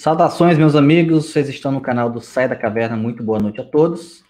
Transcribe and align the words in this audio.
Saudações, 0.00 0.56
meus 0.56 0.74
amigos. 0.74 1.26
Vocês 1.26 1.46
estão 1.50 1.70
no 1.70 1.80
canal 1.82 2.08
do 2.08 2.22
Sai 2.22 2.48
da 2.48 2.56
Caverna. 2.56 2.96
Muito 2.96 3.22
boa 3.22 3.38
noite 3.38 3.60
a 3.60 3.64
todos. 3.64 4.24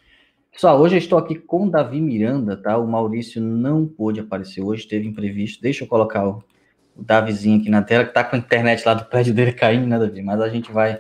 Pessoal, 0.51 0.81
hoje 0.81 0.97
eu 0.97 0.99
estou 0.99 1.17
aqui 1.17 1.37
com 1.37 1.69
o 1.69 1.71
Davi 1.71 2.01
Miranda, 2.01 2.57
tá? 2.57 2.77
O 2.77 2.89
Maurício 2.89 3.41
não 3.41 3.87
pôde 3.87 4.19
aparecer 4.19 4.61
hoje, 4.63 4.89
teve 4.89 5.07
imprevisto. 5.07 5.63
Deixa 5.63 5.85
eu 5.85 5.89
colocar 5.89 6.27
o, 6.27 6.43
o 6.97 7.05
Davizinho 7.05 7.61
aqui 7.61 7.71
na 7.71 7.83
tela, 7.83 8.05
que 8.05 8.13
tá 8.13 8.25
com 8.25 8.35
a 8.35 8.39
internet 8.41 8.85
lá 8.85 8.95
do 8.95 9.05
prédio 9.05 9.33
dele 9.33 9.53
caindo, 9.53 9.87
né, 9.87 9.97
Davi? 9.97 10.21
Mas 10.23 10.41
a 10.41 10.49
gente 10.49 10.73
vai 10.73 10.99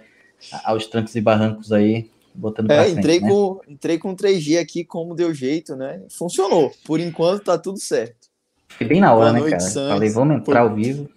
aos 0.62 0.86
trancos 0.86 1.16
e 1.16 1.20
barrancos 1.20 1.72
aí, 1.72 2.08
botando 2.32 2.70
é, 2.70 2.90
entrei 2.90 3.18
frente, 3.18 3.22
né? 3.24 3.28
com 3.28 3.60
entrei 3.66 3.98
com 3.98 4.14
3G 4.14 4.56
aqui, 4.60 4.84
como 4.84 5.16
deu 5.16 5.34
jeito, 5.34 5.74
né? 5.74 6.00
Funcionou. 6.08 6.70
Por 6.84 7.00
enquanto 7.00 7.42
tá 7.42 7.58
tudo 7.58 7.80
certo. 7.80 8.28
Fiquei 8.68 8.86
bem 8.86 9.00
na 9.00 9.12
hora, 9.14 9.32
boa 9.32 9.44
né, 9.46 9.50
cara? 9.50 9.60
Santos. 9.60 9.90
Falei, 9.90 10.10
vamos 10.10 10.36
entrar 10.36 10.60
ao 10.60 10.72
vivo. 10.72 11.08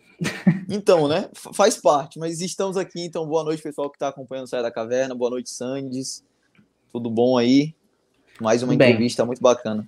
Então, 0.69 1.07
né? 1.07 1.29
Faz 1.53 1.77
parte, 1.77 2.17
mas 2.17 2.41
estamos 2.41 2.77
aqui, 2.77 3.05
então 3.05 3.27
boa 3.27 3.43
noite, 3.43 3.61
pessoal 3.61 3.89
que 3.89 3.95
está 3.95 4.07
acompanhando 4.07 4.45
o 4.45 4.49
Sai 4.49 4.61
da 4.61 4.71
Caverna, 4.71 5.13
boa 5.13 5.29
noite, 5.29 5.49
Sandes. 5.49 6.23
Tudo 6.91 7.09
bom 7.09 7.37
aí? 7.37 7.75
Mais 8.41 8.63
uma 8.63 8.73
entrevista 8.73 9.25
muito 9.25 9.41
bacana. 9.41 9.87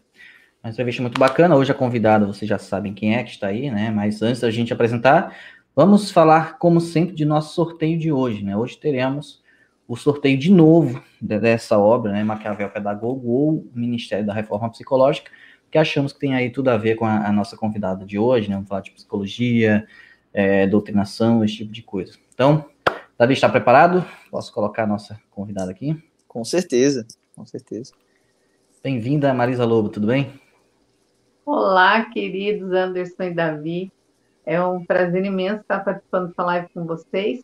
Uma 0.63 0.71
entrevista 0.71 1.01
muito 1.01 1.19
bacana. 1.19 1.55
Hoje 1.55 1.71
a 1.71 1.75
convidada, 1.75 2.25
vocês 2.25 2.47
já 2.47 2.57
sabem 2.57 2.93
quem 2.93 3.15
é 3.15 3.23
que 3.23 3.31
está 3.31 3.47
aí, 3.47 3.69
né? 3.71 3.89
Mas 3.89 4.21
antes 4.21 4.41
da 4.41 4.51
gente 4.51 4.73
apresentar, 4.73 5.35
vamos 5.75 6.11
falar, 6.11 6.57
como 6.57 6.79
sempre, 6.81 7.15
de 7.15 7.25
nosso 7.25 7.53
sorteio 7.53 7.97
de 7.97 8.11
hoje, 8.11 8.43
né? 8.43 8.55
Hoje 8.55 8.77
teremos 8.77 9.43
o 9.87 9.95
sorteio 9.95 10.37
de 10.37 10.51
novo 10.51 11.03
dessa 11.21 11.77
obra, 11.77 12.11
né? 12.11 12.23
Maquiavel 12.23 12.69
Pedagogo 12.69 13.29
ou 13.29 13.67
Ministério 13.73 14.25
da 14.25 14.33
Reforma 14.33 14.69
Psicológica, 14.69 15.31
que 15.69 15.77
achamos 15.77 16.13
que 16.13 16.19
tem 16.19 16.33
aí 16.33 16.49
tudo 16.49 16.69
a 16.69 16.77
ver 16.77 16.95
com 16.95 17.05
a, 17.05 17.27
a 17.27 17.31
nossa 17.31 17.55
convidada 17.55 18.05
de 18.05 18.17
hoje, 18.17 18.49
né? 18.49 18.55
Vamos 18.55 18.69
falar 18.69 18.81
de 18.81 18.91
psicologia, 18.91 19.85
é, 20.35 20.67
doutrinação, 20.67 21.45
esse 21.45 21.55
tipo 21.55 21.71
de 21.71 21.81
coisa. 21.81 22.13
Então, 22.33 22.65
Davi 23.17 23.33
está 23.33 23.47
preparado? 23.47 24.05
Posso 24.29 24.53
colocar 24.53 24.83
a 24.83 24.87
nossa 24.87 25.17
convidada 25.31 25.71
aqui? 25.71 25.97
Com 26.27 26.43
certeza, 26.43 27.07
com 27.33 27.45
certeza. 27.45 27.93
Bem-vinda, 28.83 29.33
Marisa 29.33 29.63
Lobo, 29.63 29.87
tudo 29.87 30.07
bem? 30.07 30.33
Olá, 31.45 32.09
queridos 32.09 32.73
Anderson 32.73 33.23
e 33.23 33.33
Davi. 33.33 33.91
É 34.45 34.61
um 34.61 34.83
prazer 34.83 35.23
imenso 35.23 35.61
estar 35.61 35.79
participando 35.79 36.27
dessa 36.27 36.43
live 36.43 36.67
com 36.73 36.85
vocês. 36.85 37.41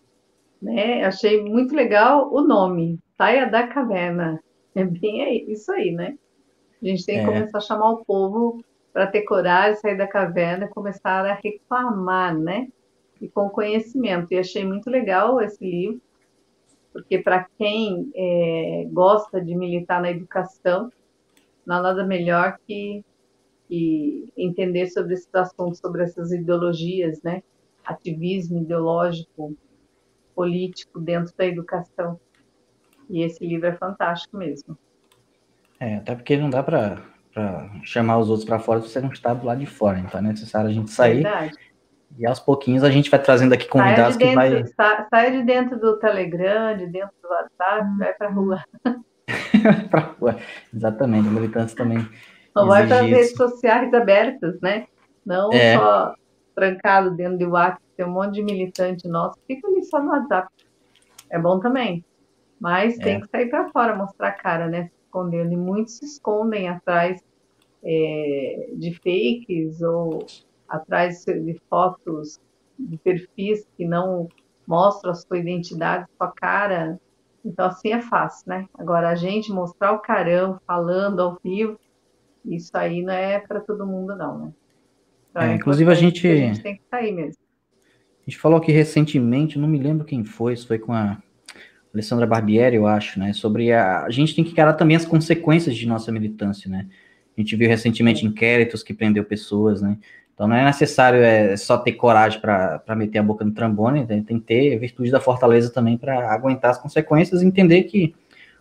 Né? 0.61 1.05
Achei 1.05 1.41
muito 1.41 1.73
legal 1.73 2.29
o 2.31 2.41
nome, 2.41 2.99
Saia 3.17 3.49
da 3.49 3.65
Caverna. 3.67 4.43
É 4.75 4.83
bem 4.83 5.49
isso 5.49 5.71
aí, 5.71 5.91
né? 5.91 6.17
A 6.81 6.85
gente 6.85 7.05
tem 7.05 7.19
que 7.19 7.23
é. 7.23 7.25
começar 7.25 7.57
a 7.57 7.61
chamar 7.61 7.91
o 7.91 8.03
povo 8.03 8.61
para 8.91 9.07
ter 9.07 9.21
coragem, 9.21 9.79
sair 9.79 9.97
da 9.97 10.07
caverna 10.07 10.65
e 10.65 10.69
começar 10.69 11.25
a 11.25 11.33
reclamar, 11.35 12.37
né? 12.37 12.67
E 13.21 13.29
com 13.29 13.49
conhecimento. 13.49 14.27
E 14.31 14.39
achei 14.39 14.65
muito 14.65 14.89
legal 14.89 15.39
esse 15.39 15.63
livro, 15.63 16.01
porque 16.91 17.19
para 17.19 17.47
quem 17.57 18.11
é, 18.15 18.87
gosta 18.91 19.39
de 19.39 19.55
militar 19.55 20.01
na 20.01 20.11
educação, 20.11 20.91
não 21.65 21.77
há 21.77 21.81
nada 21.81 22.05
melhor 22.05 22.57
que, 22.67 23.05
que 23.69 24.33
entender 24.35 24.87
sobre 24.87 25.13
esses 25.13 25.33
assuntos, 25.33 25.79
sobre 25.79 26.03
essas 26.03 26.31
ideologias, 26.31 27.21
né? 27.21 27.43
Ativismo 27.85 28.59
ideológico, 28.61 29.55
político 30.35 30.99
dentro 30.99 31.33
da 31.37 31.45
educação. 31.45 32.19
E 33.09 33.23
esse 33.23 33.45
livro 33.45 33.67
é 33.67 33.73
fantástico 33.73 34.35
mesmo. 34.37 34.77
É, 35.79 35.95
até 35.95 36.15
porque 36.15 36.37
não 36.37 36.49
dá 36.49 36.63
para 36.63 37.01
chamar 37.83 38.17
os 38.19 38.29
outros 38.29 38.45
para 38.45 38.59
fora 38.59 38.81
se 38.81 38.89
você 38.89 38.99
não 38.99 39.11
está 39.11 39.33
do 39.33 39.45
lado 39.45 39.59
de 39.59 39.65
fora. 39.65 39.99
Então 39.99 40.19
é 40.19 40.23
necessário 40.23 40.69
a 40.69 40.73
gente 40.73 40.91
sair. 40.91 41.23
Verdade 41.23 41.70
e 42.17 42.25
aos 42.25 42.39
pouquinhos 42.39 42.83
a 42.83 42.89
gente 42.89 43.09
vai 43.09 43.21
trazendo 43.21 43.53
aqui 43.53 43.67
convidados 43.67 44.17
de 44.17 44.25
dentro, 44.25 44.41
que 44.41 44.73
vai. 44.77 45.05
Saia 45.09 45.31
de 45.31 45.43
dentro 45.43 45.79
do 45.79 45.97
Telegram, 45.97 46.75
de 46.77 46.87
dentro 46.87 47.15
do 47.21 47.29
WhatsApp, 47.29 47.85
hum. 47.85 47.97
vai 47.97 48.13
para 48.13 48.27
a 48.27 48.31
rua. 48.31 48.63
para 49.89 49.99
rua, 50.19 50.37
exatamente. 50.73 51.27
A 51.27 51.31
militância 51.31 51.77
também. 51.77 52.07
Não 52.55 52.67
vai 52.67 52.85
para 52.85 53.01
as 53.01 53.07
redes 53.07 53.33
sociais 53.33 53.93
abertas, 53.93 54.59
né? 54.61 54.85
Não 55.25 55.49
é. 55.51 55.77
só 55.77 56.13
trancado 56.53 57.11
dentro 57.11 57.37
do 57.37 57.51
WhatsApp, 57.51 57.81
tem 57.95 58.05
um 58.05 58.11
monte 58.11 58.33
de 58.33 58.43
militante 58.43 59.07
nosso, 59.07 59.39
fica 59.47 59.67
ali 59.67 59.83
só 59.85 60.01
no 60.01 60.09
WhatsApp. 60.09 60.49
É 61.29 61.39
bom 61.39 61.59
também. 61.59 62.03
Mas 62.59 62.99
é. 62.99 63.03
tem 63.03 63.21
que 63.21 63.27
sair 63.27 63.49
para 63.49 63.69
fora, 63.69 63.95
mostrar 63.95 64.27
a 64.27 64.33
cara, 64.33 64.67
né? 64.67 64.83
Se 64.83 64.91
escondendo. 65.05 65.53
E 65.53 65.57
muitos 65.57 65.97
se 65.97 66.05
escondem 66.05 66.67
atrás 66.67 67.23
é, 67.83 68.69
de 68.75 68.93
fakes 68.95 69.81
ou 69.81 70.25
atrás 70.71 71.23
de 71.25 71.59
fotos 71.69 72.39
de 72.79 72.97
perfis 72.97 73.67
que 73.77 73.85
não 73.85 74.27
mostram 74.65 75.11
a 75.11 75.15
sua 75.15 75.37
identidade, 75.37 76.07
sua 76.17 76.31
cara. 76.31 76.99
Então, 77.43 77.65
assim 77.65 77.91
é 77.91 78.01
fácil, 78.01 78.43
né? 78.47 78.65
Agora, 78.77 79.09
a 79.09 79.15
gente 79.15 79.51
mostrar 79.51 79.91
o 79.91 79.99
carão 79.99 80.59
falando 80.65 81.19
ao 81.19 81.37
vivo, 81.43 81.79
isso 82.45 82.71
aí 82.73 83.01
não 83.01 83.13
é 83.13 83.39
para 83.39 83.59
todo 83.59 83.85
mundo, 83.85 84.15
não, 84.15 84.37
né? 84.39 84.53
Então, 85.29 85.41
é, 85.43 85.51
é 85.51 85.55
inclusive, 85.55 85.91
a 85.91 85.95
gente... 85.95 86.27
a 86.27 86.35
gente 86.35 86.61
tem 86.61 86.75
que 86.75 86.83
sair 86.89 87.11
mesmo. 87.11 87.41
A 88.21 88.29
gente 88.29 88.37
falou 88.37 88.59
aqui 88.59 88.71
recentemente, 88.71 89.57
não 89.57 89.67
me 89.67 89.79
lembro 89.79 90.05
quem 90.05 90.23
foi, 90.23 90.55
se 90.55 90.65
foi 90.65 90.77
com 90.77 90.93
a 90.93 91.17
Alessandra 91.93 92.25
Barbieri, 92.25 92.75
eu 92.75 92.87
acho, 92.87 93.19
né? 93.19 93.33
Sobre 93.33 93.71
a. 93.71 94.03
A 94.03 94.09
gente 94.09 94.35
tem 94.35 94.43
que 94.43 94.51
encarar 94.51 94.73
também 94.73 94.95
as 94.95 95.05
consequências 95.05 95.75
de 95.75 95.87
nossa 95.87 96.11
militância, 96.11 96.69
né? 96.69 96.87
A 97.35 97.41
gente 97.41 97.55
viu 97.55 97.67
recentemente 97.67 98.25
inquéritos 98.25 98.83
que 98.83 98.93
prendeu 98.93 99.25
pessoas, 99.25 99.81
né? 99.81 99.97
Então 100.33 100.47
não 100.47 100.55
é 100.55 100.65
necessário 100.65 101.21
é, 101.21 101.55
só 101.55 101.77
ter 101.77 101.93
coragem 101.93 102.39
para 102.39 102.95
meter 102.95 103.19
a 103.19 103.23
boca 103.23 103.45
no 103.45 103.51
trambone, 103.51 104.07
tem, 104.07 104.23
tem 104.23 104.39
que 104.39 104.45
ter 104.45 104.77
virtude 104.79 105.11
da 105.11 105.19
fortaleza 105.19 105.71
também 105.71 105.97
para 105.97 106.31
aguentar 106.31 106.71
as 106.71 106.77
consequências 106.77 107.41
e 107.41 107.45
entender 107.45 107.83
que 107.83 108.15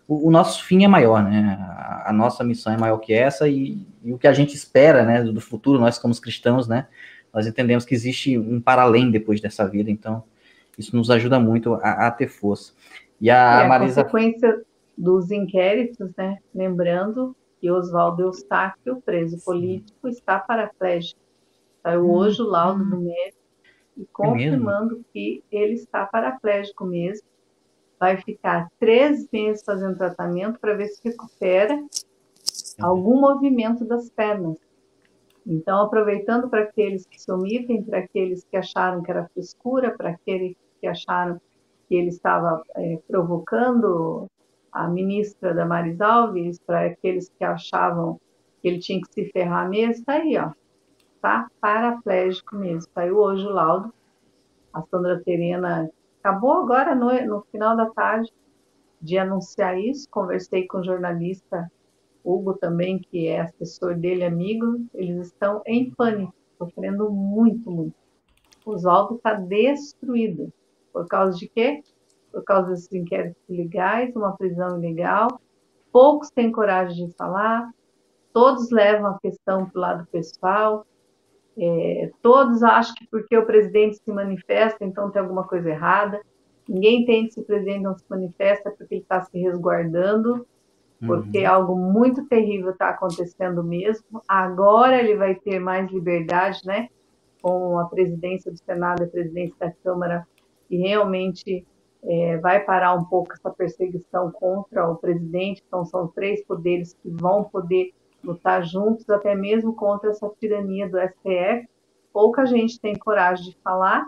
o, 0.07 0.27
o, 0.27 0.31
nosso 0.31 0.63
fim 0.63 0.83
é 0.83 0.87
maior, 0.87 1.23
né? 1.23 1.57
A, 1.59 2.09
a, 2.09 2.13
nossa 2.13 2.43
missão 2.43 2.73
é 2.73 2.77
maior 2.77 2.97
que 2.97 3.13
essa 3.13 3.47
e, 3.47 3.87
e, 4.03 4.11
o 4.11 4.17
que 4.17 4.27
a 4.27 4.33
gente 4.33 4.53
espera, 4.55 5.03
né, 5.03 5.23
do 5.23 5.39
futuro, 5.39 5.79
nós 5.79 5.97
como 5.97 6.13
cristãos, 6.19 6.67
né? 6.67 6.87
Nós 7.33 7.47
entendemos 7.47 7.85
que 7.85 7.95
existe 7.95 8.37
um 8.37 8.59
para 8.59 8.81
além 8.81 9.09
depois 9.09 9.39
dessa 9.39 9.65
vida, 9.65 9.89
então 9.89 10.23
isso 10.77 10.95
nos 10.95 11.09
ajuda 11.09 11.39
muito 11.39 11.75
a, 11.75 12.07
a 12.07 12.11
ter 12.11 12.27
força. 12.27 12.73
E 13.19 13.29
a, 13.29 13.61
é, 13.61 13.67
Marisa... 13.67 14.01
A 14.01 14.03
consequência 14.03 14.61
dos 14.97 15.31
inquéritos, 15.31 16.11
né? 16.17 16.37
Lembrando 16.53 17.35
que 17.59 17.71
Oswaldo 17.71 18.23
Eustáquio, 18.23 19.01
preso 19.05 19.37
político, 19.45 20.09
está 20.09 20.39
paraplégico 20.39 21.19
Saiu 21.83 22.05
hum, 22.05 22.11
hoje 22.11 22.41
o 22.41 22.45
laudo 22.45 22.83
do 22.83 22.97
médico 23.01 23.41
e 23.97 24.05
confirmando 24.05 24.99
é 24.99 25.03
que 25.11 25.43
ele 25.51 25.73
está 25.73 26.05
paraplégico 26.05 26.85
mesmo. 26.85 27.27
Vai 27.99 28.17
ficar 28.17 28.69
três 28.79 29.27
meses 29.31 29.63
fazendo 29.63 29.97
tratamento 29.97 30.59
para 30.59 30.75
ver 30.75 30.87
se 30.87 31.01
recupera 31.03 31.83
algum 32.79 33.19
movimento 33.19 33.85
das 33.85 34.09
pernas. 34.09 34.57
Então, 35.45 35.81
aproveitando 35.81 36.49
para 36.49 36.63
aqueles 36.63 37.05
que 37.05 37.19
se 37.19 37.31
omitem, 37.31 37.83
para 37.83 37.99
aqueles 37.99 38.43
que 38.43 38.57
acharam 38.57 39.01
que 39.01 39.09
era 39.09 39.27
frescura, 39.33 39.95
para 39.95 40.11
aqueles 40.11 40.55
que 40.79 40.87
acharam 40.87 41.41
que 41.87 41.95
ele 41.95 42.09
estava 42.09 42.63
é, 42.75 42.99
provocando 43.07 44.27
a 44.71 44.87
ministra 44.87 45.53
Damares 45.53 45.99
Alves, 45.99 46.59
para 46.59 46.85
aqueles 46.85 47.29
que 47.29 47.43
achavam 47.43 48.19
que 48.61 48.67
ele 48.67 48.79
tinha 48.79 49.01
que 49.01 49.11
se 49.11 49.31
ferrar 49.31 49.67
mesmo, 49.67 49.93
está 49.93 50.13
aí, 50.13 50.37
ó 50.37 50.51
tá 51.21 51.49
paraplégico 51.59 52.55
mesmo. 52.55 52.89
Saiu 52.93 53.17
hoje 53.17 53.45
o 53.45 53.51
laudo. 53.51 53.93
A 54.73 54.81
Sandra 54.83 55.21
Terena 55.23 55.89
acabou 56.19 56.53
agora 56.53 56.95
no, 56.95 57.11
no 57.25 57.41
final 57.51 57.75
da 57.75 57.89
tarde 57.89 58.31
de 59.01 59.17
anunciar 59.17 59.79
isso. 59.79 60.09
Conversei 60.09 60.67
com 60.67 60.79
o 60.79 60.83
jornalista 60.83 61.71
Hugo 62.23 62.53
também, 62.55 62.99
que 62.99 63.27
é 63.27 63.41
assessor 63.41 63.97
dele, 63.97 64.23
amigo. 64.23 64.85
Eles 64.93 65.27
estão 65.27 65.61
em 65.65 65.91
pânico, 65.91 66.33
sofrendo 66.57 67.09
muito, 67.11 67.69
muito. 67.69 67.95
O 68.65 68.71
Oswaldo 68.71 69.15
está 69.15 69.33
destruído. 69.33 70.51
Por 70.93 71.07
causa 71.07 71.37
de 71.37 71.47
quê? 71.47 71.81
Por 72.31 72.43
causa 72.43 72.69
desses 72.69 72.91
inquéritos 72.93 73.41
ilegais, 73.49 74.15
uma 74.15 74.35
prisão 74.37 74.77
ilegal. 74.77 75.27
Poucos 75.91 76.29
têm 76.29 76.51
coragem 76.51 77.07
de 77.07 77.13
falar, 77.15 77.69
todos 78.31 78.71
levam 78.71 79.07
a 79.07 79.19
questão 79.19 79.69
para 79.69 79.77
o 79.77 79.81
lado 79.81 80.07
pessoal, 80.07 80.85
é, 81.57 82.11
todos 82.21 82.63
acham 82.63 82.93
que 82.95 83.07
porque 83.09 83.37
o 83.37 83.45
presidente 83.45 83.97
se 83.97 84.11
manifesta, 84.11 84.83
então 84.83 85.11
tem 85.11 85.21
alguma 85.21 85.43
coisa 85.43 85.69
errada. 85.69 86.21
Ninguém 86.67 87.01
entende 87.01 87.33
se 87.33 87.39
o 87.39 87.45
presidente 87.45 87.81
não 87.81 87.97
se 87.97 88.05
manifesta 88.09 88.71
porque 88.71 88.95
ele 88.95 89.01
está 89.01 89.21
se 89.21 89.37
resguardando, 89.37 90.45
porque 91.05 91.39
uhum. 91.39 91.51
algo 91.51 91.75
muito 91.75 92.25
terrível 92.27 92.71
está 92.71 92.89
acontecendo 92.89 93.63
mesmo. 93.63 94.21
Agora 94.27 94.97
ele 94.99 95.15
vai 95.15 95.35
ter 95.35 95.59
mais 95.59 95.91
liberdade, 95.91 96.59
né? 96.65 96.87
Com 97.41 97.79
a 97.79 97.85
presidência 97.85 98.51
do 98.51 98.57
Senado 98.57 99.01
e 99.01 99.05
a 99.05 99.09
presidência 99.09 99.55
da 99.59 99.71
Câmara, 99.83 100.27
e 100.69 100.77
realmente 100.77 101.65
é, 102.03 102.37
vai 102.37 102.59
parar 102.59 102.93
um 102.93 103.03
pouco 103.05 103.33
essa 103.33 103.49
perseguição 103.49 104.31
contra 104.31 104.87
o 104.89 104.95
presidente. 104.95 105.63
Então, 105.67 105.83
são 105.85 106.07
três 106.07 106.43
poderes 106.45 106.93
que 106.93 107.09
vão 107.09 107.43
poder 107.43 107.91
lutar 108.23 108.63
juntos 108.63 109.09
até 109.09 109.35
mesmo 109.35 109.75
contra 109.75 110.09
essa 110.11 110.29
tirania 110.39 110.89
do 110.89 110.97
STF. 110.99 111.67
Pouca 112.13 112.45
gente 112.45 112.79
tem 112.79 112.97
coragem 112.97 113.51
de 113.51 113.57
falar, 113.63 114.07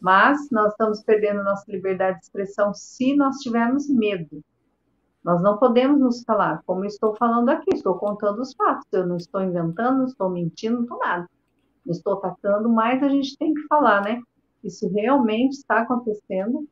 Mas 0.00 0.50
nós 0.50 0.70
estamos 0.72 1.02
perdendo 1.02 1.42
nossa 1.44 1.70
liberdade 1.70 2.18
de 2.18 2.24
expressão 2.24 2.72
se 2.74 3.14
nós 3.16 3.38
tivermos 3.38 3.88
medo. 3.88 4.42
Nós 5.24 5.42
não 5.42 5.58
podemos 5.58 6.00
nos 6.00 6.22
calar, 6.24 6.62
como 6.66 6.84
estou 6.84 7.16
falando 7.16 7.48
aqui, 7.50 7.74
estou 7.74 7.98
contando 7.98 8.40
os 8.40 8.54
fatos, 8.54 8.86
eu 8.92 9.06
não 9.06 9.16
estou 9.16 9.42
inventando, 9.42 9.98
não 9.98 10.04
estou 10.06 10.30
mentindo, 10.30 10.76
não 10.76 10.82
estou 10.82 10.98
nada. 10.98 11.26
Não 11.84 11.92
estou 11.92 12.14
atacando, 12.14 12.68
mas 12.70 13.02
a 13.02 13.08
gente 13.08 13.36
tem 13.38 13.54
que 13.54 13.62
falar, 13.68 14.02
né? 14.02 14.20
Isso 14.64 14.88
realmente 14.90 15.54
está 15.54 15.80
acontecendo 15.82 16.68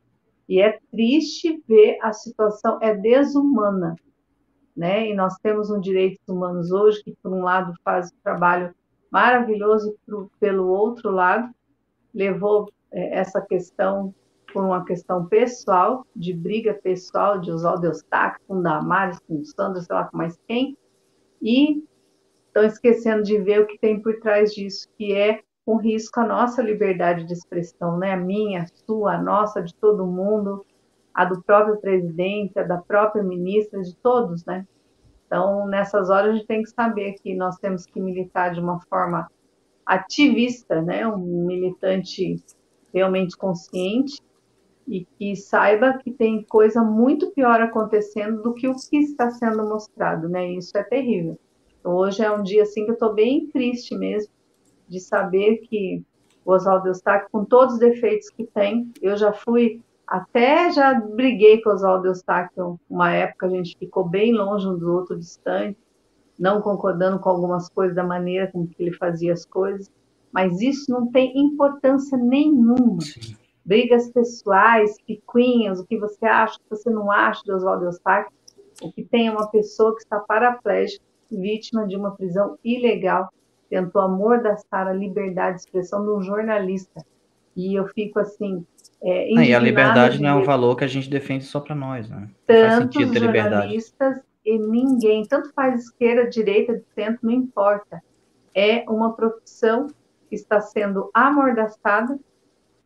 e 0.49 0.61
é 0.61 0.79
triste 0.91 1.63
ver 1.67 1.97
a 2.01 2.13
situação, 2.13 2.79
é 2.81 2.95
desumana, 2.95 3.95
né? 4.75 5.07
E 5.07 5.15
nós 5.15 5.35
temos 5.37 5.69
um 5.69 5.79
direitos 5.79 6.27
humanos 6.27 6.71
hoje 6.71 7.03
que, 7.03 7.15
por 7.21 7.31
um 7.31 7.43
lado, 7.43 7.73
faz 7.83 8.11
um 8.11 8.17
trabalho 8.23 8.73
maravilhoso 9.11 9.95
e, 10.07 10.11
pelo 10.39 10.67
outro 10.67 11.11
lado, 11.11 11.53
levou 12.13 12.69
é, 12.91 13.19
essa 13.19 13.41
questão 13.41 14.13
por 14.51 14.63
uma 14.63 14.85
questão 14.85 15.25
pessoal, 15.25 16.05
de 16.15 16.33
briga 16.33 16.73
pessoal 16.73 17.39
de 17.39 17.51
Oswaldo 17.51 17.87
Eustáquio 17.87 18.39
com 18.47 18.61
Damares, 18.61 19.19
com 19.27 19.43
Sandra, 19.43 19.81
sei 19.81 19.93
lá 19.93 20.05
com 20.05 20.17
mais 20.17 20.39
quem, 20.47 20.77
e 21.41 21.83
estão 22.47 22.63
esquecendo 22.63 23.23
de 23.23 23.37
ver 23.37 23.61
o 23.61 23.67
que 23.67 23.77
tem 23.77 23.99
por 23.99 24.17
trás 24.21 24.53
disso, 24.53 24.87
que 24.97 25.13
é 25.13 25.41
um 25.67 25.75
risco 25.75 26.19
à 26.21 26.25
nossa 26.25 26.61
liberdade 26.61 27.25
de 27.25 27.33
expressão, 27.33 27.97
né? 27.97 28.13
A 28.13 28.17
minha, 28.17 28.61
a 28.63 28.67
sua, 28.85 29.15
a 29.15 29.21
nossa, 29.21 29.61
de 29.61 29.75
todo 29.75 30.05
mundo, 30.05 30.65
a 31.15 31.23
do 31.23 31.41
próprio 31.41 31.77
presidente, 31.77 32.59
a 32.59 32.63
da 32.63 32.77
própria 32.77 33.23
ministra, 33.23 33.81
de 33.81 33.95
todos, 33.95 34.43
né? 34.43 34.67
Então, 35.25 35.65
nessas 35.65 36.09
horas, 36.09 36.31
a 36.31 36.33
gente 36.33 36.45
tem 36.45 36.61
que 36.61 36.69
saber 36.69 37.13
que 37.13 37.33
nós 37.33 37.57
temos 37.57 37.85
que 37.85 37.99
militar 38.01 38.53
de 38.53 38.59
uma 38.59 38.81
forma 38.81 39.27
ativista, 39.85 40.81
né? 40.81 41.07
Um 41.07 41.45
militante 41.47 42.35
realmente 42.93 43.37
consciente 43.37 44.21
e 44.87 45.05
que 45.17 45.35
saiba 45.35 45.97
que 45.97 46.11
tem 46.11 46.43
coisa 46.43 46.83
muito 46.83 47.31
pior 47.31 47.61
acontecendo 47.61 48.43
do 48.43 48.53
que 48.53 48.67
o 48.67 48.75
que 48.75 48.97
está 48.97 49.31
sendo 49.31 49.63
mostrado, 49.67 50.27
né? 50.27 50.51
Isso 50.51 50.77
é 50.77 50.83
terrível. 50.83 51.39
Hoje 51.83 52.23
é 52.23 52.31
um 52.31 52.43
dia 52.43 52.63
assim 52.63 52.83
que 52.83 52.91
eu 52.91 52.95
estou 52.95 53.13
bem 53.13 53.47
triste 53.47 53.95
mesmo 53.95 54.31
de 54.87 54.99
saber 54.99 55.57
que 55.59 56.03
o 56.43 56.51
Oswaldo 56.51 56.89
Eustáquio, 56.89 57.29
com 57.31 57.43
todos 57.45 57.75
os 57.75 57.79
defeitos 57.79 58.29
que 58.29 58.45
tem, 58.45 58.91
eu 59.01 59.17
já 59.17 59.33
fui 59.33 59.81
até 60.07 60.71
já 60.71 60.93
briguei 60.93 61.61
com 61.61 61.69
o 61.69 61.73
Oswaldo 61.73 62.07
Eustáquio 62.07 62.79
uma 62.89 63.11
época, 63.11 63.47
a 63.47 63.49
gente 63.49 63.77
ficou 63.77 64.07
bem 64.07 64.33
longe 64.33 64.67
um 64.67 64.77
do 64.77 64.91
outro, 64.93 65.17
distante, 65.17 65.77
não 66.37 66.61
concordando 66.61 67.19
com 67.19 67.29
algumas 67.29 67.69
coisas 67.69 67.95
da 67.95 68.03
maneira 68.03 68.51
como 68.51 68.67
que 68.67 68.81
ele 68.81 68.93
fazia 68.93 69.33
as 69.33 69.45
coisas, 69.45 69.89
mas 70.31 70.61
isso 70.61 70.91
não 70.91 71.11
tem 71.11 71.31
importância 71.37 72.17
nenhuma. 72.17 73.01
Sim 73.01 73.35
brigas 73.65 74.11
pessoais, 74.11 74.95
picuinhas, 75.01 75.79
o 75.79 75.85
que 75.85 75.97
você 75.97 76.25
acha, 76.25 76.55
o 76.55 76.59
que 76.59 76.69
você 76.69 76.89
não 76.89 77.11
acha 77.11 77.41
de 77.43 77.51
Oswaldo 77.51 77.85
Eustáquio, 77.85 78.31
o 78.81 78.91
que 78.91 79.03
tem 79.03 79.27
é 79.27 79.31
uma 79.31 79.49
pessoa 79.49 79.95
que 79.95 80.03
está 80.03 80.19
paraplégica, 80.19 81.03
vítima 81.31 81.87
de 81.87 81.95
uma 81.95 82.15
prisão 82.15 82.57
ilegal, 82.63 83.29
tentou 83.67 84.01
amordaçar 84.01 84.87
a 84.87 84.93
liberdade 84.93 85.55
de 85.55 85.61
expressão 85.61 86.03
de 86.03 86.11
um 86.11 86.21
jornalista. 86.21 87.03
E 87.55 87.73
eu 87.73 87.87
fico 87.87 88.19
assim. 88.19 88.65
É, 89.01 89.37
ah, 89.37 89.45
e 89.45 89.53
a 89.53 89.59
liberdade 89.59 90.21
não 90.21 90.29
é 90.29 90.35
um 90.35 90.43
valor 90.43 90.75
que 90.75 90.83
a 90.83 90.87
gente 90.87 91.09
defende 91.09 91.43
só 91.45 91.59
para 91.59 91.75
nós, 91.75 92.09
né? 92.09 92.29
Tantos 92.47 93.13
jornalistas 93.13 94.19
e 94.43 94.57
ninguém, 94.57 95.25
tanto 95.25 95.51
faz 95.53 95.83
esquerda, 95.83 96.29
direita, 96.29 96.81
centro, 96.93 97.19
não 97.23 97.31
importa. 97.31 98.01
É 98.53 98.83
uma 98.89 99.13
profissão 99.13 99.87
que 100.29 100.35
está 100.35 100.61
sendo 100.61 101.09
amordaçada 101.13 102.17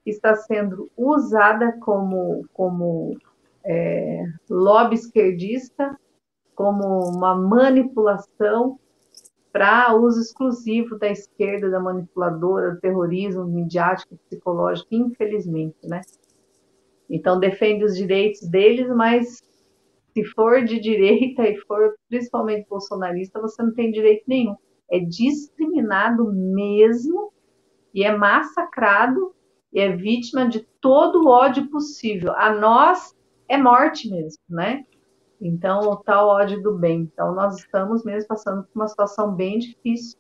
está 0.10 0.36
sendo 0.36 0.90
usada 0.98 1.74
como, 1.80 2.46
como 2.54 3.18
é, 3.64 4.24
lobby 4.50 4.96
esquerdista, 4.96 5.98
como 6.56 7.10
uma 7.10 7.36
manipulação 7.36 8.80
para 9.52 9.96
uso 9.96 10.22
exclusivo 10.22 10.98
da 10.98 11.10
esquerda, 11.10 11.70
da 11.70 11.80
manipuladora, 11.80 12.72
do 12.72 12.80
terrorismo 12.80 13.46
midiático, 13.46 14.18
psicológico, 14.30 14.88
infelizmente, 14.92 15.78
né? 15.84 16.02
Então 17.10 17.40
defende 17.40 17.84
os 17.84 17.96
direitos 17.96 18.48
deles, 18.48 18.88
mas 18.90 19.42
se 20.14 20.24
for 20.24 20.64
de 20.64 20.80
direita 20.80 21.48
e 21.48 21.58
for 21.58 21.96
principalmente 22.08 22.68
bolsonarista, 22.70 23.42
você 23.42 23.62
não 23.64 23.74
tem 23.74 23.92
direito 23.92 24.24
nenhum. 24.28 24.56
É 24.92 25.00
discriminado 25.00 26.32
mesmo 26.32 27.32
e 27.94 28.04
é 28.04 28.16
massacrado 28.16 29.34
e 29.72 29.80
é 29.80 29.96
vítima 29.96 30.48
de 30.48 30.62
todo 30.82 31.24
o 31.24 31.28
ódio 31.28 31.70
possível. 31.70 32.34
A 32.36 32.54
nós 32.54 33.16
é 33.48 33.58
morte 33.58 34.10
mesmo, 34.10 34.42
né? 34.48 34.84
Então, 35.42 35.82
o 35.82 35.96
tal 35.96 36.28
ódio 36.28 36.62
do 36.62 36.78
bem. 36.78 37.02
Então, 37.02 37.34
nós 37.34 37.58
estamos 37.58 38.04
mesmo 38.04 38.28
passando 38.28 38.64
por 38.64 38.70
uma 38.76 38.88
situação 38.88 39.34
bem 39.34 39.60
difícil. 39.60 40.18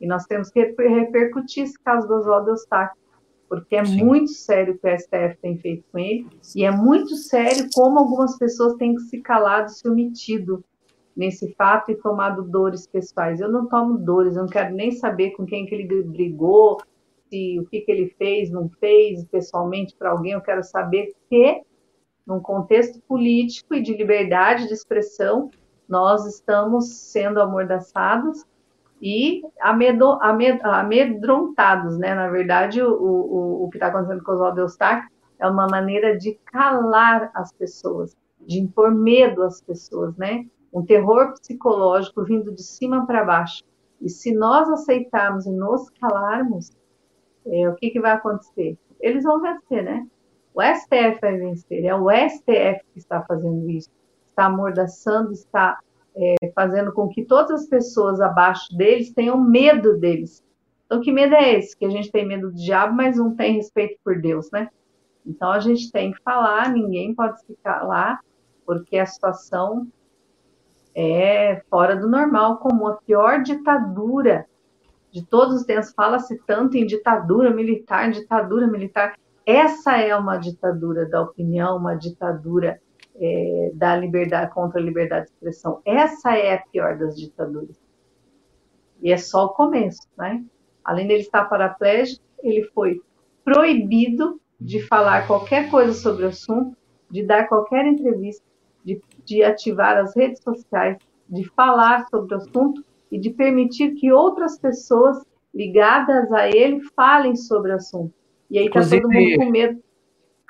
E 0.00 0.06
nós 0.06 0.24
temos 0.24 0.50
que 0.50 0.60
repercutir 0.78 1.64
esse 1.64 1.78
caso 1.80 2.06
do 2.06 2.14
Oswaldo 2.14 2.50
Eustáquio, 2.50 3.00
porque 3.48 3.76
é 3.76 3.84
Sim. 3.84 4.04
muito 4.04 4.30
sério 4.30 4.74
o 4.74 4.78
que 4.78 4.86
o 4.86 4.98
STF 4.98 5.38
tem 5.42 5.58
feito 5.58 5.84
com 5.90 5.98
ele, 5.98 6.26
e 6.54 6.64
é 6.64 6.70
muito 6.70 7.16
sério 7.16 7.68
como 7.74 7.98
algumas 7.98 8.38
pessoas 8.38 8.74
têm 8.74 8.94
que 8.94 9.02
se 9.02 9.20
calado, 9.20 9.70
se 9.70 9.88
omitido 9.88 10.64
nesse 11.16 11.52
fato 11.54 11.90
e 11.90 11.96
tomado 11.96 12.44
dores 12.44 12.86
pessoais. 12.86 13.40
Eu 13.40 13.50
não 13.50 13.66
tomo 13.66 13.98
dores, 13.98 14.36
eu 14.36 14.42
não 14.42 14.48
quero 14.48 14.72
nem 14.72 14.92
saber 14.92 15.32
com 15.32 15.44
quem 15.44 15.66
que 15.66 15.74
ele 15.74 16.04
brigou, 16.04 16.78
se 17.28 17.58
o 17.58 17.66
que, 17.66 17.80
que 17.80 17.90
ele 17.90 18.14
fez, 18.16 18.50
não 18.50 18.68
fez 18.80 19.24
pessoalmente 19.24 19.96
para 19.96 20.10
alguém, 20.10 20.32
eu 20.32 20.40
quero 20.40 20.62
saber 20.62 21.12
que, 21.28 21.62
num 22.28 22.40
contexto 22.40 23.00
político 23.08 23.74
e 23.74 23.80
de 23.80 23.96
liberdade 23.96 24.68
de 24.68 24.74
expressão, 24.74 25.50
nós 25.88 26.26
estamos 26.26 26.90
sendo 27.10 27.40
amordaçados 27.40 28.44
e 29.00 29.40
amedo, 29.58 30.18
amed, 30.20 30.60
amedrontados, 30.62 31.96
né? 31.96 32.14
Na 32.14 32.28
verdade, 32.28 32.82
o, 32.82 32.92
o, 32.92 33.64
o 33.64 33.70
que 33.70 33.78
está 33.78 33.86
acontecendo 33.86 34.22
com 34.22 34.32
os 34.32 34.36
Oswaldo 34.36 34.60
Eustáquio 34.60 35.08
é 35.38 35.48
uma 35.48 35.66
maneira 35.68 36.18
de 36.18 36.34
calar 36.44 37.30
as 37.32 37.50
pessoas, 37.50 38.14
de 38.46 38.60
impor 38.60 38.94
medo 38.94 39.42
às 39.42 39.62
pessoas, 39.62 40.14
né? 40.16 40.44
Um 40.70 40.84
terror 40.84 41.32
psicológico 41.32 42.24
vindo 42.24 42.52
de 42.52 42.62
cima 42.62 43.06
para 43.06 43.24
baixo. 43.24 43.64
E 44.02 44.10
se 44.10 44.34
nós 44.34 44.68
aceitarmos 44.68 45.46
e 45.46 45.50
nos 45.50 45.88
calarmos, 45.90 46.72
é, 47.46 47.68
o 47.70 47.74
que, 47.74 47.88
que 47.88 48.00
vai 48.00 48.12
acontecer? 48.12 48.76
Eles 49.00 49.24
vão 49.24 49.40
vencer, 49.40 49.82
né? 49.82 50.06
O 50.58 50.60
STF 50.60 51.20
vai 51.20 51.36
vencer, 51.36 51.84
é 51.84 51.94
o 51.94 52.10
STF 52.10 52.84
que 52.92 52.98
está 52.98 53.22
fazendo 53.22 53.70
isso, 53.70 53.88
está 54.28 54.46
amordaçando, 54.46 55.30
está 55.30 55.78
é, 56.16 56.34
fazendo 56.52 56.92
com 56.92 57.08
que 57.08 57.24
todas 57.24 57.62
as 57.62 57.68
pessoas 57.68 58.20
abaixo 58.20 58.76
deles 58.76 59.12
tenham 59.12 59.40
medo 59.40 59.96
deles. 60.00 60.42
Então, 60.84 61.00
que 61.00 61.12
medo 61.12 61.36
é 61.36 61.54
esse? 61.54 61.76
Que 61.76 61.84
a 61.84 61.90
gente 61.90 62.10
tem 62.10 62.26
medo 62.26 62.50
do 62.50 62.56
diabo, 62.56 62.92
mas 62.92 63.16
não 63.16 63.36
tem 63.36 63.54
respeito 63.54 64.00
por 64.02 64.20
Deus, 64.20 64.50
né? 64.50 64.68
Então, 65.24 65.52
a 65.52 65.60
gente 65.60 65.92
tem 65.92 66.10
que 66.10 66.20
falar, 66.24 66.72
ninguém 66.72 67.14
pode 67.14 67.40
ficar 67.46 67.84
lá, 67.84 68.18
porque 68.66 68.98
a 68.98 69.06
situação 69.06 69.86
é 70.92 71.62
fora 71.70 71.94
do 71.94 72.08
normal, 72.08 72.56
como 72.56 72.88
a 72.88 72.96
pior 72.96 73.44
ditadura 73.44 74.44
de 75.12 75.24
todos 75.24 75.60
os 75.60 75.64
tempos, 75.64 75.92
fala-se 75.92 76.36
tanto 76.44 76.76
em 76.76 76.84
ditadura 76.84 77.48
militar, 77.54 78.10
ditadura 78.10 78.66
militar. 78.66 79.14
Essa 79.48 79.96
é 79.96 80.14
uma 80.14 80.36
ditadura 80.36 81.08
da 81.08 81.22
opinião, 81.22 81.78
uma 81.78 81.94
ditadura 81.94 82.78
é, 83.16 83.70
da 83.72 83.96
liberdade 83.96 84.52
contra 84.52 84.78
a 84.78 84.84
liberdade 84.84 85.24
de 85.24 85.32
expressão. 85.32 85.80
Essa 85.86 86.36
é 86.36 86.52
a 86.52 86.62
pior 86.70 86.98
das 86.98 87.18
ditaduras. 87.18 87.80
E 89.00 89.10
é 89.10 89.16
só 89.16 89.46
o 89.46 89.54
começo, 89.54 90.06
né? 90.18 90.44
Além 90.84 91.08
dele 91.08 91.22
estar 91.22 91.46
paraplégico, 91.46 92.22
ele 92.42 92.62
foi 92.74 93.00
proibido 93.42 94.38
de 94.60 94.82
falar 94.82 95.26
qualquer 95.26 95.70
coisa 95.70 95.94
sobre 95.94 96.26
o 96.26 96.28
assunto, 96.28 96.76
de 97.10 97.24
dar 97.24 97.48
qualquer 97.48 97.86
entrevista, 97.86 98.44
de, 98.84 99.00
de 99.24 99.42
ativar 99.42 99.96
as 99.96 100.14
redes 100.14 100.42
sociais, 100.42 100.98
de 101.26 101.48
falar 101.52 102.06
sobre 102.10 102.34
o 102.34 102.36
assunto 102.36 102.84
e 103.10 103.18
de 103.18 103.30
permitir 103.30 103.94
que 103.94 104.12
outras 104.12 104.58
pessoas 104.58 105.24
ligadas 105.54 106.30
a 106.32 106.46
ele 106.46 106.82
falem 106.94 107.34
sobre 107.34 107.72
o 107.72 107.76
assunto. 107.76 108.17
E 108.50 108.58
aí 108.58 108.66
está 108.66 108.80
todo 108.80 109.10
mundo 109.10 109.36
com 109.36 109.50
medo. 109.50 109.82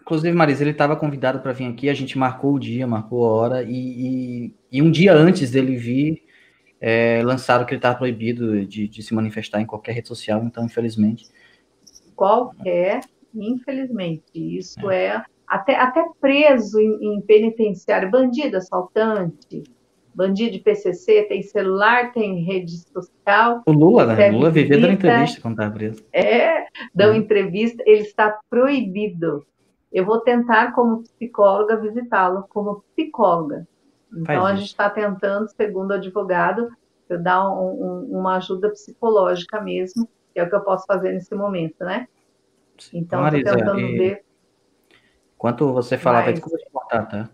Inclusive, 0.00 0.35
Marisa, 0.35 0.62
ele 0.62 0.71
estava 0.71 0.97
convidado 0.97 1.40
para 1.40 1.52
vir 1.52 1.67
aqui, 1.67 1.88
a 1.88 1.95
gente 1.95 2.17
marcou 2.17 2.55
o 2.55 2.59
dia, 2.59 2.87
marcou 2.87 3.26
a 3.26 3.33
hora, 3.33 3.62
e, 3.62 3.73
e, 3.73 4.55
e 4.73 4.81
um 4.81 4.90
dia 4.90 5.12
antes 5.12 5.50
dele 5.50 5.76
vir, 5.76 6.23
é, 6.81 7.21
lançaram 7.23 7.67
que 7.67 7.73
ele 7.73 7.78
estava 7.78 7.99
proibido 7.99 8.64
de, 8.64 8.88
de, 8.88 9.02
se 9.02 9.12
manifestar 9.12 9.61
em 9.61 9.67
qualquer 9.67 9.93
rede 9.93 10.09
social, 10.09 10.43
então, 10.45 10.64
infelizmente. 10.64 11.26
Qualquer, 12.17 13.00
infelizmente. 13.35 14.25
Isso 14.35 14.90
é, 14.90 15.05
é 15.07 15.23
até, 15.47 15.76
até 15.76 16.02
preso 16.19 16.81
em, 16.81 17.17
em 17.17 17.21
penitenciário, 17.21 18.11
bandido, 18.11 18.57
assaltante, 18.57 19.62
bandido 20.15 20.53
de 20.53 20.59
PCC, 20.59 21.25
tem 21.25 21.43
celular, 21.43 22.12
tem 22.12 22.43
rede 22.43 22.79
social. 22.79 23.62
O 23.67 23.73
Lula, 23.73 24.07
né? 24.07 24.31
O 24.31 24.35
Lula 24.35 24.50
vivia 24.50 24.81
dando 24.81 24.93
entrevista 24.93 25.41
quando 25.41 25.55
estava 25.55 25.75
preso. 25.75 26.05
É, 26.12 26.67
dão 26.95 27.12
é. 27.12 27.17
entrevista, 27.17 27.83
ele 27.87 28.03
está 28.03 28.38
proibido. 28.50 29.47
Eu 29.93 30.05
vou 30.05 30.21
tentar, 30.21 30.73
como 30.73 31.03
psicóloga, 31.03 31.77
visitá-lo 31.77 32.45
como 32.49 32.85
psicóloga. 32.95 33.67
Então, 34.12 34.25
Faz 34.25 34.45
a 34.45 34.55
gente 34.57 34.69
está 34.69 34.91
tentando, 34.91 35.49
segundo 35.49 35.91
o 35.91 35.95
advogado, 35.95 36.69
eu 37.09 37.23
dar 37.23 37.49
um, 37.50 37.69
um, 37.69 38.19
uma 38.19 38.37
ajuda 38.37 38.71
psicológica 38.71 39.61
mesmo, 39.61 40.09
que 40.33 40.41
é 40.41 40.45
o 40.45 40.49
que 40.49 40.55
eu 40.55 40.61
posso 40.61 40.85
fazer 40.87 41.12
nesse 41.12 41.35
momento, 41.35 41.85
né? 41.85 42.07
Então, 42.93 43.23
Marisa, 43.23 43.57
tentando 43.57 43.81
e... 43.81 43.99
ver. 43.99 44.25
Enquanto 45.35 45.73
você 45.73 45.97
falava, 45.97 46.27
Mas... 46.27 46.35
desculpa 46.35 46.59
te 46.59 46.71
cortar, 46.71 47.07
tá? 47.07 47.31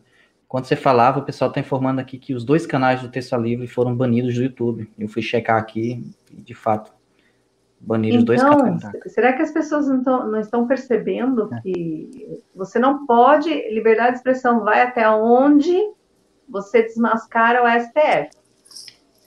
Quando 0.54 0.66
você 0.66 0.76
falava, 0.76 1.18
o 1.18 1.24
pessoal 1.24 1.48
está 1.48 1.58
informando 1.58 2.00
aqui 2.00 2.16
que 2.16 2.32
os 2.32 2.44
dois 2.44 2.64
canais 2.64 3.02
do 3.02 3.08
Terça 3.08 3.36
Livre 3.36 3.66
foram 3.66 3.92
banidos 3.92 4.36
do 4.36 4.42
YouTube. 4.44 4.88
Eu 4.96 5.08
fui 5.08 5.20
checar 5.20 5.58
aqui 5.58 6.08
e, 6.30 6.40
de 6.40 6.54
fato, 6.54 6.92
baniram 7.80 8.20
então, 8.20 8.36
os 8.36 8.40
dois 8.40 8.40
então, 8.40 8.80
canais. 8.80 9.12
Será 9.12 9.32
que 9.32 9.42
as 9.42 9.50
pessoas 9.50 9.88
não, 9.88 10.00
tão, 10.04 10.30
não 10.30 10.38
estão 10.38 10.64
percebendo 10.68 11.52
é. 11.52 11.60
que 11.60 12.40
você 12.54 12.78
não 12.78 13.04
pode, 13.04 13.48
liberdade 13.48 14.12
de 14.12 14.18
expressão 14.18 14.60
vai 14.60 14.80
até 14.82 15.10
onde 15.10 15.76
você 16.48 16.84
desmascara 16.84 17.64
o 17.64 17.80
STF? 17.80 18.30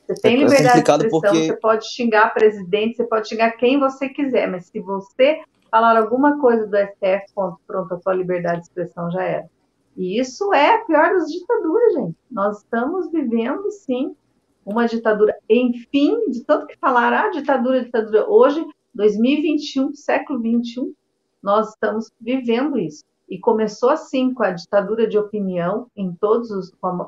Você 0.07 0.21
tem 0.21 0.35
é 0.35 0.37
liberdade 0.45 0.81
de 0.81 0.91
expressão, 0.91 1.09
porque... 1.19 1.47
você 1.47 1.57
pode 1.57 1.93
xingar 1.93 2.33
presidente, 2.33 2.95
você 2.95 3.03
pode 3.03 3.27
xingar 3.27 3.51
quem 3.57 3.77
você 3.77 4.07
quiser, 4.07 4.49
mas 4.49 4.67
se 4.67 4.79
você 4.79 5.41
falar 5.69 5.97
alguma 5.97 6.39
coisa 6.39 6.65
do 6.65 6.77
STF, 6.77 7.33
pronto, 7.35 7.59
pronto 7.67 7.93
a 7.95 7.99
sua 7.99 8.13
liberdade 8.13 8.59
de 8.59 8.67
expressão 8.67 9.11
já 9.11 9.23
era. 9.23 9.56
E 9.97 10.19
isso 10.19 10.53
é 10.53 10.75
a 10.75 10.85
pior 10.85 11.13
das 11.13 11.31
ditaduras, 11.31 11.93
gente. 11.93 12.15
Nós 12.29 12.59
estamos 12.59 13.11
vivendo, 13.11 13.71
sim, 13.71 14.15
uma 14.63 14.85
ditadura. 14.85 15.35
Enfim, 15.49 16.29
de 16.29 16.43
tanto 16.43 16.67
que 16.67 16.77
falar, 16.77 17.11
ah, 17.11 17.29
ditadura, 17.31 17.83
ditadura. 17.83 18.29
Hoje, 18.29 18.63
2021, 18.93 19.95
século 19.95 20.39
21, 20.39 20.93
nós 21.41 21.69
estamos 21.69 22.11
vivendo 22.21 22.77
isso. 22.77 23.03
E 23.27 23.39
começou 23.39 23.89
assim, 23.89 24.33
com 24.33 24.43
a 24.43 24.51
ditadura 24.51 25.07
de 25.07 25.17
opinião, 25.17 25.87
em 25.95 26.13
todas 26.13 26.51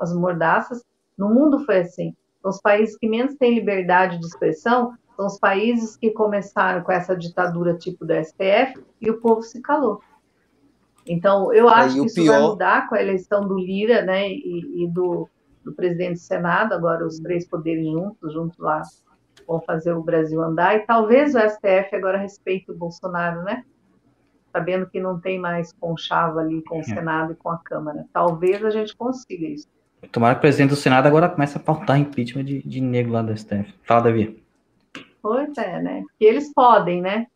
as 0.02 0.14
mordaças. 0.16 0.84
No 1.16 1.30
mundo 1.30 1.64
foi 1.66 1.82
assim. 1.82 2.16
Os 2.44 2.60
países 2.60 2.98
que 2.98 3.08
menos 3.08 3.36
têm 3.36 3.54
liberdade 3.54 4.18
de 4.18 4.26
expressão 4.26 4.94
são 5.16 5.28
os 5.28 5.38
países 5.38 5.96
que 5.96 6.12
começaram 6.12 6.82
com 6.82 6.92
essa 6.92 7.16
ditadura 7.16 7.78
tipo 7.78 8.06
do 8.06 8.14
STF 8.14 8.82
e 9.00 9.10
o 9.12 9.20
povo 9.20 9.44
se 9.44 9.62
calou. 9.62 10.02
Então, 11.10 11.52
eu 11.52 11.68
acho 11.68 11.96
que 11.96 12.06
isso 12.06 12.22
pior... 12.22 12.34
vai 12.34 12.42
mudar 12.50 12.88
com 12.88 12.94
a 12.94 13.02
eleição 13.02 13.42
do 13.48 13.58
Lira, 13.58 14.04
né, 14.04 14.30
e, 14.30 14.84
e 14.84 14.88
do, 14.88 15.28
do, 15.66 15.74
presidente 15.74 16.14
do 16.14 16.20
Senado, 16.20 16.74
agora 16.74 17.04
os 17.04 17.20
três 17.20 17.48
poderes 17.48 17.84
juntos, 17.84 18.32
juntos 18.32 18.60
lá, 18.60 18.84
vão 19.48 19.60
fazer 19.62 19.92
o 19.94 20.04
Brasil 20.04 20.40
andar, 20.40 20.76
e 20.76 20.86
talvez 20.86 21.34
o 21.34 21.40
STF 21.40 21.96
agora 21.96 22.20
respeite 22.20 22.70
o 22.70 22.78
Bolsonaro, 22.78 23.42
né, 23.42 23.66
sabendo 24.54 24.86
que 24.86 25.00
não 25.00 25.20
tem 25.20 25.40
mais 25.40 25.74
conchava 25.74 26.42
ali 26.42 26.62
com 26.62 26.78
o 26.78 26.82
é. 26.82 26.84
Senado 26.84 27.34
e 27.34 27.36
com 27.36 27.50
a 27.50 27.58
Câmara. 27.58 28.06
Talvez 28.14 28.64
a 28.64 28.70
gente 28.70 28.96
consiga 28.96 29.48
isso. 29.48 29.68
Tomara 30.12 30.36
que 30.36 30.40
o 30.40 30.42
presidente 30.42 30.70
do 30.70 30.76
Senado 30.76 31.08
agora 31.08 31.28
comece 31.28 31.58
a 31.58 31.60
pautar 31.60 32.00
impeachment 32.00 32.46
de, 32.46 32.62
de 32.62 32.82
negro 32.82 33.12
lá 33.14 33.22
do 33.22 33.36
STF. 33.36 33.74
Fala, 33.84 34.04
Davi. 34.04 34.44
Pois 35.22 35.58
é, 35.58 35.82
né? 35.82 36.04
Que 36.18 36.26
eles 36.26 36.54
podem, 36.54 37.02
né? 37.02 37.28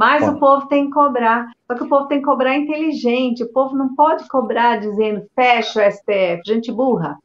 Mas 0.00 0.26
o 0.26 0.38
povo 0.38 0.66
tem 0.66 0.86
que 0.86 0.92
cobrar. 0.92 1.52
Só 1.66 1.74
que 1.76 1.82
o 1.82 1.88
povo 1.90 2.08
tem 2.08 2.20
que 2.20 2.24
cobrar 2.24 2.56
inteligente. 2.56 3.42
O 3.42 3.52
povo 3.52 3.76
não 3.76 3.94
pode 3.94 4.26
cobrar 4.28 4.80
dizendo 4.80 5.28
fecha 5.34 5.86
o 5.86 5.92
STF, 5.92 6.40
gente 6.46 6.72
burra. 6.72 7.18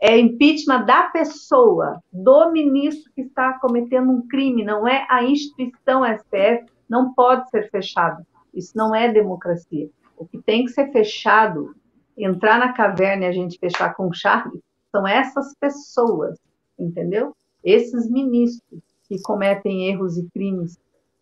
É 0.00 0.18
impeachment 0.18 0.86
da 0.86 1.10
pessoa, 1.10 2.00
do 2.10 2.50
ministro 2.52 3.12
que 3.14 3.20
está 3.20 3.58
cometendo 3.58 4.10
um 4.10 4.26
crime, 4.26 4.64
não 4.64 4.88
é 4.88 5.06
a 5.10 5.22
instituição 5.24 6.02
STF, 6.02 6.64
não 6.88 7.12
pode 7.12 7.50
ser 7.50 7.70
fechado. 7.70 8.24
Isso 8.54 8.72
não 8.74 8.94
é 8.94 9.12
democracia. 9.12 9.90
O 10.16 10.24
que 10.24 10.38
tem 10.38 10.64
que 10.64 10.70
ser 10.70 10.90
fechado, 10.92 11.74
entrar 12.16 12.58
na 12.58 12.72
caverna 12.72 13.26
e 13.26 13.28
a 13.28 13.32
gente 13.32 13.58
fechar 13.58 13.94
com 13.94 14.10
chave, 14.10 14.58
são 14.90 15.06
essas 15.06 15.54
pessoas, 15.60 16.38
entendeu? 16.78 17.36
Esses 17.62 18.10
ministros 18.10 18.80
que 19.06 19.20
cometem 19.20 19.86
erros 19.86 20.16
e 20.16 20.26
crimes 20.30 20.78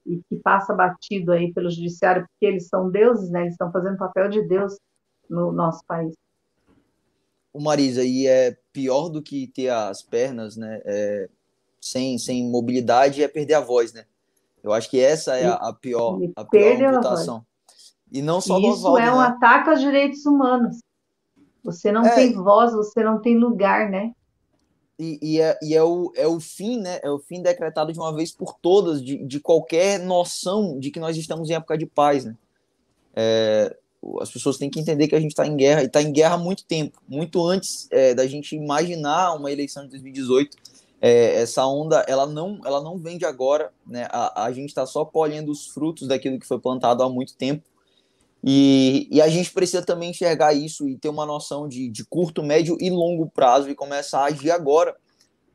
e 0.09 0.23
que 0.29 0.37
passa 0.43 0.75
batido 0.75 1.33
aí 1.33 1.53
pelo 1.53 1.71
judiciário, 1.71 2.23
porque 2.23 2.47
eles 2.47 2.69
são 2.69 2.91
deuses, 2.91 3.31
né? 3.31 3.43
Eles 3.43 3.53
estão 3.53 3.71
fazendo 3.71 3.99
papel 3.99 4.29
de 4.29 4.43
Deus 4.43 4.79
no 5.29 5.53
nosso 5.53 5.85
país. 5.87 6.15
O 7.53 7.61
Marisa, 7.61 8.03
e 8.03 8.27
é 8.27 8.57
pior 8.73 9.09
do 9.09 9.23
que 9.23 9.47
ter 9.49 9.69
as 9.69 10.03
pernas, 10.03 10.57
né? 10.57 10.81
É, 10.85 11.29
sem, 11.81 12.19
sem 12.19 12.49
mobilidade 12.51 13.23
é 13.23 13.29
perder 13.29 13.55
a 13.55 13.61
voz, 13.61 13.93
né? 13.93 14.05
Eu 14.63 14.73
acho 14.73 14.91
que 14.91 15.01
essa 15.01 15.37
é 15.37 15.47
a, 15.47 15.55
a 15.55 15.73
pior, 15.73 16.19
a 16.37 16.45
pior 16.45 16.83
amputação. 16.83 17.45
E 18.11 18.23
não 18.23 18.41
só 18.41 18.59
Isso 18.59 18.69
Oswaldo, 18.69 18.99
é 19.01 19.13
um 19.13 19.19
né? 19.19 19.27
ataque 19.27 19.71
aos 19.71 19.81
direitos 19.81 20.25
humanos. 20.25 20.79
Você 21.63 21.93
não 21.93 22.05
é. 22.05 22.15
tem 22.15 22.33
voz, 22.35 22.73
você 22.73 23.03
não 23.03 23.21
tem 23.21 23.37
lugar, 23.37 23.91
né? 23.91 24.13
E, 24.99 25.19
e, 25.23 25.41
é, 25.41 25.57
e 25.63 25.75
é, 25.77 25.83
o, 25.83 26.13
é 26.17 26.27
o 26.27 26.41
fim, 26.41 26.81
né? 26.81 26.99
É 27.03 27.11
o 27.11 27.21
fim 27.21 27.41
decretado 27.41 27.93
de 27.93 27.99
uma 27.99 28.13
vez 28.13 28.33
por 28.33 28.55
todas 28.55 29.03
de, 29.03 29.25
de 29.25 29.39
qualquer 29.39 30.01
noção 30.01 30.79
de 30.79 30.91
que 30.91 30.99
nós 30.99 31.17
estamos 31.17 31.49
em 31.49 31.55
época 31.55 31.79
de 31.79 31.87
paz, 31.87 32.25
né? 32.25 32.37
É, 33.15 33.77
as 34.21 34.31
pessoas 34.31 34.59
têm 34.59 34.71
que 34.71 34.81
entender 34.81 35.09
que 35.09 35.15
a 35.15 35.21
gente 35.21 35.31
está 35.31 35.47
em 35.47 35.57
guerra 35.57 35.83
e 35.83 35.87
está 35.87 36.03
em 36.03 36.13
guerra 36.13 36.35
há 36.35 36.39
muito 36.39 36.65
tempo, 36.65 37.01
muito 37.09 37.45
antes 37.47 37.89
é, 37.91 38.15
da 38.15 38.27
gente 38.27 38.55
imaginar 38.57 39.35
uma 39.35 39.51
eleição 39.53 39.85
de 39.85 39.91
2018. 39.91 40.57
É, 41.01 41.41
essa 41.43 41.65
onda, 41.65 42.05
ela 42.09 42.27
não, 42.27 42.61
ela 42.65 42.83
não 42.83 42.99
vem 42.99 43.17
de 43.19 43.25
agora, 43.25 43.73
né? 43.87 44.09
A, 44.11 44.47
a 44.47 44.53
gente 44.53 44.71
está 44.71 44.85
só 44.85 45.05
colhendo 45.05 45.53
os 45.53 45.69
frutos 45.69 46.09
daquilo 46.09 46.41
que 46.41 46.47
foi 46.47 46.59
plantado 46.59 47.05
há 47.05 47.09
muito 47.09 47.37
tempo. 47.37 47.63
E, 48.43 49.09
e, 49.11 49.21
a 49.21 49.29
gente 49.29 49.53
precisa 49.53 49.83
também 49.83 50.11
enxergar 50.11 50.55
isso 50.55 50.89
e 50.89 50.97
ter 50.97 51.09
uma 51.09 51.27
noção 51.27 51.69
de, 51.69 51.89
de 51.89 52.05
curto, 52.05 52.43
médio 52.43 52.77
e 52.81 52.89
longo 52.89 53.29
prazo 53.29 53.69
e 53.69 53.75
começar 53.75 54.21
a 54.21 54.27
agir 54.27 54.51
agora, 54.51 54.95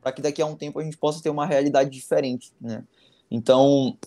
para 0.02 0.12
que 0.12 0.22
daqui 0.22 0.42
a 0.42 0.46
um 0.46 0.56
tempo 0.56 0.80
a 0.80 0.84
gente 0.84 0.98
possa 0.98 1.24
ter 1.24 1.30
uma 1.30 1.46
realidade 1.46 1.90
diferente. 1.90 2.52
Né? 2.60 2.84
Então, 3.32 3.98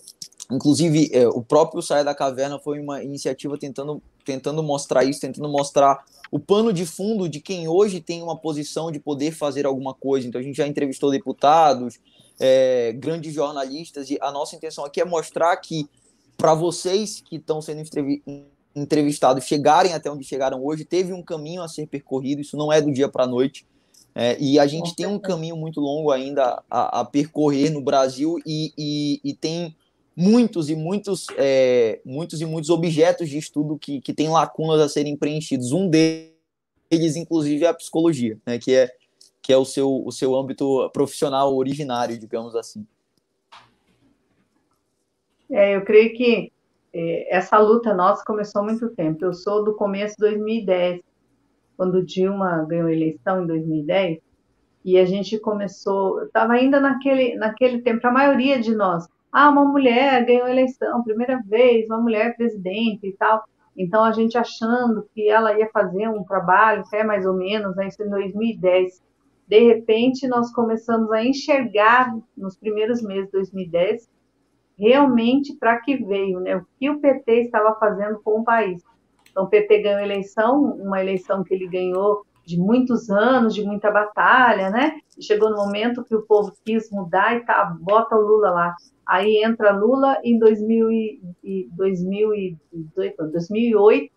inclusive, 0.51 1.09
é, 1.11 1.27
o 1.27 1.41
próprio 1.41 1.81
Saia 1.81 2.03
da 2.03 2.13
Caverna 2.13 2.59
foi 2.59 2.79
uma 2.79 3.03
iniciativa 3.03 3.57
tentando, 3.57 4.01
tentando 4.23 4.61
mostrar 4.61 5.03
isso, 5.03 5.19
tentando 5.19 5.49
mostrar 5.49 6.05
o 6.31 6.37
pano 6.37 6.71
de 6.71 6.85
fundo 6.85 7.27
de 7.27 7.39
quem 7.39 7.67
hoje 7.67 7.99
tem 7.99 8.21
uma 8.21 8.37
posição 8.37 8.91
de 8.91 8.99
poder 8.99 9.31
fazer 9.31 9.65
alguma 9.65 9.93
coisa. 9.93 10.27
Então, 10.27 10.39
a 10.39 10.43
gente 10.43 10.57
já 10.57 10.67
entrevistou 10.67 11.09
deputados, 11.09 11.99
é, 12.39 12.93
grandes 12.93 13.33
jornalistas, 13.33 14.11
e 14.11 14.19
a 14.21 14.31
nossa 14.31 14.55
intenção 14.55 14.85
aqui 14.85 15.01
é 15.01 15.05
mostrar 15.05 15.57
que, 15.57 15.89
para 16.37 16.53
vocês 16.53 17.21
que 17.21 17.37
estão 17.37 17.59
sendo 17.59 17.81
entrevistados, 17.81 18.56
entrevistados 18.77 19.43
chegarem 19.45 19.93
até 19.93 20.09
onde 20.09 20.23
chegaram 20.23 20.63
hoje, 20.63 20.85
teve 20.85 21.11
um 21.11 21.23
caminho 21.23 21.61
a 21.61 21.67
ser 21.67 21.87
percorrido, 21.87 22.41
isso 22.41 22.55
não 22.55 22.71
é 22.71 22.81
do 22.81 22.91
dia 22.91 23.09
para 23.09 23.23
a 23.23 23.27
noite. 23.27 23.65
É, 24.13 24.35
e 24.39 24.57
a 24.57 24.65
gente 24.65 24.95
tem 24.95 25.05
um 25.05 25.19
caminho 25.19 25.55
muito 25.55 25.79
longo 25.79 26.11
ainda 26.11 26.63
a, 26.69 27.01
a 27.01 27.05
percorrer 27.05 27.69
no 27.69 27.81
Brasil 27.81 28.39
e, 28.45 28.73
e, 28.75 29.21
e, 29.23 29.33
tem 29.35 29.75
muitos 30.15 30.71
e 30.71 30.75
muitos, 30.75 31.27
é, 31.37 32.01
muitos 32.03 32.41
e 32.41 32.45
muitos 32.45 32.71
objetos 32.71 33.29
de 33.29 33.37
estudo 33.37 33.77
que, 33.77 34.01
que 34.01 34.13
têm 34.13 34.29
lacunas 34.29 34.81
a 34.81 34.89
serem 34.89 35.15
preenchidos. 35.15 35.71
Um 35.71 35.87
deles, 35.87 37.15
inclusive, 37.15 37.65
é 37.65 37.67
a 37.67 37.75
psicologia, 37.75 38.39
né, 38.43 38.57
que 38.57 38.73
é, 38.73 38.91
que 39.39 39.53
é 39.53 39.57
o, 39.57 39.65
seu, 39.65 40.03
o 40.03 40.11
seu 40.11 40.35
âmbito 40.35 40.89
profissional 40.91 41.55
originário, 41.55 42.17
digamos 42.17 42.55
assim. 42.55 42.83
É, 45.51 45.75
eu 45.75 45.85
creio 45.85 46.17
que 46.17 46.51
essa 46.93 47.57
luta 47.59 47.93
nossa 47.93 48.23
começou 48.25 48.61
há 48.61 48.65
muito 48.65 48.89
tempo. 48.89 49.23
Eu 49.23 49.33
sou 49.33 49.63
do 49.63 49.75
começo 49.75 50.15
de 50.15 50.21
2010, 50.21 51.01
quando 51.75 52.03
Dilma 52.03 52.65
ganhou 52.67 52.87
a 52.87 52.93
eleição 52.93 53.43
em 53.43 53.47
2010, 53.47 54.19
e 54.83 54.97
a 54.97 55.05
gente 55.05 55.37
começou, 55.39 56.23
estava 56.23 56.53
ainda 56.53 56.79
naquele, 56.79 57.35
naquele 57.35 57.81
tempo, 57.81 58.05
a 58.07 58.11
maioria 58.11 58.59
de 58.59 58.73
nós, 58.75 59.07
ah, 59.31 59.49
uma 59.49 59.65
mulher 59.65 60.25
ganhou 60.25 60.45
a 60.45 60.51
eleição, 60.51 61.03
primeira 61.03 61.41
vez, 61.45 61.85
uma 61.87 61.99
mulher 61.99 62.35
presidente 62.35 63.05
e 63.05 63.13
tal. 63.13 63.43
Então 63.75 64.03
a 64.03 64.11
gente 64.11 64.37
achando 64.37 65.07
que 65.13 65.29
ela 65.29 65.57
ia 65.57 65.69
fazer 65.69 66.07
um 66.07 66.23
trabalho, 66.23 66.81
até 66.81 67.03
mais 67.03 67.25
ou 67.25 67.33
menos, 67.33 67.75
né, 67.75 67.87
isso 67.87 68.01
em 68.01 68.09
2010. 68.09 69.03
De 69.47 69.59
repente, 69.59 70.27
nós 70.27 70.51
começamos 70.51 71.11
a 71.11 71.23
enxergar, 71.23 72.17
nos 72.35 72.57
primeiros 72.57 73.01
meses 73.01 73.25
de 73.25 73.33
2010, 73.33 74.09
realmente 74.77 75.55
para 75.55 75.79
que 75.79 75.97
veio, 75.97 76.39
né? 76.39 76.55
O 76.55 76.65
que 76.79 76.89
o 76.89 76.99
PT 76.99 77.43
estava 77.43 77.75
fazendo 77.79 78.19
com 78.23 78.41
o 78.41 78.43
país. 78.43 78.81
Então, 79.31 79.45
o 79.45 79.49
PT 79.49 79.81
ganhou 79.81 79.99
eleição, 79.99 80.63
uma 80.63 81.01
eleição 81.01 81.43
que 81.43 81.53
ele 81.53 81.67
ganhou 81.67 82.25
de 82.45 82.57
muitos 82.57 83.09
anos, 83.09 83.53
de 83.53 83.63
muita 83.63 83.91
batalha, 83.91 84.69
né? 84.69 84.99
Chegou 85.19 85.49
no 85.49 85.57
momento 85.57 86.03
que 86.03 86.15
o 86.15 86.21
povo 86.21 86.53
quis 86.63 86.89
mudar 86.89 87.35
e 87.35 87.45
tá, 87.45 87.75
bota 87.79 88.15
o 88.15 88.21
Lula 88.21 88.51
lá. 88.51 88.75
Aí 89.05 89.43
entra 89.43 89.75
Lula 89.75 90.17
em 90.23 90.39
2000 90.39 90.91
e, 91.43 91.69
2018, 91.71 93.31
2008, 93.31 94.13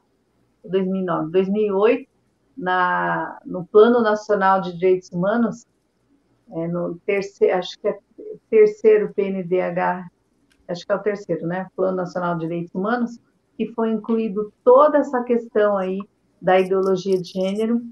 2009, 0.64 1.32
2008, 1.32 2.08
na, 2.56 3.40
no 3.44 3.64
Plano 3.66 4.00
Nacional 4.00 4.60
de 4.60 4.74
Direitos 4.74 5.10
Humanos, 5.10 5.66
é, 6.52 6.68
no 6.68 6.98
terceiro, 7.06 7.56
acho 7.56 7.78
que 7.78 7.88
é 7.88 7.98
terceiro 8.48 9.12
PNDH, 9.14 10.10
acho 10.70 10.86
que 10.86 10.92
é 10.92 10.94
o 10.94 11.02
terceiro, 11.02 11.46
né? 11.46 11.66
Plano 11.76 11.96
Nacional 11.96 12.34
de 12.34 12.46
Direitos 12.46 12.74
Humanos, 12.74 13.18
que 13.56 13.66
foi 13.72 13.90
incluído 13.90 14.52
toda 14.64 14.98
essa 14.98 15.22
questão 15.22 15.76
aí 15.76 15.98
da 16.40 16.58
ideologia 16.58 17.20
de 17.20 17.28
gênero 17.28 17.82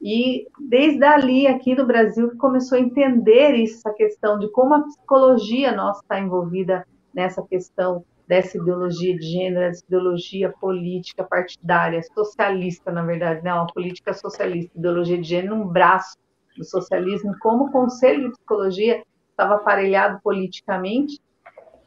e 0.00 0.46
desde 0.60 1.04
ali, 1.04 1.46
aqui 1.46 1.74
no 1.74 1.86
Brasil, 1.86 2.36
começou 2.36 2.78
a 2.78 2.80
entender 2.80 3.54
isso, 3.54 3.78
essa 3.78 3.92
questão 3.94 4.38
de 4.38 4.48
como 4.50 4.74
a 4.74 4.82
psicologia 4.82 5.74
nossa 5.74 6.00
está 6.00 6.20
envolvida 6.20 6.86
nessa 7.14 7.42
questão 7.42 8.04
dessa 8.28 8.58
ideologia 8.58 9.16
de 9.16 9.24
gênero, 9.24 9.64
essa 9.64 9.84
ideologia 9.86 10.52
política 10.60 11.24
partidária, 11.24 12.02
socialista, 12.14 12.90
na 12.90 13.02
verdade, 13.02 13.42
né? 13.42 13.54
uma 13.54 13.66
política 13.68 14.12
socialista, 14.12 14.76
ideologia 14.76 15.16
de 15.16 15.28
gênero, 15.28 15.54
um 15.54 15.66
braço 15.66 16.16
do 16.56 16.64
socialismo, 16.64 17.34
como 17.40 17.66
o 17.66 17.72
Conselho 17.72 18.24
de 18.24 18.30
Psicologia 18.32 19.02
estava 19.30 19.54
aparelhado 19.54 20.20
politicamente 20.22 21.20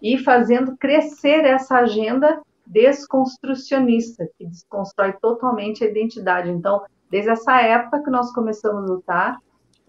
e 0.02 0.18
fazendo 0.18 0.78
crescer 0.78 1.46
essa 1.46 1.78
agenda 1.78 2.42
desconstrucionista, 2.66 4.30
que 4.38 4.46
desconstrói 4.46 5.14
totalmente 5.14 5.84
a 5.84 5.88
identidade. 5.88 6.50
Então, 6.50 6.84
desde 7.10 7.32
essa 7.32 7.60
época 7.62 8.04
que 8.04 8.10
nós 8.10 8.32
começamos 8.32 8.90
a 8.90 8.94
lutar, 8.94 9.38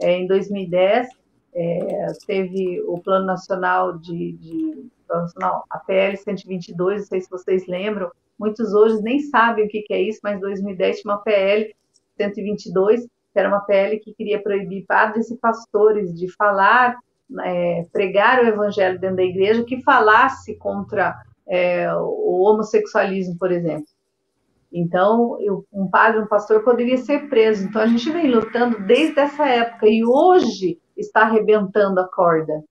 é, 0.01 0.17
em 0.17 0.27
2010, 0.27 1.09
é, 1.53 2.07
teve 2.27 2.81
o 2.87 2.99
Plano 2.99 3.27
Nacional 3.27 3.99
de, 3.99 4.33
de 4.33 4.91
Nacional, 5.09 5.65
a 5.69 5.79
PL 5.79 6.17
122, 6.17 7.01
não 7.01 7.07
sei 7.07 7.21
se 7.21 7.31
vocês 7.31 7.67
lembram, 7.67 8.11
muitos 8.39 8.73
hoje 8.73 9.03
nem 9.03 9.21
sabem 9.21 9.67
o 9.67 9.69
que, 9.69 9.83
que 9.83 9.93
é 9.93 10.01
isso, 10.01 10.21
mas 10.23 10.37
em 10.37 10.41
2010 10.41 11.01
tinha 11.01 11.13
uma 11.13 11.23
PL 11.23 11.75
122, 12.17 13.03
que 13.03 13.39
era 13.39 13.49
uma 13.49 13.61
PL 13.61 13.99
que 13.99 14.15
queria 14.15 14.43
proibir 14.43 14.87
padres 14.87 15.31
e 15.31 15.37
pastores 15.37 16.15
de 16.15 16.29
falar, 16.33 16.97
é, 17.43 17.87
pregar 17.93 18.43
o 18.43 18.47
evangelho 18.47 18.99
dentro 18.99 19.17
da 19.17 19.23
igreja, 19.23 19.65
que 19.65 19.83
falasse 19.83 20.57
contra 20.57 21.17
é, 21.47 21.93
o 21.95 22.43
homossexualismo, 22.43 23.37
por 23.39 23.51
exemplo. 23.51 23.87
Então, 24.73 25.37
eu, 25.41 25.65
um 25.73 25.89
padre, 25.89 26.21
um 26.21 26.27
pastor 26.27 26.63
poderia 26.63 26.97
ser 26.97 27.29
preso. 27.29 27.65
Então, 27.65 27.83
a 27.83 27.87
gente 27.87 28.09
vem 28.11 28.31
lutando 28.31 28.81
desde 28.87 29.19
essa 29.19 29.47
época 29.47 29.87
e 29.89 30.05
hoje 30.05 30.79
está 30.97 31.23
arrebentando 31.23 31.99
a 31.99 32.09
corda. 32.09 32.63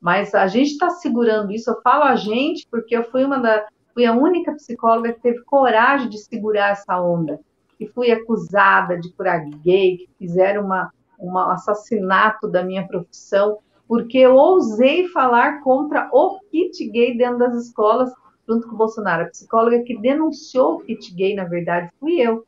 Mas 0.00 0.34
a 0.34 0.46
gente 0.46 0.72
está 0.72 0.90
segurando 0.90 1.50
isso. 1.50 1.70
Eu 1.70 1.80
falo 1.80 2.04
a 2.04 2.14
gente 2.14 2.66
porque 2.70 2.94
eu 2.94 3.04
fui 3.04 3.24
uma 3.24 3.38
da, 3.38 3.66
fui 3.94 4.04
a 4.04 4.12
única 4.12 4.52
psicóloga 4.52 5.14
que 5.14 5.22
teve 5.22 5.42
coragem 5.44 6.10
de 6.10 6.18
segurar 6.18 6.72
essa 6.72 7.00
onda. 7.00 7.40
E 7.80 7.86
fui 7.86 8.10
acusada 8.10 8.98
de 8.98 9.10
curar 9.14 9.48
gay, 9.62 9.96
que 9.96 10.10
fizeram 10.18 10.64
uma, 10.64 10.92
um 11.18 11.36
assassinato 11.38 12.48
da 12.48 12.62
minha 12.62 12.86
profissão 12.86 13.58
porque 13.86 14.18
eu 14.18 14.34
ousei 14.34 15.08
falar 15.08 15.62
contra 15.62 16.08
o 16.12 16.38
kit 16.50 16.88
gay 16.90 17.16
dentro 17.16 17.38
das 17.38 17.66
escolas, 17.66 18.10
junto 18.48 18.68
com 18.68 18.74
o 18.74 18.78
Bolsonaro. 18.78 19.24
A 19.24 19.28
psicóloga 19.28 19.82
que 19.82 19.96
denunciou 19.98 20.76
o 20.76 20.80
kit 20.80 21.14
gay, 21.14 21.34
na 21.34 21.44
verdade, 21.44 21.90
fui 22.00 22.20
eu. 22.20 22.46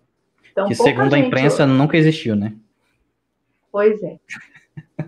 Então, 0.51 0.68
que 0.68 0.75
segundo 0.75 1.14
a 1.14 1.18
imprensa 1.18 1.64
eu... 1.64 1.68
nunca 1.68 1.96
existiu, 1.96 2.35
né? 2.35 2.55
Pois 3.70 4.03
é. 4.03 4.18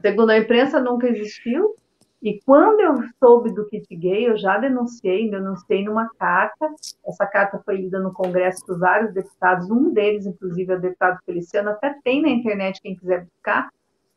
segundo 0.02 0.30
a 0.30 0.38
imprensa 0.38 0.80
nunca 0.80 1.08
existiu. 1.08 1.74
E 2.20 2.40
quando 2.44 2.80
eu 2.80 2.96
soube 3.20 3.54
do 3.54 3.64
kit 3.68 3.86
gay, 3.94 4.28
eu 4.28 4.36
já 4.36 4.58
denunciei, 4.58 5.30
denunciei 5.30 5.84
numa 5.84 6.10
carta. 6.18 6.68
Essa 7.06 7.24
carta 7.24 7.62
foi 7.64 7.76
lida 7.76 8.00
no 8.00 8.12
Congresso 8.12 8.66
por 8.66 8.78
vários 8.78 9.14
deputados, 9.14 9.70
um 9.70 9.92
deles, 9.92 10.26
inclusive, 10.26 10.72
é 10.72 10.76
o 10.76 10.80
deputado 10.80 11.18
Feliciano, 11.24 11.70
até 11.70 11.94
tem 12.02 12.20
na 12.20 12.28
internet, 12.28 12.82
quem 12.82 12.96
quiser 12.96 13.24
buscar 13.24 13.70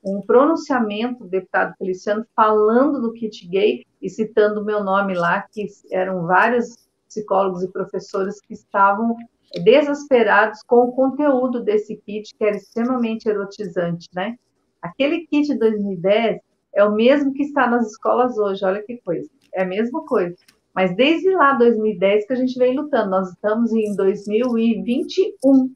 um 0.04 0.22
pronunciamento 0.22 1.24
do 1.24 1.30
deputado 1.30 1.76
Feliciano 1.78 2.26
falando 2.36 3.02
do 3.02 3.14
kit 3.14 3.48
gay 3.48 3.86
e 4.02 4.10
citando 4.10 4.62
o 4.62 4.66
meu 4.66 4.84
nome 4.84 5.14
lá, 5.14 5.46
que 5.52 5.68
eram 5.92 6.26
vários 6.26 6.76
psicólogos 7.08 7.64
e 7.64 7.72
professores 7.72 8.40
que 8.42 8.54
estavam 8.54 9.16
desesperados 9.64 10.64
com 10.64 10.86
o 10.88 10.92
conteúdo 10.94 11.62
desse 11.62 11.96
kit, 11.98 12.34
que 12.36 12.44
era 12.44 12.56
extremamente 12.56 13.28
erotizante, 13.28 14.08
né? 14.14 14.38
Aquele 14.82 15.28
kit 15.28 15.48
de 15.48 15.60
2010 15.60 16.40
é 16.74 16.84
o 16.84 16.94
mesmo 16.94 17.34
que 17.34 17.44
está 17.44 17.68
nas 17.68 17.92
escolas 17.92 18.38
hoje, 18.38 18.66
olha 18.66 18.82
que 18.82 18.98
coisa, 18.98 19.30
é 19.54 19.64
a 19.64 19.68
mesma 19.68 20.06
coisa. 20.06 20.36
Mas 20.74 20.96
desde 20.96 21.30
lá, 21.32 21.54
2010, 21.54 22.26
que 22.26 22.34
a 22.34 22.36
gente 22.38 22.58
vem 22.58 22.76
lutando, 22.76 23.10
nós 23.10 23.30
estamos 23.30 23.74
em 23.74 23.94
2021. 23.94 25.70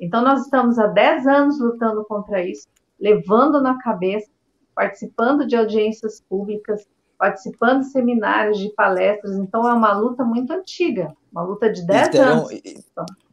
Então, 0.00 0.22
nós 0.22 0.42
estamos 0.42 0.78
há 0.80 0.88
10 0.88 1.26
anos 1.28 1.60
lutando 1.60 2.04
contra 2.04 2.44
isso 2.44 2.66
levando 3.00 3.60
na 3.60 3.78
cabeça, 3.78 4.28
participando 4.74 5.46
de 5.46 5.56
audiências 5.56 6.20
públicas, 6.28 6.86
participando 7.18 7.80
de 7.80 7.90
seminários, 7.90 8.58
de 8.58 8.70
palestras. 8.70 9.36
Então, 9.36 9.68
é 9.68 9.72
uma 9.72 9.92
luta 9.92 10.24
muito 10.24 10.52
antiga, 10.52 11.14
uma 11.30 11.42
luta 11.42 11.70
de 11.70 11.86
10 11.86 12.08
terão, 12.08 12.46
anos. 12.46 12.62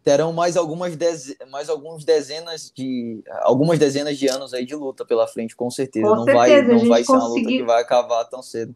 Terão 0.03 0.33
mais 0.33 0.57
algumas 0.57 0.95
dez, 0.95 1.35
mais 1.49 1.69
alguns 1.69 2.03
dezenas 2.03 2.71
de 2.75 3.23
algumas 3.41 3.79
dezenas 3.79 4.17
de 4.17 4.27
anos 4.27 4.53
aí 4.53 4.65
de 4.65 4.75
luta 4.75 5.05
pela 5.05 5.27
frente, 5.27 5.55
com 5.55 5.69
certeza. 5.69 6.07
Com 6.07 6.15
não 6.15 6.23
certeza, 6.23 6.67
vai, 6.67 6.77
não 6.77 6.87
vai 6.87 7.03
ser 7.03 7.11
uma 7.11 7.27
luta 7.27 7.41
que 7.41 7.63
vai 7.63 7.81
acabar 7.81 8.25
tão 8.25 8.41
cedo. 8.41 8.75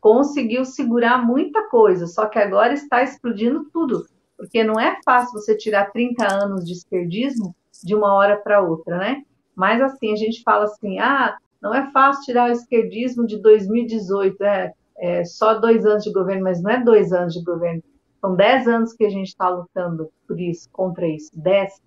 Conseguiu 0.00 0.64
segurar 0.64 1.24
muita 1.24 1.68
coisa, 1.68 2.08
só 2.08 2.26
que 2.26 2.38
agora 2.38 2.72
está 2.74 3.02
explodindo 3.02 3.64
tudo. 3.72 4.06
Porque 4.36 4.64
não 4.64 4.80
é 4.80 4.98
fácil 5.04 5.32
você 5.32 5.56
tirar 5.56 5.92
30 5.92 6.26
anos 6.26 6.64
de 6.64 6.72
esquerdismo 6.72 7.54
de 7.82 7.94
uma 7.94 8.12
hora 8.14 8.36
para 8.36 8.60
outra, 8.60 8.98
né? 8.98 9.22
Mas 9.54 9.80
assim, 9.80 10.12
a 10.12 10.16
gente 10.16 10.42
fala 10.42 10.64
assim, 10.64 10.98
ah, 10.98 11.36
não 11.60 11.74
é 11.74 11.90
fácil 11.90 12.24
tirar 12.24 12.48
o 12.48 12.52
esquerdismo 12.52 13.26
de 13.26 13.40
2018, 13.40 14.42
é, 14.42 14.72
é 14.96 15.24
só 15.24 15.54
dois 15.54 15.84
anos 15.86 16.04
de 16.04 16.12
governo, 16.12 16.42
mas 16.42 16.62
não 16.62 16.70
é 16.70 16.82
dois 16.82 17.12
anos 17.12 17.34
de 17.34 17.42
governo, 17.44 17.82
são 18.20 18.34
dez 18.34 18.66
anos 18.66 18.92
que 18.92 19.04
a 19.04 19.10
gente 19.10 19.28
está 19.28 19.48
lutando 19.48 20.10
por 20.26 20.40
isso, 20.40 20.68
contra 20.72 21.06
isso, 21.06 21.30
dez, 21.34 21.80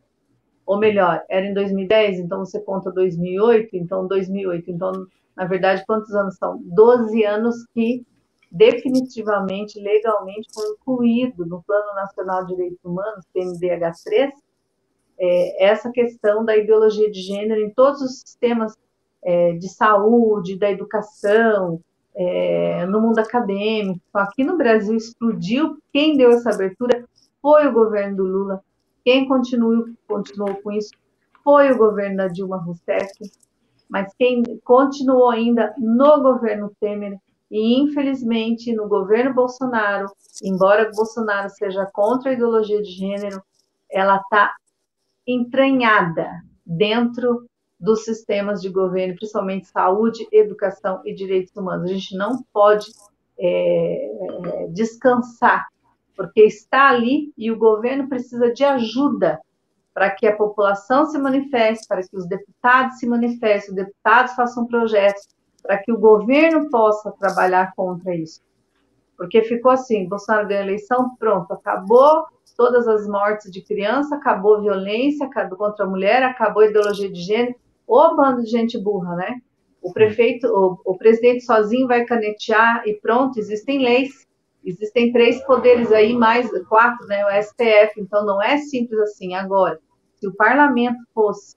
ou 0.66 0.80
melhor, 0.80 1.24
era 1.30 1.46
em 1.46 1.54
2010, 1.54 2.20
então 2.20 2.40
você 2.40 2.60
conta 2.60 2.92
2008, 2.92 3.70
então 3.74 4.08
2008, 4.08 4.72
então, 4.72 4.92
na 5.36 5.46
verdade, 5.46 5.84
quantos 5.86 6.14
anos 6.14 6.36
são? 6.36 6.60
Doze 6.64 7.24
anos 7.24 7.66
que 7.74 8.04
definitivamente, 8.56 9.80
legalmente, 9.80 10.48
foi 10.54 10.66
incluído 10.70 11.46
no 11.46 11.62
Plano 11.64 11.94
Nacional 11.94 12.46
de 12.46 12.56
Direitos 12.56 12.80
Humanos, 12.86 13.26
PNDH3, 13.36 14.32
é, 15.20 15.66
essa 15.66 15.92
questão 15.92 16.44
da 16.44 16.56
ideologia 16.56 17.10
de 17.10 17.22
gênero 17.22 17.62
em 17.62 17.70
todos 17.70 18.02
os 18.02 18.20
sistemas 18.20 18.76
é, 19.24 19.54
de 19.54 19.70
saúde, 19.70 20.58
da 20.58 20.70
educação, 20.70 21.80
é, 22.16 22.86
no 22.86 23.02
mundo 23.02 23.20
acadêmico. 23.20 24.02
Aqui 24.14 24.44
no 24.44 24.58
Brasil 24.58 24.96
explodiu. 24.96 25.78
Quem 25.92 26.16
deu 26.16 26.32
essa 26.32 26.52
abertura 26.52 27.06
foi 27.42 27.68
o 27.68 27.74
governo 27.74 28.18
do 28.18 28.24
Lula. 28.24 28.62
Quem 29.04 29.28
continuou, 29.28 29.86
continuou 30.08 30.56
com 30.56 30.72
isso 30.72 30.92
foi 31.46 31.72
o 31.72 31.78
governo 31.78 32.18
da 32.18 32.28
Dilma 32.28 32.58
Rousseff. 32.58 33.14
Mas 33.88 34.12
quem 34.18 34.44
continuou 34.64 35.30
ainda 35.30 35.76
no 35.78 36.24
governo 36.24 36.72
Temer 36.82 37.20
e, 37.52 37.80
infelizmente, 37.80 38.74
no 38.74 38.88
governo 38.88 39.32
Bolsonaro, 39.36 40.08
embora 40.44 40.90
Bolsonaro 40.92 41.48
seja 41.52 41.86
contra 41.94 42.32
a 42.32 42.34
ideologia 42.34 42.82
de 42.82 42.90
gênero, 42.90 43.44
ela 43.92 44.18
está 44.18 44.56
entranhada 45.28 46.42
dentro 46.66 47.46
dos 47.80 48.04
sistemas 48.04 48.62
de 48.62 48.70
governo, 48.70 49.16
principalmente 49.16 49.68
saúde, 49.68 50.28
educação 50.32 51.02
e 51.06 51.14
direitos 51.14 51.56
humanos. 51.56 51.90
A 51.90 51.94
gente 51.94 52.16
não 52.16 52.44
pode 52.54 52.88
é, 53.38 54.06
é, 54.64 54.68
descansar, 54.70 55.68
porque 56.16 56.44
está 56.44 56.90
ali 56.90 57.34
e 57.38 57.52
o 57.52 57.58
governo 57.58 58.08
precisa 58.08 58.52
de 58.52 58.64
ajuda 58.64 59.40
para 59.94 60.12
que 60.12 60.28
a 60.28 60.36
população 60.36 61.06
se 61.06 61.18
manifeste, 61.18 61.88
para 61.88 62.02
que 62.02 62.16
os 62.16 62.28
deputados 62.28 62.98
se 62.98 63.08
manifestem, 63.08 63.70
os 63.70 63.76
deputados 63.76 64.34
façam 64.34 64.66
projetos, 64.66 65.28
para 65.62 65.78
que 65.78 65.92
o 65.92 65.98
governo 65.98 66.70
possa 66.70 67.12
trabalhar 67.14 67.74
contra 67.76 68.14
isso. 68.16 68.42
Porque 69.18 69.42
ficou 69.44 69.72
assim, 69.72 70.08
Bolsonaro 70.08 70.48
ganhou 70.48 70.64
a 70.64 70.66
eleição, 70.66 71.16
pronto, 71.18 71.52
acabou 71.54 72.26
todas 72.56 72.88
as 72.88 73.08
mortes 73.08 73.52
de 73.52 73.62
criança, 73.62 74.16
acabou 74.16 74.56
a 74.56 74.62
violência 74.62 75.30
contra 75.58 75.86
a 75.86 75.90
mulher, 75.90 76.24
acabou 76.24 76.64
a 76.64 76.68
ideologia 76.68 77.12
de 77.12 77.22
gênero, 77.22 77.56
ou 77.88 78.16
bando 78.16 78.44
de 78.44 78.50
gente 78.50 78.78
burra, 78.78 79.16
né? 79.16 79.42
O 79.82 79.94
prefeito, 79.94 80.48
o, 80.48 80.80
o 80.84 80.98
presidente 80.98 81.44
sozinho 81.44 81.88
vai 81.88 82.06
canetear 82.06 82.84
e 82.88 82.96
pronto, 82.96 83.38
existem 83.38 83.80
leis, 83.80 84.26
existem 84.64 85.12
três 85.12 85.44
poderes 85.46 85.92
aí, 85.92 86.14
mais 86.14 86.50
quatro, 86.68 87.06
né? 87.08 87.24
O 87.26 87.44
STF, 87.44 88.00
então 88.00 88.26
não 88.26 88.42
é 88.42 88.58
simples 88.58 89.00
assim. 89.00 89.36
Agora, 89.36 89.80
se 90.16 90.28
o 90.28 90.34
parlamento 90.34 90.98
fosse 91.14 91.56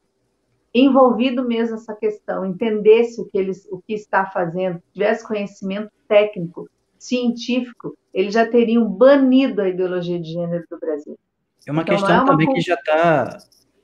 envolvido 0.74 1.46
mesmo 1.46 1.76
nessa 1.76 1.94
questão, 1.94 2.44
entendesse 2.44 3.20
o 3.20 3.24
que, 3.24 3.38
eles, 3.38 3.66
o 3.70 3.80
que 3.80 3.94
está 3.94 4.26
fazendo, 4.26 4.82
tivesse 4.92 5.26
conhecimento 5.26 5.90
técnico, 6.06 6.68
científico, 6.98 7.96
eles 8.18 8.34
já 8.34 8.44
teriam 8.46 8.84
banido 8.84 9.62
a 9.62 9.68
ideologia 9.68 10.18
de 10.18 10.32
gênero 10.32 10.64
do 10.68 10.78
Brasil. 10.78 11.16
É 11.66 11.70
uma 11.70 11.82
então, 11.82 11.94
questão 11.94 12.16
é 12.16 12.18
uma 12.20 12.26
também 12.26 12.52
que 12.52 12.60
já 12.60 12.74
está 12.74 13.38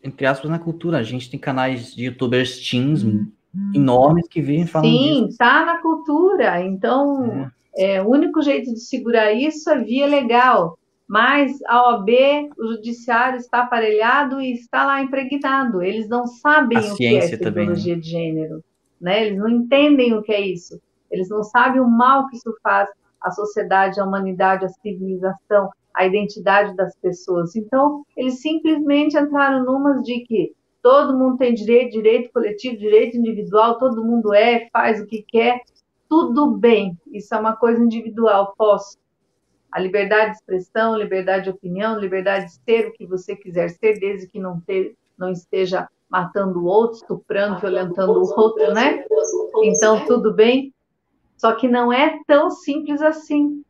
entre 0.05 0.27
aspas, 0.27 0.51
na 0.51 0.59
cultura. 0.59 0.99
A 0.99 1.03
gente 1.03 1.31
tem 1.31 1.41
canais 1.41 1.95
de 1.95 2.05
youtubers 2.05 2.69
teens 2.69 3.03
hum. 3.03 3.27
enormes 3.75 4.29
que 4.29 4.43
vêm 4.43 4.67
falando 4.67 4.91
Sim, 4.91 5.27
está 5.27 5.65
na 5.65 5.79
cultura. 5.79 6.61
Então, 6.61 7.51
é. 7.75 7.95
é. 7.95 8.03
o 8.03 8.11
único 8.11 8.43
jeito 8.43 8.73
de 8.73 8.81
segurar 8.81 9.33
isso 9.33 9.71
é 9.71 9.83
via 9.83 10.07
legal. 10.07 10.79
Mas 11.09 11.59
a 11.67 11.91
OAB, 11.91 12.11
o 12.59 12.73
judiciário 12.75 13.39
está 13.39 13.61
aparelhado 13.61 14.41
e 14.41 14.53
está 14.53 14.85
lá 14.85 15.03
impregnado. 15.03 15.83
Eles 15.83 16.09
não 16.09 16.27
sabem 16.27 16.79
a 16.79 16.93
o 16.93 16.97
que 16.97 17.07
é 17.07 17.37
tecnologia 17.37 17.95
né? 17.95 18.01
de 18.01 18.11
gênero. 18.11 18.65
Né? 19.01 19.27
Eles 19.27 19.39
não 19.39 19.49
entendem 19.49 20.15
o 20.15 20.23
que 20.23 20.33
é 20.33 20.41
isso. 20.41 20.81
Eles 21.11 21.29
não 21.29 21.43
sabem 21.43 21.81
o 21.81 21.89
mal 21.89 22.27
que 22.29 22.37
isso 22.37 22.55
faz 22.63 22.89
à 23.25 23.31
sociedade, 23.31 23.99
à 23.99 24.05
humanidade, 24.05 24.67
à 24.67 24.69
civilização, 24.69 25.71
à 25.95 26.05
identidade 26.05 26.77
das 26.77 26.95
pessoas. 26.97 27.57
Então, 27.57 28.05
eles 28.15 28.41
simplesmente 28.41 29.19
entraram 29.19 29.65
numas 29.65 30.03
de 30.03 30.21
que 30.21 30.53
todo 30.83 31.17
mundo 31.17 31.39
tem 31.39 31.55
direito, 31.55 31.93
direito 31.93 32.31
coletivo, 32.31 32.77
direito 32.77 33.17
individual, 33.17 33.79
todo 33.79 34.05
mundo 34.05 34.35
é, 34.35 34.69
faz 34.71 35.01
o 35.01 35.07
que 35.07 35.23
quer, 35.23 35.63
tudo 36.09 36.51
bem. 36.51 36.99
Isso 37.11 37.35
é 37.35 37.39
uma 37.39 37.57
coisa 37.57 37.83
individual, 37.83 38.55
posso. 38.59 38.99
A 39.73 39.81
liberdade 39.81 40.33
de 40.33 40.37
expressão, 40.37 40.97
liberdade 40.97 41.45
de 41.45 41.51
opinião, 41.51 41.99
liberdade 41.99 42.47
de 42.47 42.53
ser 42.53 42.89
o 42.89 42.93
que 42.93 43.07
você 43.07 43.35
quiser 43.35 43.71
ser, 43.71 43.99
desde 43.99 44.29
que 44.29 44.39
não, 44.39 44.61
ter, 44.61 44.95
não 45.17 45.31
esteja 45.31 45.89
matando 46.11 46.61
o 46.61 46.67
outro, 46.67 46.99
estuprando, 46.99 47.59
violentando 47.59 48.13
o 48.13 48.41
outro, 48.41 48.73
né? 48.75 49.05
Então, 49.63 50.05
tudo 50.07 50.35
bem. 50.35 50.74
Só 51.37 51.55
que 51.55 51.69
não 51.69 51.93
é 51.93 52.21
tão 52.27 52.51
simples 52.51 53.03
assim. 53.03 53.63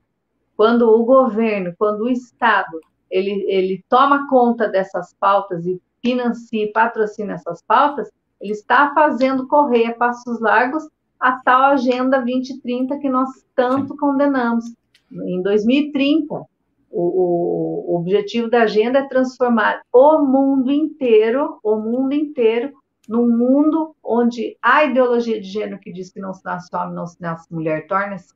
Quando 0.56 0.88
o 0.88 1.04
governo, 1.04 1.74
quando 1.78 2.02
o 2.02 2.10
Estado, 2.10 2.80
ele, 3.10 3.44
ele 3.48 3.84
toma 3.88 4.28
conta 4.28 4.68
dessas 4.68 5.14
pautas 5.18 5.66
e 5.66 5.80
financia 6.02 6.64
e 6.64 6.72
patrocina 6.72 7.34
essas 7.34 7.62
pautas, 7.62 8.10
ele 8.40 8.52
está 8.52 8.92
fazendo 8.94 9.48
correr 9.48 9.86
a 9.86 9.94
passos 9.94 10.40
largos 10.40 10.86
a 11.18 11.40
tal 11.42 11.72
Agenda 11.72 12.18
2030 12.18 12.98
que 12.98 13.08
nós 13.08 13.30
tanto 13.54 13.96
condenamos. 13.96 14.64
Em 15.10 15.40
2030, 15.40 16.44
o, 16.90 17.92
o, 17.92 17.96
objetivo 17.96 18.50
da 18.50 18.62
agenda 18.62 18.98
é 18.98 19.08
transformar 19.08 19.80
o 19.92 20.18
mundo 20.18 20.70
inteiro, 20.70 21.58
o 21.62 21.76
mundo 21.76 22.12
inteiro, 22.12 22.72
num 23.08 23.28
mundo 23.28 23.94
onde 24.02 24.56
a 24.62 24.84
ideologia 24.84 25.40
de 25.40 25.48
gênero 25.48 25.78
que 25.78 25.92
diz 25.92 26.10
que 26.10 26.20
não 26.20 26.32
se 26.32 26.44
nasce 26.44 26.74
homem, 26.74 26.94
não 26.94 27.06
se 27.06 27.20
nasce 27.20 27.52
mulher, 27.52 27.86
torna-se 27.86 28.34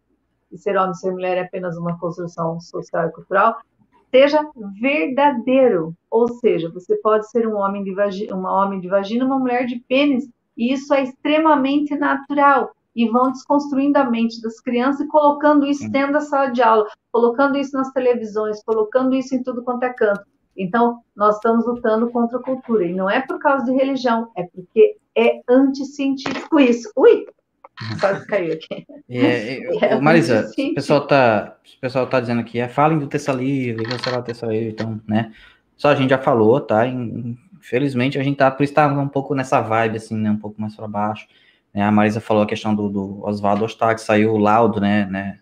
e 0.50 0.58
ser 0.58 0.76
homem 0.76 0.92
e 0.92 0.96
ser 0.96 1.12
mulher 1.12 1.36
é 1.36 1.42
apenas 1.42 1.76
uma 1.76 1.98
construção 1.98 2.58
social 2.60 3.08
e 3.08 3.12
cultural, 3.12 3.56
seja 4.10 4.40
verdadeiro. 4.80 5.94
Ou 6.10 6.28
seja, 6.28 6.70
você 6.70 6.96
pode 6.96 7.30
ser 7.30 7.46
um 7.46 7.56
homem 7.56 7.84
de 7.84 7.94
vagina, 7.94 8.34
uma 8.34 8.52
homem 8.52 8.80
de 8.80 8.88
vagina, 8.88 9.24
uma 9.24 9.38
mulher 9.38 9.66
de 9.66 9.80
pênis, 9.80 10.28
e 10.56 10.72
isso 10.72 10.92
é 10.94 11.02
extremamente 11.02 11.94
natural. 11.96 12.70
E 12.96 13.08
vão 13.08 13.30
desconstruindo 13.30 13.98
a 13.98 14.04
mente 14.10 14.40
das 14.42 14.58
crianças 14.60 15.02
e 15.02 15.08
colocando 15.08 15.66
isso 15.66 15.88
dentro 15.90 16.14
da 16.14 16.20
sala 16.20 16.50
de 16.50 16.62
aula, 16.62 16.86
colocando 17.12 17.56
isso 17.56 17.76
nas 17.76 17.92
televisões, 17.92 18.62
colocando 18.64 19.14
isso 19.14 19.34
em 19.34 19.42
tudo 19.42 19.62
quanto 19.62 19.84
é 19.84 19.92
canto. 19.92 20.24
Então, 20.58 21.00
nós 21.14 21.36
estamos 21.36 21.66
lutando 21.66 22.10
contra 22.10 22.38
a 22.38 22.42
cultura. 22.42 22.84
E 22.84 22.92
não 22.92 23.08
é 23.08 23.20
por 23.20 23.38
causa 23.38 23.64
de 23.64 23.72
religião, 23.72 24.30
é 24.36 24.42
porque 24.42 24.96
é 25.16 25.40
anticientífico 25.48 26.58
isso. 26.58 26.90
Ui! 26.96 27.26
Quase 28.00 28.26
caiu 28.26 28.54
aqui. 28.54 28.86
É, 29.08 29.86
é, 29.86 29.98
Marisa, 30.02 30.50
o 30.58 30.74
pessoal 30.74 31.06
tá, 31.06 31.56
o 31.76 31.80
pessoal 31.80 32.06
tá 32.08 32.20
dizendo 32.20 32.40
aqui, 32.40 32.58
é, 32.58 32.68
falem 32.68 32.98
do 32.98 33.06
Terça 33.06 33.32
Livre, 33.32 33.84
cancelar 33.84 34.20
o 34.20 34.24
Terça 34.24 34.46
Livre, 34.46 34.70
então, 34.70 35.00
né? 35.06 35.32
Só 35.76 35.90
a 35.90 35.94
gente 35.94 36.10
já 36.10 36.18
falou, 36.18 36.60
tá? 36.60 36.84
Infelizmente 36.88 38.18
a 38.18 38.22
gente 38.22 38.36
tá, 38.36 38.50
por 38.50 38.64
isso 38.64 38.74
tá 38.74 38.88
um 38.88 39.08
pouco 39.08 39.32
nessa 39.32 39.60
vibe, 39.60 39.98
assim, 39.98 40.16
né? 40.16 40.28
Um 40.28 40.38
pouco 40.38 40.60
mais 40.60 40.74
para 40.74 40.88
baixo. 40.88 41.28
É, 41.72 41.82
a 41.82 41.92
Marisa 41.92 42.20
falou 42.20 42.42
a 42.42 42.46
questão 42.46 42.74
do, 42.74 42.88
do 42.88 43.24
Oswaldo 43.24 43.64
Ostag, 43.64 44.00
saiu 44.00 44.32
o 44.32 44.38
laudo, 44.38 44.80
né, 44.80 45.06
né, 45.06 45.38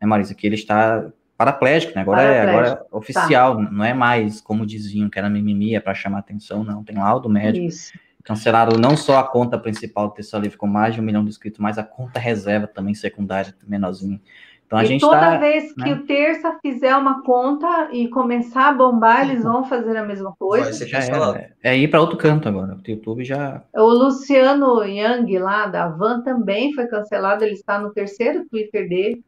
né, 0.00 0.06
Marisa, 0.06 0.34
que 0.34 0.46
ele 0.46 0.54
está 0.54 1.04
paraplégico, 1.36 1.94
né? 1.94 2.02
Agora, 2.02 2.22
é, 2.22 2.40
agora 2.42 2.68
é 2.92 2.96
oficial, 2.96 3.56
tá. 3.56 3.70
não 3.70 3.84
é 3.84 3.92
mais 3.92 4.40
como 4.40 4.64
diziam 4.64 5.08
que 5.08 5.18
era 5.18 5.28
mimimi, 5.28 5.74
é 5.74 5.80
para 5.80 5.94
chamar 5.94 6.18
atenção, 6.18 6.64
não. 6.64 6.84
Tem 6.84 6.96
laudo 6.96 7.28
médico. 7.28 7.66
Isso. 7.66 7.92
Cancelaram 8.22 8.78
não 8.78 8.96
só 8.96 9.18
a 9.18 9.24
conta 9.24 9.58
principal 9.58 10.08
do 10.08 10.14
Terça 10.14 10.38
Livre 10.38 10.56
com 10.56 10.66
mais 10.66 10.94
de 10.94 11.00
um 11.00 11.04
milhão 11.04 11.22
de 11.22 11.28
inscritos, 11.28 11.60
mas 11.60 11.76
a 11.76 11.82
conta 11.82 12.18
reserva 12.18 12.66
também 12.66 12.94
secundária, 12.94 13.54
menorzinha. 13.66 14.18
Então 14.66 14.78
a 14.78 14.84
e 14.84 14.86
gente 14.86 15.02
toda 15.02 15.20
tá, 15.20 15.36
vez 15.36 15.76
né? 15.76 15.84
que 15.84 15.92
o 15.92 16.06
Terça 16.06 16.58
fizer 16.62 16.96
uma 16.96 17.22
conta 17.22 17.90
e 17.92 18.08
começar 18.08 18.70
a 18.70 18.72
bombar, 18.72 19.28
eles 19.28 19.44
vão 19.44 19.64
fazer 19.64 19.94
a 19.96 20.04
mesma 20.04 20.34
coisa. 20.38 20.64
Vai 20.64 20.72
ser 20.72 20.90
cancelado. 20.90 21.36
É, 21.36 21.52
é 21.62 21.76
ir 21.76 21.88
para 21.88 22.00
outro 22.00 22.16
canto 22.16 22.48
agora. 22.48 22.74
O 22.74 22.90
YouTube 22.90 23.24
já. 23.24 23.62
O 23.74 23.84
Luciano 23.84 24.82
Yang 24.82 25.38
lá 25.38 25.66
da 25.66 25.88
Van 25.88 26.22
também 26.22 26.72
foi 26.72 26.86
cancelado. 26.86 27.44
Ele 27.44 27.52
está 27.52 27.78
no 27.78 27.92
terceiro 27.92 28.46
Twitter 28.48 28.88
dele. 28.88 29.22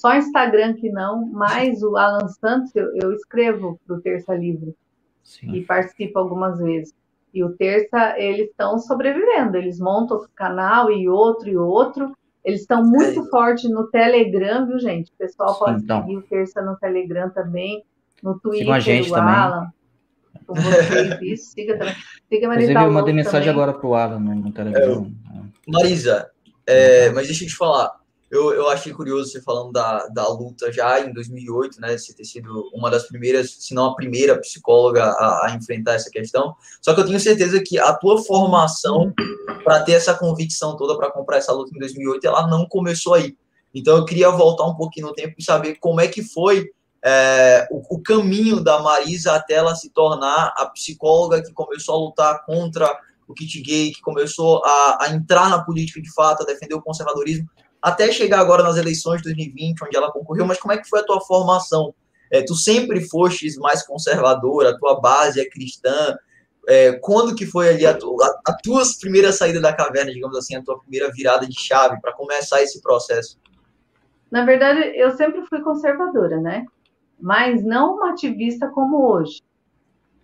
Só 0.00 0.16
Instagram 0.16 0.72
que 0.72 0.88
não, 0.88 1.26
mas 1.26 1.82
o 1.82 1.94
Alan 1.94 2.26
Santos 2.26 2.74
eu, 2.74 2.90
eu 2.94 3.12
escrevo 3.12 3.78
para 3.86 3.96
o 3.96 4.00
Terça 4.00 4.34
Livre 4.34 4.74
Sim. 5.22 5.52
e 5.52 5.62
participo 5.62 6.18
algumas 6.18 6.58
vezes. 6.58 6.94
E 7.34 7.44
o 7.44 7.50
Terça, 7.50 8.18
eles 8.18 8.48
estão 8.48 8.78
sobrevivendo, 8.78 9.58
eles 9.58 9.78
montam 9.78 10.16
outro 10.16 10.32
canal 10.34 10.90
e 10.90 11.06
outro 11.06 11.50
e 11.50 11.56
outro. 11.58 12.16
Eles 12.42 12.62
estão 12.62 12.82
muito 12.82 13.20
é. 13.20 13.28
fortes 13.28 13.70
no 13.70 13.88
Telegram, 13.88 14.66
viu, 14.66 14.78
gente? 14.78 15.12
O 15.12 15.16
pessoal 15.18 15.58
pode 15.58 15.82
então. 15.82 16.00
seguir 16.00 16.16
o 16.16 16.22
Terça 16.22 16.62
no 16.62 16.76
Telegram 16.76 17.28
também, 17.28 17.84
no 18.22 18.40
Twitter, 18.40 18.72
a 18.72 18.80
gente 18.80 19.10
o 19.10 19.14
também. 19.14 19.34
Alan. 19.34 19.70
Com 20.46 20.54
vocês, 20.54 21.20
isso, 21.20 21.52
siga 21.52 21.76
também. 21.76 21.94
Siga 22.26 22.46
Inclusive, 22.46 22.74
eu 22.74 22.90
mandei 22.90 23.12
mensagem 23.12 23.48
também. 23.48 23.62
agora 23.62 23.78
pro 23.78 23.92
Alan 23.92 24.18
no, 24.18 24.34
no 24.34 24.50
Telegram. 24.50 25.12
É, 25.30 25.70
Marisa, 25.70 26.30
é, 26.66 27.10
mas 27.10 27.26
deixa 27.26 27.44
eu 27.44 27.48
te 27.48 27.54
falar 27.54 27.99
eu, 28.30 28.52
eu 28.52 28.68
achei 28.68 28.92
curioso 28.92 29.28
você 29.28 29.42
falando 29.42 29.72
da, 29.72 30.06
da 30.06 30.28
luta 30.28 30.72
já 30.72 31.00
em 31.00 31.12
2008, 31.12 31.80
né? 31.80 31.98
Você 31.98 32.14
ter 32.14 32.24
sido 32.24 32.70
uma 32.72 32.88
das 32.88 33.08
primeiras, 33.08 33.56
se 33.58 33.74
não 33.74 33.86
a 33.86 33.96
primeira 33.96 34.38
psicóloga 34.38 35.04
a, 35.04 35.46
a 35.46 35.56
enfrentar 35.56 35.94
essa 35.94 36.08
questão. 36.08 36.54
Só 36.80 36.94
que 36.94 37.00
eu 37.00 37.06
tenho 37.06 37.18
certeza 37.18 37.60
que 37.60 37.76
a 37.76 37.92
tua 37.92 38.22
formação 38.22 39.12
para 39.64 39.82
ter 39.82 39.92
essa 39.92 40.14
convicção 40.14 40.76
toda 40.76 40.96
para 40.96 41.10
comprar 41.10 41.38
essa 41.38 41.52
luta 41.52 41.74
em 41.74 41.78
2008, 41.80 42.24
ela 42.24 42.46
não 42.46 42.66
começou 42.66 43.14
aí. 43.14 43.36
Então 43.74 43.96
eu 43.96 44.04
queria 44.04 44.30
voltar 44.30 44.64
um 44.64 44.76
pouquinho 44.76 45.08
no 45.08 45.12
tempo 45.12 45.34
e 45.36 45.42
saber 45.42 45.76
como 45.80 46.00
é 46.00 46.06
que 46.06 46.22
foi 46.22 46.70
é, 47.02 47.66
o, 47.68 47.96
o, 47.96 48.00
caminho 48.00 48.62
da 48.62 48.80
Marisa 48.80 49.32
até 49.32 49.54
ela 49.54 49.74
se 49.74 49.90
tornar 49.90 50.54
a 50.56 50.66
psicóloga 50.66 51.42
que 51.42 51.52
começou 51.52 51.94
a 51.94 51.98
lutar 51.98 52.44
contra 52.44 52.96
o 53.26 53.34
kit 53.34 53.60
gay, 53.60 53.90
que 53.90 54.02
começou 54.02 54.62
a, 54.64 54.98
a 55.00 55.10
entrar 55.10 55.48
na 55.48 55.64
política 55.64 56.00
de 56.00 56.12
fato, 56.12 56.42
a 56.42 56.46
defender 56.46 56.74
o 56.74 56.82
conservadorismo 56.82 57.48
até 57.80 58.10
chegar 58.12 58.40
agora 58.40 58.62
nas 58.62 58.76
eleições 58.76 59.18
de 59.18 59.24
2020, 59.24 59.84
onde 59.84 59.96
ela 59.96 60.12
concorreu, 60.12 60.46
mas 60.46 60.58
como 60.58 60.72
é 60.72 60.78
que 60.78 60.88
foi 60.88 61.00
a 61.00 61.04
tua 61.04 61.20
formação? 61.20 61.94
É, 62.30 62.42
tu 62.42 62.54
sempre 62.54 63.00
fostes 63.08 63.56
mais 63.56 63.84
conservadora, 63.84 64.70
a 64.70 64.78
tua 64.78 65.00
base 65.00 65.40
é 65.40 65.48
cristã, 65.48 66.16
é, 66.68 66.92
quando 66.92 67.34
que 67.34 67.46
foi 67.46 67.70
ali 67.70 67.86
a, 67.86 67.96
tua, 67.96 68.24
a, 68.24 68.52
a 68.52 68.56
tua 68.62 68.82
primeira 69.00 69.32
saída 69.32 69.60
da 69.60 69.72
caverna, 69.72 70.12
digamos 70.12 70.36
assim, 70.36 70.54
a 70.54 70.62
tua 70.62 70.78
primeira 70.78 71.10
virada 71.10 71.46
de 71.46 71.58
chave 71.58 72.00
para 72.00 72.12
começar 72.12 72.62
esse 72.62 72.80
processo? 72.80 73.38
Na 74.30 74.44
verdade, 74.44 74.92
eu 74.94 75.10
sempre 75.16 75.44
fui 75.46 75.60
conservadora, 75.62 76.38
né? 76.40 76.64
Mas 77.18 77.64
não 77.64 77.96
uma 77.96 78.10
ativista 78.10 78.68
como 78.68 79.10
hoje. 79.10 79.42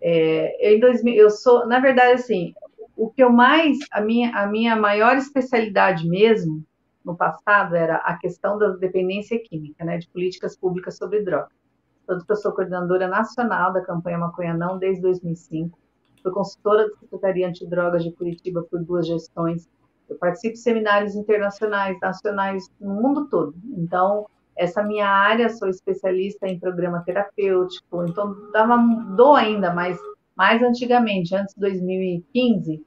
É, 0.01 0.71
eu, 0.71 0.77
em 0.77 0.81
2000, 0.81 1.15
eu 1.15 1.31
sou, 1.31 1.67
na 1.67 1.81
verdade, 1.81 2.13
assim, 2.13 2.55
o 2.97 3.11
que 3.11 3.23
eu 3.23 3.31
mais, 3.31 3.79
a 3.91 4.01
minha, 4.01 4.31
a 4.37 4.47
minha 4.47 4.77
maior 4.77 5.17
especialidade 5.17 6.07
mesmo 6.09 6.65
no 7.07 7.17
passado 7.17 7.77
era 7.77 7.99
a 7.99 8.19
questão 8.19 8.59
da 8.59 8.71
dependência 8.71 9.41
química, 9.41 9.85
né, 9.85 9.97
de 9.97 10.09
políticas 10.09 10.57
públicas 10.57 10.97
sobre 10.97 11.23
drogas. 11.23 11.57
Tanto 12.05 12.27
que 12.27 12.33
eu 12.33 12.37
sou 12.37 12.53
coordenadora 12.53 13.07
nacional 13.07 13.73
da 13.73 13.81
campanha 13.81 14.19
Maconha 14.19 14.55
Não 14.55 14.77
desde 14.77 15.03
2005. 15.03 15.79
Fui 16.21 16.33
consultora 16.33 16.89
da 16.89 16.97
Secretaria 16.97 17.49
Antidrogas 17.49 18.03
de 18.03 18.13
Curitiba 18.13 18.67
por 18.69 18.83
duas 18.83 19.07
gestões. 19.07 19.69
Eu 20.09 20.17
participo 20.19 20.55
de 20.55 20.61
seminários 20.61 21.15
internacionais, 21.15 21.99
nacionais, 22.01 22.69
no 22.81 22.95
mundo 22.95 23.29
todo. 23.29 23.55
Então, 23.77 24.27
essa 24.57 24.83
minha 24.83 25.09
área, 25.09 25.49
sou 25.49 25.69
especialista 25.69 26.49
em 26.49 26.59
programa 26.59 27.03
terapêutico, 27.05 28.05
então 28.05 28.51
dava, 28.53 28.79
dou 29.17 29.35
ainda, 29.35 29.73
mas 29.73 29.99
mais 30.37 30.63
antigamente, 30.63 31.35
antes 31.35 31.55
de 31.55 31.61
2015, 31.61 32.85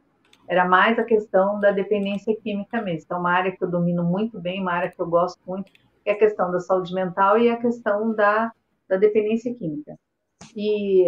era 0.50 0.68
mais 0.68 0.98
a 0.98 1.04
questão 1.04 1.60
da 1.60 1.72
dependência 1.72 2.36
química 2.42 2.82
mesmo. 2.82 3.04
Então, 3.06 3.20
uma 3.20 3.32
área 3.32 3.56
que 3.56 3.64
eu 3.64 3.70
domino 3.70 4.04
muito 4.04 4.42
bem, 4.42 4.60
uma 4.60 4.74
área 4.74 4.90
que 4.90 5.00
eu 5.00 5.08
gosto 5.08 5.40
muito, 5.46 5.72
é 6.04 6.14
a 6.14 6.18
questão 6.18 6.52
da 6.52 6.60
saúde 6.60 6.92
mental 6.92 7.38
e 7.38 7.52
a 7.52 7.58
questão 7.58 8.16
da, 8.16 8.52
da 8.88 8.98
dependência 8.98 9.54
química. 9.54 9.96
E 10.56 11.08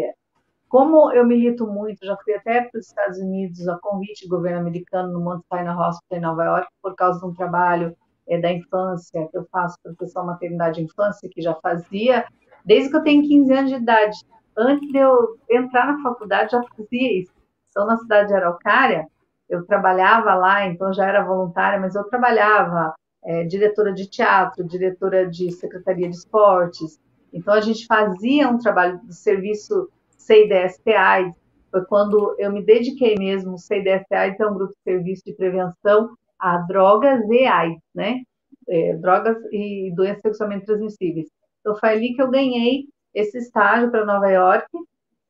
como 0.69 1.11
eu 1.11 1.25
milito 1.25 1.65
muito, 1.65 2.05
já 2.05 2.15
fui 2.17 2.35
até 2.35 2.61
para 2.61 2.79
os 2.79 2.85
Estados 2.85 3.17
Unidos 3.17 3.67
a 3.67 3.79
convite 3.79 4.27
do 4.27 4.35
governo 4.35 4.59
americano 4.59 5.11
no 5.11 5.19
Mount 5.19 5.43
Sinai 5.51 5.75
Hospital 5.75 6.17
em 6.19 6.21
Nova 6.21 6.43
York, 6.45 6.67
por 6.79 6.95
causa 6.95 7.19
de 7.19 7.25
um 7.25 7.33
trabalho 7.33 7.97
é, 8.29 8.39
da 8.39 8.51
infância 8.51 9.27
que 9.27 9.37
eu 9.37 9.47
faço 9.51 9.75
para 9.81 9.93
pessoal 9.95 10.23
maternidade 10.23 10.79
e 10.79 10.83
infância, 10.83 11.27
que 11.27 11.41
já 11.41 11.55
fazia 11.55 12.25
desde 12.63 12.91
que 12.91 12.95
eu 12.95 13.03
tenho 13.03 13.27
15 13.27 13.53
anos 13.53 13.71
de 13.71 13.77
idade. 13.77 14.17
Antes 14.55 14.87
de 14.87 14.99
eu 14.99 15.39
entrar 15.49 15.87
na 15.87 16.03
faculdade, 16.03 16.51
já 16.51 16.61
fazia 16.77 17.21
isso 17.21 17.33
Então, 17.71 17.87
na 17.87 17.97
cidade 17.97 18.27
de 18.27 18.35
Araucária, 18.35 19.07
eu 19.51 19.65
trabalhava 19.65 20.33
lá, 20.33 20.65
então 20.65 20.93
já 20.93 21.05
era 21.05 21.25
voluntária, 21.25 21.77
mas 21.77 21.93
eu 21.93 22.05
trabalhava 22.05 22.95
é, 23.21 23.43
diretora 23.43 23.93
de 23.93 24.09
teatro, 24.09 24.63
diretora 24.63 25.29
de 25.29 25.51
secretaria 25.51 26.09
de 26.09 26.15
esportes. 26.15 26.97
Então, 27.33 27.53
a 27.53 27.59
gente 27.59 27.85
fazia 27.85 28.47
um 28.47 28.57
trabalho 28.57 28.99
de 29.03 29.13
serviço 29.13 29.89
CIDST-AIDS, 30.17 31.35
foi 31.69 31.83
quando 31.85 32.33
eu 32.39 32.51
me 32.51 32.63
dediquei 32.63 33.15
mesmo, 33.15 33.55
o 33.55 33.57
CIDST-AIDS 33.57 34.39
é 34.39 34.47
um 34.47 34.53
grupo 34.53 34.73
de 34.73 34.91
serviço 34.91 35.23
de 35.25 35.33
prevenção 35.33 36.15
a 36.39 36.57
drogas 36.59 37.29
e 37.29 37.45
AIDS, 37.45 37.81
né? 37.93 38.21
É, 38.69 38.95
drogas 38.95 39.37
e 39.51 39.91
doenças 39.95 40.21
sexualmente 40.21 40.65
transmissíveis. 40.65 41.27
Então, 41.59 41.75
foi 41.75 41.89
ali 41.89 42.13
que 42.13 42.21
eu 42.21 42.29
ganhei 42.29 42.85
esse 43.13 43.37
estágio 43.37 43.91
para 43.91 44.05
Nova 44.05 44.29
York, 44.29 44.65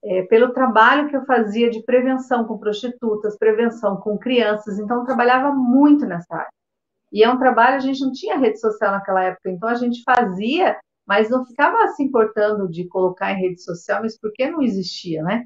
é, 0.04 0.24
pelo 0.24 0.54
trabalho 0.54 1.08
que 1.10 1.16
eu 1.16 1.26
fazia 1.26 1.70
de 1.70 1.84
prevenção 1.84 2.46
com 2.46 2.58
prostitutas, 2.58 3.38
prevenção 3.38 3.98
com 3.98 4.18
crianças, 4.18 4.80
então 4.80 5.06
trabalhava 5.06 5.54
muito 5.54 6.06
nessa 6.06 6.36
área. 6.36 6.52
E 7.12 7.24
é 7.24 7.30
um 7.30 7.38
trabalho, 7.38 7.76
a 7.76 7.80
gente 7.80 8.02
não 8.02 8.12
tinha 8.12 8.38
rede 8.38 8.60
social 8.60 8.92
naquela 8.92 9.24
época, 9.24 9.50
então 9.50 9.70
a 9.70 9.76
gente 9.76 10.02
fazia, 10.04 10.80
mas 11.06 11.30
não 11.30 11.46
ficava 11.46 11.88
se 11.90 12.04
importando 12.04 12.70
de 12.70 12.88
colocar 12.88 13.32
em 13.34 13.42
rede 13.42 13.62
social, 13.62 14.02
mas 14.02 14.18
porque 14.18 14.50
não 14.50 14.62
existia, 14.62 15.22
né? 15.22 15.46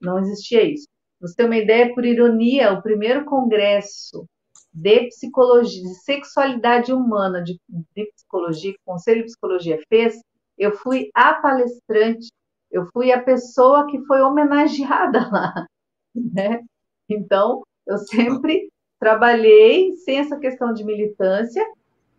Não 0.00 0.18
existia 0.18 0.62
isso. 0.62 0.86
Você 1.20 1.36
ter 1.36 1.44
uma 1.44 1.56
ideia, 1.56 1.94
por 1.94 2.04
ironia, 2.04 2.72
o 2.72 2.82
primeiro 2.82 3.24
congresso 3.24 4.26
de 4.72 5.06
psicologia, 5.08 5.82
de 5.82 5.94
sexualidade 6.02 6.92
humana, 6.92 7.42
de, 7.42 7.58
de 7.68 8.10
psicologia, 8.12 8.72
que 8.72 8.80
o 8.80 8.92
Conselho 8.92 9.20
de 9.20 9.26
Psicologia 9.26 9.78
fez, 9.88 10.20
eu 10.58 10.72
fui 10.72 11.10
a 11.14 11.34
palestrante, 11.34 12.28
eu 12.74 12.86
fui 12.92 13.12
a 13.12 13.22
pessoa 13.22 13.86
que 13.86 14.04
foi 14.04 14.20
homenageada 14.20 15.30
lá, 15.30 15.66
né? 16.12 16.60
Então, 17.08 17.62
eu 17.86 17.98
sempre 17.98 18.68
trabalhei 18.98 19.94
sem 19.98 20.18
essa 20.18 20.36
questão 20.38 20.74
de 20.74 20.84
militância, 20.84 21.64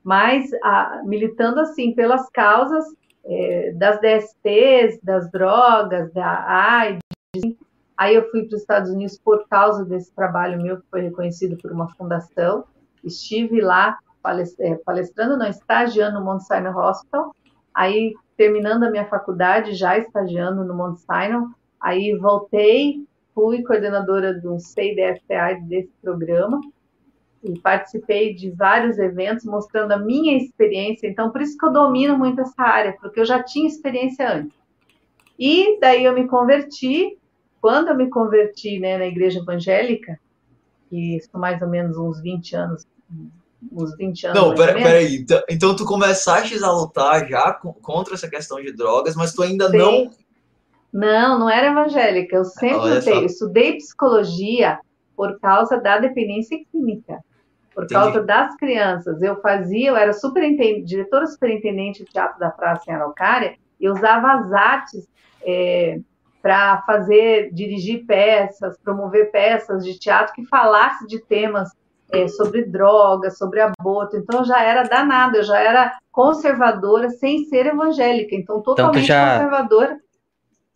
mas 0.02 0.50
a, 0.64 1.02
militando 1.04 1.60
assim 1.60 1.94
pelas 1.94 2.30
causas 2.30 2.86
é, 3.26 3.74
das 3.74 4.00
DSTs, 4.00 5.00
das 5.04 5.30
drogas, 5.30 6.14
da 6.14 6.46
AIDS. 6.48 7.02
Aí 7.98 8.16
eu 8.16 8.30
fui 8.30 8.46
para 8.46 8.56
os 8.56 8.62
Estados 8.62 8.92
Unidos 8.92 9.18
por 9.18 9.46
causa 9.50 9.84
desse 9.84 10.14
trabalho 10.14 10.62
meu 10.62 10.78
que 10.78 10.88
foi 10.90 11.02
reconhecido 11.02 11.58
por 11.58 11.72
uma 11.72 11.90
fundação. 11.96 12.64
Estive 13.04 13.60
lá 13.62 13.98
é, 14.60 14.76
palestrando, 14.76 15.38
não, 15.38 15.48
estagiando 15.48 16.20
no 16.20 16.26
Mount 16.26 16.42
Sinai 16.42 16.74
Hospital. 16.74 17.36
Aí 17.74 18.14
terminando 18.38 18.84
a 18.84 18.92
minha 18.92 19.06
faculdade, 19.06 19.74
já 19.74 19.98
estagiando 19.98 20.64
no 20.64 20.76
Mount 20.76 20.98
Sinai, 20.98 21.42
aí 21.80 22.16
voltei, 22.18 23.06
fui 23.34 23.64
coordenadora 23.64 24.34
do 24.34 24.60
CIDFTA 24.60 25.60
desse 25.64 25.92
programa 26.02 26.60
e 27.44 27.60
participei 27.60 28.34
de 28.34 28.50
vários 28.50 28.98
eventos 28.98 29.46
mostrando 29.46 29.92
a 29.92 29.98
minha 29.98 30.38
experiência, 30.38 31.08
então 31.08 31.32
por 31.32 31.42
isso 31.42 31.58
que 31.58 31.66
eu 31.66 31.72
domino 31.72 32.18
muito 32.18 32.42
essa 32.42 32.64
área, 32.64 32.94
porque 33.00 33.20
eu 33.20 33.26
já 33.26 33.44
tinha 33.44 33.68
experiência 33.68 34.32
antes. 34.32 34.58
E 35.38 35.80
daí 35.80 36.06
eu 36.06 36.14
me 36.14 36.28
converti, 36.28 37.18
quando 37.62 37.90
eu 37.90 37.96
me 37.96 38.10
converti 38.10 38.80
né, 38.80 38.98
na 38.98 39.06
igreja 39.06 39.40
evangélica, 39.40 40.20
que 40.90 41.18
isso 41.18 41.38
mais 41.38 41.62
ou 41.62 41.68
menos 41.68 41.98
uns 41.98 42.22
20 42.22 42.56
anos 42.56 42.88
uns 43.72 43.96
20 43.96 44.28
anos. 44.28 44.42
Não, 44.42 44.56
peraí, 44.56 44.84
peraí. 44.84 45.16
Então, 45.18 45.44
então 45.50 45.76
tu 45.76 45.86
começaste 45.86 46.62
a 46.64 46.72
lutar 46.72 47.28
já 47.28 47.54
contra 47.54 48.14
essa 48.14 48.30
questão 48.30 48.62
de 48.62 48.72
drogas, 48.72 49.16
mas 49.16 49.34
tu 49.34 49.42
ainda 49.42 49.70
Sim. 49.70 49.78
não. 49.78 50.10
Não, 50.92 51.40
não 51.40 51.50
era 51.50 51.68
evangélica. 51.68 52.36
Eu 52.36 52.46
sempre 52.46 52.78
lutei. 52.78 53.14
Eu 53.14 53.26
estudei 53.26 53.78
psicologia 53.78 54.80
por 55.16 55.40
causa 55.40 55.78
da 55.78 55.98
dependência 55.98 56.58
química, 56.72 57.20
por 57.74 57.84
Entendi. 57.84 58.00
causa 58.00 58.22
das 58.22 58.56
crianças. 58.56 59.22
Eu 59.22 59.42
fazia, 59.42 59.90
eu 59.90 59.98
era 59.98 60.14
superintendente, 60.14 60.86
diretora 60.86 61.28
superintendente 61.28 62.04
do 62.04 62.10
Teatro 62.10 62.40
da 62.40 62.50
Praça 62.50 62.84
em 62.88 62.94
Araucária, 62.94 63.56
e 63.80 63.90
usava 63.90 64.34
as 64.34 64.52
artes 64.54 65.08
é, 65.42 66.00
para 66.42 66.82
fazer, 66.84 67.52
dirigir 67.54 68.06
peças, 68.06 68.78
promover 68.78 69.32
peças 69.32 69.84
de 69.84 69.98
teatro 69.98 70.34
que 70.34 70.46
falasse 70.46 71.06
de 71.08 71.20
temas 71.20 71.72
é, 72.12 72.28
sobre 72.28 72.64
drogas, 72.64 73.38
sobre 73.38 73.62
aborto. 73.62 74.18
Então 74.18 74.40
eu 74.40 74.46
já 74.46 74.62
era 74.64 74.84
danada, 74.84 75.38
eu 75.38 75.44
já 75.44 75.60
era 75.60 75.98
conservadora 76.12 77.10
sem 77.10 77.46
ser 77.46 77.66
evangélica, 77.66 78.36
então 78.36 78.62
totalmente 78.62 79.04
então, 79.04 79.08
já, 79.08 79.38
conservadora. 79.38 79.98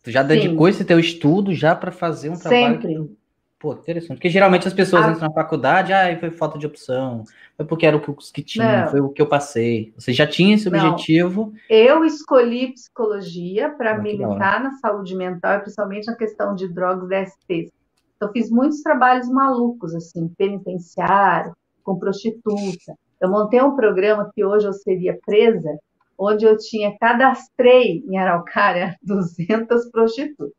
Tu 0.02 0.10
já 0.10 0.22
dedicou 0.22 0.66
Sim. 0.66 0.70
esse 0.70 0.84
teu 0.84 0.98
estudo 0.98 1.54
já 1.54 1.74
para 1.74 1.92
fazer 1.92 2.30
um 2.30 2.38
trabalho? 2.38 2.80
Sempre. 2.82 3.20
Pô, 3.58 3.74
interessante. 3.74 4.16
Porque 4.16 4.30
geralmente 4.30 4.66
as 4.66 4.72
pessoas 4.72 5.04
a... 5.04 5.10
entram 5.10 5.28
na 5.28 5.34
faculdade, 5.34 5.92
ah, 5.92 6.18
foi 6.18 6.30
falta 6.30 6.58
de 6.58 6.66
opção, 6.66 7.24
foi 7.58 7.66
porque 7.66 7.84
era 7.84 7.94
o 7.94 8.00
que 8.00 8.42
tinha, 8.42 8.88
foi 8.88 9.00
o 9.00 9.10
que 9.10 9.20
eu 9.20 9.26
passei. 9.26 9.92
Você 9.98 10.14
já 10.14 10.26
tinha 10.26 10.54
esse 10.54 10.66
objetivo? 10.66 11.52
Eu 11.68 12.02
escolhi 12.02 12.72
psicologia 12.72 13.68
para 13.68 13.98
militar 13.98 14.62
na 14.62 14.72
saúde 14.78 15.14
mental, 15.14 15.60
principalmente 15.60 16.06
na 16.06 16.16
questão 16.16 16.54
de 16.54 16.68
drogas 16.68 17.04
e 17.04 17.08
DSTs. 17.08 17.79
Então, 18.20 18.30
fiz 18.34 18.50
muitos 18.50 18.82
trabalhos 18.82 19.30
malucos, 19.30 19.94
assim, 19.94 20.28
penitenciário, 20.36 21.56
com 21.82 21.98
prostituta. 21.98 22.94
Eu 23.18 23.30
montei 23.30 23.62
um 23.62 23.74
programa 23.74 24.30
que 24.34 24.44
hoje 24.44 24.66
eu 24.66 24.74
seria 24.74 25.18
presa, 25.24 25.78
onde 26.18 26.44
eu 26.44 26.54
tinha 26.58 26.98
cadastrei 26.98 28.04
em 28.06 28.18
Araucária 28.18 28.94
200 29.02 29.90
prostitutas. 29.90 30.52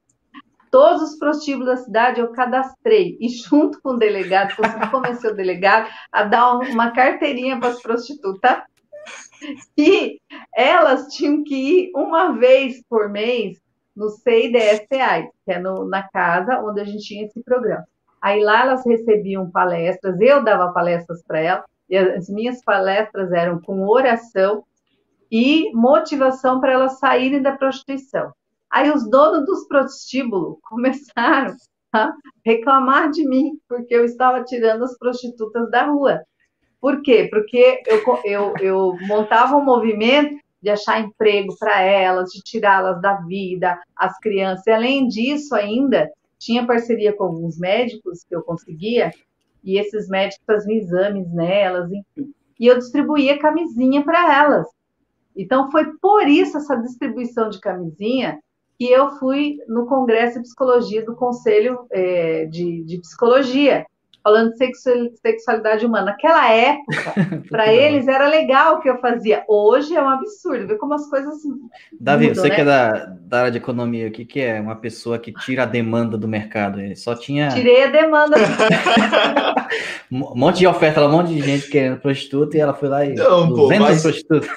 Todos 0.72 1.04
os 1.04 1.20
prostíbulos 1.20 1.68
da 1.68 1.78
cidade 1.78 2.20
eu 2.20 2.32
cadastrei 2.32 3.16
e 3.22 3.30
junto 3.30 3.80
com 3.80 3.90
o 3.90 3.98
delegado, 3.98 4.56
consegui 4.56 4.90
convencer 4.90 5.32
o 5.32 5.36
delegado 5.36 5.88
a 6.12 6.24
dar 6.24 6.58
uma 6.58 6.90
carteirinha 6.90 7.60
para 7.60 7.70
as 7.70 7.82
prostitutas. 7.82 8.64
E 9.78 10.20
elas 10.56 11.14
tinham 11.14 11.44
que 11.44 11.56
ir 11.56 11.92
uma 11.96 12.32
vez 12.32 12.82
por 12.90 13.08
mês 13.08 13.61
no 13.96 14.10
CIDSTAI, 14.10 15.30
que 15.46 15.52
é 15.52 15.60
no, 15.60 15.88
na 15.88 16.04
casa 16.04 16.62
onde 16.62 16.82
a 16.82 16.86
gente 16.86 17.04
tinha 17.04 17.26
esse 17.26 17.44
programa. 17.44 17.86
Aí 18.22 18.44
lá 18.44 18.62
elas 18.62 18.86
recebiam 18.86 19.50
palestras, 19.50 20.20
eu 20.22 20.44
dava 20.44 20.72
palestras 20.72 21.24
para 21.24 21.40
elas, 21.40 21.66
e 21.90 21.98
as 21.98 22.30
minhas 22.30 22.64
palestras 22.64 23.32
eram 23.32 23.60
com 23.60 23.88
oração 23.88 24.64
e 25.30 25.72
motivação 25.74 26.60
para 26.60 26.74
elas 26.74 27.00
saírem 27.00 27.42
da 27.42 27.54
prostituição. 27.54 28.32
Aí 28.70 28.90
os 28.90 29.10
donos 29.10 29.46
dos 29.46 29.68
prostíbulos 29.68 30.58
começaram 30.64 31.56
a 31.94 32.14
reclamar 32.46 33.12
de 33.12 33.28
mim, 33.28 33.60
porque 33.68 33.94
eu 33.94 34.06
estava 34.06 34.44
tirando 34.44 34.84
as 34.84 34.98
prostitutas 34.98 35.70
da 35.70 35.88
rua. 35.88 36.22
Por 36.80 37.02
quê? 37.02 37.28
Porque 37.30 37.82
eu, 37.86 38.02
eu, 38.24 38.54
eu 38.60 38.98
montava 39.08 39.56
um 39.56 39.64
movimento 39.64 40.41
de 40.62 40.70
achar 40.70 41.02
emprego 41.02 41.56
para 41.58 41.82
elas, 41.82 42.30
de 42.30 42.42
tirá-las 42.42 43.02
da 43.02 43.16
vida, 43.16 43.80
as 43.96 44.18
crianças. 44.20 44.66
E, 44.68 44.72
além 44.72 45.08
disso, 45.08 45.56
ainda 45.56 46.10
tinha 46.38 46.66
parceria 46.66 47.14
com 47.14 47.26
alguns 47.26 47.58
médicos 47.58 48.24
que 48.24 48.36
eu 48.36 48.42
conseguia, 48.44 49.12
e 49.64 49.78
esses 49.78 50.08
médicos 50.08 50.44
faziam 50.46 50.78
exames 50.78 51.32
nelas, 51.32 51.92
enfim. 51.92 52.34
E 52.60 52.68
eu 52.68 52.78
distribuía 52.78 53.40
camisinha 53.40 54.04
para 54.04 54.36
elas. 54.36 54.68
Então, 55.36 55.72
foi 55.72 55.86
por 56.02 56.28
isso 56.28 56.58
essa 56.58 56.76
distribuição 56.76 57.50
de 57.50 57.60
camisinha 57.60 58.40
que 58.78 58.86
eu 58.86 59.12
fui 59.18 59.60
no 59.68 59.86
Congresso 59.86 60.38
de 60.38 60.44
Psicologia 60.44 61.06
do 61.06 61.16
Conselho 61.16 61.86
é, 61.92 62.46
de, 62.46 62.84
de 62.84 63.00
Psicologia 63.00 63.86
falando 64.24 64.54
de 64.54 64.58
sexualidade 65.22 65.86
humana. 65.86 66.06
Naquela 66.12 66.50
época, 66.50 67.14
para 67.50 67.72
eles 67.72 68.08
era 68.08 68.28
legal 68.28 68.76
o 68.76 68.82
que 68.82 68.90
eu 68.90 69.00
fazia. 69.00 69.44
Hoje 69.48 69.96
é 69.96 70.02
um 70.02 70.10
absurdo, 70.10 70.68
ver 70.68 70.78
como 70.78 70.94
as 70.94 71.10
coisas. 71.10 71.36
Davi, 72.00 72.28
mudam, 72.28 72.44
você 72.44 72.50
né? 72.50 72.56
que 72.56 72.62
é 72.62 72.66
da, 72.66 72.92
da 73.22 73.40
área 73.40 73.52
de 73.52 73.58
economia, 73.58 74.08
o 74.08 74.12
que, 74.12 74.26
que 74.26 74.40
é 74.40 74.60
uma 74.60 74.76
pessoa 74.76 75.20
que 75.20 75.32
tira 75.34 75.64
a 75.64 75.66
demanda 75.66 76.18
do 76.18 76.28
mercado? 76.28 76.80
Só 76.96 77.16
tinha. 77.16 77.50
Tirei 77.50 77.84
a 77.84 77.88
demanda. 77.88 78.38
um 80.12 80.36
monte 80.36 80.60
de 80.60 80.68
oferta, 80.68 81.06
um 81.06 81.12
monte 81.12 81.34
de 81.34 81.42
gente 81.42 81.70
querendo 81.70 82.00
prostituta 82.00 82.58
e 82.58 82.60
ela 82.60 82.74
foi 82.74 82.90
lá 82.90 83.06
e. 83.06 83.14
Não, 83.16 83.48
200 83.50 83.58
pô, 83.58 83.84
mas... 83.84 84.02
prostitutas. 84.02 84.50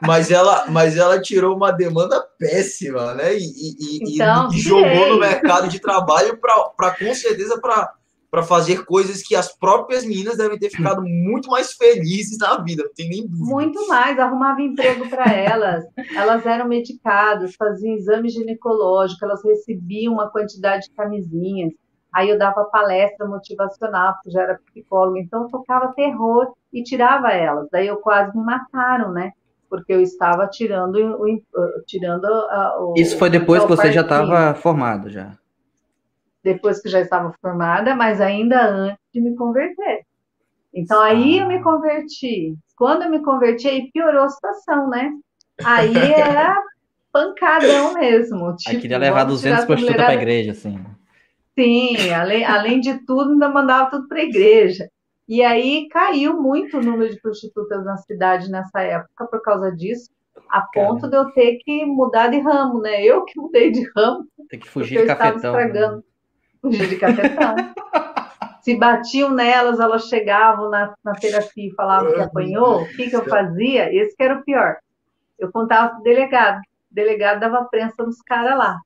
Mas 0.00 0.30
ela, 0.30 0.66
mas 0.68 0.96
ela 0.96 1.20
tirou 1.20 1.54
uma 1.54 1.70
demanda 1.70 2.24
péssima, 2.38 3.14
né? 3.14 3.34
E, 3.36 3.42
e, 3.42 4.14
então, 4.14 4.48
e 4.52 4.58
jogou 4.58 5.10
no 5.10 5.18
mercado 5.18 5.68
de 5.68 5.78
trabalho 5.78 6.38
para 6.38 6.90
com 6.92 7.14
certeza 7.14 7.60
para 7.60 7.92
para 8.34 8.42
fazer 8.42 8.84
coisas 8.84 9.22
que 9.22 9.36
as 9.36 9.56
próprias 9.56 10.04
meninas 10.04 10.36
devem 10.36 10.58
ter 10.58 10.68
ficado 10.68 11.00
muito 11.02 11.48
mais 11.48 11.72
felizes 11.74 12.36
na 12.36 12.56
vida, 12.56 12.82
não 12.82 12.92
tem 12.92 13.08
nem 13.08 13.24
dúvida. 13.24 13.44
Muito 13.48 13.86
mais, 13.86 14.18
arrumava 14.18 14.60
emprego 14.60 15.08
para 15.08 15.32
elas, 15.32 15.84
elas 16.16 16.44
eram 16.44 16.66
medicadas, 16.66 17.54
faziam 17.54 17.94
exame 17.94 18.28
ginecológico, 18.28 19.24
elas 19.24 19.40
recebiam 19.44 20.14
uma 20.14 20.28
quantidade 20.28 20.88
de 20.88 20.94
camisinhas. 20.96 21.72
Aí 22.12 22.28
eu 22.28 22.36
dava 22.36 22.64
palestra 22.64 23.24
motivacional, 23.24 24.14
porque 24.14 24.32
já 24.32 24.42
era 24.42 24.58
psicóloga, 24.66 25.20
então 25.20 25.44
eu 25.44 25.48
tocava 25.48 25.92
terror 25.94 26.52
e 26.72 26.82
tirava 26.82 27.30
elas. 27.30 27.68
Daí 27.70 27.86
eu 27.86 27.98
quase 27.98 28.36
me 28.36 28.44
mataram, 28.44 29.12
né? 29.12 29.30
Porque 29.70 29.92
eu 29.92 30.00
estava 30.00 30.48
tirando 30.48 30.96
o. 30.96 31.24
Tirando 31.86 32.24
o 32.80 32.94
Isso 32.96 33.16
foi 33.16 33.30
depois 33.30 33.62
que 33.62 33.68
você 33.68 33.92
já 33.92 34.00
estava 34.00 34.54
formado 34.54 35.08
já. 35.08 35.36
Depois 36.44 36.80
que 36.80 36.88
já 36.90 37.00
estava 37.00 37.34
formada, 37.40 37.96
mas 37.96 38.20
ainda 38.20 38.64
antes 38.68 39.00
de 39.12 39.20
me 39.20 39.34
converter. 39.34 40.04
Então 40.72 41.00
aí 41.00 41.38
eu 41.38 41.48
me 41.48 41.62
converti. 41.62 42.54
Quando 42.76 43.02
eu 43.02 43.10
me 43.10 43.22
converti, 43.22 43.66
aí 43.66 43.90
piorou 43.90 44.24
a 44.24 44.28
situação, 44.28 44.90
né? 44.90 45.10
Aí 45.64 45.94
era 46.12 46.60
pancadão 47.10 47.94
mesmo. 47.94 48.54
Tipo, 48.56 48.70
aí 48.70 48.80
queria 48.80 48.98
levar 48.98 49.24
200 49.24 49.64
prostitutas 49.64 50.04
para 50.04 50.12
a 50.12 50.14
igreja, 50.14 50.52
assim. 50.52 50.84
Sim, 51.58 52.10
além, 52.10 52.44
além 52.44 52.80
de 52.80 52.98
tudo, 53.06 53.32
ainda 53.32 53.48
mandava 53.48 53.90
tudo 53.90 54.08
para 54.08 54.18
a 54.18 54.24
igreja. 54.24 54.88
E 55.26 55.42
aí 55.42 55.88
caiu 55.88 56.42
muito 56.42 56.76
o 56.76 56.82
número 56.82 57.10
de 57.10 57.20
prostitutas 57.20 57.82
na 57.84 57.96
cidade 57.96 58.50
nessa 58.50 58.82
época 58.82 59.26
por 59.26 59.40
causa 59.40 59.72
disso, 59.72 60.10
a 60.50 60.60
ponto 60.60 61.08
de 61.08 61.16
eu 61.16 61.30
ter 61.30 61.56
que 61.64 61.86
mudar 61.86 62.28
de 62.28 62.40
ramo, 62.40 62.80
né? 62.80 63.02
Eu 63.02 63.24
que 63.24 63.40
mudei 63.40 63.70
de 63.70 63.88
ramo. 63.96 64.26
Tem 64.50 64.60
que 64.60 64.68
fugir 64.68 65.00
de 65.00 65.06
cafetão. 65.06 65.52
Né? 65.52 65.62
Estragando. 65.62 65.96
Né? 65.96 66.02
De 66.70 66.96
cafetão. 66.96 67.56
Se 68.62 68.76
batiam 68.76 69.30
nelas, 69.30 69.78
elas 69.78 70.08
chegavam 70.08 70.70
na, 70.70 70.94
na 71.04 71.12
terapia 71.12 71.68
e 71.68 71.74
falavam 71.74 72.14
que 72.14 72.20
apanhou. 72.20 72.82
O 72.82 72.88
que, 72.88 73.10
que 73.10 73.16
eu 73.16 73.24
fazia? 73.26 73.94
Esse 73.94 74.16
que 74.16 74.22
era 74.22 74.38
o 74.38 74.42
pior. 74.42 74.76
Eu 75.38 75.52
contava 75.52 75.90
para 75.90 76.00
o 76.00 76.02
delegado. 76.02 76.58
O 76.90 76.94
delegado 76.94 77.40
dava 77.40 77.64
prensa 77.66 78.02
nos 78.02 78.22
caras 78.22 78.56
lá. 78.56 78.78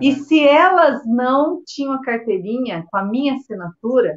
E 0.00 0.14
se 0.14 0.40
elas 0.46 1.02
não 1.06 1.62
tinham 1.64 1.92
a 1.92 2.02
carteirinha 2.02 2.84
com 2.90 2.96
a 2.96 3.04
minha 3.04 3.34
assinatura, 3.34 4.16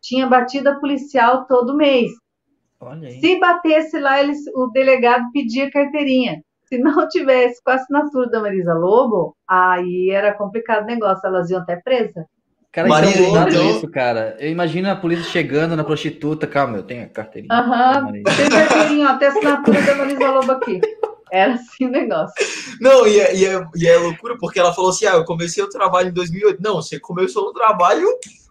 tinha 0.00 0.26
batida 0.26 0.78
policial 0.80 1.46
todo 1.46 1.76
mês. 1.76 2.10
Se 3.20 3.38
batesse 3.38 3.98
lá, 3.98 4.20
eles, 4.20 4.38
o 4.54 4.66
delegado 4.68 5.24
pedia 5.32 5.70
carteirinha. 5.70 6.42
Se 6.64 6.78
não 6.78 7.08
tivesse 7.08 7.62
com 7.62 7.70
a 7.70 7.74
assinatura 7.74 8.28
da 8.28 8.40
Marisa 8.40 8.74
Lobo, 8.74 9.34
aí 9.48 10.10
era 10.10 10.34
complicado 10.34 10.82
o 10.82 10.86
negócio, 10.86 11.26
elas 11.26 11.48
iam 11.48 11.62
até 11.62 11.76
presa. 11.76 12.26
Cara, 12.70 12.88
Marisa, 12.88 13.22
então, 13.22 13.48
então... 13.48 13.70
isso, 13.70 13.88
cara. 13.90 14.36
Eu 14.38 14.50
imagino 14.50 14.90
a 14.90 14.96
polícia 14.96 15.24
chegando 15.24 15.74
na 15.74 15.84
prostituta, 15.84 16.46
calma, 16.46 16.76
eu 16.76 16.82
tenho 16.82 17.04
a 17.04 17.08
carteirinha. 17.08 17.54
Aham, 17.54 18.04
uhum, 18.04 18.12
tem 18.12 18.48
carteirinha, 18.50 19.10
ó, 19.10 19.16
tem 19.16 19.28
assinatura 19.28 19.82
da 19.82 19.94
Marisa 19.94 20.30
Lobo 20.30 20.52
aqui. 20.52 20.80
Era 21.30 21.54
assim 21.54 21.86
o 21.86 21.90
negócio. 21.90 22.34
Não, 22.80 23.06
e 23.06 23.20
é, 23.20 23.36
e, 23.36 23.44
é, 23.44 23.66
e 23.74 23.86
é 23.86 23.96
loucura, 23.98 24.36
porque 24.38 24.58
ela 24.58 24.72
falou 24.72 24.90
assim: 24.90 25.06
ah, 25.06 25.14
eu 25.14 25.24
comecei 25.24 25.62
o 25.62 25.68
trabalho 25.68 26.08
em 26.08 26.12
2008. 26.12 26.62
Não, 26.62 26.76
você 26.76 26.98
começou 26.98 27.48
o 27.48 27.52
trabalho 27.52 28.06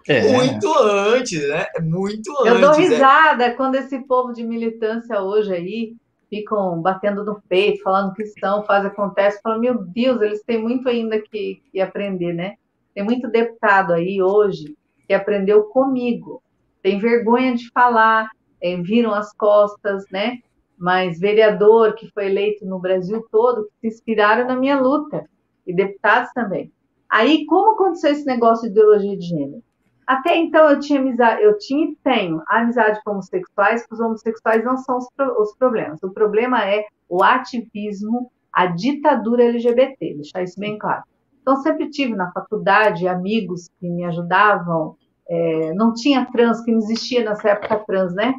é. 0.08 0.32
muito 0.32 0.72
antes, 0.78 1.48
né? 1.48 1.66
Muito 1.82 2.32
eu 2.46 2.54
antes. 2.54 2.54
Eu 2.54 2.62
dou 2.62 2.74
é. 2.74 2.78
risada 2.78 3.44
é. 3.46 3.52
quando 3.52 3.76
esse 3.76 4.00
povo 4.00 4.32
de 4.32 4.44
militância 4.44 5.22
hoje 5.22 5.54
aí 5.54 5.96
ficam 6.30 6.82
batendo 6.82 7.24
no 7.24 7.42
peito, 7.48 7.82
falando 7.82 8.14
que 8.14 8.24
estão, 8.24 8.64
faz, 8.64 8.86
acontece. 8.86 9.40
Fala, 9.42 9.58
meu 9.58 9.78
Deus, 9.78 10.22
eles 10.22 10.44
têm 10.44 10.62
muito 10.62 10.88
ainda 10.88 11.20
que, 11.20 11.62
que 11.72 11.80
aprender, 11.80 12.34
né? 12.34 12.56
Tem 12.98 13.04
muito 13.04 13.30
deputado 13.30 13.94
aí 13.94 14.20
hoje 14.24 14.76
que 15.06 15.14
aprendeu 15.14 15.66
comigo. 15.66 16.42
Tem 16.82 16.98
vergonha 16.98 17.54
de 17.54 17.70
falar, 17.70 18.28
é, 18.60 18.76
viram 18.78 19.14
as 19.14 19.32
costas, 19.34 20.04
né? 20.12 20.40
mas 20.76 21.20
vereador 21.20 21.94
que 21.94 22.10
foi 22.10 22.26
eleito 22.26 22.66
no 22.66 22.80
Brasil 22.80 23.24
todo, 23.32 23.70
se 23.80 23.88
inspiraram 23.88 24.48
na 24.48 24.56
minha 24.56 24.82
luta, 24.82 25.30
e 25.68 25.76
deputados 25.76 26.32
também. 26.34 26.72
Aí, 27.08 27.46
como 27.46 27.74
aconteceu 27.74 28.14
esse 28.14 28.26
negócio 28.26 28.64
de 28.64 28.72
ideologia 28.72 29.16
de 29.16 29.28
gênero? 29.28 29.64
Até 30.08 30.36
então 30.36 30.68
eu 30.68 30.80
tinha 30.80 31.00
amizade, 31.00 31.44
eu 31.44 31.56
tinha 31.60 31.92
e 31.92 31.96
tenho 32.04 32.42
amizade 32.48 33.00
com 33.06 33.12
homossexuais, 33.12 33.82
porque 33.82 33.94
os 33.94 34.00
homossexuais 34.00 34.66
não 34.66 34.76
são 34.76 34.98
os, 34.98 35.08
os 35.40 35.56
problemas. 35.56 36.02
O 36.02 36.10
problema 36.10 36.68
é 36.68 36.84
o 37.08 37.24
ativismo, 37.24 38.32
a 38.52 38.66
ditadura 38.66 39.44
LGBT, 39.44 40.16
deixar 40.16 40.42
isso 40.42 40.60
bem 40.60 40.80
claro. 40.80 41.04
Então, 41.48 41.62
sempre 41.62 41.90
tive 41.90 42.14
na 42.14 42.30
faculdade 42.34 43.08
amigos 43.08 43.70
que 43.80 43.88
me 43.88 44.04
ajudavam. 44.04 44.98
É, 45.30 45.74
não 45.76 45.94
tinha 45.94 46.26
trans, 46.26 46.60
que 46.60 46.72
não 46.74 46.80
existia 46.80 47.24
nessa 47.24 47.52
época 47.52 47.86
trans, 47.88 48.14
né? 48.14 48.34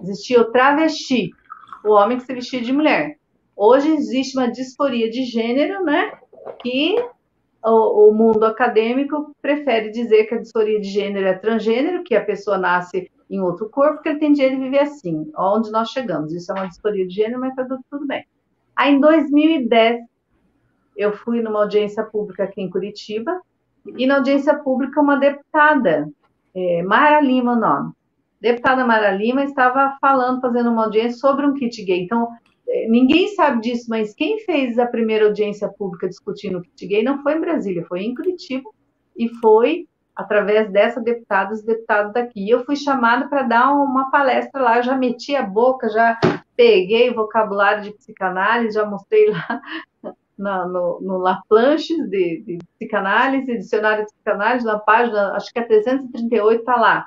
Existia 0.00 0.40
o 0.40 0.50
travesti, 0.50 1.30
o 1.84 1.90
homem 1.90 2.16
que 2.16 2.24
se 2.24 2.32
vestia 2.32 2.62
de 2.62 2.72
mulher. 2.72 3.18
Hoje 3.54 3.90
existe 3.90 4.38
uma 4.38 4.50
disforia 4.50 5.10
de 5.10 5.24
gênero, 5.26 5.84
né? 5.84 6.12
Que 6.62 6.96
o, 7.62 8.08
o, 8.08 8.14
mundo 8.14 8.44
acadêmico 8.44 9.36
prefere 9.42 9.90
dizer 9.90 10.24
que 10.24 10.34
a 10.34 10.40
disforia 10.40 10.80
de 10.80 10.88
gênero 10.88 11.26
é 11.26 11.34
transgênero, 11.34 12.02
que 12.02 12.14
a 12.14 12.24
pessoa 12.24 12.56
nasce 12.56 13.10
em 13.28 13.40
outro 13.42 13.68
corpo, 13.68 14.00
que 14.00 14.08
ele 14.08 14.18
tem 14.18 14.32
direito 14.32 14.56
de 14.56 14.62
viver 14.62 14.80
assim. 14.80 15.30
Onde 15.36 15.70
nós 15.70 15.90
chegamos. 15.90 16.32
Isso 16.32 16.50
é 16.50 16.54
uma 16.54 16.68
disforia 16.68 17.06
de 17.06 17.14
gênero, 17.14 17.40
mas 17.40 17.54
tá 17.54 17.62
tudo, 17.66 17.84
tudo 17.90 18.06
bem. 18.06 18.24
Aí, 18.74 18.94
em 18.94 19.00
2010, 19.00 20.00
eu 20.96 21.12
fui 21.12 21.42
numa 21.42 21.60
audiência 21.60 22.02
pública 22.04 22.44
aqui 22.44 22.60
em 22.60 22.70
Curitiba, 22.70 23.40
e 23.96 24.06
na 24.06 24.16
audiência 24.16 24.54
pública, 24.54 25.00
uma 25.00 25.16
deputada, 25.16 26.08
é, 26.54 26.82
Mara 26.82 27.20
Lima, 27.20 27.52
o 27.52 27.60
nome, 27.60 27.92
deputada 28.44 28.86
Mara 28.86 29.10
Lima 29.10 29.42
estava 29.42 29.96
falando, 30.00 30.40
fazendo 30.40 30.70
uma 30.70 30.84
audiência 30.84 31.18
sobre 31.18 31.46
um 31.46 31.54
kit 31.54 31.82
gay. 31.82 32.02
Então, 32.02 32.28
eh, 32.68 32.86
ninguém 32.88 33.28
sabe 33.28 33.62
disso, 33.62 33.86
mas 33.88 34.14
quem 34.14 34.38
fez 34.40 34.78
a 34.78 34.86
primeira 34.86 35.24
audiência 35.24 35.66
pública 35.66 36.06
discutindo 36.06 36.58
o 36.58 36.62
kit 36.62 36.86
gay 36.86 37.02
não 37.02 37.22
foi 37.22 37.36
em 37.36 37.40
Brasília, 37.40 37.86
foi 37.86 38.02
em 38.02 38.14
Curitiba 38.14 38.68
e 39.16 39.30
foi 39.40 39.86
através 40.14 40.70
dessa 40.70 41.00
deputada, 41.00 41.54
os 41.54 41.62
deputados 41.62 42.12
daqui. 42.12 42.48
Eu 42.48 42.64
fui 42.66 42.76
chamada 42.76 43.28
para 43.28 43.42
dar 43.42 43.72
uma 43.72 44.10
palestra 44.10 44.60
lá, 44.60 44.76
eu 44.76 44.82
já 44.82 44.94
meti 44.94 45.34
a 45.34 45.42
boca, 45.42 45.88
já 45.88 46.18
peguei 46.54 47.08
o 47.10 47.14
vocabulário 47.14 47.82
de 47.82 47.92
psicanálise, 47.92 48.74
já 48.74 48.84
mostrei 48.84 49.30
lá 49.30 49.60
na, 50.36 50.66
no, 50.66 51.00
no 51.00 51.18
La 51.18 51.40
Planches 51.48 52.08
de, 52.08 52.42
de 52.42 52.58
psicanálise, 52.78 53.58
dicionário 53.58 54.04
de 54.04 54.12
psicanálise, 54.12 54.66
na 54.66 54.78
página, 54.78 55.32
acho 55.32 55.52
que 55.52 55.58
é 55.58 55.62
338, 55.62 56.60
está 56.60 56.76
lá 56.76 57.06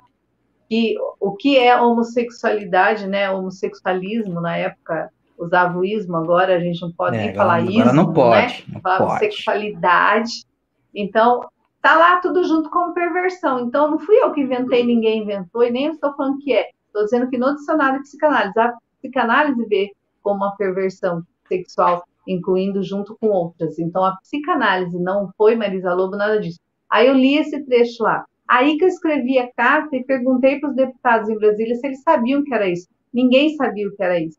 que 0.70 0.96
o 1.20 1.32
que 1.32 1.58
é 1.58 1.80
homossexualidade, 1.80 3.08
né? 3.08 3.30
Homossexualismo 3.32 4.42
na 4.42 4.58
época 4.58 5.10
usava 5.38 5.78
o 5.78 5.86
ismo, 5.86 6.18
agora 6.18 6.56
a 6.56 6.60
gente 6.60 6.82
não 6.82 6.92
pode 6.92 7.16
é, 7.16 7.20
nem 7.20 7.30
agora, 7.30 7.48
falar 7.48 7.62
isso, 7.62 7.96
não 7.96 8.13
pode, 8.13 8.54
né? 8.54 8.63
Não 8.74 8.82
falar 8.82 9.20
sexualidade. 9.20 10.46
Então, 10.94 11.48
tá 11.82 11.96
lá 11.96 12.20
tudo 12.20 12.44
junto 12.44 12.70
com 12.70 12.94
perversão. 12.94 13.60
Então, 13.60 13.90
não 13.92 14.00
fui 14.00 14.16
eu 14.18 14.32
que 14.34 14.42
inventei, 14.42 14.84
ninguém 14.84 15.24
inventou, 15.24 15.63
e 15.63 15.72
nem 15.72 15.88
estou 15.88 16.13
falando 16.16 16.40
que 16.40 16.54
é. 16.54 16.70
Estou 16.88 17.04
dizendo 17.04 17.30
que 17.30 17.38
no 17.38 17.56
dicionário 17.56 18.00
de 18.00 18.04
psicanálise, 18.08 18.60
a 18.60 18.74
psicanálise 19.00 19.66
vê 19.66 19.92
como 20.24 20.38
uma 20.38 20.56
perversão 20.56 21.24
sexual, 21.48 22.04
incluindo 22.28 22.84
junto 22.84 23.18
com 23.20 23.28
outras. 23.28 23.80
Então, 23.80 24.04
a 24.04 24.18
psicanálise 24.18 25.00
não 25.00 25.32
foi 25.38 25.56
Marisa 25.56 25.94
Lobo, 25.94 26.18
nada 26.18 26.40
disso. 26.40 26.60
Aí 26.90 27.08
eu 27.08 27.13
li 27.13 27.38
esse 27.38 27.63
trecho 27.66 28.04
lá. 28.04 28.26
Aí 28.48 28.78
que 28.78 28.84
eu 28.84 28.88
escrevi 28.88 29.38
a 29.40 29.52
carta 29.52 29.96
e 29.96 30.04
perguntei 30.04 30.60
para 30.60 30.70
os 30.70 30.76
deputados 30.76 31.30
em 31.30 31.38
Brasília 31.38 31.76
se 31.76 31.86
eles 31.86 32.02
sabiam 32.02 32.44
que 32.44 32.54
era 32.54 32.68
isso. 32.68 32.88
Ninguém 33.13 33.56
sabia 33.56 33.88
o 33.88 33.96
que 33.96 34.04
era 34.04 34.20
isso. 34.20 34.38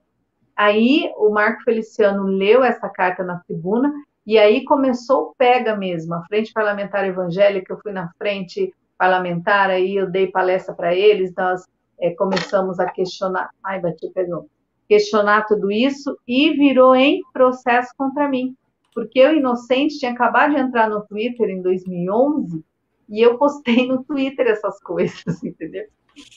Aí 0.57 1.11
o 1.17 1.31
Marco 1.31 1.63
Feliciano 1.63 2.25
leu 2.25 2.65
essa 2.65 2.89
carta 2.89 3.23
na 3.23 3.39
tribuna 3.41 3.93
e 4.27 4.37
aí 4.39 4.65
começou 4.65 5.23
o 5.23 5.35
pega 5.37 5.77
mesmo. 5.77 6.15
A 6.15 6.25
Frente 6.27 6.53
Parlamentar 6.53 7.07
Evangélica, 7.07 7.73
eu 7.73 7.79
fui 7.81 7.93
na 7.93 8.11
frente 8.19 8.73
parlamentar, 8.99 9.71
aí 9.71 9.95
eu 9.95 10.11
dei 10.11 10.27
palestra 10.27 10.75
para 10.75 10.95
eles, 10.95 11.33
nós 11.37 11.65
é, 12.01 12.11
começamos 12.11 12.81
a 12.81 12.91
questionar, 12.91 13.51
ai, 13.65 13.81
bati, 13.81 14.11
perdão, 14.13 14.47
questionar 14.89 15.47
tudo 15.47 15.71
isso 15.71 16.17
e 16.27 16.51
virou 16.53 16.97
em 16.97 17.21
processo 17.33 17.91
contra 17.97 18.29
mim. 18.29 18.55
Porque 18.95 19.19
eu, 19.19 19.37
inocente, 19.37 19.99
tinha 19.99 20.13
acabado 20.13 20.55
de 20.55 20.61
entrar 20.61 20.89
no 20.89 21.07
Twitter 21.07 21.51
em 21.51 21.63
2011 21.63 22.65
e 23.09 23.21
eu 23.21 23.39
postei 23.39 23.87
no 23.87 24.03
Twitter 24.03 24.47
essas 24.47 24.81
coisas, 24.83 25.43
entendeu? 25.45 25.85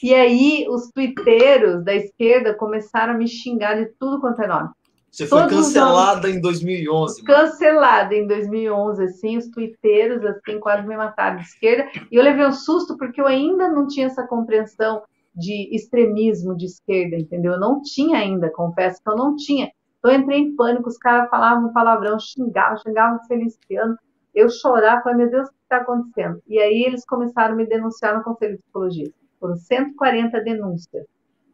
E 0.03 0.13
aí 0.13 0.67
os 0.69 0.91
twitteiros 0.91 1.83
da 1.83 1.95
esquerda 1.95 2.53
começaram 2.53 3.13
a 3.13 3.17
me 3.17 3.27
xingar 3.27 3.75
de 3.75 3.91
tudo 3.99 4.19
quanto 4.19 4.41
é 4.41 4.47
nome. 4.47 4.69
Você 5.09 5.25
foi 5.25 5.41
Todos 5.41 5.55
cancelada 5.55 6.29
em 6.29 6.39
2011. 6.39 7.23
Cancelada 7.23 8.15
em 8.15 8.25
2011, 8.25 9.03
assim, 9.03 9.37
os 9.37 9.47
twitteiros, 9.49 10.23
assim, 10.23 10.57
quase 10.59 10.87
me 10.87 10.95
mataram 10.95 11.37
de 11.37 11.43
esquerda. 11.43 11.89
E 12.09 12.15
eu 12.15 12.23
levei 12.23 12.45
um 12.45 12.53
susto 12.53 12.95
porque 12.97 13.19
eu 13.19 13.27
ainda 13.27 13.67
não 13.69 13.87
tinha 13.87 14.05
essa 14.05 14.25
compreensão 14.25 15.01
de 15.33 15.73
extremismo 15.75 16.55
de 16.55 16.65
esquerda, 16.65 17.15
entendeu? 17.15 17.53
Eu 17.53 17.59
não 17.59 17.81
tinha 17.81 18.19
ainda, 18.19 18.51
confesso 18.51 19.01
que 19.01 19.09
eu 19.09 19.15
não 19.15 19.35
tinha. 19.35 19.71
Então 19.99 20.11
eu 20.11 20.19
entrei 20.19 20.39
em 20.39 20.55
pânico, 20.55 20.89
os 20.89 20.97
caras 20.97 21.29
falavam 21.29 21.71
palavrão, 21.73 22.19
xingavam, 22.19 22.77
xingavam 22.77 23.17
o 23.17 23.27
Feliciano. 23.27 23.95
Eu 24.33 24.49
chorava, 24.49 25.01
falei, 25.01 25.17
meu 25.17 25.29
Deus, 25.29 25.47
o 25.47 25.51
que 25.51 25.57
está 25.63 25.77
acontecendo? 25.77 26.41
E 26.47 26.59
aí 26.59 26.83
eles 26.83 27.05
começaram 27.05 27.53
a 27.53 27.57
me 27.57 27.65
denunciar 27.65 28.17
no 28.17 28.23
Conselho 28.23 28.55
de 28.55 28.61
Psicologia. 28.63 29.11
Foram 29.39 29.55
140 29.55 30.41
denúncias. 30.41 31.05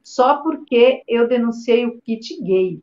Só 0.04 0.42
porque 0.42 1.04
eu 1.08 1.28
denunciei 1.28 1.86
o 1.86 2.00
kit 2.02 2.42
gay. 2.42 2.80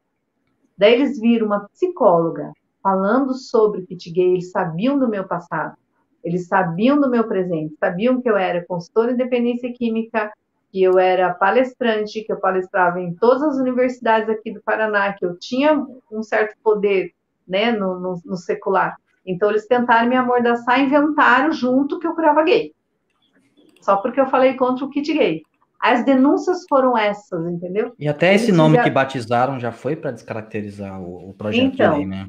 Daí 0.77 0.93
eles 0.95 1.19
viram 1.19 1.47
uma 1.47 1.69
psicóloga 1.69 2.53
falando 2.83 3.33
sobre 3.35 3.87
kit 3.87 4.11
gay, 4.11 4.33
eles 4.33 4.51
sabiam 4.51 4.99
do 4.99 5.09
meu 5.09 5.27
passado, 5.27 5.75
eles 6.23 6.47
sabiam 6.47 7.01
do 7.01 7.09
meu 7.09 7.27
presente, 7.27 7.75
sabiam 7.81 8.21
que 8.21 8.29
eu 8.29 8.37
era 8.37 8.67
consultora 8.67 9.13
em 9.13 9.17
dependência 9.17 9.73
química, 9.73 10.31
que 10.75 10.83
eu 10.83 10.99
era 10.99 11.33
palestrante, 11.33 12.25
que 12.25 12.33
eu 12.33 12.41
palestrava 12.41 13.01
em 13.01 13.14
todas 13.14 13.45
as 13.45 13.59
universidades 13.59 14.29
aqui 14.29 14.53
do 14.53 14.61
Paraná, 14.61 15.12
que 15.12 15.25
eu 15.25 15.39
tinha 15.39 15.81
um 16.11 16.20
certo 16.20 16.57
poder 16.64 17.12
né, 17.47 17.70
no, 17.70 18.01
no, 18.01 18.20
no 18.25 18.37
secular. 18.37 18.97
Então 19.25 19.51
eles 19.51 19.68
tentaram 19.68 20.09
me 20.09 20.16
amordaçar, 20.16 20.81
inventaram 20.81 21.53
junto 21.53 22.01
que 22.01 22.09
eu 22.09 22.14
curava 22.16 22.43
gay. 22.43 22.72
só 23.81 23.99
porque 23.99 24.20
eu 24.20 24.27
falei 24.27 24.55
contra 24.55 24.85
o 24.85 24.91
kit 24.91 25.12
gay. 25.12 25.43
As 25.81 26.05
denúncias 26.05 26.64
foram 26.68 26.99
essas, 26.99 27.47
entendeu? 27.47 27.93
E 27.97 28.09
até 28.09 28.31
Eles 28.31 28.43
esse 28.43 28.51
nome 28.51 28.83
que 28.83 28.91
batizaram 28.91 29.61
já 29.61 29.70
foi 29.70 29.95
para 29.95 30.11
descaracterizar 30.11 31.01
o, 31.01 31.31
o 31.31 31.35
projeto 31.35 31.72
então, 31.72 31.99
lei, 31.99 32.07
né? 32.07 32.29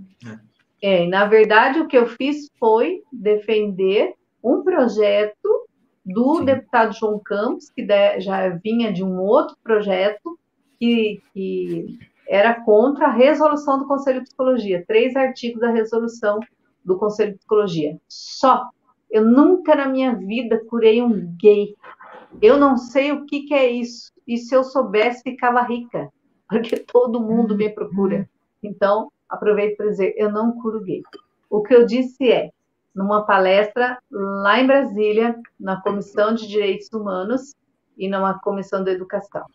É, 0.79 1.07
na 1.07 1.25
verdade, 1.25 1.79
o 1.79 1.87
que 1.87 1.97
eu 1.97 2.05
fiz 2.05 2.47
foi 2.59 3.01
defender 3.11 4.13
um 4.43 4.61
projeto 4.61 5.64
do 6.05 6.37
Sim. 6.37 6.45
deputado 6.45 6.93
João 6.93 7.19
Campos, 7.19 7.69
que 7.69 7.85
já 8.19 8.49
vinha 8.49 8.93
de 8.93 9.03
um 9.03 9.19
outro 9.19 9.57
projeto, 9.63 10.37
que, 10.79 11.21
que 11.33 11.99
era 12.27 12.53
contra 12.63 13.07
a 13.07 13.11
resolução 13.11 13.79
do 13.79 13.87
Conselho 13.87 14.19
de 14.19 14.25
Psicologia, 14.25 14.83
três 14.87 15.15
artigos 15.15 15.61
da 15.61 15.71
resolução 15.71 16.39
do 16.83 16.97
Conselho 16.97 17.31
de 17.31 17.39
Psicologia. 17.39 17.97
Só. 18.07 18.69
Eu 19.09 19.25
nunca 19.25 19.75
na 19.75 19.87
minha 19.87 20.13
vida 20.15 20.63
curei 20.65 21.01
um 21.01 21.35
gay. 21.39 21.75
Eu 22.41 22.57
não 22.57 22.77
sei 22.77 23.11
o 23.11 23.25
que, 23.25 23.43
que 23.43 23.53
é 23.53 23.69
isso. 23.69 24.11
E 24.27 24.37
se 24.37 24.53
eu 24.53 24.63
soubesse, 24.63 25.23
ficava 25.23 25.61
rica, 25.61 26.09
porque 26.49 26.77
todo 26.77 27.21
mundo 27.21 27.55
me 27.55 27.69
procura. 27.69 28.29
Então, 28.61 29.11
aproveito 29.29 29.77
para 29.77 29.89
dizer, 29.89 30.13
eu 30.17 30.31
não 30.31 30.59
curo 30.59 30.81
gay. 30.81 31.01
O 31.49 31.61
que 31.61 31.73
eu 31.73 31.85
disse 31.85 32.29
é, 32.29 32.49
numa 32.95 33.25
palestra 33.25 33.97
lá 34.09 34.59
em 34.59 34.67
Brasília, 34.67 35.35
na 35.59 35.81
Comissão 35.81 36.33
de 36.33 36.47
Direitos 36.47 36.87
Humanos 36.93 37.53
e 37.97 38.07
numa 38.07 38.39
Comissão 38.39 38.83
de 38.83 38.91
Educação. 38.91 39.45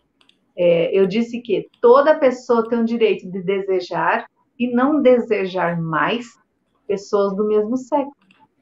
É, 0.56 0.96
eu 0.96 1.06
disse 1.06 1.40
que 1.40 1.68
toda 1.80 2.18
pessoa 2.18 2.68
tem 2.68 2.80
o 2.80 2.84
direito 2.84 3.30
de 3.30 3.42
desejar 3.42 4.26
e 4.58 4.70
não 4.70 5.00
desejar 5.00 5.80
mais 5.80 6.26
pessoas 6.86 7.34
do 7.34 7.46
mesmo 7.46 7.76
sexo. 7.78 8.12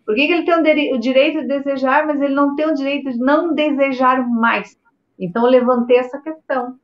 Por 0.07 0.15
que, 0.15 0.27
que 0.27 0.33
ele 0.33 0.45
tem 0.45 0.95
o 0.95 0.99
direito 0.99 1.41
de 1.43 1.49
desejar, 1.49 2.07
mas 2.07 2.21
ele 2.21 2.35
não 2.35 2.55
tem 2.55 2.67
o 2.67 2.75
direito 2.75 3.11
de 3.11 3.19
não 3.19 3.53
desejar 3.53 4.27
mais? 4.27 4.77
Então, 5.19 5.45
eu 5.45 5.51
levantei 5.51 5.99
essa 5.99 6.19
questão. 6.21 6.79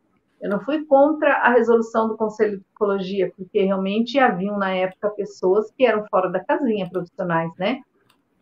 Eu 0.45 0.51
não 0.51 0.61
fui 0.61 0.84
contra 0.84 1.36
a 1.36 1.55
resolução 1.55 2.07
do 2.07 2.18
Conselho 2.18 2.59
de 2.59 2.64
Psicologia, 2.64 3.32
porque 3.34 3.62
realmente 3.62 4.18
haviam 4.18 4.59
na 4.59 4.74
época 4.74 5.09
pessoas 5.09 5.70
que 5.70 5.86
eram 5.86 6.05
fora 6.11 6.28
da 6.28 6.45
casinha, 6.45 6.86
profissionais, 6.90 7.51
né? 7.59 7.80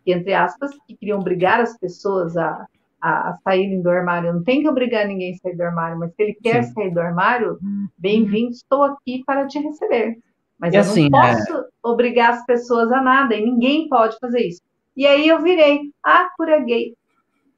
Que, 0.04 0.12
entre 0.12 0.34
aspas, 0.34 0.72
que 0.84 0.96
queriam 0.96 1.20
obrigar 1.20 1.60
as 1.60 1.78
pessoas 1.78 2.36
a, 2.36 2.66
a, 3.00 3.30
a 3.30 3.38
saírem 3.44 3.80
do 3.80 3.88
armário. 3.88 4.32
Não 4.32 4.42
tem 4.42 4.62
que 4.62 4.68
obrigar 4.68 5.06
ninguém 5.06 5.32
a 5.32 5.36
sair 5.36 5.56
do 5.56 5.62
armário, 5.62 5.96
mas 5.96 6.12
se 6.12 6.20
ele 6.24 6.34
quer 6.42 6.64
Sim. 6.64 6.72
sair 6.72 6.90
do 6.90 6.98
armário, 6.98 7.60
bem-vindo, 7.96 8.50
estou 8.50 8.82
aqui 8.82 9.22
para 9.24 9.46
te 9.46 9.60
receber. 9.60 10.18
Mas 10.58 10.74
e 10.74 10.78
eu 10.78 10.80
assim, 10.80 11.08
não 11.08 11.22
é 11.22 11.36
posso 11.36 11.56
é... 11.56 11.64
obrigar 11.84 12.30
as 12.32 12.44
pessoas 12.44 12.90
a 12.90 13.00
nada, 13.00 13.36
e 13.36 13.44
ninguém 13.44 13.88
pode 13.88 14.18
fazer 14.18 14.40
isso. 14.40 14.60
E 14.96 15.06
aí 15.06 15.28
eu 15.28 15.40
virei, 15.40 15.92
ah, 16.04 16.28
cura 16.36 16.58
gay. 16.64 16.96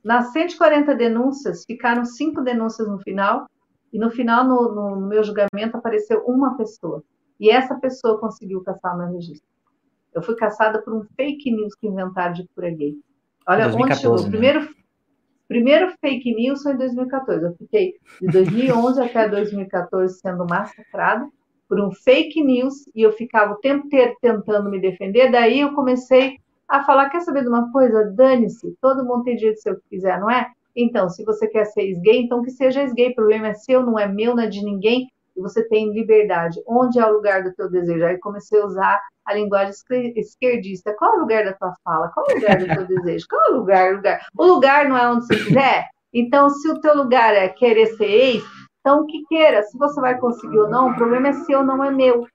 Nas 0.04 0.34
140 0.34 0.94
denúncias, 0.94 1.64
ficaram 1.64 2.04
cinco 2.04 2.42
denúncias 2.42 2.86
no 2.86 2.98
final, 2.98 3.46
e 3.94 3.98
no 3.98 4.10
final, 4.10 4.44
no, 4.44 4.74
no, 4.74 5.06
meu 5.06 5.22
julgamento, 5.22 5.76
apareceu 5.76 6.24
uma 6.26 6.56
pessoa. 6.56 7.00
E 7.38 7.48
essa 7.48 7.76
pessoa 7.76 8.18
conseguiu 8.18 8.60
caçar 8.64 8.92
o 8.92 8.98
meu 8.98 9.12
registro. 9.12 9.46
Eu 10.12 10.20
fui 10.20 10.34
caçada 10.34 10.82
por 10.82 10.92
um 10.92 11.04
fake 11.16 11.48
news 11.52 11.76
que 11.76 11.86
inventaram 11.86 12.32
de 12.32 12.44
cura 12.48 12.70
gay. 12.70 12.96
Olha 13.46 13.68
2014, 13.68 13.76
onde 13.76 14.00
chegou. 14.00 14.16
Né? 14.16 14.30
Primeiro, 14.30 14.74
primeiro 15.46 15.94
fake 16.00 16.34
news 16.34 16.64
foi 16.64 16.72
em 16.72 16.78
2014. 16.78 17.44
Eu 17.44 17.54
fiquei 17.54 17.94
de 18.20 18.26
2011 18.26 19.00
até 19.00 19.28
2014 19.28 20.18
sendo 20.18 20.44
massacrada 20.44 21.28
por 21.68 21.80
um 21.80 21.92
fake 21.92 22.42
news 22.42 22.88
e 22.96 23.02
eu 23.02 23.12
ficava 23.12 23.52
o 23.52 23.58
tempo 23.58 23.86
inteiro 23.86 24.16
tentando 24.20 24.68
me 24.68 24.80
defender. 24.80 25.30
Daí 25.30 25.60
eu 25.60 25.72
comecei 25.72 26.38
a 26.66 26.82
falar: 26.82 27.10
quer 27.10 27.20
saber 27.20 27.42
de 27.42 27.48
uma 27.48 27.70
coisa? 27.70 28.12
Dane-se, 28.12 28.76
todo 28.80 29.04
mundo 29.04 29.22
tem 29.22 29.36
direito 29.36 29.58
de 29.58 29.62
ser 29.62 29.72
o 29.72 29.76
que 29.76 29.88
quiser, 29.90 30.18
não 30.18 30.28
é? 30.28 30.50
Então, 30.76 31.08
se 31.08 31.24
você 31.24 31.46
quer 31.46 31.64
ser 31.66 31.94
gay, 32.00 32.22
então 32.22 32.42
que 32.42 32.50
seja 32.50 32.84
gay. 32.92 33.10
O 33.10 33.14
problema 33.14 33.48
é 33.48 33.54
seu, 33.54 33.82
não 33.82 33.98
é 33.98 34.06
meu, 34.06 34.34
não 34.34 34.42
é 34.42 34.48
de 34.48 34.64
ninguém. 34.64 35.08
E 35.36 35.40
você 35.40 35.66
tem 35.68 35.92
liberdade. 35.92 36.60
Onde 36.66 36.98
é 36.98 37.06
o 37.06 37.12
lugar 37.12 37.42
do 37.42 37.52
teu 37.54 37.68
desejo? 37.70 38.04
Aí 38.04 38.18
comecei 38.18 38.60
a 38.60 38.66
usar 38.66 39.00
a 39.24 39.34
linguagem 39.34 39.74
esquerdista. 40.16 40.94
Qual 40.96 41.14
é 41.14 41.16
o 41.16 41.20
lugar 41.20 41.44
da 41.44 41.52
tua 41.54 41.74
fala? 41.82 42.10
Qual 42.12 42.26
é 42.28 42.32
o 42.32 42.36
lugar 42.36 42.58
do 42.58 42.66
teu 42.66 42.86
desejo? 42.86 43.26
Qual 43.28 43.42
é 43.44 43.50
o 43.50 43.56
lugar? 43.58 43.94
lugar? 43.94 44.26
O 44.36 44.44
lugar 44.46 44.88
não 44.88 44.96
é 44.96 45.08
onde 45.10 45.26
você 45.26 45.36
quiser? 45.44 45.86
Então, 46.12 46.48
se 46.48 46.68
o 46.70 46.80
teu 46.80 46.96
lugar 46.96 47.34
é 47.34 47.48
querer 47.48 47.86
ser 47.96 48.04
ex, 48.04 48.44
então 48.80 49.00
o 49.00 49.06
que 49.06 49.24
queira. 49.24 49.64
Se 49.64 49.76
você 49.76 50.00
vai 50.00 50.18
conseguir 50.18 50.58
ou 50.58 50.70
não, 50.70 50.90
o 50.90 50.94
problema 50.94 51.28
é 51.28 51.32
seu, 51.32 51.64
não 51.64 51.82
é 51.82 51.90
meu. 51.90 52.26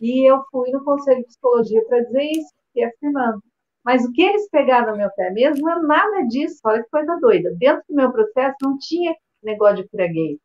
E 0.00 0.28
eu 0.28 0.42
fui 0.50 0.70
no 0.72 0.82
Conselho 0.82 1.20
de 1.20 1.26
Psicologia 1.26 1.84
para 1.86 2.00
dizer 2.00 2.24
isso, 2.24 2.50
e 2.74 2.82
afirmando. 2.82 3.40
Mas 3.84 4.04
o 4.04 4.12
que 4.12 4.22
eles 4.22 4.48
pegaram 4.48 4.92
no 4.92 4.98
meu 4.98 5.10
pé 5.10 5.30
mesmo 5.30 5.68
é 5.68 5.80
nada 5.80 6.22
disso. 6.28 6.60
Olha 6.64 6.82
que 6.82 6.90
coisa 6.90 7.18
doida. 7.20 7.52
Dentro 7.58 7.82
do 7.88 7.94
meu 7.94 8.12
processo 8.12 8.56
não 8.62 8.78
tinha 8.78 9.14
negócio 9.42 9.76
de 9.76 9.88
cura 9.88 10.06
gay. 10.06 10.38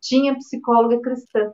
Tinha 0.00 0.34
psicóloga 0.36 1.00
cristã. 1.00 1.52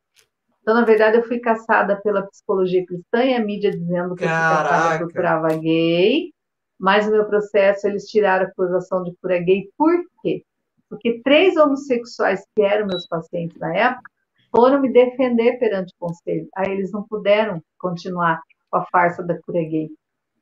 Então, 0.62 0.74
na 0.74 0.84
verdade, 0.84 1.18
eu 1.18 1.22
fui 1.22 1.38
caçada 1.38 2.00
pela 2.00 2.26
psicologia 2.26 2.84
cristã 2.84 3.24
e 3.24 3.34
a 3.34 3.40
mídia 3.40 3.70
dizendo 3.70 4.14
que 4.14 4.24
Caraca. 4.24 5.04
eu 5.04 5.08
curava 5.08 5.48
gay. 5.48 6.32
Mas 6.78 7.06
no 7.06 7.12
meu 7.12 7.26
processo 7.26 7.86
eles 7.86 8.06
tiraram 8.06 8.46
a 8.46 8.48
acusação 8.48 9.02
de 9.02 9.14
cura 9.20 9.38
gay. 9.38 9.68
Por 9.76 9.92
quê? 10.22 10.44
Porque 10.88 11.20
três 11.22 11.56
homossexuais 11.56 12.42
que 12.54 12.62
eram 12.62 12.86
meus 12.86 13.06
pacientes 13.06 13.58
na 13.58 13.74
época 13.76 14.10
foram 14.50 14.80
me 14.80 14.90
defender 14.90 15.58
perante 15.58 15.92
o 15.94 16.06
conselho. 16.06 16.48
Aí 16.56 16.70
eles 16.70 16.90
não 16.90 17.02
puderam 17.02 17.62
continuar 17.78 18.40
com 18.70 18.78
a 18.78 18.86
farsa 18.86 19.22
da 19.22 19.38
cura 19.42 19.62
gay 19.62 19.90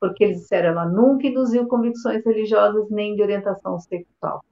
porque 0.01 0.25
eles 0.25 0.41
disseram 0.41 0.71
ela 0.71 0.87
nunca 0.87 1.27
induziu 1.27 1.67
convicções 1.67 2.25
religiosas 2.25 2.89
nem 2.91 3.15
de 3.15 3.23
orientação 3.23 3.79
sexual. 3.79 4.45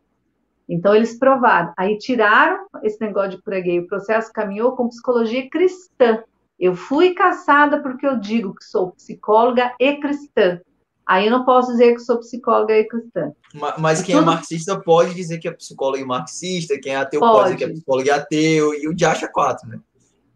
Então 0.69 0.95
eles 0.95 1.19
provaram, 1.19 1.73
aí 1.77 1.99
tiraram 1.99 2.67
esse 2.83 3.01
negócio 3.01 3.39
de 3.39 3.61
gay, 3.63 3.81
o 3.81 3.87
processo 3.87 4.33
caminhou 4.33 4.73
com 4.73 4.89
psicologia 4.89 5.49
cristã. 5.51 6.23
Eu 6.59 6.75
fui 6.75 7.13
caçada 7.13 7.83
porque 7.83 8.07
eu 8.07 8.19
digo 8.19 8.55
que 8.55 8.65
sou 8.65 8.93
psicóloga 8.93 9.75
e 9.79 9.97
cristã. 9.97 10.61
Aí 11.07 11.27
eu 11.27 11.31
não 11.31 11.45
posso 11.45 11.73
dizer 11.73 11.93
que 11.93 12.01
sou 12.01 12.19
psicóloga 12.19 12.79
e 12.79 12.85
cristã. 12.85 13.33
Mas, 13.53 13.75
mas 13.79 14.03
quem 14.03 14.15
é 14.15 14.19
Tudo... 14.19 14.31
é 14.31 14.35
marxista 14.35 14.81
pode 14.81 15.15
dizer 15.15 15.39
que 15.39 15.47
é 15.47 15.53
psicóloga 15.53 16.01
e 16.01 16.05
marxista, 16.05 16.79
quem 16.81 16.95
é 16.95 16.97
ateu 16.97 17.21
pode, 17.21 17.33
pode 17.33 17.45
dizer 17.45 17.57
que 17.59 17.65
é 17.65 17.75
psicóloga 17.75 18.09
e 18.09 18.11
ateu, 18.11 18.75
e 18.75 18.89
o 18.89 18.95
de 18.95 19.05
acha 19.05 19.29
quatro, 19.29 19.69
né? 19.69 19.79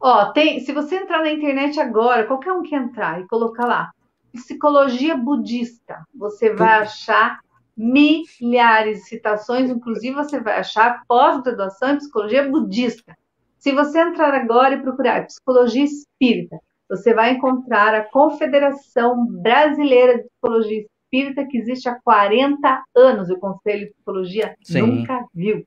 Ó, 0.01 0.27
tem, 0.33 0.61
se 0.61 0.73
você 0.73 0.97
entrar 0.97 1.23
na 1.23 1.33
internet 1.33 1.81
agora, 1.81 2.27
qualquer 2.27 2.53
um 2.53 2.63
que 2.63 2.75
entrar 2.75 3.21
e 3.21 3.27
colocar 3.27 3.67
lá, 3.67 3.91
psicologia 4.33 5.17
budista. 5.17 6.05
Você 6.15 6.55
vai 6.55 6.81
achar 6.81 7.41
milhares 7.77 8.99
de 8.99 9.05
citações, 9.05 9.71
inclusive 9.71 10.15
você 10.15 10.41
vai 10.41 10.59
achar 10.59 11.03
pós-graduação 11.07 11.93
em 11.93 11.99
psicologia 11.99 12.49
budista. 12.49 13.17
Se 13.59 13.73
você 13.73 14.01
entrar 14.01 14.35
agora 14.35 14.75
e 14.75 14.83
procurar 14.83 15.27
psicologia 15.27 15.85
espírita, 15.85 16.59
você 16.89 17.13
vai 17.13 17.33
encontrar 17.33 17.95
a 17.95 18.05
Confederação 18.05 19.27
Brasileira 19.27 20.19
de 20.19 20.29
Psicologia 20.29 20.87
Espírita, 21.05 21.47
que 21.47 21.59
existe 21.59 21.89
há 21.89 22.01
40 22.01 22.85
anos. 22.97 23.31
O 23.31 23.39
Conselho 23.39 23.87
de 23.87 23.93
Psicologia 23.93 24.55
Sim. 24.63 24.83
nunca 24.83 25.25
viu. 25.35 25.67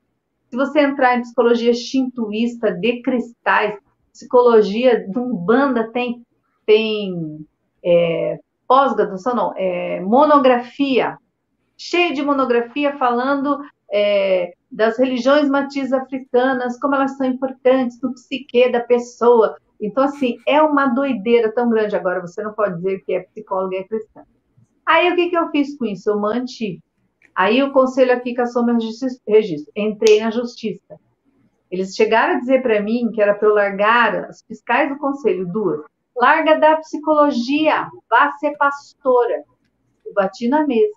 Se 0.50 0.56
você 0.56 0.82
entrar 0.82 1.18
em 1.18 1.22
psicologia 1.22 1.74
shintoísta, 1.74 2.72
de 2.72 3.02
cristais, 3.02 3.78
psicologia 4.12 5.08
de 5.08 5.18
Umbanda, 5.18 5.90
tem, 5.92 6.24
tem 6.66 7.46
é, 7.84 8.40
pós-graduação, 8.72 9.36
não, 9.36 9.54
é, 9.58 10.00
monografia, 10.00 11.18
cheia 11.78 12.14
de 12.14 12.22
monografia 12.22 12.98
falando 12.98 13.60
é, 13.92 14.54
das 14.72 14.98
religiões 14.98 15.50
matizes 15.50 15.92
africanas, 15.92 16.80
como 16.80 16.96
elas 16.96 17.18
são 17.18 17.28
importantes 17.28 18.00
no 18.02 18.14
psique 18.14 18.72
da 18.72 18.80
pessoa. 18.80 19.58
Então, 19.82 20.06
assim, 20.06 20.38
é 20.48 20.62
uma 20.62 20.88
doideira 20.88 21.52
tão 21.52 21.70
grande. 21.70 21.98
Agora, 21.98 22.22
você 22.22 22.42
não 22.42 22.54
pode 22.54 22.78
dizer 22.78 23.02
que 23.02 23.14
é 23.14 23.24
psicóloga 23.24 23.76
e 23.76 23.80
é 23.80 23.84
cristã. 23.84 24.22
Aí, 24.86 25.12
o 25.12 25.18
que, 25.18 25.30
que 25.30 25.38
eu 25.38 25.50
fiz 25.50 25.78
com 25.78 25.84
isso? 25.84 26.10
Eu 26.10 26.18
mantive. 26.18 26.80
Aí, 27.36 27.62
o 27.62 27.74
conselho 27.74 28.14
aqui 28.14 28.34
caçou 28.34 28.64
meu 28.64 28.78
registro. 29.28 29.74
Entrei 29.76 30.22
na 30.22 30.32
justiça. 30.32 30.96
Eles 31.70 31.94
chegaram 31.94 32.36
a 32.36 32.40
dizer 32.40 32.62
para 32.62 32.82
mim 32.82 33.12
que 33.14 33.22
era 33.22 33.34
para 33.34 33.50
eu 33.50 33.54
largar 33.54 34.30
as 34.30 34.42
fiscais 34.48 34.88
do 34.88 34.98
conselho, 34.98 35.46
duas, 35.46 35.82
Larga 36.16 36.60
da 36.60 36.78
psicologia, 36.78 37.90
vá 38.10 38.32
ser 38.34 38.56
pastora. 38.58 39.44
Eu 40.06 40.14
bati 40.14 40.48
na 40.48 40.66
mesa. 40.68 40.94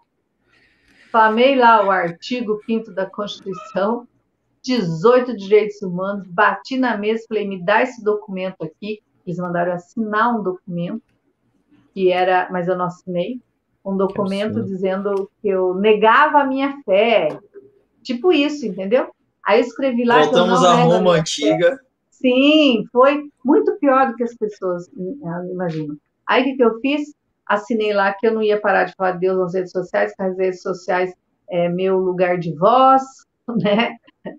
Flamei 1.11 1.55
lá 1.55 1.85
o 1.85 1.91
artigo 1.91 2.61
5 2.67 2.91
da 2.91 3.07
Constituição, 3.07 4.09
18 4.63 5.37
direitos 5.37 5.81
humanos, 5.83 6.27
bati 6.27 6.77
na 6.77 6.97
mesa, 6.97 7.25
falei, 7.29 7.47
me 7.47 7.63
dá 7.63 7.83
esse 7.83 8.03
documento 8.03 8.65
aqui. 8.65 9.01
Eles 9.25 9.39
mandaram 9.39 9.73
assinar 9.73 10.35
um 10.37 10.43
documento, 10.43 11.03
que 11.93 12.11
era, 12.11 12.49
mas 12.51 12.67
eu 12.67 12.77
não 12.77 12.87
assinei, 12.87 13.41
um 13.85 13.97
documento 13.97 14.65
dizendo 14.65 15.31
que 15.41 15.49
eu 15.49 15.75
negava 15.75 16.41
a 16.41 16.47
minha 16.47 16.83
fé. 16.85 17.39
Tipo 18.03 18.33
isso, 18.33 18.67
entendeu? 18.67 19.15
Aí 19.47 19.61
eu 19.61 19.67
escrevi 19.67 20.05
lá. 20.05 20.23
Voltamos 20.23 20.65
à 20.65 20.75
Roma 20.75 21.13
antiga. 21.13 21.79
Sim, 22.25 22.87
foi 22.91 23.31
muito 23.45 23.79
pior 23.79 24.09
do 24.09 24.17
que 24.17 24.25
as 24.25 24.35
pessoas 24.35 24.89
eh, 24.89 25.53
imaginam. 25.53 25.95
Aí 26.27 26.55
o 26.55 26.57
que, 26.57 26.65
eu 26.65 26.81
fiz? 26.81 27.15
Assinei 27.47 27.93
lá 27.93 28.15
que 28.15 28.27
eu 28.27 28.33
não 28.33 28.43
ia 28.43 28.59
parar 28.59 28.85
de 28.85 28.95
falar 28.95 29.13
de 29.13 29.21
Deus 29.21 29.37
nas 29.37 29.53
redes 29.53 29.73
sociais, 29.73 30.15
que 30.17 30.23
as 30.23 30.35
redes 30.39 30.63
sociais 30.63 31.13
é, 31.51 31.69
meu 31.69 31.99
lugar 31.99 32.39
de 32.39 32.57
voz, 32.57 33.03
né? 33.63 33.97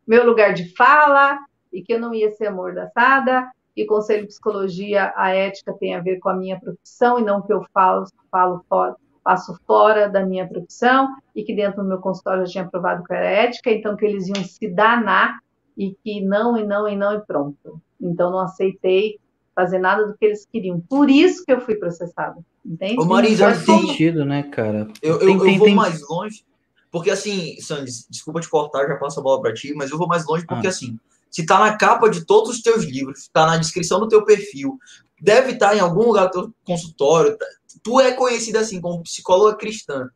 meu 0.07 0.25
lugar 0.25 0.55
de 0.55 0.75
fala, 0.75 1.37
e 1.71 1.83
que 1.83 1.93
eu 1.93 1.99
não 1.99 2.11
ia 2.11 2.31
ser 2.31 2.47
amordaçada, 2.47 3.51
e 3.77 3.85
conselho 3.85 4.21
de 4.21 4.29
psicologia, 4.29 5.13
a 5.15 5.29
ética 5.35 5.71
tem 5.73 5.93
a 5.93 6.01
ver 6.01 6.17
com 6.17 6.29
a 6.29 6.35
minha 6.35 6.59
profissão 6.59 7.19
e 7.19 7.23
não 7.23 7.43
que 7.43 7.53
eu 7.53 7.63
falo, 7.71 8.07
falo 8.31 8.65
fora, 8.67 8.95
passo 9.23 9.55
fora 9.67 10.09
da 10.09 10.25
minha 10.25 10.47
profissão, 10.47 11.09
e 11.35 11.43
que 11.43 11.53
dentro 11.53 11.83
do 11.83 11.87
meu 11.87 11.99
consultório 11.99 12.41
eu 12.41 12.47
tinha 12.47 12.67
provado 12.67 13.03
que 13.03 13.13
era 13.13 13.29
ética, 13.29 13.69
então 13.69 13.95
que 13.95 14.05
eles 14.05 14.27
iam 14.27 14.43
se 14.43 14.67
danar 14.69 15.37
e 15.77 15.95
que 16.03 16.21
não, 16.21 16.57
e 16.57 16.65
não, 16.65 16.87
e 16.87 16.95
não, 16.95 17.13
e 17.15 17.21
pronto. 17.21 17.81
Então 17.99 18.31
não 18.31 18.39
aceitei 18.39 19.19
fazer 19.55 19.79
nada 19.79 20.05
do 20.05 20.17
que 20.17 20.25
eles 20.25 20.45
queriam. 20.45 20.79
Por 20.81 21.09
isso 21.09 21.43
que 21.45 21.53
eu 21.53 21.61
fui 21.61 21.75
processada. 21.75 22.37
Entende? 22.65 22.99
Ô, 22.99 23.05
Marisa, 23.05 23.45
faz 23.45 23.65
tem... 23.65 23.87
sentido, 23.87 24.25
né, 24.25 24.43
cara? 24.43 24.87
Eu, 25.01 25.13
eu, 25.13 25.19
tem, 25.19 25.53
eu 25.53 25.57
vou 25.57 25.67
tem... 25.67 25.75
mais 25.75 26.01
longe, 26.07 26.43
porque 26.91 27.11
assim, 27.11 27.59
Sandy, 27.61 27.91
desculpa 28.09 28.41
te 28.41 28.49
cortar, 28.49 28.87
já 28.87 28.95
passo 28.95 29.19
a 29.19 29.23
bola 29.23 29.41
para 29.41 29.53
ti, 29.53 29.73
mas 29.75 29.91
eu 29.91 29.97
vou 29.97 30.07
mais 30.07 30.25
longe 30.25 30.45
porque 30.45 30.67
ah. 30.67 30.69
assim, 30.69 30.99
se 31.29 31.45
tá 31.45 31.59
na 31.59 31.77
capa 31.77 32.09
de 32.09 32.25
todos 32.25 32.49
os 32.49 32.61
teus 32.61 32.83
livros, 32.83 33.29
tá 33.31 33.45
na 33.45 33.57
descrição 33.57 33.99
do 33.99 34.07
teu 34.07 34.25
perfil, 34.25 34.79
deve 35.21 35.51
estar 35.51 35.69
tá 35.69 35.75
em 35.75 35.79
algum 35.79 36.07
lugar 36.07 36.25
do 36.27 36.31
teu 36.31 36.53
consultório, 36.65 37.37
tá, 37.37 37.45
tu 37.83 37.99
é 37.99 38.13
conhecida 38.13 38.59
assim 38.59 38.81
como 38.81 39.03
psicóloga 39.03 39.57
cristã. 39.57 40.09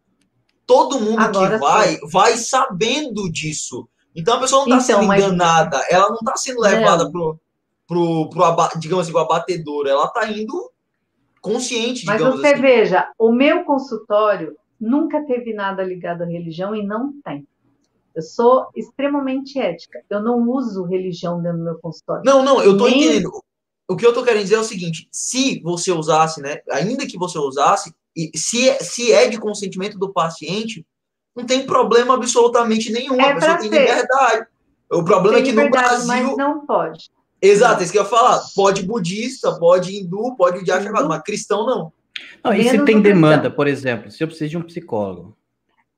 Todo 0.65 0.99
mundo 0.99 1.19
Agora 1.19 1.55
que 1.55 1.65
vai, 1.65 1.95
sim. 1.95 2.07
vai 2.07 2.37
sabendo 2.37 3.31
disso. 3.31 3.87
Então 4.19 4.35
a 4.35 4.39
pessoa 4.39 4.65
não 4.67 4.77
está 4.77 4.93
então, 4.93 5.01
sendo 5.01 5.13
enganada, 5.13 5.77
mas... 5.77 5.91
ela 5.91 6.09
não 6.09 6.17
está 6.17 6.35
sendo 6.35 6.61
levada 6.61 7.05
não. 7.05 7.11
pro, 7.11 7.39
pro, 7.87 8.29
pro, 8.29 8.79
digamos 8.79 9.05
assim, 9.05 9.15
o 9.15 9.19
abatedor, 9.19 9.87
ela 9.87 10.05
está 10.05 10.29
indo 10.29 10.71
consciente, 11.41 12.05
Mas 12.05 12.21
você 12.21 12.47
assim. 12.47 12.61
veja, 12.61 13.09
o 13.17 13.31
meu 13.31 13.63
consultório 13.63 14.57
nunca 14.79 15.25
teve 15.25 15.53
nada 15.53 15.81
ligado 15.83 16.23
à 16.23 16.25
religião 16.25 16.75
e 16.75 16.85
não 16.85 17.13
tem. 17.23 17.47
Eu 18.13 18.21
sou 18.21 18.67
extremamente 18.75 19.57
ética. 19.57 20.01
Eu 20.09 20.21
não 20.21 20.49
uso 20.49 20.83
religião 20.83 21.41
dentro 21.41 21.59
do 21.59 21.63
meu 21.63 21.79
consultório. 21.79 22.23
Não, 22.25 22.43
não, 22.43 22.61
eu 22.61 22.77
tô 22.77 22.87
Nem... 22.87 23.03
entendendo. 23.03 23.31
O 23.87 23.95
que 23.95 24.05
eu 24.05 24.13
tô 24.13 24.23
querendo 24.23 24.43
dizer 24.43 24.55
é 24.55 24.59
o 24.59 24.63
seguinte: 24.63 25.07
se 25.11 25.61
você 25.61 25.91
usasse, 25.91 26.41
né, 26.41 26.59
ainda 26.69 27.07
que 27.07 27.17
você 27.17 27.39
usasse, 27.39 27.93
se, 28.35 28.69
é, 28.69 28.79
se 28.79 29.11
é 29.11 29.27
de 29.27 29.39
consentimento 29.39 29.97
do 29.97 30.11
paciente, 30.11 30.85
não 31.39 31.45
tem 31.45 31.65
problema 31.65 32.13
absolutamente 32.13 32.91
nenhum. 32.91 33.19
É 33.19 33.31
a 33.31 33.35
pessoa 33.35 33.57
tem 33.57 33.69
liberdade. 33.69 34.47
O 34.91 35.03
problema 35.03 35.37
tem 35.37 35.43
é 35.43 35.45
que 35.45 35.51
no 35.51 35.69
Brasil. 35.69 36.07
Mas 36.07 36.37
não 36.37 36.65
pode. 36.65 37.09
Exato, 37.41 37.83
isso 37.83 37.91
que 37.91 37.97
eu 37.97 38.03
ia 38.03 38.09
falar. 38.09 38.41
Pode 38.55 38.83
budista, 38.83 39.57
pode 39.57 39.95
hindu, 39.95 40.35
pode 40.35 40.63
de 40.63 40.71
achar, 40.71 40.91
mas 40.91 41.21
cristão 41.21 41.65
não. 41.65 41.93
Não, 42.43 42.53
e 42.53 42.63
se 42.63 42.83
tem 42.83 43.01
demanda, 43.01 43.49
por 43.49 43.67
exemplo, 43.67 44.11
se 44.11 44.21
eu 44.21 44.27
preciso 44.27 44.49
de 44.49 44.57
um 44.57 44.61
psicólogo, 44.61 45.37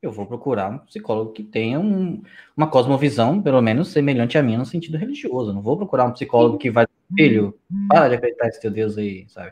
eu 0.01 0.11
vou 0.11 0.25
procurar 0.25 0.69
um 0.69 0.77
psicólogo 0.79 1.31
que 1.31 1.43
tenha 1.43 1.79
um, 1.79 2.21
uma 2.55 2.67
cosmovisão, 2.67 3.41
pelo 3.41 3.61
menos, 3.61 3.89
semelhante 3.89 4.37
à 4.37 4.43
minha 4.43 4.57
no 4.57 4.65
sentido 4.65 4.97
religioso. 4.97 5.53
não 5.53 5.61
vou 5.61 5.77
procurar 5.77 6.05
um 6.05 6.11
psicólogo 6.11 6.57
que 6.57 6.71
vai, 6.71 6.87
filho, 7.15 7.57
para 7.87 8.09
de 8.09 8.15
acreditar 8.15 8.45
nesse 8.45 8.61
teu 8.61 8.71
Deus 8.71 8.97
aí, 8.97 9.25
sabe? 9.29 9.51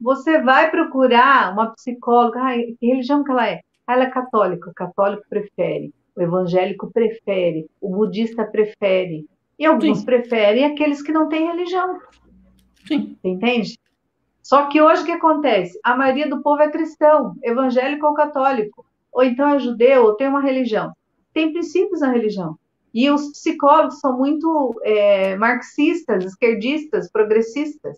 Você 0.00 0.40
vai 0.42 0.70
procurar 0.70 1.52
uma 1.52 1.72
psicóloga, 1.72 2.40
ai, 2.40 2.74
que 2.78 2.86
religião 2.86 3.24
que 3.24 3.30
ela 3.30 3.48
é? 3.48 3.60
Ah, 3.86 3.94
ela 3.94 4.04
é 4.04 4.10
católica, 4.10 4.70
o 4.70 4.74
católico 4.74 5.24
prefere, 5.28 5.92
o 6.16 6.22
evangélico 6.22 6.90
prefere, 6.90 7.66
o 7.80 7.90
budista 7.90 8.44
prefere, 8.44 9.26
e 9.58 9.64
alguns 9.64 9.98
Sim. 9.98 10.04
preferem 10.04 10.64
aqueles 10.64 11.02
que 11.02 11.12
não 11.12 11.28
têm 11.28 11.46
religião. 11.46 11.98
Sim. 12.86 13.16
Entende? 13.22 13.78
Só 14.42 14.66
que 14.66 14.80
hoje 14.80 15.02
o 15.02 15.06
que 15.06 15.12
acontece? 15.12 15.78
A 15.82 15.96
maioria 15.96 16.28
do 16.28 16.42
povo 16.42 16.62
é 16.62 16.70
cristão, 16.70 17.34
evangélico 17.42 18.06
ou 18.06 18.14
católico, 18.14 18.84
ou 19.12 19.24
então 19.24 19.48
é 19.48 19.58
judeu, 19.58 20.04
ou 20.04 20.14
tem 20.14 20.28
uma 20.28 20.40
religião. 20.40 20.92
Tem 21.32 21.52
princípios 21.52 22.00
na 22.00 22.10
religião. 22.10 22.56
E 22.94 23.10
os 23.10 23.30
psicólogos 23.32 23.98
são 23.98 24.16
muito 24.16 24.80
é, 24.82 25.36
marxistas, 25.36 26.24
esquerdistas, 26.24 27.10
progressistas. 27.10 27.96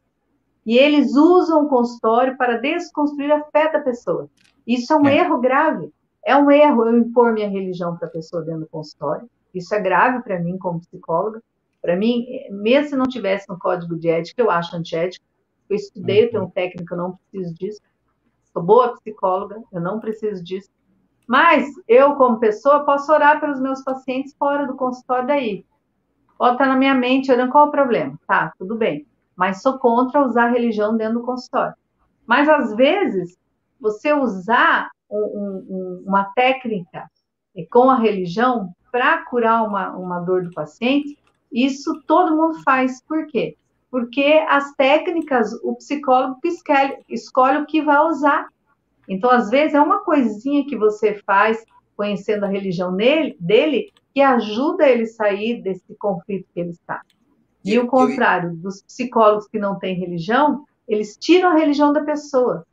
E 0.66 0.76
eles 0.76 1.14
usam 1.14 1.64
o 1.64 1.68
consultório 1.68 2.36
para 2.36 2.58
desconstruir 2.58 3.30
a 3.30 3.44
fé 3.44 3.70
da 3.70 3.80
pessoa. 3.80 4.28
Isso 4.68 4.92
é 4.92 4.96
um 4.96 5.06
é. 5.06 5.16
erro 5.16 5.40
grave. 5.40 5.90
É 6.22 6.36
um 6.36 6.50
erro 6.50 6.84
eu 6.84 6.98
impor 6.98 7.32
minha 7.32 7.48
religião 7.48 7.96
para 7.96 8.06
a 8.06 8.10
pessoa 8.10 8.42
dentro 8.42 8.60
do 8.60 8.68
consultório. 8.68 9.26
Isso 9.54 9.74
é 9.74 9.80
grave 9.80 10.22
para 10.22 10.38
mim 10.38 10.58
como 10.58 10.80
psicóloga. 10.80 11.42
Para 11.80 11.96
mim, 11.96 12.26
mesmo 12.50 12.88
se 12.90 12.96
não 12.96 13.06
tivesse 13.06 13.48
no 13.48 13.58
código 13.58 13.98
de 13.98 14.10
ética, 14.10 14.42
eu 14.42 14.50
acho 14.50 14.76
antiético. 14.76 15.24
Eu 15.70 15.76
estudei, 15.76 16.24
eu 16.24 16.30
tenho 16.30 16.44
um 16.44 16.50
técnico, 16.50 16.92
eu 16.92 16.98
não 16.98 17.18
preciso 17.30 17.54
disso. 17.54 17.80
Sou 18.52 18.62
boa 18.62 18.94
psicóloga, 18.96 19.62
eu 19.72 19.80
não 19.80 20.00
preciso 20.00 20.44
disso. 20.44 20.68
Mas 21.26 21.66
eu, 21.86 22.14
como 22.16 22.38
pessoa, 22.38 22.84
posso 22.84 23.10
orar 23.10 23.40
pelos 23.40 23.60
meus 23.60 23.82
pacientes 23.82 24.34
fora 24.38 24.66
do 24.66 24.74
consultório 24.74 25.26
daí. 25.26 25.64
Pode 26.36 26.54
estar 26.54 26.66
na 26.66 26.76
minha 26.76 26.94
mente, 26.94 27.32
olhando 27.32 27.52
qual 27.52 27.66
é 27.66 27.68
o 27.68 27.70
problema. 27.72 28.18
Tá, 28.26 28.52
tudo 28.58 28.74
bem. 28.76 29.06
Mas 29.34 29.62
sou 29.62 29.78
contra 29.78 30.26
usar 30.26 30.48
religião 30.48 30.96
dentro 30.96 31.20
do 31.20 31.26
consultório. 31.26 31.74
Mas, 32.26 32.48
às 32.48 32.74
vezes, 32.74 33.38
você 33.80 34.12
usar 34.12 34.90
um, 35.10 35.18
um, 35.18 36.04
uma 36.06 36.24
técnica 36.34 37.08
com 37.70 37.90
a 37.90 37.96
religião 37.96 38.72
para 38.92 39.24
curar 39.24 39.64
uma, 39.64 39.96
uma 39.96 40.20
dor 40.20 40.44
do 40.44 40.50
paciente, 40.52 41.18
isso 41.52 42.02
todo 42.06 42.36
mundo 42.36 42.62
faz. 42.62 43.02
Por 43.02 43.26
quê? 43.26 43.56
Porque 43.90 44.44
as 44.48 44.72
técnicas, 44.74 45.52
o 45.62 45.74
psicólogo 45.76 46.38
escolhe, 46.44 46.98
escolhe 47.08 47.58
o 47.58 47.66
que 47.66 47.82
vai 47.82 47.98
usar. 48.06 48.48
Então, 49.08 49.30
às 49.30 49.48
vezes, 49.48 49.74
é 49.74 49.80
uma 49.80 50.04
coisinha 50.04 50.66
que 50.66 50.76
você 50.76 51.14
faz 51.26 51.64
conhecendo 51.96 52.44
a 52.44 52.48
religião 52.48 52.92
nele, 52.92 53.36
dele 53.40 53.90
que 54.14 54.20
ajuda 54.20 54.88
ele 54.88 55.02
a 55.02 55.06
sair 55.06 55.62
desse 55.62 55.94
conflito 55.98 56.46
que 56.52 56.60
ele 56.60 56.70
está. 56.70 57.02
E 57.64 57.78
o 57.78 57.86
contrário, 57.86 58.54
dos 58.54 58.82
psicólogos 58.82 59.48
que 59.48 59.58
não 59.58 59.78
têm 59.78 59.98
religião, 59.98 60.64
eles 60.86 61.16
tiram 61.16 61.50
a 61.50 61.54
religião 61.54 61.92
da 61.92 62.02
pessoa. 62.02 62.64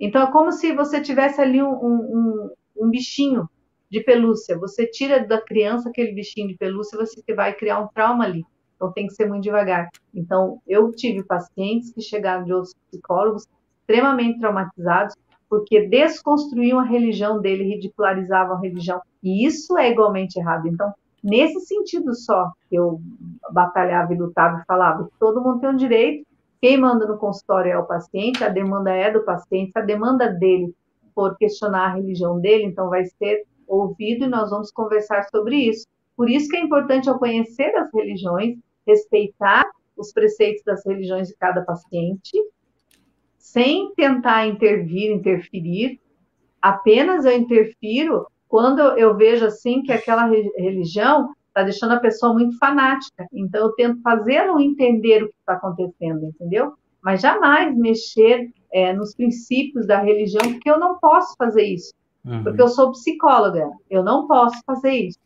Então, 0.00 0.22
é 0.22 0.30
como 0.30 0.52
se 0.52 0.72
você 0.72 1.00
tivesse 1.00 1.40
ali 1.40 1.62
um, 1.62 1.72
um, 1.72 2.50
um 2.76 2.90
bichinho 2.90 3.48
de 3.90 4.02
pelúcia. 4.02 4.58
Você 4.58 4.86
tira 4.86 5.26
da 5.26 5.40
criança 5.40 5.88
aquele 5.88 6.12
bichinho 6.12 6.48
de 6.48 6.56
pelúcia, 6.56 6.98
você 6.98 7.22
vai 7.34 7.54
criar 7.54 7.80
um 7.80 7.88
trauma 7.88 8.24
ali. 8.24 8.44
Então 8.76 8.92
tem 8.92 9.06
que 9.06 9.14
ser 9.14 9.26
muito 9.26 9.42
devagar. 9.42 9.88
Então 10.14 10.60
eu 10.66 10.90
tive 10.92 11.24
pacientes 11.24 11.92
que 11.92 12.00
chegaram 12.00 12.44
de 12.44 12.52
outros 12.52 12.74
psicólogos 12.88 13.46
extremamente 13.80 14.38
traumatizados 14.38 15.14
porque 15.48 15.88
desconstruíam 15.88 16.78
a 16.78 16.84
religião 16.84 17.40
dele, 17.40 17.64
ridicularizavam 17.64 18.56
a 18.56 18.60
religião. 18.60 19.00
E 19.22 19.46
isso 19.46 19.78
é 19.78 19.90
igualmente 19.90 20.38
errado. 20.38 20.68
Então, 20.68 20.92
nesse 21.24 21.60
sentido 21.60 22.14
só, 22.14 22.52
eu 22.70 23.00
batalhava 23.50 24.12
e 24.12 24.18
lutava 24.18 24.60
e 24.60 24.66
falava 24.66 25.04
que 25.04 25.18
todo 25.18 25.40
mundo 25.40 25.60
tem 25.60 25.70
um 25.70 25.76
direito, 25.76 26.26
quem 26.60 26.76
manda 26.76 27.06
no 27.06 27.18
consultório 27.18 27.72
é 27.72 27.78
o 27.78 27.86
paciente, 27.86 28.42
a 28.42 28.48
demanda 28.48 28.90
é 28.90 29.10
do 29.10 29.24
paciente, 29.24 29.72
a 29.74 29.80
demanda 29.80 30.28
dele 30.28 30.74
por 31.14 31.36
questionar 31.36 31.86
a 31.86 31.94
religião 31.94 32.40
dele, 32.40 32.64
então 32.64 32.88
vai 32.88 33.04
ser 33.04 33.44
ouvido 33.66 34.24
e 34.24 34.28
nós 34.28 34.50
vamos 34.50 34.70
conversar 34.70 35.24
sobre 35.30 35.56
isso. 35.56 35.86
Por 36.16 36.28
isso 36.28 36.48
que 36.48 36.56
é 36.56 36.60
importante 36.60 37.08
eu 37.08 37.18
conhecer 37.18 37.74
as 37.76 37.92
religiões, 37.92 38.58
respeitar 38.86 39.64
os 39.96 40.12
preceitos 40.12 40.62
das 40.64 40.84
religiões 40.84 41.28
de 41.28 41.36
cada 41.36 41.62
paciente, 41.62 42.32
sem 43.36 43.92
tentar 43.94 44.46
intervir, 44.46 45.10
interferir. 45.10 46.00
Apenas 46.60 47.24
eu 47.24 47.32
interfiro 47.32 48.26
quando 48.48 48.80
eu 48.80 49.16
vejo 49.16 49.44
assim 49.44 49.82
que 49.82 49.92
aquela 49.92 50.26
religião 50.56 51.34
está 51.58 51.62
deixando 51.62 51.92
a 51.92 52.00
pessoa 52.00 52.32
muito 52.32 52.56
fanática. 52.58 53.26
Então 53.32 53.66
eu 53.66 53.72
tento 53.72 54.00
fazê-lo 54.00 54.60
entender 54.60 55.24
o 55.24 55.28
que 55.28 55.34
está 55.40 55.54
acontecendo, 55.54 56.26
entendeu? 56.26 56.74
Mas 57.02 57.20
jamais 57.20 57.76
mexer 57.76 58.50
é, 58.72 58.92
nos 58.92 59.14
princípios 59.14 59.86
da 59.86 59.98
religião, 59.98 60.52
porque 60.52 60.70
eu 60.70 60.78
não 60.78 60.98
posso 60.98 61.34
fazer 61.36 61.64
isso. 61.64 61.92
Uhum. 62.24 62.44
Porque 62.44 62.60
eu 62.60 62.68
sou 62.68 62.92
psicóloga, 62.92 63.70
eu 63.90 64.02
não 64.04 64.26
posso 64.26 64.60
fazer 64.66 64.92
isso. 64.92 65.18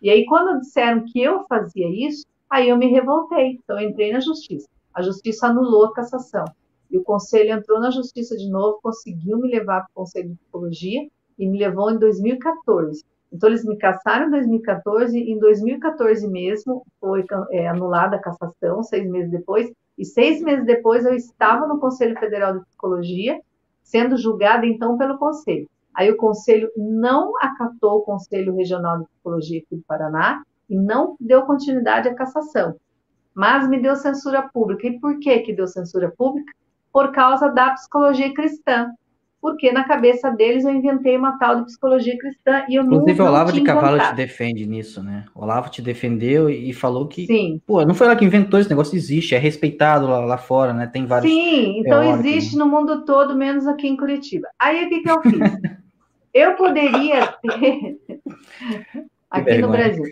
E 0.00 0.10
aí, 0.10 0.26
quando 0.26 0.60
disseram 0.60 1.04
que 1.04 1.20
eu 1.20 1.44
fazia 1.46 1.88
isso, 1.88 2.26
aí 2.50 2.68
eu 2.68 2.76
me 2.76 2.88
revoltei. 2.88 3.58
Então, 3.62 3.80
eu 3.80 3.88
entrei 3.88 4.12
na 4.12 4.20
justiça. 4.20 4.68
A 4.92 5.00
justiça 5.00 5.46
anulou 5.46 5.86
a 5.86 5.92
cassação. 5.92 6.44
E 6.90 6.98
o 6.98 7.04
conselho 7.04 7.52
entrou 7.52 7.80
na 7.80 7.90
justiça 7.90 8.36
de 8.36 8.50
novo, 8.50 8.80
conseguiu 8.82 9.38
me 9.38 9.48
levar 9.48 9.82
para 9.82 9.90
o 9.90 9.94
conselho 9.94 10.30
de 10.30 10.34
psicologia 10.34 11.08
e 11.38 11.48
me 11.48 11.58
levou 11.58 11.90
em 11.90 11.98
2014. 11.98 13.04
Então, 13.32 13.48
eles 13.48 13.64
me 13.64 13.78
cassaram 13.78 14.26
em 14.26 14.30
2014, 14.30 15.18
e 15.18 15.32
em 15.32 15.38
2014 15.38 16.28
mesmo 16.28 16.84
foi 17.00 17.24
é, 17.50 17.66
anulada 17.66 18.16
a 18.16 18.20
cassação, 18.20 18.82
seis 18.82 19.08
meses 19.08 19.30
depois, 19.30 19.72
e 19.96 20.04
seis 20.04 20.42
meses 20.42 20.66
depois 20.66 21.04
eu 21.04 21.14
estava 21.14 21.66
no 21.66 21.78
Conselho 21.78 22.18
Federal 22.18 22.58
de 22.58 22.64
Psicologia, 22.66 23.40
sendo 23.82 24.16
julgada 24.16 24.66
então 24.66 24.96
pelo 24.98 25.18
Conselho. 25.18 25.68
Aí 25.94 26.10
o 26.10 26.16
Conselho 26.16 26.70
não 26.76 27.32
acatou 27.40 27.98
o 27.98 28.02
Conselho 28.02 28.54
Regional 28.56 29.00
de 29.00 29.06
Psicologia 29.06 29.60
aqui 29.60 29.76
do 29.76 29.82
Paraná 29.82 30.42
e 30.68 30.76
não 30.76 31.16
deu 31.20 31.42
continuidade 31.42 32.08
à 32.08 32.14
cassação, 32.14 32.76
mas 33.34 33.68
me 33.68 33.80
deu 33.80 33.94
censura 33.96 34.42
pública. 34.42 34.86
E 34.86 34.98
por 34.98 35.18
que 35.18 35.40
que 35.40 35.52
deu 35.52 35.66
censura 35.66 36.10
pública? 36.16 36.52
Por 36.92 37.12
causa 37.12 37.48
da 37.48 37.70
psicologia 37.72 38.32
cristã. 38.32 38.90
Porque 39.42 39.72
na 39.72 39.82
cabeça 39.82 40.30
deles 40.30 40.64
eu 40.64 40.70
inventei 40.70 41.16
uma 41.16 41.36
tal 41.36 41.56
de 41.56 41.64
psicologia 41.64 42.16
cristã 42.16 42.64
e 42.68 42.76
eu 42.76 42.84
Inclusive, 42.84 43.20
o 43.20 43.26
Olavo 43.26 43.52
de 43.52 43.60
Cavalo 43.62 43.98
te 43.98 44.14
defende 44.14 44.64
nisso, 44.64 45.02
né? 45.02 45.24
O 45.34 45.42
Olavo 45.42 45.68
te 45.68 45.82
defendeu 45.82 46.48
e 46.48 46.72
falou 46.72 47.08
que, 47.08 47.26
Sim. 47.26 47.60
pô, 47.66 47.84
não 47.84 47.92
foi 47.92 48.06
ela 48.06 48.14
que 48.14 48.24
inventou 48.24 48.60
esse 48.60 48.70
negócio, 48.70 48.94
existe, 48.94 49.34
é 49.34 49.38
respeitado 49.38 50.06
lá, 50.06 50.20
lá 50.20 50.38
fora, 50.38 50.72
né? 50.72 50.86
Tem 50.86 51.04
vários. 51.04 51.32
Sim, 51.32 51.80
então 51.80 52.04
existe 52.20 52.56
né? 52.56 52.64
no 52.64 52.70
mundo 52.70 53.04
todo, 53.04 53.34
menos 53.34 53.66
aqui 53.66 53.88
em 53.88 53.96
Curitiba. 53.96 54.46
Aí 54.56 54.86
o 54.86 54.88
que, 54.88 55.00
que 55.00 55.10
eu 55.10 55.20
fiz? 55.20 55.52
eu 56.32 56.54
poderia 56.54 57.26
ter. 57.26 57.98
Aqui 59.32 59.58
no 59.58 59.68
Brasil. 59.68 60.04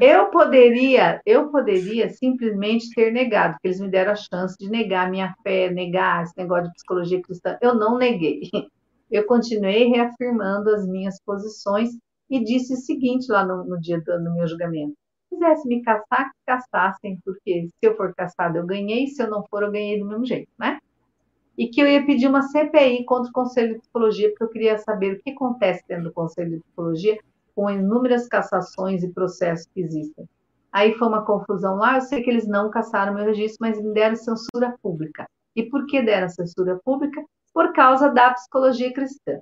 Eu 0.00 0.26
poderia, 0.26 1.20
eu 1.24 1.50
poderia 1.50 2.10
simplesmente 2.10 2.90
ter 2.94 3.10
negado, 3.10 3.54
porque 3.54 3.68
eles 3.68 3.80
me 3.80 3.88
deram 3.88 4.12
a 4.12 4.16
chance 4.16 4.56
de 4.58 4.68
negar 4.70 5.06
a 5.06 5.10
minha 5.10 5.34
fé, 5.42 5.70
negar 5.70 6.22
esse 6.22 6.36
negócio 6.36 6.64
de 6.64 6.74
psicologia 6.74 7.22
cristã. 7.22 7.58
Eu 7.60 7.74
não 7.74 7.98
neguei. 7.98 8.42
Eu 9.10 9.26
continuei 9.26 9.88
reafirmando 9.88 10.70
as 10.70 10.86
minhas 10.86 11.20
posições 11.26 11.90
e 12.30 12.44
disse 12.44 12.74
o 12.74 12.76
seguinte 12.76 13.26
lá 13.28 13.44
no, 13.44 13.64
no 13.64 13.80
dia 13.80 14.00
do 14.00 14.20
no 14.20 14.34
meu 14.34 14.46
julgamento. 14.46 14.94
Se 15.28 15.34
quisesse 15.34 15.66
me 15.66 15.82
caçar, 15.82 16.30
que 16.30 16.38
caçassem, 16.46 17.18
porque 17.24 17.66
se 17.66 17.72
eu 17.82 17.96
for 17.96 18.14
caçado 18.14 18.58
eu 18.58 18.64
ganhei, 18.64 19.08
se 19.08 19.20
eu 19.20 19.28
não 19.28 19.44
for 19.50 19.64
eu 19.64 19.72
ganhei 19.72 19.98
do 19.98 20.06
mesmo 20.06 20.24
jeito, 20.24 20.48
né? 20.56 20.78
E 21.58 21.66
que 21.66 21.82
eu 21.82 21.88
ia 21.88 22.06
pedir 22.06 22.28
uma 22.28 22.42
CPI 22.42 23.04
contra 23.04 23.28
o 23.28 23.32
Conselho 23.32 23.74
de 23.74 23.80
Psicologia, 23.80 24.28
porque 24.30 24.44
eu 24.44 24.48
queria 24.48 24.78
saber 24.78 25.14
o 25.14 25.20
que 25.20 25.30
acontece 25.30 25.82
dentro 25.88 26.04
do 26.04 26.12
Conselho 26.12 26.50
de 26.50 26.60
Psicologia 26.60 27.18
com 27.60 27.68
inúmeras 27.68 28.26
cassações 28.26 29.02
e 29.02 29.12
processos 29.12 29.66
que 29.74 29.82
existem. 29.82 30.26
Aí 30.72 30.94
foi 30.94 31.06
uma 31.06 31.26
confusão 31.26 31.76
lá, 31.76 31.96
eu 31.96 32.00
sei 32.00 32.22
que 32.22 32.30
eles 32.30 32.48
não 32.48 32.70
cassaram 32.70 33.12
meu 33.12 33.26
registro, 33.26 33.58
mas 33.60 33.78
me 33.78 33.92
deram 33.92 34.16
censura 34.16 34.74
pública. 34.82 35.28
E 35.54 35.64
por 35.64 35.84
que 35.84 36.00
deram 36.00 36.30
censura 36.30 36.80
pública? 36.82 37.22
Por 37.52 37.74
causa 37.74 38.08
da 38.08 38.32
psicologia 38.32 38.90
cristã. 38.94 39.40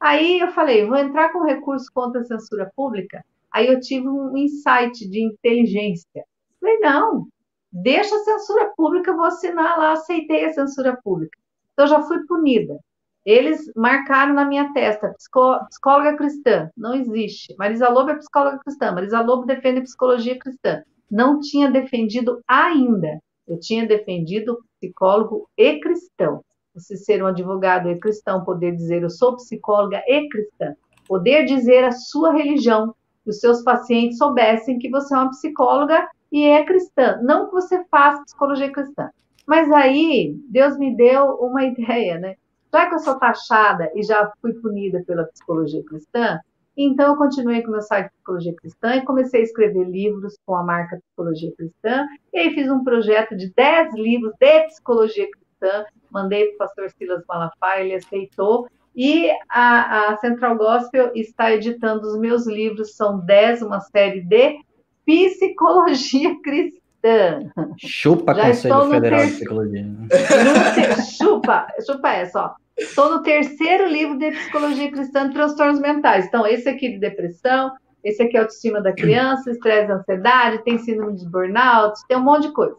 Aí 0.00 0.40
eu 0.40 0.48
falei, 0.48 0.84
vou 0.84 0.96
entrar 0.96 1.32
com 1.32 1.44
recurso 1.44 1.86
contra 1.94 2.22
a 2.22 2.24
censura 2.24 2.68
pública. 2.74 3.24
Aí 3.52 3.68
eu 3.68 3.78
tive 3.78 4.08
um 4.08 4.36
insight 4.36 5.08
de 5.08 5.24
inteligência. 5.24 6.24
Falei, 6.60 6.80
não, 6.80 7.28
deixa 7.70 8.12
a 8.12 8.24
censura 8.24 8.72
pública, 8.76 9.14
vou 9.14 9.26
assinar 9.26 9.78
lá, 9.78 9.92
aceitei 9.92 10.46
a 10.46 10.52
censura 10.52 10.98
pública. 11.04 11.38
Então 11.74 11.86
já 11.86 12.02
fui 12.02 12.26
punida. 12.26 12.76
Eles 13.24 13.70
marcaram 13.76 14.34
na 14.34 14.44
minha 14.44 14.72
testa, 14.72 15.14
psicóloga 15.16 16.16
cristã, 16.16 16.68
não 16.76 16.94
existe. 16.94 17.54
Marisa 17.56 17.88
Lobo 17.88 18.10
é 18.10 18.16
psicóloga 18.16 18.58
cristã, 18.58 18.92
Marisa 18.92 19.20
Lobo 19.20 19.46
defende 19.46 19.82
psicologia 19.82 20.38
cristã. 20.38 20.82
Não 21.10 21.38
tinha 21.38 21.70
defendido 21.70 22.40
ainda. 22.48 23.20
Eu 23.46 23.60
tinha 23.60 23.86
defendido 23.86 24.58
psicólogo 24.80 25.48
e 25.56 25.78
cristão. 25.78 26.42
Você 26.74 26.96
ser 26.96 27.22
um 27.22 27.26
advogado 27.26 27.90
e 27.90 27.98
cristão, 27.98 28.44
poder 28.44 28.72
dizer 28.74 29.02
eu 29.02 29.10
sou 29.10 29.36
psicóloga 29.36 30.02
e 30.06 30.28
cristã, 30.28 30.74
poder 31.06 31.44
dizer 31.44 31.84
a 31.84 31.92
sua 31.92 32.32
religião, 32.32 32.94
que 33.22 33.30
os 33.30 33.38
seus 33.38 33.62
pacientes 33.62 34.18
soubessem 34.18 34.78
que 34.78 34.88
você 34.88 35.14
é 35.14 35.18
uma 35.18 35.30
psicóloga 35.30 36.08
e 36.30 36.44
é 36.44 36.64
cristã, 36.64 37.20
não 37.22 37.46
que 37.46 37.52
você 37.52 37.84
faça 37.90 38.24
psicologia 38.24 38.72
cristã. 38.72 39.10
Mas 39.46 39.70
aí 39.70 40.34
Deus 40.48 40.78
me 40.78 40.96
deu 40.96 41.26
uma 41.40 41.62
ideia, 41.66 42.18
né? 42.18 42.36
Já 42.72 42.88
que 42.88 42.94
eu 42.94 42.98
sou 43.00 43.18
taxada 43.18 43.90
e 43.94 44.02
já 44.02 44.30
fui 44.40 44.54
punida 44.54 45.02
pela 45.06 45.24
psicologia 45.24 45.84
cristã, 45.84 46.38
então 46.76 47.08
eu 47.08 47.16
continuei 47.16 47.62
com 47.62 47.68
o 47.68 47.72
meu 47.72 47.82
site 47.82 48.06
de 48.06 48.12
Psicologia 48.12 48.54
Cristã 48.54 48.96
e 48.96 49.04
comecei 49.04 49.40
a 49.40 49.44
escrever 49.44 49.84
livros 49.84 50.36
com 50.46 50.54
a 50.56 50.62
marca 50.62 50.98
Psicologia 51.08 51.52
Cristã. 51.56 52.06
E 52.32 52.38
aí 52.38 52.54
fiz 52.54 52.70
um 52.70 52.82
projeto 52.82 53.36
de 53.36 53.52
10 53.54 53.94
livros 53.94 54.32
de 54.40 54.60
Psicologia 54.68 55.28
Cristã, 55.30 55.84
mandei 56.10 56.46
para 56.46 56.54
o 56.54 56.58
pastor 56.58 56.90
Silas 56.90 57.22
Malafaia, 57.28 57.84
ele 57.84 57.94
aceitou. 57.94 58.66
E 58.96 59.30
a, 59.50 60.12
a, 60.12 60.16
Central 60.18 60.56
Gospel 60.56 61.12
está 61.14 61.52
editando 61.52 62.06
os 62.06 62.18
meus 62.18 62.46
livros, 62.46 62.94
são 62.94 63.20
10, 63.20 63.62
uma 63.62 63.80
série 63.80 64.22
de 64.22 64.58
Psicologia 65.04 66.34
Cristã. 66.42 67.50
Chupa 67.76 68.34
Já 68.34 68.46
Conselho 68.46 68.90
Federal 68.90 69.20
ter... 69.20 69.26
de 69.26 69.32
Psicologia. 69.32 69.86
Chupa, 71.18 71.66
chupa 71.84 72.08
essa, 72.10 72.40
ó. 72.46 72.61
Estou 72.76 73.10
no 73.10 73.22
terceiro 73.22 73.88
livro 73.88 74.18
de 74.18 74.30
Psicologia 74.30 74.90
Cristã 74.90 75.28
de 75.28 75.34
Transtornos 75.34 75.80
Mentais. 75.80 76.26
Então, 76.26 76.46
esse 76.46 76.68
aqui 76.68 76.88
de 76.88 76.98
depressão, 76.98 77.72
esse 78.02 78.20
aqui 78.22 78.36
é 78.36 78.40
autoestima 78.40 78.80
da 78.80 78.92
criança, 78.92 79.50
estresse 79.50 79.90
e 79.90 79.92
ansiedade, 79.92 80.64
tem 80.64 80.78
síndrome 80.78 81.16
de 81.16 81.28
burnout, 81.28 82.00
tem 82.08 82.16
um 82.16 82.22
monte 82.22 82.48
de 82.48 82.52
coisa. 82.52 82.74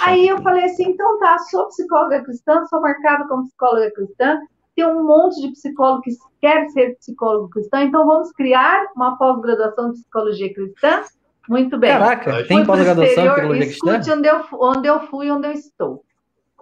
Aí 0.00 0.26
eu 0.26 0.42
falei 0.42 0.64
assim, 0.64 0.84
então 0.84 1.18
tá, 1.18 1.38
sou 1.38 1.68
psicóloga 1.68 2.24
cristã, 2.24 2.64
sou 2.66 2.80
marcada 2.80 3.28
como 3.28 3.44
psicóloga 3.44 3.92
cristã, 3.92 4.40
tem 4.74 4.86
um 4.86 5.06
monte 5.06 5.40
de 5.40 5.52
psicólogo 5.52 6.02
que 6.02 6.12
quer 6.40 6.68
ser 6.70 6.96
psicólogo 6.96 7.50
cristão, 7.50 7.80
então 7.82 8.06
vamos 8.06 8.32
criar 8.32 8.86
uma 8.96 9.16
pós-graduação 9.16 9.92
de 9.92 10.00
psicologia 10.00 10.52
cristã. 10.52 11.02
Muito 11.48 11.76
bem. 11.78 11.90
Caraca, 11.90 12.44
tem 12.46 12.64
pós-graduação 12.64 13.24
de 13.24 13.30
psicologia 13.30 13.66
cristã? 13.66 13.98
Escute 13.98 14.18
onde 14.18 14.28
eu, 14.28 14.40
onde 14.60 14.88
eu 14.88 15.00
fui 15.08 15.30
onde 15.30 15.48
eu 15.48 15.52
estou. 15.52 16.04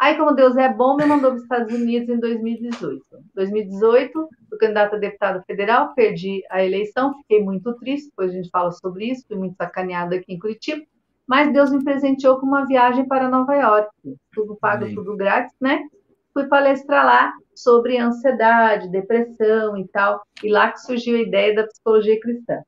Aí, 0.00 0.16
como 0.16 0.32
Deus 0.32 0.56
é 0.56 0.72
bom, 0.72 0.96
me 0.96 1.04
mandou 1.04 1.30
para 1.30 1.36
os 1.36 1.42
Estados 1.42 1.74
Unidos 1.74 2.08
em 2.08 2.18
2018. 2.18 3.04
2018, 3.34 4.28
fui 4.48 4.58
candidata 4.58 4.96
a 4.96 4.98
deputado 4.98 5.44
federal, 5.44 5.92
perdi 5.94 6.42
a 6.50 6.64
eleição, 6.64 7.14
fiquei 7.18 7.44
muito 7.44 7.74
triste, 7.74 8.08
depois 8.08 8.30
a 8.30 8.34
gente 8.34 8.48
fala 8.48 8.72
sobre 8.72 9.10
isso, 9.10 9.26
fui 9.28 9.36
muito 9.36 9.56
sacaneada 9.56 10.16
aqui 10.16 10.32
em 10.32 10.38
Curitiba, 10.38 10.82
mas 11.28 11.52
Deus 11.52 11.70
me 11.70 11.84
presenteou 11.84 12.40
com 12.40 12.46
uma 12.46 12.66
viagem 12.66 13.06
para 13.06 13.28
Nova 13.28 13.54
York, 13.54 13.90
tudo 14.32 14.56
pago, 14.56 14.84
Amém. 14.84 14.94
tudo 14.94 15.14
grátis, 15.18 15.54
né? 15.60 15.86
Fui 16.32 16.46
palestrar 16.46 17.04
lá 17.04 17.34
sobre 17.62 17.98
ansiedade, 17.98 18.90
depressão 18.90 19.76
e 19.76 19.86
tal, 19.88 20.22
e 20.42 20.50
lá 20.50 20.70
que 20.72 20.80
surgiu 20.80 21.16
a 21.16 21.20
ideia 21.20 21.54
da 21.54 21.66
psicologia 21.66 22.18
cristã. 22.20 22.62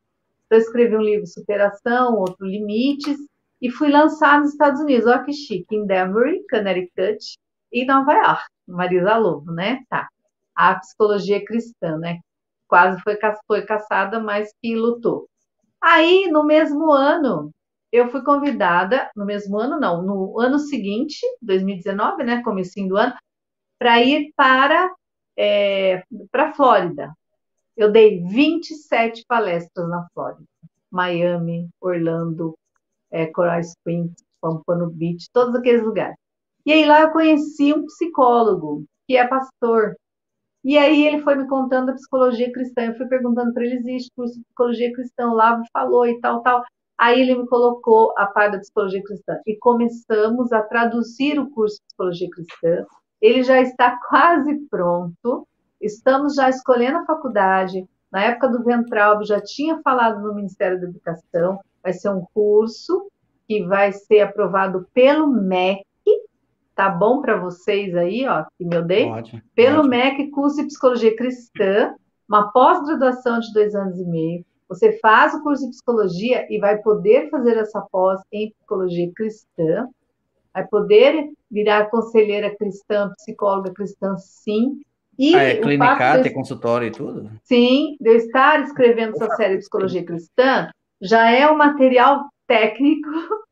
Então, 0.47 0.59
escrevi 0.59 0.97
um 0.97 1.03
livro 1.03 1.27
Superação, 1.27 2.17
outro 2.17 2.47
Limites, 2.47 3.17
e 3.61 3.71
fui 3.71 3.91
lançar 3.91 4.41
nos 4.41 4.51
Estados 4.51 4.81
Unidos, 4.81 5.07
olha 5.07 5.23
que 5.23 5.33
chique, 5.33 5.75
em 5.75 5.87
Denver, 5.87 6.41
Connecticut 6.51 7.39
e 7.73 7.85
Nova 7.87 8.13
York, 8.13 8.45
Marisa 8.67 9.17
Lobo, 9.17 9.53
né? 9.53 9.81
Tá. 9.89 10.09
A 10.55 10.75
psicologia 10.75 11.45
cristã, 11.45 11.97
né? 11.97 12.19
Quase 12.69 13.01
foi, 13.03 13.17
foi 13.47 13.63
caçada, 13.63 14.21
mas 14.21 14.53
que 14.61 14.75
lutou. 14.75 15.29
Aí, 15.81 16.29
no 16.31 16.45
mesmo 16.45 16.91
ano, 16.91 17.51
eu 17.93 18.09
fui 18.09 18.23
convidada, 18.23 19.11
no 19.15 19.25
mesmo 19.25 19.59
ano 19.59 19.79
não, 19.79 20.03
no 20.03 20.41
ano 20.41 20.59
seguinte, 20.59 21.21
2019, 21.43 22.25
né, 22.25 22.43
comecinho 22.43 22.89
do 22.89 22.97
ano, 22.97 23.15
para 23.83 24.01
ir 24.01 24.33
para 24.37 24.95
é, 25.37 26.05
para 26.31 26.53
Flórida. 26.55 27.13
Eu 27.77 27.91
dei 27.91 28.23
27 28.23 29.25
palestras 29.27 29.89
na 29.89 30.07
Flórida. 30.15 30.45
Miami, 30.89 31.69
Orlando, 31.81 32.55
é, 33.11 33.27
Coral 33.27 33.59
Springs, 33.59 34.15
Pampano 34.41 34.89
Beach, 34.89 35.27
todos 35.33 35.57
aqueles 35.57 35.83
lugares. 35.83 36.15
E 36.65 36.71
aí 36.71 36.85
lá 36.85 37.01
eu 37.01 37.11
conheci 37.11 37.73
um 37.73 37.85
psicólogo, 37.87 38.85
que 39.09 39.17
é 39.17 39.27
pastor. 39.27 39.97
E 40.63 40.79
aí 40.79 41.05
ele 41.05 41.21
foi 41.23 41.35
me 41.35 41.49
contando 41.49 41.89
a 41.89 41.95
psicologia 41.95 42.53
cristã. 42.53 42.83
Eu 42.83 42.97
fui 42.97 43.07
perguntando 43.07 43.53
para 43.53 43.65
ele, 43.65 43.79
existe 43.79 44.13
curso 44.15 44.35
de 44.35 44.45
psicologia 44.45 44.93
cristã? 44.93 45.27
O 45.27 45.35
Lavo 45.35 45.65
falou 45.73 46.07
e 46.07 46.21
tal, 46.21 46.41
tal. 46.43 46.63
Aí 46.97 47.21
ele 47.21 47.35
me 47.35 47.49
colocou 47.49 48.15
a 48.17 48.27
parte 48.27 48.53
da 48.53 48.59
psicologia 48.61 49.03
cristã. 49.03 49.41
E 49.45 49.57
começamos 49.57 50.53
a 50.53 50.63
traduzir 50.63 51.41
o 51.41 51.51
curso 51.51 51.79
de 51.79 51.87
psicologia 51.87 52.31
cristã 52.31 52.87
ele 53.23 53.45
já 53.45 53.61
está 53.63 53.97
quase 54.09 54.53
pronto. 54.69 55.47
Estamos 55.81 56.35
já 56.35 56.51
escolhendo 56.51 56.99
a 56.99 57.07
faculdade. 57.07 57.87
Na 58.11 58.25
época 58.25 58.49
do 58.49 58.65
Ventral, 58.65 59.25
já 59.25 59.41
tinha 59.41 59.81
falado 59.81 60.21
no 60.21 60.35
Ministério 60.35 60.81
da 60.81 60.89
Educação. 60.89 61.61
Vai 61.81 61.93
ser 61.93 62.11
um 62.11 62.27
curso 62.35 63.09
que 63.47 63.65
vai 63.65 63.93
ser 63.93 64.21
aprovado 64.21 64.87
pelo 64.93 65.29
MEC. 65.29 65.85
Tá 66.75 66.89
bom 66.89 67.21
para 67.21 67.37
vocês 67.37 67.95
aí, 67.95 68.27
ó, 68.27 68.45
que 68.59 68.65
me 68.65 68.83
dei? 68.83 69.07
Pode, 69.07 69.45
pelo 69.55 69.77
pode. 69.77 69.89
MEC, 69.89 70.31
curso 70.31 70.57
de 70.57 70.67
Psicologia 70.67 71.17
Cristã, 71.17 71.95
uma 72.29 72.51
pós-graduação 72.51 73.39
de 73.39 73.53
dois 73.53 73.75
anos 73.75 73.99
e 73.99 74.05
meio. 74.05 74.45
Você 74.69 74.99
faz 74.99 75.35
o 75.35 75.43
curso 75.43 75.65
de 75.65 75.71
psicologia 75.71 76.47
e 76.51 76.59
vai 76.59 76.79
poder 76.79 77.29
fazer 77.31 77.59
essa 77.59 77.81
pós 77.93 78.21
em 78.33 78.51
psicologia 78.51 79.13
cristã 79.15 79.87
vai 80.53 80.67
poder 80.67 81.31
virar 81.53 81.91
conselheira 81.91 82.57
cristã, 82.57 83.13
psicóloga 83.19 83.73
cristã, 83.73 84.17
sim. 84.17 84.81
E 85.19 85.37
ah, 85.37 85.43
é 85.43 85.57
clinicar, 85.57 86.23
ter 86.23 86.31
consultório 86.31 86.89
e 86.89 86.91
tudo? 86.91 87.31
Sim, 87.45 87.97
de 88.01 88.09
eu 88.09 88.17
estar 88.17 88.63
escrevendo 88.63 89.15
essa 89.15 89.37
série 89.37 89.55
de 89.55 89.61
psicologia 89.61 90.03
cristã 90.03 90.71
já 91.01 91.31
é 91.31 91.49
um 91.51 91.57
material 91.57 92.25
técnico 92.47 93.11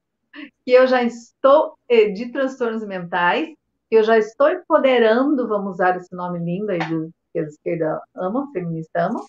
que 0.64 0.72
eu 0.72 0.86
já 0.86 1.02
estou 1.02 1.74
eh, 1.88 2.08
de 2.08 2.32
transtornos 2.32 2.86
mentais, 2.86 3.48
que 3.90 3.96
eu 3.96 4.02
já 4.02 4.16
estou 4.16 4.48
empoderando, 4.48 5.46
vamos 5.46 5.72
usar 5.72 5.96
esse 5.96 6.14
nome 6.14 6.38
lindo 6.38 6.70
aí, 6.70 6.78
porque 6.78 7.38
a 7.38 7.42
esquerda 7.42 8.00
ama, 8.16 8.48
feminista 8.52 9.06
ama. 9.06 9.20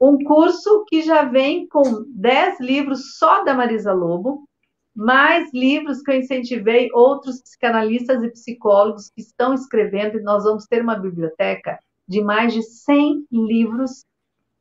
Um 0.00 0.18
curso 0.24 0.84
que 0.88 1.02
já 1.02 1.24
vem 1.24 1.68
com 1.68 2.04
10 2.08 2.60
livros 2.60 3.18
só 3.18 3.44
da 3.44 3.54
Marisa 3.54 3.92
Lobo, 3.92 4.48
mais 4.94 5.52
livros 5.52 6.02
que 6.02 6.10
eu 6.10 6.16
incentivei 6.16 6.90
outros 6.92 7.40
psicanalistas 7.40 8.22
e 8.22 8.30
psicólogos 8.30 9.10
que 9.10 9.22
estão 9.22 9.54
escrevendo, 9.54 10.18
e 10.18 10.22
nós 10.22 10.44
vamos 10.44 10.66
ter 10.66 10.82
uma 10.82 10.96
biblioteca 10.96 11.78
de 12.06 12.20
mais 12.20 12.52
de 12.52 12.62
100 12.62 13.26
livros. 13.30 14.04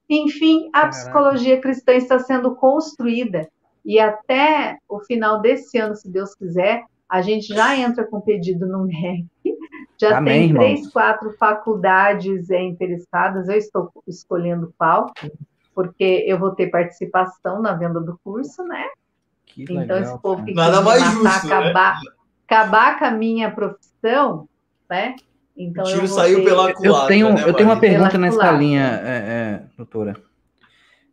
Enfim, 0.10 0.68
a 0.70 0.82
Caraca. 0.82 0.90
psicologia 0.90 1.60
cristã 1.60 1.94
está 1.94 2.20
sendo 2.20 2.56
construída 2.56 3.50
e 3.84 4.00
até 4.00 4.78
o 4.88 5.00
final 5.00 5.42
desse 5.42 5.78
ano, 5.78 5.96
se 5.96 6.10
Deus 6.10 6.36
quiser, 6.36 6.86
a 7.10 7.22
gente 7.22 7.48
já 7.48 7.76
entra 7.76 8.06
com 8.06 8.22
pedido 8.22 8.66
no 8.66 8.86
MEC. 8.86 9.26
Já 9.98 10.18
Amém, 10.18 10.48
tem 10.48 10.54
três, 10.56 10.80
irmão. 10.80 10.92
quatro 10.92 11.32
faculdades 11.38 12.50
é, 12.50 12.62
interessadas. 12.62 13.48
Eu 13.48 13.56
estou 13.56 13.92
escolhendo 14.08 14.74
qual, 14.78 15.12
porque 15.76 16.24
eu 16.26 16.40
vou 16.40 16.52
ter 16.52 16.68
participação 16.68 17.62
na 17.62 17.74
venda 17.74 18.00
do 18.00 18.20
curso, 18.24 18.64
né? 18.64 18.88
Que 19.54 19.64
então, 19.64 19.78
legal, 19.78 20.00
esse 20.00 20.20
povo 20.20 20.46
que 20.46 20.54
Nada 20.54 20.82
mais 20.82 21.02
matar, 21.02 21.12
justo, 21.12 21.48
né? 21.48 21.56
acabar, 21.56 21.94
né? 21.96 22.12
acabar 22.48 23.00
com 23.00 23.06
a 23.06 23.12
minha 23.12 23.52
profissão, 23.52 24.48
né? 24.90 25.16
Então, 25.56 25.84
o 25.84 25.88
tiro 25.88 26.08
saiu 26.08 26.40
ter... 26.40 26.46
pela 26.46 26.74
culatra, 26.74 27.04
Eu 27.04 27.08
tenho, 27.08 27.34
né, 27.34 27.44
eu 27.46 27.54
tenho 27.54 27.70
uma 27.70 27.80
pergunta 27.80 28.18
nessa 28.18 28.52
linha, 28.52 29.02
é, 29.04 29.10
é, 29.10 29.62
doutora. 29.78 30.16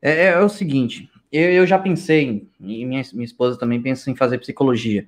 É, 0.01 0.11
é, 0.11 0.25
é, 0.27 0.39
o 0.39 0.49
seguinte, 0.49 1.11
eu, 1.31 1.51
eu 1.51 1.67
já 1.67 1.79
pensei, 1.79 2.49
e 2.61 2.85
minha, 2.85 3.03
minha 3.13 3.25
esposa 3.25 3.59
também 3.59 3.83
pensa 3.83 4.11
em 4.11 4.17
fazer 4.17 4.39
psicologia. 4.39 5.07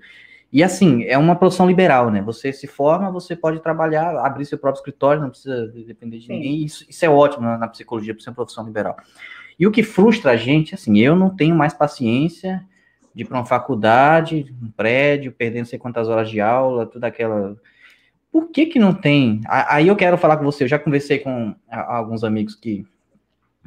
E 0.52 0.64
assim, 0.64 1.04
é 1.04 1.16
uma 1.16 1.36
profissão 1.36 1.66
liberal, 1.66 2.10
né? 2.10 2.20
Você 2.22 2.52
se 2.52 2.66
forma, 2.66 3.10
você 3.10 3.36
pode 3.36 3.60
trabalhar, 3.60 4.18
abrir 4.18 4.44
seu 4.44 4.58
próprio 4.58 4.80
escritório, 4.80 5.22
não 5.22 5.30
precisa 5.30 5.68
depender 5.86 6.18
de 6.18 6.26
Sim. 6.26 6.32
ninguém. 6.32 6.64
Isso, 6.64 6.84
isso, 6.88 7.04
é 7.04 7.08
ótimo 7.08 7.44
na, 7.44 7.56
na 7.56 7.68
psicologia, 7.68 8.12
por 8.12 8.20
ser 8.20 8.30
uma 8.30 8.36
profissão 8.36 8.64
liberal. 8.64 8.96
E 9.58 9.66
o 9.66 9.70
que 9.70 9.84
frustra 9.84 10.32
a 10.32 10.36
gente, 10.36 10.74
assim, 10.74 10.98
eu 10.98 11.14
não 11.14 11.30
tenho 11.30 11.54
mais 11.54 11.72
paciência 11.72 12.66
de 13.14 13.22
ir 13.22 13.26
para 13.26 13.38
uma 13.38 13.46
faculdade, 13.46 14.54
um 14.62 14.70
prédio, 14.70 15.32
perdendo 15.32 15.66
sei 15.66 15.78
quantas 15.78 16.08
horas 16.08 16.30
de 16.30 16.40
aula, 16.40 16.86
tudo 16.86 17.04
aquela. 17.04 17.56
Por 18.30 18.50
que 18.50 18.66
que 18.66 18.78
não 18.78 18.94
tem? 18.94 19.40
Aí 19.46 19.88
eu 19.88 19.96
quero 19.96 20.16
falar 20.16 20.36
com 20.36 20.44
você, 20.44 20.64
eu 20.64 20.68
já 20.68 20.78
conversei 20.78 21.18
com 21.18 21.54
alguns 21.68 22.22
amigos 22.22 22.54
que 22.54 22.86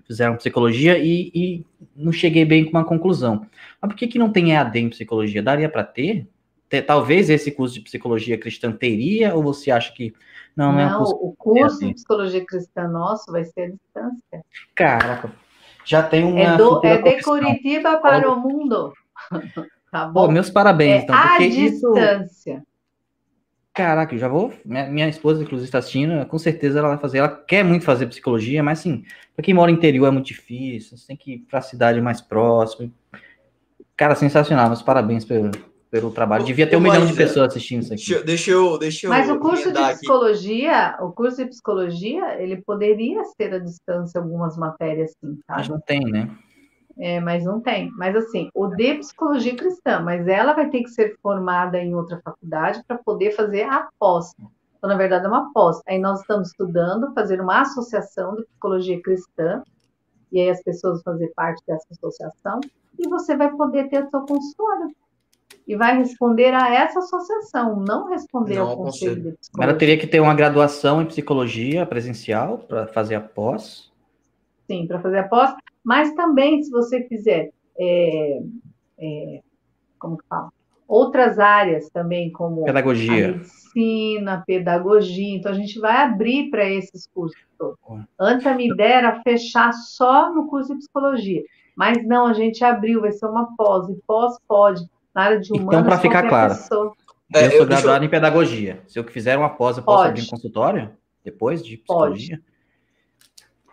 fizeram 0.05 0.37
psicologia 0.37 0.97
e, 0.97 1.31
e 1.33 1.65
não 1.95 2.11
cheguei 2.11 2.45
bem 2.45 2.63
com 2.63 2.71
uma 2.71 2.85
conclusão. 2.85 3.45
Mas 3.81 3.91
por 3.91 3.97
que 3.97 4.07
que 4.07 4.19
não 4.19 4.31
tem 4.31 4.53
EAD 4.53 4.79
em 4.79 4.89
psicologia? 4.89 5.43
Daria 5.43 5.69
para 5.69 5.83
ter? 5.83 6.27
Talvez 6.87 7.29
esse 7.29 7.51
curso 7.51 7.75
de 7.75 7.81
psicologia 7.81 8.37
cristã 8.37 8.71
teria, 8.71 9.35
ou 9.35 9.43
você 9.43 9.69
acha 9.69 9.93
que 9.93 10.11
não, 10.55 10.71
não, 10.71 10.73
não 10.73 10.79
é 10.79 10.85
um 10.87 10.97
curso 10.97 11.15
o 11.15 11.35
curso 11.37 11.79
de 11.79 11.93
psicologia 11.93 12.45
cristã 12.45 12.87
nosso 12.87 13.31
vai 13.31 13.43
ser 13.43 13.61
à 13.61 13.69
distância. 13.69 14.45
Caraca, 14.73 15.31
já 15.85 16.01
tem 16.01 16.23
uma. 16.23 16.39
É, 16.39 16.57
do, 16.57 16.81
é 16.83 16.97
de 16.97 17.21
Curitiba 17.21 17.97
para 17.97 18.31
o 18.31 18.39
mundo. 18.39 18.93
tá 19.91 20.07
bom? 20.07 20.27
Pô, 20.27 20.31
meus 20.31 20.49
parabéns, 20.49 21.01
é 21.01 21.03
então. 21.03 21.15
Porque 21.15 21.43
à 21.43 21.49
distância. 21.49 22.53
Isso... 22.55 22.73
Caraca, 23.73 24.13
eu 24.13 24.19
já 24.19 24.27
vou. 24.27 24.53
Minha, 24.63 24.87
minha, 24.87 25.09
esposa, 25.09 25.41
inclusive, 25.41 25.67
está 25.67 25.79
assistindo, 25.79 26.23
com 26.27 26.37
certeza 26.37 26.77
ela 26.77 26.89
vai 26.89 26.97
fazer. 26.99 27.17
Ela 27.17 27.29
quer 27.29 27.63
muito 27.63 27.83
fazer 27.83 28.05
psicologia, 28.05 28.61
mas 28.61 28.79
assim, 28.79 29.03
para 29.35 29.43
quem 29.43 29.53
mora 29.53 29.71
no 29.71 29.77
interior 29.77 30.05
é 30.05 30.11
muito 30.11 30.27
difícil, 30.27 30.95
você 30.95 31.07
tem 31.07 31.17
que 31.17 31.33
ir 31.33 31.37
para 31.39 31.57
a 31.57 31.63
cidade 31.63 31.99
mais 31.99 32.21
próxima. 32.21 32.91
Cara, 33.97 34.13
sensacional, 34.13 34.67
meus 34.67 34.83
parabéns 34.83 35.25
pelo, 35.25 35.49
pelo 35.89 36.11
trabalho. 36.11 36.45
Devia 36.45 36.67
ter 36.67 36.75
um 36.75 36.81
milhão 36.81 37.03
de 37.03 37.13
pessoas 37.13 37.47
assistindo 37.47 37.81
isso 37.81 37.93
aqui. 37.93 38.25
Deixa 38.25 38.51
eu. 38.51 38.77
Deixa 38.77 39.07
eu 39.07 39.09
mas 39.09 39.27
o 39.27 39.39
curso 39.39 39.71
de 39.71 39.79
psicologia, 39.79 40.87
aqui. 40.87 41.03
o 41.03 41.11
curso 41.11 41.37
de 41.37 41.49
psicologia, 41.49 42.41
ele 42.41 42.57
poderia 42.61 43.23
ser 43.23 43.55
à 43.55 43.59
distância 43.59 44.21
algumas 44.21 44.55
matérias, 44.55 45.15
sim, 45.19 45.39
tá? 45.47 45.55
Mas 45.57 45.67
não 45.67 45.79
tem, 45.79 46.01
né? 46.01 46.29
É, 46.97 47.19
mas 47.19 47.43
não 47.43 47.59
tem. 47.59 47.89
Mas 47.97 48.15
assim, 48.15 48.49
o 48.53 48.67
de 48.67 48.95
psicologia 48.95 49.55
cristã, 49.55 49.99
mas 49.99 50.27
ela 50.27 50.53
vai 50.53 50.69
ter 50.69 50.83
que 50.83 50.89
ser 50.89 51.17
formada 51.21 51.79
em 51.79 51.95
outra 51.95 52.21
faculdade 52.23 52.83
para 52.87 52.97
poder 52.97 53.31
fazer 53.31 53.63
a 53.63 53.87
pós. 53.99 54.31
Então, 54.77 54.89
na 54.89 54.95
verdade, 54.97 55.25
é 55.25 55.27
uma 55.27 55.51
pós. 55.53 55.81
Aí 55.87 55.97
nós 55.97 56.19
estamos 56.21 56.49
estudando, 56.49 57.13
fazer 57.13 57.41
uma 57.41 57.61
associação 57.61 58.35
de 58.35 58.43
psicologia 58.43 59.01
cristã, 59.01 59.63
e 60.31 60.41
aí 60.41 60.49
as 60.49 60.61
pessoas 60.61 61.01
vão 61.03 61.13
fazer 61.13 61.31
parte 61.35 61.63
dessa 61.65 61.87
associação, 61.91 62.59
e 62.99 63.07
você 63.07 63.35
vai 63.35 63.49
poder 63.55 63.89
ter 63.89 63.97
a 63.97 64.09
sua 64.09 64.25
consultório. 64.25 64.93
E 65.65 65.75
vai 65.77 65.97
responder 65.97 66.53
a 66.53 66.73
essa 66.73 66.99
associação, 66.99 67.79
não 67.79 68.09
responder 68.09 68.55
não, 68.55 68.69
ao 68.69 68.77
conselho 68.77 69.15
de 69.15 69.31
psicologia. 69.37 69.69
Ela 69.71 69.79
teria 69.79 69.97
que 69.97 70.05
ter 70.05 70.19
uma 70.19 70.35
graduação 70.35 71.01
em 71.01 71.05
psicologia 71.05 71.85
presencial 71.85 72.57
para 72.57 72.85
fazer 72.87 73.15
a 73.15 73.21
pós? 73.21 73.89
Sim, 74.69 74.85
para 74.85 74.99
fazer 74.99 75.19
a 75.19 75.27
pós. 75.27 75.55
Mas 75.83 76.13
também, 76.13 76.63
se 76.63 76.71
você 76.71 77.03
fizer, 77.03 77.51
é, 77.77 78.41
é, 78.97 79.41
como 79.99 80.17
que 80.17 80.25
fala? 80.27 80.49
Outras 80.87 81.39
áreas 81.39 81.89
também, 81.89 82.31
como 82.31 82.65
pedagogia. 82.65 83.29
medicina, 83.29 84.43
pedagogia. 84.45 85.35
Então, 85.37 85.51
a 85.51 85.55
gente 85.55 85.79
vai 85.79 85.97
abrir 86.03 86.49
para 86.49 86.69
esses 86.69 87.07
cursos 87.07 87.39
todos. 87.57 87.77
Antes, 88.19 88.45
a 88.45 88.53
minha 88.53 88.71
ideia 88.71 88.95
era 88.95 89.21
fechar 89.21 89.73
só 89.73 90.33
no 90.33 90.47
curso 90.47 90.73
de 90.73 90.79
psicologia. 90.79 91.41
Mas 91.75 92.05
não, 92.05 92.27
a 92.27 92.33
gente 92.33 92.63
abriu, 92.63 93.01
vai 93.01 93.11
ser 93.11 93.25
uma 93.25 93.55
pós. 93.55 93.89
E 93.89 93.95
pós 94.05 94.37
pode, 94.47 94.87
na 95.15 95.23
área 95.23 95.39
de 95.39 95.51
humanas, 95.51 95.73
Então, 95.73 95.83
para 95.83 95.97
ficar 95.97 96.27
claro, 96.27 96.53
pessoa. 96.53 96.93
eu 97.33 97.51
sou 97.51 97.65
graduado 97.65 98.03
eu... 98.03 98.07
em 98.07 98.11
pedagogia. 98.11 98.83
Se 98.87 98.99
eu 98.99 99.03
fizer 99.05 99.37
uma 99.37 99.49
pós, 99.49 99.77
eu 99.77 99.83
posso 99.83 99.97
pode. 99.97 100.09
abrir 100.09 100.23
um 100.23 100.29
consultório 100.29 100.91
depois 101.23 101.65
de 101.65 101.77
psicologia? 101.77 102.37
Pode. 102.37 102.52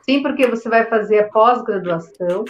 Sim, 0.03 0.22
porque 0.22 0.46
você 0.46 0.68
vai 0.68 0.86
fazer 0.86 1.20
a 1.20 1.28
pós-graduação 1.28 2.44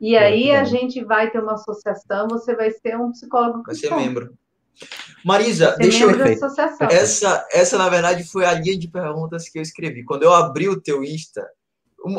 e 0.00 0.16
aí 0.16 0.50
a 0.50 0.64
gente 0.64 1.04
vai 1.04 1.30
ter 1.30 1.40
uma 1.40 1.54
associação, 1.54 2.26
você 2.28 2.56
vai 2.56 2.70
ser 2.70 2.96
um 2.96 3.12
psicólogo 3.12 3.64
Vai 3.66 3.74
ser 3.74 3.94
membro. 3.94 4.34
Marisa, 5.22 5.76
deixa 5.78 6.04
eu 6.04 6.16
ver. 6.16 6.38
Essa, 6.90 7.46
essa, 7.52 7.76
na 7.76 7.88
verdade, 7.90 8.24
foi 8.24 8.46
a 8.46 8.54
linha 8.54 8.78
de 8.78 8.88
perguntas 8.88 9.48
que 9.48 9.58
eu 9.58 9.62
escrevi. 9.62 10.02
Quando 10.02 10.22
eu 10.22 10.32
abri 10.32 10.70
o 10.70 10.80
teu 10.80 11.04
Insta, 11.04 11.46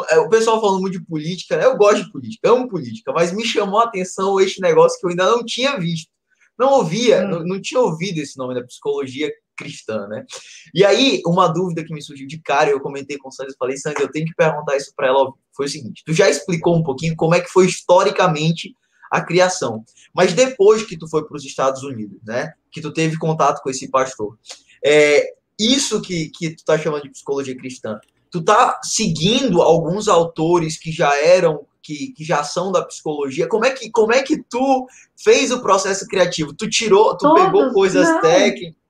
é, 0.10 0.20
o 0.20 0.30
pessoal 0.30 0.62
falando 0.62 0.82
muito 0.82 1.00
de 1.00 1.06
política, 1.06 1.58
né? 1.58 1.66
eu 1.66 1.76
gosto 1.76 2.04
de 2.04 2.12
política, 2.12 2.50
amo 2.50 2.70
política, 2.70 3.12
mas 3.12 3.34
me 3.34 3.44
chamou 3.44 3.80
a 3.80 3.86
atenção 3.86 4.40
este 4.40 4.62
negócio 4.62 5.00
que 5.00 5.06
eu 5.08 5.10
ainda 5.10 5.26
não 5.26 5.44
tinha 5.44 5.78
visto. 5.80 6.12
Não 6.58 6.74
ouvia, 6.74 7.24
hum. 7.24 7.30
não, 7.30 7.44
não 7.44 7.62
tinha 7.62 7.82
ouvido 7.82 8.20
esse 8.20 8.38
nome 8.38 8.54
da 8.54 8.64
psicologia 8.64 9.32
cristã, 9.62 10.08
né? 10.08 10.26
E 10.74 10.84
aí, 10.84 11.22
uma 11.26 11.48
dúvida 11.48 11.84
que 11.84 11.94
me 11.94 12.02
surgiu 12.02 12.28
de 12.28 12.40
cara, 12.40 12.70
eu 12.70 12.80
comentei 12.80 13.18
com 13.18 13.30
o 13.30 13.32
Sandra, 13.32 13.54
falei, 13.58 13.78
Sandra, 13.78 14.04
eu 14.04 14.12
tenho 14.12 14.26
que 14.26 14.36
perguntar 14.36 14.76
isso 14.76 14.92
para 14.96 15.08
ela, 15.08 15.32
foi 15.56 15.66
o 15.66 15.70
seguinte, 15.70 16.04
tu 16.06 16.14
já 16.14 16.30
explicou 16.30 16.76
um 16.76 16.84
pouquinho 16.84 17.16
como 17.16 17.36
é 17.36 17.42
que 17.42 17.50
foi 17.50 17.66
historicamente 17.66 18.76
a 19.12 19.22
criação, 19.22 19.84
mas 20.14 20.34
depois 20.34 20.84
que 20.84 20.98
tu 20.98 21.08
foi 21.08 21.26
para 21.26 21.36
os 21.36 21.46
Estados 21.46 21.84
Unidos, 21.84 22.20
né, 22.24 22.54
que 22.72 22.82
tu 22.82 22.94
teve 22.94 23.18
contato 23.18 23.62
com 23.62 23.70
esse 23.70 23.90
pastor, 23.90 24.38
é, 24.84 25.34
isso 25.60 26.02
que, 26.02 26.30
que 26.30 26.56
tu 26.56 26.64
tá 26.64 26.78
chamando 26.78 27.04
de 27.04 27.12
psicologia 27.12 27.56
cristã, 27.56 28.00
tu 28.32 28.42
tá 28.42 28.80
seguindo 28.82 29.62
alguns 29.62 30.08
autores 30.08 30.78
que 30.78 30.92
já 30.92 31.14
eram 31.18 31.68
que, 31.84 32.14
que, 32.14 32.24
já 32.24 32.44
são 32.44 32.72
da 32.72 32.86
psicologia, 32.86 33.48
como 33.48 33.66
é 33.66 33.72
que 33.72 33.90
como 33.90 34.14
é 34.14 34.22
que 34.22 34.42
tu 34.44 34.88
fez 35.18 35.52
o 35.52 35.62
processo 35.62 36.06
criativo? 36.08 36.54
Tu 36.54 36.70
tirou, 36.70 37.18
tu 37.18 37.28
Todos, 37.28 37.44
pegou 37.44 37.72
coisas 37.72 38.08
técnicas? 38.22 38.81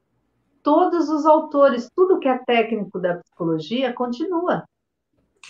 Todos 0.64 1.09
os 1.09 1.26
autores, 1.26 1.89
tudo 1.95 2.20
que 2.20 2.28
é 2.28 2.38
técnico 2.38 2.99
da 2.99 3.16
psicologia 3.16 3.93
continua. 3.93 4.64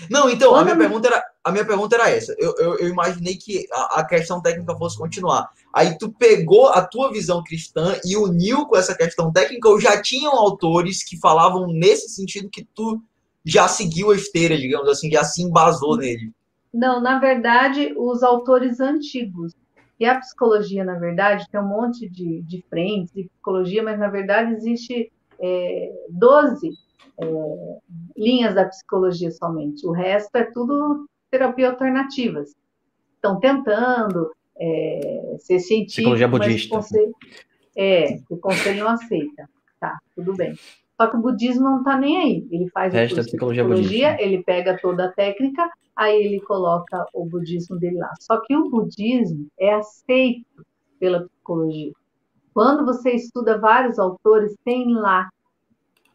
Não, 0.09 0.29
então, 0.29 0.55
a 0.55 0.63
minha, 0.63 0.77
pergunta 0.77 1.07
era, 1.07 1.23
a 1.43 1.51
minha 1.51 1.65
pergunta 1.65 1.95
era 1.95 2.09
essa. 2.09 2.33
Eu, 2.39 2.55
eu, 2.57 2.79
eu 2.79 2.87
imaginei 2.87 3.35
que 3.35 3.67
a, 3.71 3.99
a, 3.99 4.05
questão 4.05 4.41
técnica 4.41 4.75
fosse 4.77 4.97
continuar. 4.97 5.49
Aí 5.73 5.97
tu 5.97 6.11
pegou 6.11 6.69
a 6.69 6.81
tua 6.81 7.11
visão 7.11 7.43
cristã 7.43 7.95
e 8.05 8.15
uniu 8.15 8.65
com 8.65 8.77
essa 8.77 8.95
questão 8.95 9.31
técnica, 9.31 9.67
ou 9.67 9.79
já 9.79 10.01
tinham 10.01 10.33
autores 10.33 11.03
que 11.03 11.19
falavam 11.19 11.67
nesse 11.67 12.09
sentido 12.09 12.49
que 12.49 12.63
tu 12.63 13.01
já 13.43 13.67
seguiu 13.67 14.11
a 14.11 14.15
esteira, 14.15 14.57
digamos 14.57 14.87
assim, 14.87 15.11
já 15.11 15.23
se 15.23 15.41
embasou 15.41 15.97
nele? 15.97 16.31
Não, 16.73 17.01
na 17.01 17.19
verdade, 17.19 17.93
os 17.97 18.23
autores 18.23 18.79
antigos. 18.79 19.53
E 20.01 20.05
a 20.07 20.17
psicologia, 20.19 20.83
na 20.83 20.95
verdade, 20.95 21.47
tem 21.51 21.61
um 21.61 21.67
monte 21.67 22.09
de, 22.09 22.41
de 22.41 22.65
frentes 22.67 23.13
de 23.13 23.25
psicologia, 23.25 23.83
mas 23.83 23.99
na 23.99 24.07
verdade 24.07 24.51
existe 24.53 25.11
é, 25.39 25.91
12 26.09 26.71
é, 27.19 27.25
linhas 28.17 28.55
da 28.55 28.65
psicologia 28.65 29.29
somente. 29.29 29.85
O 29.85 29.91
resto 29.91 30.35
é 30.35 30.43
tudo 30.45 31.07
terapia 31.29 31.69
alternativas. 31.69 32.55
Estão 33.13 33.39
tentando 33.39 34.31
é, 34.59 35.35
ser 35.37 35.59
científicos. 35.59 35.93
Psicologia 35.93 36.27
budista. 36.27 36.75
Mas 36.75 36.85
o 36.85 36.89
conselho, 36.89 37.15
é, 37.77 38.19
o 38.27 38.37
conselho 38.37 38.79
não 38.79 38.87
aceita. 38.89 39.47
Tá, 39.79 39.99
tudo 40.15 40.35
bem. 40.35 40.55
Só 40.99 41.05
que 41.05 41.15
o 41.15 41.21
budismo 41.21 41.61
não 41.61 41.77
está 41.77 41.95
nem 41.95 42.17
aí. 42.17 42.47
Ele 42.49 42.67
faz 42.71 42.95
a 42.95 43.21
psicologia, 43.21 43.63
psicologia 43.63 44.17
ele 44.19 44.41
pega 44.41 44.79
toda 44.81 45.05
a 45.05 45.11
técnica, 45.11 45.69
aí 45.95 46.21
ele 46.23 46.39
coloca 46.41 47.05
o 47.13 47.25
budismo 47.25 47.77
dele 47.77 47.97
lá. 47.97 48.13
Só 48.19 48.39
que 48.41 48.55
o 48.55 48.69
budismo 48.69 49.47
é 49.59 49.73
aceito 49.73 50.65
pela 50.99 51.27
psicologia. 51.27 51.91
Quando 52.53 52.85
você 52.85 53.11
estuda 53.11 53.59
vários 53.59 53.97
autores, 53.97 54.55
tem 54.65 54.93
lá 54.93 55.29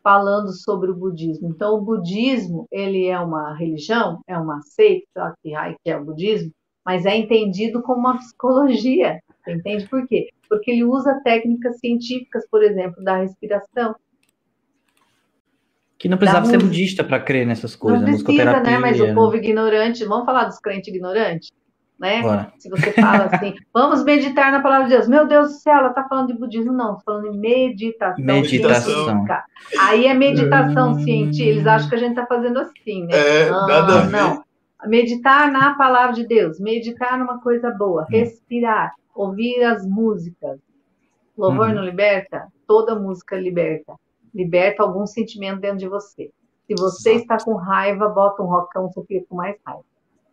falando 0.02 0.52
sobre 0.52 0.90
o 0.90 0.94
budismo. 0.94 1.48
Então, 1.48 1.74
o 1.74 1.80
budismo, 1.80 2.68
ele 2.70 3.06
é 3.06 3.18
uma 3.18 3.54
religião, 3.54 4.20
é 4.28 4.38
uma 4.38 4.60
seita, 4.62 5.34
que 5.42 5.52
é 5.84 5.96
o 5.96 6.04
budismo, 6.04 6.52
mas 6.84 7.04
é 7.04 7.16
entendido 7.16 7.82
como 7.82 8.00
uma 8.00 8.18
psicologia. 8.18 9.20
Você 9.42 9.54
entende 9.54 9.88
por 9.88 10.06
quê? 10.06 10.28
Porque 10.48 10.70
ele 10.70 10.84
usa 10.84 11.20
técnicas 11.24 11.80
científicas, 11.80 12.46
por 12.48 12.62
exemplo, 12.62 13.02
da 13.02 13.16
respiração. 13.16 13.96
Que 15.98 16.08
não 16.08 16.18
precisava 16.18 16.46
ser 16.46 16.58
budista 16.58 17.02
para 17.02 17.18
crer 17.18 17.46
nessas 17.46 17.74
coisas. 17.74 18.00
Não 18.00 18.06
precisa, 18.06 18.60
né? 18.60 18.78
Mas 18.78 19.00
o 19.00 19.14
povo 19.14 19.36
ignorante, 19.36 20.04
vamos 20.04 20.26
falar 20.26 20.44
dos 20.44 20.58
crentes 20.58 20.88
ignorantes? 20.88 21.50
Né? 21.98 22.20
Bora. 22.20 22.52
Se 22.58 22.68
você 22.68 22.92
fala 22.92 23.30
assim, 23.32 23.54
vamos 23.72 24.04
meditar 24.04 24.52
na 24.52 24.60
palavra 24.60 24.86
de 24.86 24.94
Deus. 24.94 25.08
Meu 25.08 25.26
Deus 25.26 25.48
do 25.48 25.54
céu, 25.54 25.76
ela 25.76 25.88
está 25.88 26.04
falando 26.06 26.26
de 26.26 26.38
budismo, 26.38 26.70
não, 26.70 26.92
está 26.92 27.04
falando 27.06 27.32
de 27.32 27.38
meditação. 27.38 28.22
Meditação. 28.22 29.04
Científica. 29.04 29.44
Aí 29.80 30.06
é 30.06 30.12
meditação 30.12 30.90
hum. 30.92 30.98
científica. 31.00 31.48
Eles 31.48 31.66
acham 31.66 31.88
que 31.88 31.94
a 31.94 31.98
gente 31.98 32.10
está 32.10 32.26
fazendo 32.26 32.58
assim, 32.58 33.06
né? 33.06 33.14
É, 33.14 33.50
não, 33.50 33.66
nada 33.66 34.04
não. 34.04 34.44
Meditar 34.84 35.50
na 35.50 35.74
palavra 35.74 36.14
de 36.14 36.26
Deus, 36.26 36.60
meditar 36.60 37.18
numa 37.18 37.40
coisa 37.40 37.70
boa, 37.70 38.02
hum. 38.02 38.06
respirar, 38.10 38.92
ouvir 39.14 39.64
as 39.64 39.86
músicas. 39.86 40.58
Louvor 41.36 41.70
hum. 41.70 41.74
não 41.76 41.84
liberta? 41.84 42.48
Toda 42.66 42.94
música 42.94 43.36
liberta. 43.36 43.94
Liberta 44.36 44.82
algum 44.82 45.06
sentimento 45.06 45.60
dentro 45.60 45.78
de 45.78 45.88
você. 45.88 46.30
Se 46.66 46.74
você 46.78 47.14
está 47.14 47.38
com 47.42 47.54
raiva, 47.54 48.08
bota 48.08 48.42
um 48.42 48.46
rockão, 48.46 48.90
você 48.92 49.02
fica 49.06 49.26
com 49.28 49.36
mais 49.36 49.56
raiva. 49.64 49.82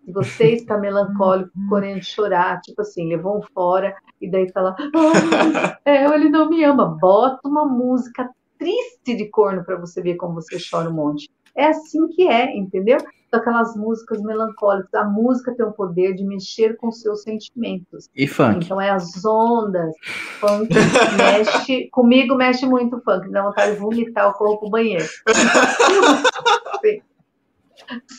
Se 0.03 0.11
você 0.11 0.55
está 0.55 0.77
melancólico, 0.77 1.51
querendo 1.69 2.03
chorar, 2.03 2.59
tipo 2.59 2.81
assim, 2.81 3.07
levou 3.07 3.37
um 3.37 3.41
fora, 3.53 3.95
e 4.19 4.29
daí 4.29 4.51
fala, 4.51 4.75
oh, 4.93 5.89
é, 5.89 6.03
ele 6.13 6.27
não 6.29 6.49
me 6.49 6.61
ama. 6.65 6.97
Bota 6.99 7.47
uma 7.47 7.65
música 7.65 8.29
triste 8.59 9.15
de 9.15 9.29
corno 9.29 9.63
para 9.63 9.77
você 9.77 10.01
ver 10.01 10.15
como 10.15 10.33
você 10.33 10.57
chora 10.59 10.89
um 10.89 10.93
monte. 10.93 11.29
É 11.55 11.67
assim 11.67 12.07
que 12.07 12.27
é, 12.27 12.55
entendeu? 12.55 12.97
aquelas 13.35 13.75
músicas 13.75 14.21
melancólicas. 14.21 14.93
A 14.93 15.05
música 15.05 15.55
tem 15.55 15.65
o 15.65 15.71
poder 15.71 16.13
de 16.13 16.23
mexer 16.23 16.77
com 16.77 16.91
seus 16.91 17.23
sentimentos. 17.23 18.09
E 18.15 18.27
funk. 18.27 18.65
Então 18.65 18.79
é 18.79 18.91
as 18.91 19.25
ondas. 19.25 19.93
Funk 20.39 20.69
mexe. 21.17 21.89
Comigo 21.91 22.35
mexe 22.35 22.65
muito 22.65 23.01
funk. 23.01 23.29
Dá 23.29 23.41
vontade 23.43 23.73
de 23.73 23.79
vomitar 23.79 24.29
o 24.29 24.33
corpo 24.33 24.69
banheiro. 24.69 25.07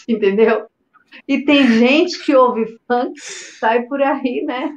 Entendeu? 0.09 0.67
E 1.29 1.45
tem 1.45 1.67
gente 1.67 2.23
que 2.25 2.35
ouve 2.35 2.67
funk, 2.89 3.13
sai 3.21 3.83
por 3.83 4.03
aí, 4.03 4.45
né? 4.45 4.75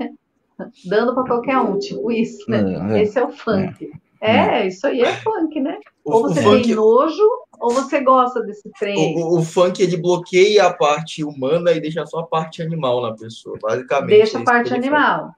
Dando 0.85 1.13
para 1.13 1.23
qualquer 1.25 1.57
um, 1.57 1.77
tipo 1.77 2.11
isso, 2.11 2.49
né? 2.49 2.93
É, 2.93 2.99
é, 2.99 3.01
Esse 3.03 3.19
é 3.19 3.25
o 3.25 3.31
funk. 3.31 3.91
É, 4.21 4.37
é, 4.37 4.67
isso 4.67 4.85
aí 4.87 5.01
é 5.01 5.13
funk, 5.13 5.59
né? 5.59 5.77
O, 6.05 6.13
ou 6.13 6.21
você 6.23 6.41
funk... 6.41 6.63
tem 6.63 6.75
nojo, 6.75 7.23
ou 7.59 7.73
você 7.73 8.01
gosta 8.01 8.41
desse 8.41 8.69
trem. 8.79 9.17
O, 9.17 9.39
o, 9.39 9.43
funk 9.43 9.81
ele 9.81 9.97
bloqueia 9.97 10.65
a 10.65 10.73
parte 10.73 11.23
humana 11.23 11.71
e 11.71 11.81
deixa 11.81 12.05
só 12.05 12.19
a 12.19 12.27
parte 12.27 12.61
animal 12.61 13.01
na 13.01 13.13
pessoa, 13.15 13.57
basicamente. 13.61 14.09
Deixa 14.09 14.39
a 14.39 14.43
parte 14.43 14.73
animal. 14.73 15.31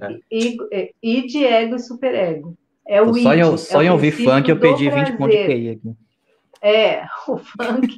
É. 0.00 0.18
E, 0.30 0.56
e, 1.02 1.26
de 1.26 1.44
ego 1.44 1.76
e 1.76 1.80
superego. 1.80 2.56
É 2.86 3.00
o 3.00 3.14
só, 3.14 3.34
em, 3.34 3.56
só 3.56 3.82
é 3.82 3.86
em 3.86 3.90
ouvir 3.90 4.12
funk 4.12 4.48
eu 4.48 4.58
perdi 4.58 4.90
20 4.90 5.16
pontos 5.16 5.36
de 5.36 5.46
QI 5.46 5.70
aqui. 5.70 5.96
É, 6.62 7.04
o 7.28 7.38
funk, 7.38 7.96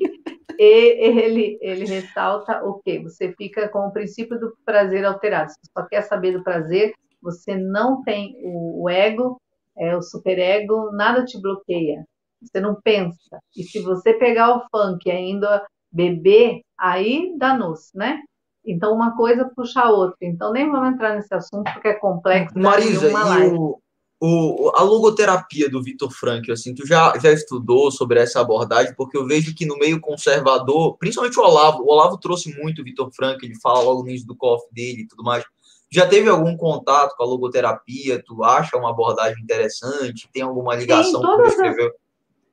ele, 0.58 1.58
ele 1.60 1.84
ressalta 1.86 2.64
o 2.64 2.80
quê? 2.84 3.00
Você 3.00 3.32
fica 3.36 3.68
com 3.68 3.80
o 3.80 3.92
princípio 3.92 4.38
do 4.38 4.56
prazer 4.64 5.04
alterado. 5.04 5.50
Você 5.50 5.70
só 5.76 5.84
quer 5.86 6.02
saber 6.02 6.32
do 6.32 6.44
prazer, 6.44 6.94
você 7.20 7.56
não 7.56 8.02
tem 8.02 8.36
o, 8.42 8.84
o 8.84 8.88
ego, 8.88 9.40
é, 9.76 9.96
o 9.96 10.02
superego, 10.02 10.90
nada 10.92 11.24
te 11.24 11.40
bloqueia. 11.40 12.06
Você 12.42 12.60
não 12.60 12.76
pensa. 12.82 13.38
E 13.56 13.62
se 13.62 13.80
você 13.80 14.14
pegar 14.14 14.56
o 14.56 14.66
funk 14.70 15.08
e 15.08 15.10
ainda 15.10 15.64
beber, 15.90 16.60
aí 16.78 17.34
danou-se, 17.38 17.96
né? 17.96 18.20
Então, 18.64 18.92
uma 18.92 19.16
coisa 19.16 19.50
puxa 19.54 19.80
a 19.80 19.90
outra. 19.90 20.16
Então, 20.22 20.52
nem 20.52 20.70
vamos 20.70 20.94
entrar 20.94 21.14
nesse 21.14 21.32
assunto, 21.32 21.72
porque 21.72 21.88
é 21.88 21.94
complexo. 21.94 22.58
Marisa, 22.58 23.08
e 23.08 23.54
o, 23.54 23.78
o, 24.20 24.72
a 24.74 24.82
logoterapia 24.82 25.70
do 25.70 25.82
Vitor 25.82 26.10
Frankl, 26.10 26.52
assim, 26.52 26.74
tu 26.74 26.86
já, 26.86 27.16
já 27.18 27.30
estudou 27.30 27.90
sobre 27.92 28.18
essa 28.18 28.40
abordagem? 28.40 28.94
Porque 28.96 29.16
eu 29.16 29.26
vejo 29.26 29.54
que 29.54 29.64
no 29.66 29.78
meio 29.78 30.00
conservador, 30.00 30.96
principalmente 30.98 31.38
o 31.38 31.42
Olavo, 31.42 31.82
o 31.82 31.90
Olavo 31.90 32.18
trouxe 32.18 32.52
muito 32.60 32.80
o 32.80 32.84
Vitor 32.84 33.10
Frankl, 33.14 33.44
ele 33.44 33.60
fala 33.60 33.80
logo 33.80 34.02
no 34.02 34.08
início 34.08 34.26
do 34.26 34.36
coffee 34.36 34.72
dele 34.72 35.02
e 35.02 35.06
tudo 35.06 35.22
mais. 35.22 35.44
Já 35.90 36.06
teve 36.06 36.28
algum 36.28 36.56
contato 36.56 37.14
com 37.16 37.22
a 37.22 37.26
logoterapia? 37.26 38.22
Tu 38.24 38.42
acha 38.42 38.76
uma 38.76 38.90
abordagem 38.90 39.40
interessante? 39.42 40.28
Tem 40.32 40.42
alguma 40.42 40.74
ligação 40.74 41.22
com 41.22 41.28
o 41.28 41.42
que 41.42 41.48
escreveu? 41.48 41.86
As 41.86 42.05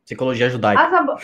Psicologia 0.06 0.50
judaica. 0.50 0.82
As, 0.82 0.94
abo 0.94 1.16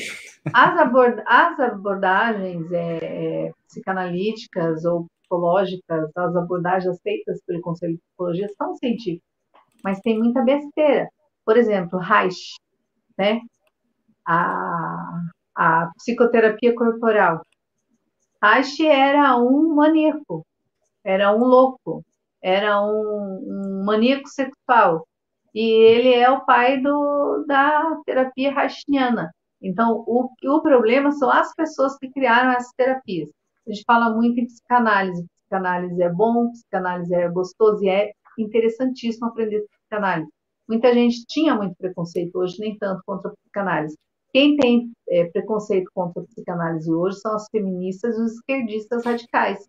as, 0.53 0.79
abord 0.79 1.23
as 1.25 1.59
abordagens 1.59 2.71
é, 2.71 2.97
é, 3.01 3.51
psicanalíticas 3.67 4.85
ou 4.85 5.07
psicológicas, 5.21 6.09
as 6.15 6.35
abordagens 6.35 6.95
aceitas 6.95 7.41
pelo 7.45 7.61
Conselho 7.61 7.93
de 7.93 7.99
Psicologia 7.99 8.47
são 8.57 8.75
científicas, 8.75 9.27
mas 9.83 9.99
tem 9.99 10.17
muita 10.17 10.41
besteira. 10.41 11.09
Por 11.45 11.57
exemplo, 11.57 11.99
Reich, 11.99 12.55
né? 13.17 13.41
A, 14.25 15.21
a 15.55 15.91
psicoterapia 15.97 16.73
corporal. 16.73 17.41
Reich 18.41 18.87
era 18.87 19.35
um 19.35 19.75
maníaco, 19.75 20.45
era 21.03 21.35
um 21.35 21.43
louco, 21.43 22.03
era 22.41 22.81
um, 22.81 23.43
um 23.45 23.83
maníaco 23.83 24.29
sexual, 24.29 25.05
e 25.53 25.61
ele 25.61 26.13
é 26.13 26.29
o 26.29 26.45
pai 26.45 26.81
do, 26.81 27.45
da 27.47 27.97
terapia 28.05 28.53
Rachniana. 28.53 29.31
Então, 29.61 30.03
o, 30.07 30.29
o 30.43 30.61
problema 30.61 31.11
são 31.11 31.29
as 31.29 31.53
pessoas 31.53 31.97
que 31.97 32.09
criaram 32.09 32.51
essas 32.51 32.71
terapias. 32.73 33.29
A 33.67 33.71
gente 33.71 33.83
fala 33.85 34.15
muito 34.15 34.39
em 34.39 34.45
psicanálise. 34.45 35.25
Psicanálise 35.41 36.01
é 36.01 36.09
bom, 36.09 36.49
psicanálise 36.51 37.13
é 37.13 37.27
gostoso 37.29 37.83
e 37.83 37.89
é 37.89 38.11
interessantíssimo 38.37 39.27
aprender 39.27 39.65
psicanálise. 39.89 40.29
Muita 40.67 40.93
gente 40.93 41.25
tinha 41.27 41.55
muito 41.55 41.75
preconceito 41.75 42.35
hoje, 42.37 42.59
nem 42.59 42.77
tanto 42.77 43.01
contra 43.05 43.29
a 43.29 43.33
psicanálise. 43.33 43.97
Quem 44.31 44.55
tem 44.57 44.91
é, 45.09 45.25
preconceito 45.25 45.89
contra 45.93 46.21
a 46.21 46.25
psicanálise 46.25 46.91
hoje 46.91 47.19
são 47.19 47.33
as 47.33 47.47
feministas 47.51 48.15
e 48.15 48.21
os 48.21 48.33
esquerdistas 48.33 49.03
radicais. 49.03 49.67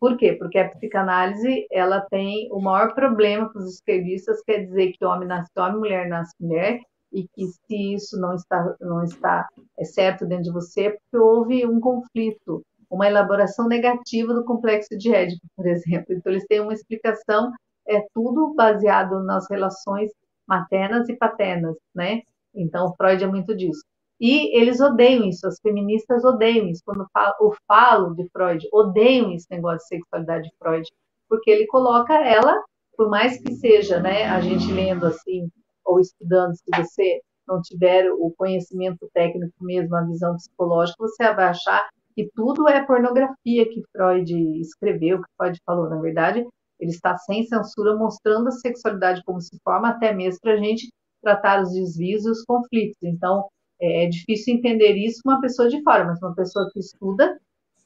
Por 0.00 0.16
quê? 0.16 0.34
Porque 0.34 0.58
a 0.58 0.68
psicanálise 0.70 1.66
ela 1.72 2.00
tem 2.10 2.48
o 2.52 2.60
maior 2.60 2.94
problema 2.94 3.50
para 3.50 3.60
os 3.60 3.74
esquerdistas, 3.74 4.42
quer 4.42 4.64
dizer 4.64 4.92
que 4.92 5.04
homem 5.04 5.26
nasce 5.28 5.50
homem, 5.58 5.78
mulher 5.78 6.08
nasce 6.08 6.34
mulher, 6.40 6.80
e 7.12 7.26
que 7.28 7.46
se 7.46 7.94
isso 7.94 8.20
não 8.20 8.34
está 8.34 8.76
não 8.80 9.02
está 9.02 9.48
é 9.78 9.84
certo 9.84 10.26
dentro 10.26 10.44
de 10.44 10.52
você, 10.52 10.86
é 10.86 10.90
porque 10.90 11.16
houve 11.16 11.66
um 11.66 11.80
conflito, 11.80 12.62
uma 12.90 13.06
elaboração 13.06 13.66
negativa 13.66 14.34
do 14.34 14.44
complexo 14.44 14.96
de 14.96 15.12
Édipo, 15.14 15.46
por 15.56 15.66
exemplo. 15.66 16.14
Então 16.14 16.32
eles 16.32 16.46
têm 16.46 16.60
uma 16.60 16.74
explicação, 16.74 17.52
é 17.88 18.00
tudo 18.14 18.54
baseado 18.54 19.22
nas 19.24 19.48
relações 19.50 20.10
maternas 20.46 21.08
e 21.08 21.16
paternas, 21.16 21.76
né? 21.94 22.22
Então 22.54 22.94
Freud 22.96 23.22
é 23.24 23.26
muito 23.26 23.56
disso. 23.56 23.82
E 24.20 24.56
eles 24.58 24.80
odeiam 24.80 25.24
isso, 25.24 25.46
as 25.46 25.60
feministas 25.60 26.24
odeiam 26.24 26.66
isso. 26.68 26.82
Quando 26.84 27.06
eu 27.40 27.54
falo 27.66 28.14
de 28.14 28.28
Freud, 28.30 28.66
odeiam 28.72 29.32
esse 29.32 29.46
negócio 29.50 29.78
de 29.78 29.88
sexualidade 29.88 30.44
de 30.44 30.56
Freud, 30.58 30.88
porque 31.28 31.50
ele 31.50 31.66
coloca 31.66 32.14
ela, 32.14 32.62
por 32.96 33.08
mais 33.08 33.40
que 33.40 33.54
seja, 33.54 34.00
né, 34.00 34.24
a 34.24 34.40
gente 34.40 34.72
lendo 34.72 35.06
assim, 35.06 35.48
ou 35.84 36.00
estudando, 36.00 36.54
se 36.56 36.64
você 36.76 37.20
não 37.46 37.62
tiver 37.62 38.10
o 38.12 38.32
conhecimento 38.36 39.08
técnico 39.14 39.54
mesmo, 39.60 39.94
a 39.96 40.02
visão 40.02 40.34
psicológica, 40.34 40.96
você 40.98 41.32
vai 41.32 41.46
achar 41.46 41.88
que 42.14 42.28
tudo 42.34 42.68
é 42.68 42.84
pornografia 42.84 43.68
que 43.68 43.82
Freud 43.92 44.60
escreveu, 44.60 45.22
que 45.22 45.28
Freud 45.36 45.58
falou. 45.64 45.88
Na 45.88 46.00
verdade, 46.00 46.44
ele 46.80 46.90
está 46.90 47.16
sem 47.16 47.44
censura, 47.44 47.96
mostrando 47.96 48.48
a 48.48 48.52
sexualidade 48.52 49.22
como 49.24 49.40
se 49.40 49.56
forma, 49.62 49.90
até 49.90 50.12
mesmo 50.12 50.40
para 50.40 50.54
a 50.54 50.56
gente 50.56 50.92
tratar 51.22 51.62
os 51.62 51.72
desvios 51.72 52.26
e 52.26 52.30
os 52.30 52.44
conflitos. 52.44 52.98
Então, 53.02 53.46
é, 53.80 54.06
difícil 54.08 54.54
entender 54.54 54.94
isso 54.94 55.20
uma 55.24 55.40
pessoa 55.40 55.68
de 55.68 55.82
fora, 55.82 56.04
mas 56.04 56.20
uma 56.22 56.34
pessoa 56.34 56.68
que 56.72 56.80
estuda 56.80 57.38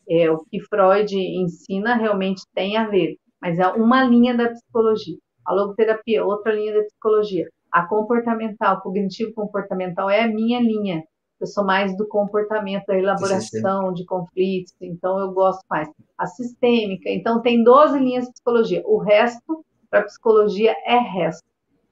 é, 0.09 0.31
o 0.31 0.39
que 0.45 0.61
Freud 0.61 1.17
ensina 1.17 1.95
realmente 1.95 2.43
tem 2.55 2.77
a 2.77 2.89
ver, 2.89 3.17
mas 3.41 3.59
é 3.59 3.67
uma 3.69 4.05
linha 4.05 4.37
da 4.37 4.51
psicologia. 4.51 5.17
A 5.45 5.53
logoterapia, 5.53 6.21
é 6.21 6.23
outra 6.23 6.53
linha 6.53 6.75
da 6.75 6.85
psicologia. 6.85 7.49
A 7.71 7.87
comportamental, 7.87 8.81
cognitivo-comportamental 8.81 10.11
é 10.11 10.23
a 10.23 10.29
minha 10.29 10.61
linha. 10.61 11.03
Eu 11.41 11.47
sou 11.47 11.65
mais 11.65 11.97
do 11.97 12.07
comportamento, 12.07 12.87
da 12.87 12.97
elaboração 12.97 13.93
de 13.93 14.05
conflitos, 14.05 14.73
então 14.81 15.19
eu 15.19 15.33
gosto 15.33 15.63
mais. 15.69 15.89
A 16.17 16.27
sistêmica, 16.27 17.09
então 17.11 17.43
tem 17.43 17.65
12 17.65 17.99
linhas 17.99 18.27
de 18.27 18.33
psicologia. 18.33 18.83
O 18.85 18.99
resto, 18.99 19.65
para 19.91 20.05
psicologia, 20.05 20.77
é 20.87 20.99
resto. 20.99 21.43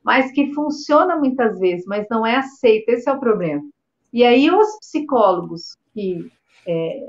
Mas 0.05 0.31
que 0.33 0.53
funciona 0.55 1.17
muitas 1.17 1.59
vezes, 1.59 1.85
mas 1.87 2.07
não 2.09 2.25
é 2.25 2.37
aceito. 2.37 2.89
Esse 2.91 3.09
é 3.09 3.13
o 3.13 3.19
problema. 3.19 3.63
E 4.13 4.25
aí 4.25 4.51
os 4.51 4.79
psicólogos 4.81 5.77
que 5.95 6.31
é, 6.67 7.07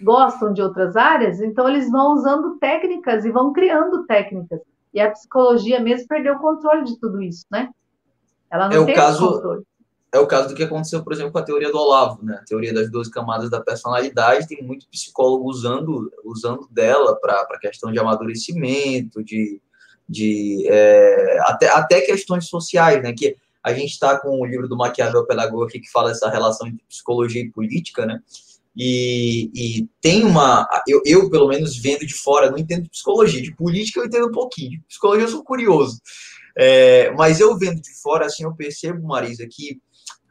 gostam 0.00 0.52
de 0.52 0.60
outras 0.60 0.96
áreas, 0.96 1.40
então 1.40 1.68
eles 1.68 1.90
vão 1.90 2.14
usando 2.14 2.58
técnicas 2.58 3.24
e 3.24 3.30
vão 3.30 3.52
criando 3.52 4.04
técnicas. 4.06 4.60
E 4.92 5.00
a 5.00 5.10
psicologia 5.10 5.78
mesmo 5.78 6.08
perdeu 6.08 6.34
o 6.34 6.40
controle 6.40 6.84
de 6.84 6.98
tudo 6.98 7.22
isso, 7.22 7.46
né? 7.50 7.70
Ela 8.50 8.68
não 8.68 8.82
é 8.82 8.84
tem 8.86 8.94
o 8.94 8.96
caso, 8.96 9.28
controle. 9.28 9.62
é 10.12 10.18
o 10.18 10.26
caso 10.26 10.48
do 10.48 10.54
que 10.56 10.64
aconteceu, 10.64 11.04
por 11.04 11.12
exemplo, 11.12 11.30
com 11.30 11.38
a 11.38 11.44
teoria 11.44 11.70
do 11.70 11.78
Olavo, 11.78 12.24
né? 12.24 12.40
A 12.42 12.44
teoria 12.44 12.74
das 12.74 12.90
duas 12.90 13.08
camadas 13.08 13.48
da 13.48 13.60
personalidade, 13.60 14.48
tem 14.48 14.62
muito 14.64 14.88
psicólogo 14.88 15.48
usando, 15.48 16.12
usando 16.24 16.66
dela 16.68 17.16
para 17.20 17.42
a 17.42 17.58
questão 17.60 17.92
de 17.92 18.00
amadurecimento, 18.00 19.22
de, 19.22 19.62
de 20.08 20.66
é, 20.68 21.38
até, 21.42 21.68
até 21.68 22.00
questões 22.00 22.48
sociais, 22.48 23.00
né? 23.00 23.12
Que 23.12 23.36
a 23.62 23.72
gente 23.72 23.90
está 23.90 24.18
com 24.18 24.40
o 24.40 24.46
livro 24.46 24.68
do 24.68 24.76
Maquiavel 24.76 25.26
Pedagogo 25.26 25.64
aqui 25.64 25.80
que 25.80 25.90
fala 25.90 26.10
essa 26.10 26.30
relação 26.30 26.66
entre 26.66 26.84
psicologia 26.88 27.42
e 27.42 27.50
política, 27.50 28.06
né? 28.06 28.20
E, 28.76 29.50
e 29.54 29.88
tem 30.00 30.24
uma. 30.24 30.66
Eu, 30.86 31.02
eu, 31.04 31.28
pelo 31.28 31.48
menos, 31.48 31.76
vendo 31.76 32.06
de 32.06 32.14
fora, 32.14 32.50
não 32.50 32.58
entendo 32.58 32.84
de 32.84 32.90
psicologia. 32.90 33.42
De 33.42 33.54
política 33.54 34.00
eu 34.00 34.06
entendo 34.06 34.28
um 34.28 34.32
pouquinho. 34.32 34.80
De 34.80 34.86
psicologia 34.88 35.24
eu 35.24 35.30
sou 35.30 35.44
curioso. 35.44 36.00
É, 36.56 37.10
mas 37.12 37.40
eu 37.40 37.56
vendo 37.58 37.80
de 37.80 37.92
fora, 38.00 38.26
assim, 38.26 38.44
eu 38.44 38.54
percebo, 38.54 39.06
Marisa, 39.06 39.46
que 39.50 39.80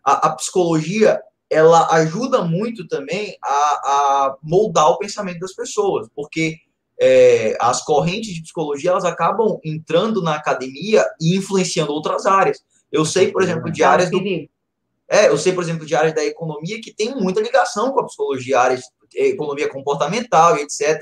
a, 0.03 0.27
a 0.27 0.35
psicologia 0.35 1.19
ela 1.49 1.91
ajuda 1.95 2.43
muito 2.43 2.87
também 2.87 3.35
a, 3.43 3.49
a, 3.49 4.35
moldar 4.43 4.89
o 4.89 4.97
pensamento 4.99 5.39
das 5.39 5.53
pessoas, 5.53 6.07
porque 6.15 6.57
é, 7.01 7.57
as 7.59 7.83
correntes 7.83 8.33
de 8.33 8.43
psicologia 8.43 8.91
elas 8.91 9.05
acabam 9.05 9.59
entrando 9.63 10.21
na 10.21 10.35
academia 10.35 11.03
e 11.19 11.35
influenciando 11.35 11.91
outras 11.91 12.25
áreas. 12.25 12.63
Eu 12.91 13.05
sei, 13.05 13.31
por 13.31 13.41
exemplo, 13.41 13.71
de 13.71 13.83
áreas 13.83 14.09
do, 14.09 14.19
é, 15.09 15.27
eu 15.27 15.37
sei, 15.37 15.53
por 15.53 15.63
exemplo, 15.63 15.85
de 15.85 15.95
áreas 15.95 16.13
da 16.13 16.23
economia 16.23 16.79
que 16.81 16.93
tem 16.93 17.15
muita 17.15 17.41
ligação 17.41 17.91
com 17.91 17.99
a 17.99 18.05
psicologia, 18.05 18.59
áreas 18.59 18.83
economia 19.15 19.67
comportamental 19.67 20.57
e 20.57 20.61
etc. 20.61 21.01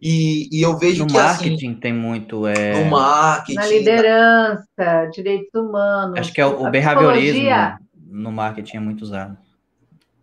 E, 0.00 0.48
e 0.50 0.62
eu 0.62 0.76
vejo 0.76 1.04
no 1.04 1.10
que 1.10 1.16
assim, 1.18 1.28
marketing 1.28 1.70
assim, 1.70 1.80
tem 1.80 1.92
muito 1.92 2.46
é... 2.46 2.84
no 2.84 2.90
marketing, 2.90 3.54
na 3.54 3.66
liderança, 3.66 5.10
direitos 5.12 5.54
humanos. 5.54 6.18
Acho 6.18 6.32
que 6.32 6.40
é 6.40 6.46
o, 6.46 6.66
o 6.66 6.70
behaviorismo 6.70 7.48
no 8.06 8.32
marketing 8.32 8.76
é 8.76 8.80
muito 8.80 9.02
usado. 9.02 9.36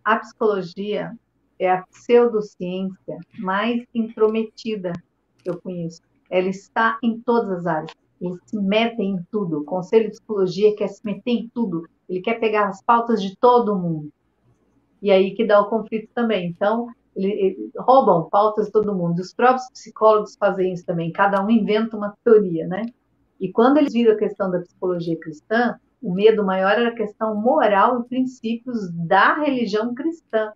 A 0.04 0.16
psicologia 0.16 1.12
é 1.58 1.70
a 1.70 1.82
pseudociência 1.82 3.18
mais 3.38 3.82
intrometida 3.94 4.92
que 5.38 5.50
eu 5.50 5.60
conheço. 5.60 6.00
Ela 6.30 6.48
está 6.48 6.98
em 7.02 7.20
todas 7.20 7.58
as 7.58 7.66
áreas. 7.66 8.01
Eles 8.22 8.38
se 8.46 8.56
metem 8.56 9.16
em 9.16 9.26
tudo. 9.32 9.58
O 9.60 9.64
Conselho 9.64 10.04
de 10.04 10.12
Psicologia 10.12 10.76
quer 10.76 10.88
se 10.88 11.04
meter 11.04 11.30
em 11.32 11.50
tudo. 11.52 11.88
Ele 12.08 12.20
quer 12.20 12.38
pegar 12.38 12.68
as 12.68 12.80
pautas 12.80 13.20
de 13.20 13.36
todo 13.36 13.78
mundo. 13.78 14.10
E 15.02 15.10
aí 15.10 15.34
que 15.34 15.44
dá 15.44 15.60
o 15.60 15.68
conflito 15.68 16.08
também. 16.14 16.48
Então, 16.48 16.88
ele, 17.16 17.70
roubam 17.76 18.28
pautas 18.30 18.66
de 18.66 18.72
todo 18.72 18.94
mundo. 18.94 19.18
Os 19.18 19.34
próprios 19.34 19.68
psicólogos 19.70 20.36
fazem 20.36 20.72
isso 20.72 20.86
também. 20.86 21.10
Cada 21.10 21.44
um 21.44 21.50
inventa 21.50 21.96
uma 21.96 22.16
teoria, 22.24 22.66
né? 22.68 22.86
E 23.40 23.50
quando 23.50 23.78
eles 23.78 23.92
viram 23.92 24.12
a 24.12 24.18
questão 24.18 24.48
da 24.48 24.60
psicologia 24.60 25.18
cristã, 25.18 25.74
o 26.00 26.14
medo 26.14 26.44
maior 26.44 26.72
era 26.72 26.90
a 26.90 26.94
questão 26.94 27.34
moral 27.34 28.00
e 28.00 28.08
princípios 28.08 28.88
da 28.92 29.34
religião 29.34 29.94
cristã. 29.94 30.52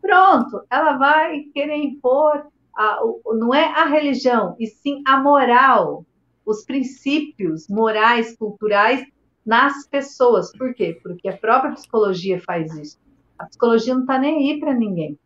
Pronto, 0.00 0.62
ela 0.70 0.96
vai 0.96 1.40
querer 1.52 1.76
impor, 1.76 2.46
a, 2.76 3.00
não 3.34 3.52
é 3.52 3.64
a 3.64 3.86
religião, 3.86 4.54
e 4.58 4.66
sim 4.66 5.02
a 5.04 5.20
moral, 5.20 6.04
os 6.48 6.64
princípios 6.64 7.68
morais, 7.68 8.34
culturais 8.34 9.04
nas 9.44 9.86
pessoas. 9.86 10.50
Por 10.56 10.72
quê? 10.72 10.98
Porque 11.02 11.28
a 11.28 11.36
própria 11.36 11.72
psicologia 11.72 12.40
faz 12.40 12.74
isso. 12.74 12.98
A 13.38 13.44
psicologia 13.44 13.92
não 13.92 14.00
está 14.00 14.18
nem 14.18 14.50
aí 14.50 14.58
para 14.58 14.72
ninguém. 14.72 15.18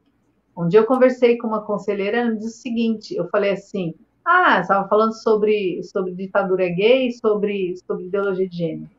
Um 0.57 0.67
dia 0.67 0.81
eu 0.81 0.87
conversei 0.87 1.39
com 1.39 1.47
uma 1.47 1.65
conselheira, 1.65 2.19
ela 2.19 2.35
disse 2.35 2.59
o 2.59 2.63
seguinte, 2.63 3.15
eu 3.15 3.29
falei 3.29 3.53
assim, 3.53 3.95
ah, 4.25 4.61
estava 4.61 4.87
falando 4.89 5.13
sobre, 5.13 5.81
sobre 5.85 6.13
ditadura 6.13 6.69
gay, 6.69 7.13
sobre, 7.13 7.77
sobre 7.87 8.07
ideologia 8.07 8.49
de 8.49 8.57
gênero. 8.57 8.91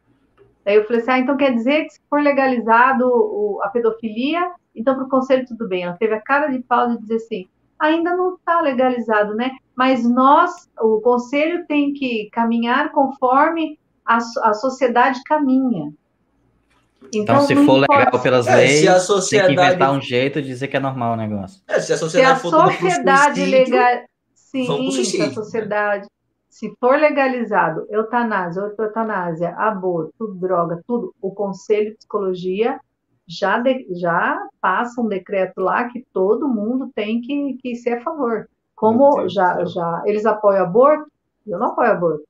Daí 0.64 0.76
eu 0.76 0.86
falei 0.86 1.02
assim, 1.02 1.12
ah, 1.12 1.20
então 1.20 1.38
quer 1.38 1.54
dizer 1.54 1.84
que 1.84 1.90
se 1.92 2.00
for 2.10 2.22
legalizado 2.22 3.06
o, 3.06 3.60
a 3.62 3.68
pedofilia, 3.68 4.50
então 4.74 4.96
para 4.96 5.04
o 5.04 5.10
conselho 5.10 5.46
tudo 5.46 5.68
bem. 5.68 5.84
Ela 5.84 5.98
teve 5.98 6.14
a 6.14 6.22
cara 6.22 6.48
de 6.48 6.60
pau 6.64 6.90
de 6.90 6.98
dizer 7.00 7.16
assim, 7.16 7.48
ainda 7.84 8.16
não 8.16 8.36
está 8.36 8.62
legalizado, 8.62 9.36
né? 9.36 9.52
Mas 9.76 10.04
nós, 10.04 10.70
o 10.80 11.02
conselho 11.02 11.66
tem 11.68 11.94
que 11.94 12.30
caminhar 12.32 12.92
conforme 12.92 13.78
a, 14.06 14.18
a 14.18 14.54
sociedade 14.54 15.22
caminha. 15.24 15.92
Então, 17.14 17.36
então 17.36 17.42
se 17.42 17.56
for 17.66 17.86
legal 17.90 18.20
pelas 18.22 18.48
é, 18.48 18.56
leis, 18.56 18.88
a 18.88 19.00
sociedade... 19.00 19.48
tem 19.48 19.58
que 19.58 19.64
inventar 19.64 19.92
um 19.92 20.02
jeito 20.02 20.42
de 20.42 20.48
dizer 20.48 20.68
que 20.68 20.78
é 20.78 20.80
normal 20.80 21.14
o 21.14 21.18
negócio. 21.18 21.62
É, 21.68 21.80
se 21.80 21.94
a 21.94 21.98
sociedade, 21.98 22.40
se 22.40 22.48
a 22.48 22.50
sociedade 22.50 23.46
legal... 23.46 24.02
Sim, 24.34 24.92
se 24.92 25.22
a 25.22 25.32
sociedade 25.32 26.08
se 26.54 26.72
for 26.80 27.00
legalizado 27.00 27.88
eutanásia, 27.90 28.62
eutanásia, 28.78 29.56
aborto, 29.58 30.36
droga, 30.36 30.80
tudo, 30.88 31.12
o 31.20 31.32
Conselho 31.32 31.90
de 31.90 31.98
Psicologia 31.98 32.80
já, 33.28 33.60
de, 33.60 33.88
já 34.00 34.38
passa 34.62 35.02
um 35.02 35.08
decreto 35.08 35.60
lá 35.62 35.88
que 35.90 36.06
todo 36.14 36.48
mundo 36.48 36.92
tem 36.94 37.22
que, 37.22 37.58
que 37.62 37.76
ser 37.76 37.94
a 37.94 38.02
favor. 38.02 38.48
Como 38.76 39.28
já, 39.30 39.64
já 39.66 40.04
eles 40.06 40.26
apoiam 40.26 40.64
aborto, 40.64 41.10
eu 41.48 41.58
não 41.58 41.68
apoio 41.68 41.92
aborto. 41.92 42.24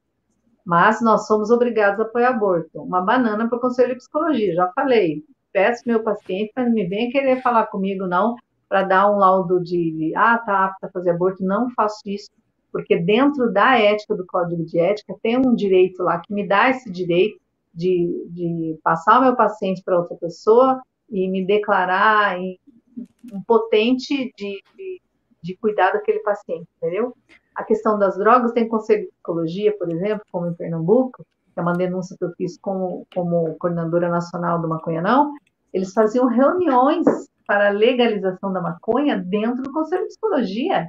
Mas 0.66 1.02
nós 1.02 1.28
somos 1.28 1.50
obrigados 1.50 2.00
a 2.00 2.04
apoiar 2.04 2.30
aborto. 2.30 2.82
Uma 2.82 3.02
banana 3.02 3.48
para 3.48 3.58
o 3.58 3.62
Conselho 3.62 3.90
de 3.90 3.98
Psicologia, 3.98 4.54
já 4.54 4.72
falei. 4.74 5.24
Peço 5.52 5.84
meu 5.86 6.02
paciente 6.02 6.52
para 6.54 6.66
não 6.66 6.72
me 6.72 6.88
venha 6.88 7.12
querer 7.12 7.42
falar 7.42 7.68
comigo, 7.68 8.08
não, 8.08 8.36
para 8.68 8.84
dar 8.84 9.12
um 9.12 9.18
laudo 9.18 9.62
de, 9.62 10.14
ah, 10.16 10.38
tá 10.40 10.66
apta 10.66 10.88
a 10.88 10.92
fazer 10.92 11.12
aborto. 11.12 11.44
Não 11.44 11.70
faço 11.72 12.02
isso 12.06 12.30
porque 12.74 12.98
dentro 12.98 13.54
da 13.54 13.78
ética, 13.78 14.16
do 14.16 14.26
código 14.26 14.66
de 14.66 14.80
ética, 14.80 15.16
tem 15.22 15.38
um 15.38 15.54
direito 15.54 16.02
lá 16.02 16.20
que 16.20 16.34
me 16.34 16.48
dá 16.48 16.72
esse 16.72 16.92
direito 16.92 17.40
de, 17.74 18.28
de 18.30 18.80
passar 18.84 19.20
o 19.20 19.24
meu 19.24 19.36
paciente 19.36 19.82
para 19.84 20.00
outra 20.00 20.16
pessoa 20.18 20.82
e 21.10 21.30
me 21.30 21.46
declarar 21.46 22.38
impotente 23.32 24.32
de, 24.38 24.64
de, 24.76 25.02
de 25.42 25.58
cuidar 25.58 25.92
daquele 25.92 26.20
paciente, 26.20 26.68
entendeu? 26.78 27.16
A 27.56 27.64
questão 27.64 27.98
das 27.98 28.18
drogas 28.18 28.52
tem 28.52 28.68
conselho 28.68 29.04
de 29.04 29.12
psicologia, 29.12 29.78
por 29.78 29.92
exemplo, 29.92 30.26
como 30.32 30.48
em 30.48 30.54
Pernambuco, 30.54 31.26
que 31.54 31.60
é 31.60 31.62
uma 31.62 31.74
denúncia 31.74 32.16
que 32.18 32.26
eu 32.26 32.32
fiz 32.32 32.58
como, 32.60 33.06
como 33.14 33.56
coordenadora 33.58 34.10
nacional 34.10 34.60
do 34.62 34.68
Maconha 34.68 35.02
Não, 35.02 35.34
eles 35.72 35.94
faziam 35.94 36.28
reuniões 36.28 37.06
para 37.46 37.68
a 37.68 37.72
legalização 37.72 38.54
da 38.54 38.62
maconha 38.62 39.18
dentro 39.18 39.62
do 39.64 39.72
Conselho 39.72 40.04
de 40.04 40.10
Psicologia. 40.10 40.88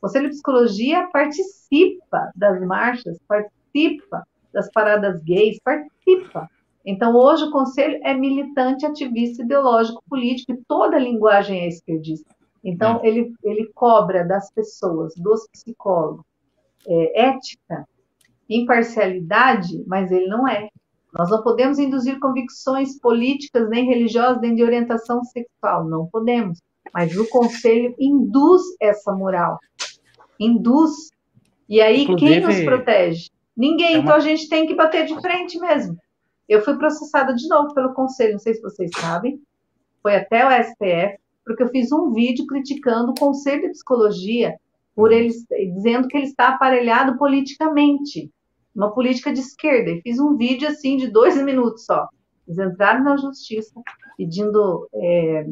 Conselho 0.00 0.28
de 0.28 0.34
Psicologia 0.34 1.08
participa 1.12 2.32
das 2.34 2.60
marchas, 2.66 3.18
participa 3.28 4.26
das 4.52 4.70
paradas 4.70 5.22
gays, 5.22 5.58
participa. 5.64 6.48
Então, 6.84 7.14
hoje 7.14 7.44
o 7.44 7.50
Conselho 7.50 8.00
é 8.02 8.12
militante, 8.12 8.84
ativista, 8.84 9.42
ideológico, 9.42 10.02
político, 10.08 10.52
e 10.52 10.62
toda 10.66 10.96
a 10.96 11.00
linguagem 11.00 11.60
é 11.60 11.68
esquerdista. 11.68 12.34
Então, 12.64 13.00
é. 13.02 13.08
ele, 13.08 13.32
ele 13.42 13.70
cobra 13.74 14.24
das 14.24 14.50
pessoas, 14.52 15.14
dos 15.16 15.46
psicólogos, 15.48 16.24
é, 16.86 17.28
ética, 17.28 17.86
imparcialidade, 18.48 19.84
mas 19.86 20.10
ele 20.10 20.26
não 20.26 20.46
é. 20.46 20.68
Nós 21.12 21.30
não 21.30 21.42
podemos 21.42 21.78
induzir 21.78 22.18
convicções 22.18 22.98
políticas, 22.98 23.68
nem 23.68 23.86
religiosas, 23.86 24.40
nem 24.40 24.54
de 24.54 24.62
orientação 24.62 25.22
sexual, 25.24 25.84
não 25.84 26.06
podemos. 26.06 26.58
Mas 26.92 27.16
o 27.16 27.28
conselho 27.28 27.94
induz 27.98 28.62
essa 28.80 29.12
moral 29.12 29.58
induz. 30.44 31.10
E 31.68 31.80
aí, 31.80 32.02
Inclusive, 32.02 32.30
quem 32.30 32.40
nos 32.40 32.60
protege? 32.64 33.30
Ninguém. 33.56 33.94
É 33.94 33.98
uma... 33.98 34.02
Então, 34.02 34.16
a 34.16 34.20
gente 34.20 34.48
tem 34.48 34.66
que 34.66 34.74
bater 34.74 35.06
de 35.06 35.20
frente 35.20 35.58
mesmo. 35.58 35.96
Eu 36.48 36.62
fui 36.62 36.76
processada 36.76 37.34
de 37.34 37.48
novo 37.48 37.72
pelo 37.74 37.94
conselho, 37.94 38.32
não 38.32 38.38
sei 38.38 38.54
se 38.54 38.62
vocês 38.62 38.90
sabem. 38.96 39.40
Foi 40.02 40.16
até 40.16 40.44
o 40.44 40.64
STF, 40.64 41.18
porque 41.44 41.62
eu 41.62 41.68
fiz 41.68 41.92
um 41.92 42.12
vídeo 42.12 42.46
criticando 42.46 43.12
o 43.12 43.18
conselho 43.18 43.62
de 43.62 43.70
psicologia 43.70 44.56
por 44.94 45.12
eles 45.12 45.46
dizendo 45.74 46.08
que 46.08 46.16
ele 46.16 46.26
está 46.26 46.48
aparelhado 46.48 47.16
politicamente, 47.16 48.30
uma 48.74 48.92
política 48.92 49.32
de 49.32 49.40
esquerda. 49.40 49.90
E 49.90 50.02
fiz 50.02 50.18
um 50.18 50.36
vídeo 50.36 50.68
assim 50.68 50.96
de 50.96 51.08
dois 51.08 51.36
minutos 51.42 51.84
só. 51.84 52.08
Eles 52.46 52.58
entraram 52.58 53.04
na 53.04 53.16
justiça 53.16 53.72
pedindo 54.16 54.88
é, 54.94 55.46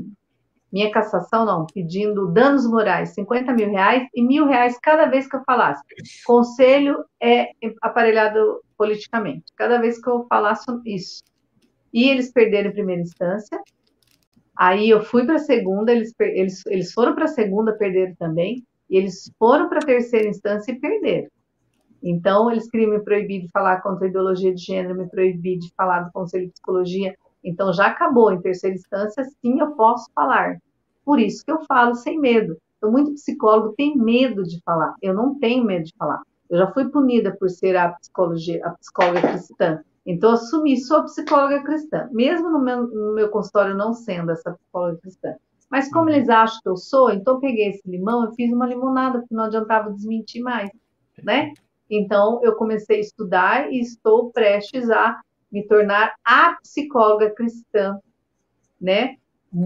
minha 0.72 0.90
cassação 0.90 1.44
não, 1.44 1.66
pedindo 1.66 2.28
danos 2.28 2.66
morais, 2.66 3.14
50 3.14 3.52
mil 3.52 3.70
reais 3.70 4.06
e 4.14 4.22
mil 4.22 4.46
reais 4.46 4.78
cada 4.80 5.06
vez 5.06 5.28
que 5.28 5.36
eu 5.36 5.42
falasse. 5.44 5.82
Conselho 6.24 7.04
é 7.20 7.50
aparelhado 7.82 8.62
politicamente, 8.78 9.44
cada 9.56 9.78
vez 9.78 10.00
que 10.00 10.08
eu 10.08 10.26
falasse 10.28 10.66
isso. 10.86 11.22
E 11.92 12.08
eles 12.08 12.32
perderam 12.32 12.70
em 12.70 12.74
primeira 12.74 13.02
instância, 13.02 13.60
aí 14.56 14.88
eu 14.88 15.02
fui 15.02 15.26
para 15.26 15.36
a 15.36 15.40
segunda, 15.40 15.90
eles, 15.90 16.14
eles, 16.20 16.64
eles 16.66 16.92
foram 16.92 17.14
para 17.14 17.24
a 17.24 17.28
segunda, 17.28 17.76
perderam 17.76 18.14
também, 18.14 18.64
e 18.88 18.96
eles 18.96 19.30
foram 19.38 19.68
para 19.68 19.78
a 19.78 19.86
terceira 19.86 20.28
instância 20.28 20.70
e 20.70 20.78
perderam. 20.78 21.28
Então, 22.02 22.50
eles 22.50 22.68
queriam 22.70 22.92
me 22.92 23.00
proibir 23.00 23.42
de 23.42 23.48
falar 23.50 23.82
contra 23.82 24.06
a 24.06 24.08
ideologia 24.08 24.54
de 24.54 24.62
gênero, 24.62 24.96
me 24.96 25.08
proibir 25.08 25.58
de 25.58 25.70
falar 25.76 26.00
do 26.00 26.12
Conselho 26.12 26.46
de 26.46 26.52
Psicologia, 26.52 27.14
então 27.42 27.72
já 27.72 27.86
acabou. 27.86 28.32
Em 28.32 28.40
terceira 28.40 28.76
instância, 28.76 29.24
sim, 29.24 29.60
eu 29.60 29.72
posso 29.72 30.10
falar. 30.14 30.58
Por 31.04 31.18
isso 31.18 31.44
que 31.44 31.50
eu 31.50 31.64
falo 31.64 31.94
sem 31.94 32.18
medo. 32.18 32.56
Então, 32.76 32.90
muito 32.90 33.12
psicólogo 33.14 33.74
tem 33.76 33.96
medo 33.96 34.42
de 34.42 34.60
falar. 34.62 34.94
Eu 35.02 35.12
não 35.12 35.38
tenho 35.38 35.64
medo 35.64 35.84
de 35.84 35.94
falar. 35.98 36.22
Eu 36.48 36.58
já 36.58 36.72
fui 36.72 36.88
punida 36.88 37.36
por 37.38 37.48
ser 37.50 37.76
a 37.76 37.90
psicologia, 37.90 38.64
a 38.66 38.70
psicóloga 38.70 39.20
cristã. 39.20 39.80
Então, 40.06 40.32
assumi, 40.32 40.78
sou 40.78 41.04
psicóloga 41.04 41.62
cristã, 41.62 42.08
mesmo 42.10 42.50
no 42.50 42.58
meu, 42.58 42.86
no 42.86 43.14
meu 43.14 43.28
consultório 43.28 43.76
não 43.76 43.92
sendo 43.92 44.32
essa 44.32 44.52
psicóloga 44.52 44.98
cristã. 44.98 45.34
Mas 45.70 45.90
como 45.90 46.06
uhum. 46.06 46.16
eles 46.16 46.28
acham 46.28 46.58
que 46.62 46.68
eu 46.68 46.76
sou, 46.76 47.10
então 47.10 47.34
eu 47.34 47.40
peguei 47.40 47.68
esse 47.68 47.88
limão 47.88 48.28
e 48.28 48.34
fiz 48.34 48.52
uma 48.52 48.66
limonada, 48.66 49.20
porque 49.20 49.34
não 49.34 49.44
adiantava 49.44 49.92
desmentir 49.92 50.42
mais, 50.42 50.70
né? 51.22 51.52
Então, 51.88 52.40
eu 52.42 52.54
comecei 52.54 52.96
a 52.96 53.00
estudar 53.00 53.70
e 53.70 53.80
estou 53.80 54.30
prestes 54.30 54.90
a 54.90 55.20
me 55.50 55.66
tornar 55.66 56.14
a 56.24 56.56
psicóloga 56.62 57.30
cristã, 57.30 57.98
né? 58.80 59.16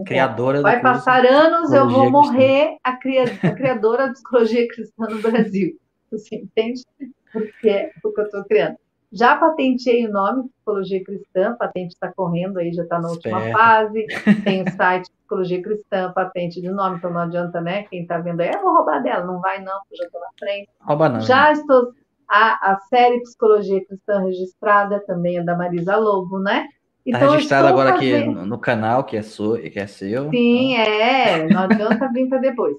Criadora 0.06 0.62
Vai 0.62 0.80
passar 0.80 1.26
anos, 1.26 1.70
eu 1.72 1.88
vou 1.88 2.10
morrer 2.10 2.78
a, 2.82 2.96
cria, 2.96 3.24
a 3.42 3.50
criadora 3.50 4.06
da 4.06 4.12
psicologia 4.14 4.66
cristã 4.66 5.06
no 5.06 5.20
Brasil. 5.20 5.78
Você 6.10 6.36
entende? 6.36 6.82
Porque, 7.30 7.90
porque 8.02 8.20
eu 8.20 8.24
estou 8.24 8.44
criando. 8.44 8.76
Já 9.14 9.36
patenteei 9.36 10.08
o 10.08 10.10
nome 10.10 10.48
Psicologia 10.48 11.04
Cristã, 11.04 11.50
a 11.50 11.54
patente 11.54 11.92
está 11.94 12.10
correndo 12.12 12.58
aí, 12.58 12.72
já 12.72 12.82
está 12.82 12.98
na 12.98 13.08
última 13.08 13.40
fase. 13.52 14.06
Tem 14.42 14.62
o 14.62 14.70
site 14.74 15.08
Psicologia 15.08 15.62
Cristã, 15.62 16.12
patente 16.12 16.60
de 16.60 16.68
nome, 16.68 16.96
então 16.96 17.12
não 17.12 17.20
adianta, 17.20 17.60
né? 17.60 17.84
Quem 17.84 18.02
está 18.02 18.18
vendo 18.18 18.40
aí, 18.40 18.50
eu 18.52 18.60
vou 18.60 18.74
roubar 18.74 19.00
dela, 19.00 19.24
não 19.24 19.40
vai 19.40 19.62
não, 19.62 19.78
porque 19.80 19.94
eu 19.94 19.98
já 19.98 20.04
estou 20.06 20.20
na 20.20 20.26
frente. 20.36 20.68
Rouba 20.80 21.08
não. 21.08 21.20
Já 21.20 21.52
estou. 21.52 21.92
A, 22.28 22.72
a 22.72 22.80
série 22.88 23.20
Psicologia 23.22 23.84
Cristã 23.84 24.20
registrada 24.20 25.00
também 25.06 25.38
é 25.38 25.42
da 25.42 25.56
Marisa 25.56 25.96
Lobo, 25.96 26.38
né? 26.38 26.68
Está 27.04 27.18
então, 27.18 27.32
registrado 27.32 27.68
agora 27.68 27.92
fazendo... 27.92 28.38
aqui 28.38 28.48
no 28.48 28.58
canal, 28.58 29.04
que 29.04 29.16
é, 29.16 29.22
sua, 29.22 29.58
que 29.58 29.78
é 29.78 29.86
seu. 29.86 30.30
Sim, 30.30 30.72
então... 30.72 30.92
é. 30.92 31.46
Não 31.48 31.62
adianta 31.62 32.10
vir 32.12 32.28
para 32.28 32.38
depois 32.38 32.76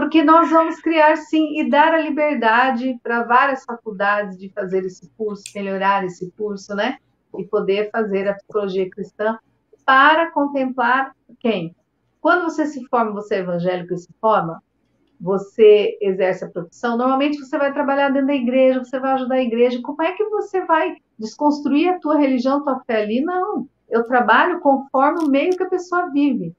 porque 0.00 0.22
nós 0.22 0.50
vamos 0.50 0.80
criar 0.80 1.16
sim 1.16 1.60
e 1.60 1.68
dar 1.68 1.92
a 1.92 2.00
liberdade 2.00 2.98
para 3.02 3.22
várias 3.22 3.64
faculdades 3.64 4.38
de 4.38 4.48
fazer 4.48 4.84
esse 4.84 5.10
curso, 5.16 5.44
melhorar 5.54 6.04
esse 6.04 6.30
curso, 6.32 6.74
né? 6.74 6.96
E 7.36 7.44
poder 7.44 7.90
fazer 7.90 8.26
a 8.26 8.34
psicologia 8.34 8.88
cristã 8.88 9.38
para 9.84 10.30
contemplar 10.30 11.14
quem? 11.38 11.76
Quando 12.20 12.44
você 12.44 12.64
se 12.64 12.82
forma, 12.88 13.12
você 13.12 13.36
é 13.36 13.38
evangélico 13.40 13.92
e 13.92 13.98
se 13.98 14.08
forma, 14.20 14.62
você 15.20 15.98
exerce 16.00 16.44
a 16.44 16.48
profissão, 16.48 16.96
normalmente 16.96 17.38
você 17.38 17.58
vai 17.58 17.72
trabalhar 17.72 18.08
dentro 18.08 18.28
da 18.28 18.34
igreja, 18.34 18.82
você 18.82 18.98
vai 18.98 19.12
ajudar 19.12 19.34
a 19.34 19.42
igreja. 19.42 19.80
Como 19.82 20.02
é 20.02 20.12
que 20.12 20.24
você 20.24 20.64
vai 20.64 20.96
desconstruir 21.18 21.88
a 21.88 21.98
tua 21.98 22.16
religião, 22.16 22.64
tua 22.64 22.80
fé 22.86 23.02
ali? 23.02 23.20
Não. 23.20 23.68
Eu 23.88 24.04
trabalho 24.04 24.60
conforme 24.60 25.24
o 25.24 25.28
meio 25.28 25.54
que 25.56 25.62
a 25.62 25.68
pessoa 25.68 26.10
vive. 26.10 26.54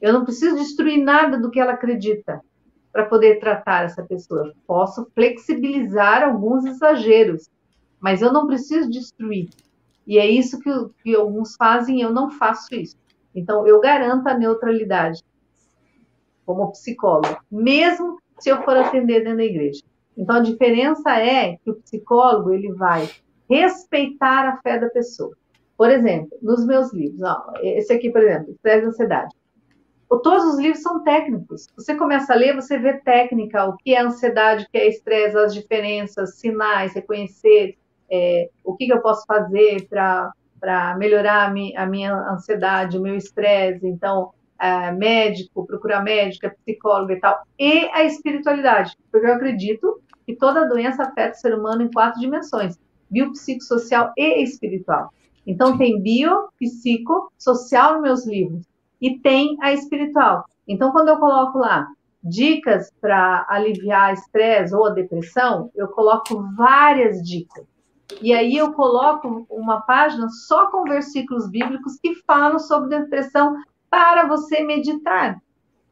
Eu 0.00 0.12
não 0.12 0.24
preciso 0.24 0.56
destruir 0.56 1.02
nada 1.02 1.38
do 1.38 1.50
que 1.50 1.58
ela 1.58 1.72
acredita 1.72 2.42
para 2.92 3.06
poder 3.06 3.40
tratar 3.40 3.84
essa 3.84 4.02
pessoa. 4.02 4.52
Posso 4.66 5.08
flexibilizar 5.14 6.22
alguns 6.22 6.66
exageros, 6.66 7.48
mas 7.98 8.20
eu 8.20 8.32
não 8.32 8.46
preciso 8.46 8.90
destruir. 8.90 9.48
E 10.06 10.18
é 10.18 10.26
isso 10.26 10.60
que, 10.60 10.70
que 11.02 11.14
alguns 11.14 11.56
fazem, 11.56 12.02
eu 12.02 12.12
não 12.12 12.30
faço 12.30 12.74
isso. 12.74 12.96
Então, 13.34 13.66
eu 13.66 13.80
garanto 13.80 14.28
a 14.28 14.38
neutralidade 14.38 15.22
como 16.44 16.72
psicólogo, 16.72 17.38
mesmo 17.50 18.18
se 18.38 18.50
eu 18.50 18.62
for 18.62 18.76
atender 18.76 19.22
dentro 19.22 19.38
da 19.38 19.44
igreja. 19.44 19.82
Então, 20.16 20.36
a 20.36 20.40
diferença 20.40 21.18
é 21.18 21.56
que 21.56 21.70
o 21.70 21.74
psicólogo 21.76 22.52
ele 22.52 22.72
vai 22.72 23.08
respeitar 23.48 24.48
a 24.48 24.56
fé 24.62 24.78
da 24.78 24.88
pessoa. 24.88 25.36
Por 25.76 25.90
exemplo, 25.90 26.36
nos 26.40 26.64
meus 26.64 26.92
livros, 26.92 27.20
ó, 27.22 27.52
esse 27.62 27.92
aqui, 27.92 28.10
por 28.10 28.22
exemplo, 28.22 28.52
Estresse 28.52 28.84
e 28.84 28.88
Ansiedade 28.88 29.34
todos 30.20 30.44
os 30.44 30.58
livros 30.58 30.82
são 30.82 31.02
técnicos. 31.02 31.66
Você 31.76 31.94
começa 31.94 32.32
a 32.32 32.36
ler, 32.36 32.54
você 32.54 32.78
vê 32.78 32.94
técnica, 33.00 33.64
o 33.64 33.76
que 33.76 33.94
é 33.94 34.00
ansiedade, 34.00 34.64
o 34.64 34.70
que 34.70 34.78
é 34.78 34.88
estresse, 34.88 35.36
as 35.36 35.54
diferenças, 35.54 36.36
sinais, 36.36 36.94
reconhecer 36.94 37.76
é, 38.10 38.50
o 38.62 38.76
que, 38.76 38.86
que, 38.86 38.92
eu 38.92 39.00
posso 39.00 39.24
fazer 39.26 39.88
para 39.88 40.96
melhorar 40.98 41.48
a, 41.48 41.82
a, 41.82 41.86
minha 41.86 42.14
ansiedade, 42.30 42.98
o 42.98 43.02
meu 43.02 43.16
estresse. 43.16 43.86
Então, 43.86 44.30
é, 44.60 44.92
médico, 44.92 45.66
procurar 45.66 46.02
médico, 46.02 46.50
psicólogo 46.64 47.12
e 47.12 47.20
tal. 47.20 47.42
E 47.58 47.88
a 47.92 48.04
espiritualidade, 48.04 48.96
porque 49.10 49.26
eu 49.26 49.34
acredito 49.34 50.00
que 50.26 50.34
toda 50.34 50.68
doença 50.68 51.02
afeta 51.02 51.36
o 51.36 51.40
ser 51.40 51.54
humano 51.54 51.82
em 51.82 51.90
quatro 51.90 52.20
dimensões: 52.20 52.78
biopsicossocial 53.10 54.12
e 54.16 54.42
espiritual. 54.42 55.12
Então, 55.46 55.76
tem 55.76 56.00
bio, 56.00 56.48
psico, 56.58 57.30
social 57.38 57.94
nos 57.94 58.02
meus 58.02 58.26
livros 58.26 58.64
e 59.00 59.18
tem 59.18 59.56
a 59.60 59.72
espiritual. 59.72 60.44
Então, 60.66 60.90
quando 60.90 61.08
eu 61.08 61.18
coloco 61.18 61.58
lá 61.58 61.86
dicas 62.22 62.90
para 63.02 63.44
aliviar 63.50 64.14
estresse 64.14 64.74
ou 64.74 64.86
a 64.86 64.90
depressão, 64.90 65.70
eu 65.74 65.88
coloco 65.88 66.42
várias 66.56 67.22
dicas. 67.22 67.66
E 68.22 68.32
aí 68.32 68.56
eu 68.56 68.72
coloco 68.72 69.46
uma 69.50 69.82
página 69.82 70.28
só 70.28 70.70
com 70.70 70.84
versículos 70.84 71.50
bíblicos 71.50 71.98
que 72.00 72.14
falam 72.26 72.58
sobre 72.58 72.98
depressão 72.98 73.56
para 73.90 74.26
você 74.26 74.62
meditar. 74.62 75.40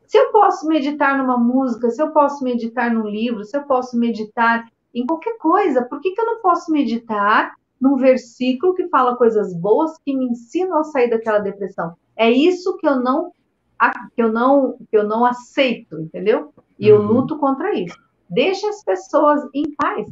Se 0.07 0.19
eu 0.19 0.31
posso 0.31 0.67
meditar 0.67 1.17
numa 1.17 1.39
música, 1.39 1.89
se 1.89 2.03
eu 2.03 2.11
posso 2.11 2.45
meditar 2.45 2.93
num 2.93 3.07
livro, 3.07 3.45
se 3.45 3.57
eu 3.57 3.63
posso 3.63 3.97
meditar 3.99 4.69
em 4.95 5.07
qualquer 5.07 5.39
coisa, 5.39 5.83
por 5.85 6.01
que, 6.01 6.11
que 6.11 6.21
eu 6.21 6.27
não 6.27 6.43
posso 6.43 6.71
meditar 6.71 7.55
num 7.81 7.97
versículo 7.97 8.75
que 8.75 8.89
fala 8.89 9.17
coisas 9.17 9.55
boas 9.55 9.97
que 10.05 10.15
me 10.15 10.27
ensinam 10.27 10.79
a 10.79 10.85
sair 10.85 11.09
daquela 11.09 11.39
depressão? 11.39 11.97
É 12.15 12.31
isso 12.31 12.77
que 12.77 12.87
eu 12.87 13.01
não 13.01 13.33
que 14.15 14.23
eu 14.23 14.31
não 14.31 14.77
que 14.91 14.97
eu 14.97 15.05
não 15.05 15.25
aceito, 15.25 15.99
entendeu? 15.99 16.53
E 16.79 16.89
eu 16.89 17.01
uhum. 17.01 17.07
luto 17.07 17.39
contra 17.39 17.75
isso. 17.75 17.97
Deixa 18.29 18.69
as 18.69 18.85
pessoas 18.85 19.43
em 19.55 19.75
paz. 19.75 20.07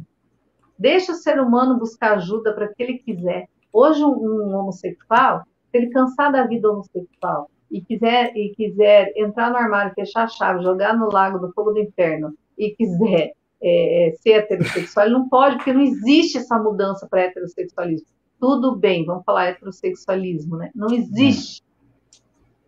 Deixa 0.79 1.11
o 1.11 1.15
ser 1.15 1.39
humano 1.39 1.77
buscar 1.77 2.13
ajuda 2.13 2.53
para 2.53 2.67
que 2.67 2.81
ele 2.81 2.97
quiser. 2.97 3.47
Hoje 3.71 4.03
um, 4.03 4.09
um 4.09 4.55
homossexual, 4.55 5.43
se 5.69 5.77
ele 5.77 5.91
cansar 5.91 6.31
da 6.31 6.45
vida 6.47 6.71
homossexual 6.71 7.49
e 7.71 7.81
quiser 7.81 8.35
e 8.35 8.53
quiser 8.55 9.13
entrar 9.15 9.49
no 9.49 9.57
armário, 9.57 9.93
fechar 9.93 10.23
a 10.23 10.27
chave, 10.27 10.63
jogar 10.63 10.95
no 10.95 11.09
lago 11.11 11.39
do 11.39 11.51
fogo 11.53 11.71
do 11.71 11.79
inferno 11.79 12.33
e 12.57 12.71
quiser 12.71 13.31
é, 13.63 14.13
ser 14.19 14.31
heterossexual, 14.31 15.05
ele 15.05 15.15
não 15.15 15.29
pode, 15.29 15.55
porque 15.55 15.73
não 15.73 15.81
existe 15.81 16.37
essa 16.37 16.57
mudança 16.59 17.07
para 17.07 17.21
heterossexualismo. 17.21 18.07
Tudo 18.39 18.75
bem, 18.75 19.05
vamos 19.05 19.23
falar 19.23 19.45
heterossexualismo, 19.45 20.57
né? 20.57 20.71
Não 20.75 20.91
existe. 20.91 21.63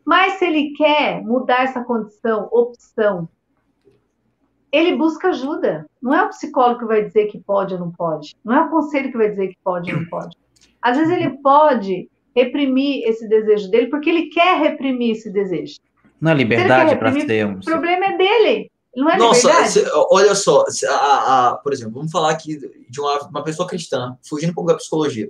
Mas 0.05 0.33
se 0.33 0.45
ele 0.45 0.73
quer 0.73 1.21
mudar 1.23 1.63
essa 1.63 1.83
condição, 1.83 2.47
opção, 2.51 3.27
ele 4.71 4.95
busca 4.95 5.29
ajuda. 5.29 5.87
Não 6.01 6.13
é 6.13 6.23
o 6.23 6.29
psicólogo 6.29 6.79
que 6.79 6.85
vai 6.85 7.03
dizer 7.03 7.27
que 7.27 7.39
pode 7.39 7.73
ou 7.73 7.79
não 7.79 7.91
pode. 7.91 8.35
Não 8.43 8.53
é 8.55 8.61
o 8.61 8.69
conselho 8.69 9.11
que 9.11 9.17
vai 9.17 9.29
dizer 9.29 9.49
que 9.49 9.57
pode 9.63 9.91
ou 9.91 9.99
não 9.99 10.07
pode. 10.07 10.37
Às 10.81 10.97
vezes 10.97 11.13
ele 11.13 11.29
pode 11.41 12.09
reprimir 12.35 13.03
esse 13.07 13.27
desejo 13.27 13.69
dele 13.69 13.87
porque 13.87 14.09
ele 14.09 14.27
quer 14.27 14.59
reprimir 14.59 15.11
esse 15.11 15.31
desejo. 15.31 15.75
Não 16.19 16.31
é 16.31 16.35
liberdade 16.35 16.95
para 16.95 17.11
um. 17.11 17.53
O 17.53 17.59
problema 17.59 18.05
é 18.05 18.17
dele. 18.17 18.71
Não 18.95 19.09
é 19.09 19.17
Nossa, 19.17 19.65
cê, 19.65 19.83
olha 20.11 20.35
só, 20.35 20.63
a, 20.87 21.49
a, 21.49 21.55
por 21.55 21.73
exemplo, 21.73 21.93
vamos 21.93 22.11
falar 22.11 22.31
aqui 22.31 22.59
de 22.87 23.01
uma, 23.01 23.19
uma 23.27 23.43
pessoa 23.43 23.67
cristã, 23.67 24.15
fugindo 24.27 24.51
um 24.51 24.53
pouco 24.53 24.69
da 24.69 24.77
psicologia 24.77 25.29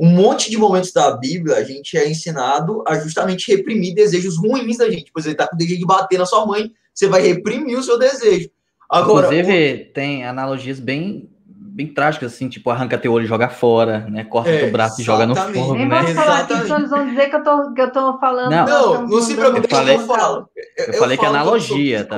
um 0.00 0.08
monte 0.08 0.50
de 0.50 0.56
momentos 0.56 0.92
da 0.92 1.14
Bíblia 1.14 1.56
a 1.56 1.62
gente 1.62 1.94
é 1.98 2.08
ensinado 2.08 2.82
a 2.88 2.98
justamente 2.98 3.54
reprimir 3.54 3.94
desejos 3.94 4.38
ruins 4.38 4.78
da 4.78 4.90
gente. 4.90 5.12
Por 5.12 5.20
exemplo, 5.20 5.36
tá 5.36 5.46
com 5.46 5.54
o 5.54 5.58
desejo 5.58 5.78
de 5.78 5.84
bater 5.84 6.18
na 6.18 6.24
sua 6.24 6.46
mãe, 6.46 6.72
você 6.94 7.06
vai 7.06 7.20
reprimir 7.20 7.78
o 7.78 7.82
seu 7.82 7.98
desejo. 7.98 8.48
Agora, 8.88 9.26
Inclusive, 9.26 9.90
o... 9.90 9.92
tem 9.92 10.24
analogias 10.24 10.80
bem 10.80 11.28
bem 11.70 11.92
trágicas, 11.92 12.34
assim, 12.34 12.48
tipo, 12.48 12.70
arranca 12.70 12.98
teu 12.98 13.12
olho 13.12 13.24
e 13.24 13.28
joga 13.28 13.48
fora, 13.48 14.06
né? 14.10 14.24
Corta 14.24 14.50
é, 14.50 14.58
teu 14.60 14.72
braço 14.72 15.00
e 15.00 15.04
joga 15.04 15.26
no 15.26 15.36
fogo, 15.36 15.74
Nem 15.74 15.88
né? 15.88 16.14
falar 16.14 16.40
aqui, 16.40 16.52
eles 16.52 16.68
vão 16.90 17.08
dizer 17.08 17.30
que 17.30 17.36
eu 17.36 17.44
tô, 17.44 17.72
que 17.72 17.80
eu 17.80 17.92
tô 17.92 18.18
falando... 18.18 18.50
Não, 18.50 18.66
não, 18.66 19.08
não 19.08 19.22
se 19.22 19.34
preocupe, 19.34 19.66
eu, 19.66 19.76
falei, 19.76 19.96
eu 19.96 20.06
falo. 20.06 20.48
Eu, 20.76 20.84
eu 20.86 20.94
falei 20.94 21.16
que 21.16 21.24
é 21.24 21.28
analogia, 21.28 22.04
tá? 22.04 22.16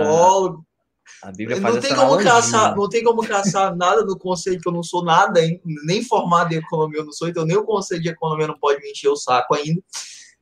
A 1.22 1.30
Bíblia 1.30 1.60
faz 1.60 1.74
não 1.74 1.80
tem 1.80 1.94
como 1.94 2.18
caçar, 2.18 2.76
Não 2.76 2.88
tem 2.88 3.04
como 3.04 3.22
caçar 3.22 3.76
nada 3.76 4.04
do 4.04 4.18
conceito 4.18 4.60
que 4.60 4.68
eu 4.68 4.72
não 4.72 4.82
sou 4.82 5.04
nada, 5.04 5.40
nem 5.84 6.02
formado 6.02 6.52
em 6.52 6.56
economia 6.56 6.98
eu 7.00 7.04
não 7.04 7.12
sou, 7.12 7.28
então 7.28 7.44
nem 7.44 7.56
o 7.56 7.64
conceito 7.64 8.02
de 8.02 8.08
economia 8.08 8.48
não 8.48 8.58
pode 8.58 8.80
me 8.82 8.90
encher 8.90 9.08
o 9.08 9.16
saco 9.16 9.54
ainda. 9.54 9.80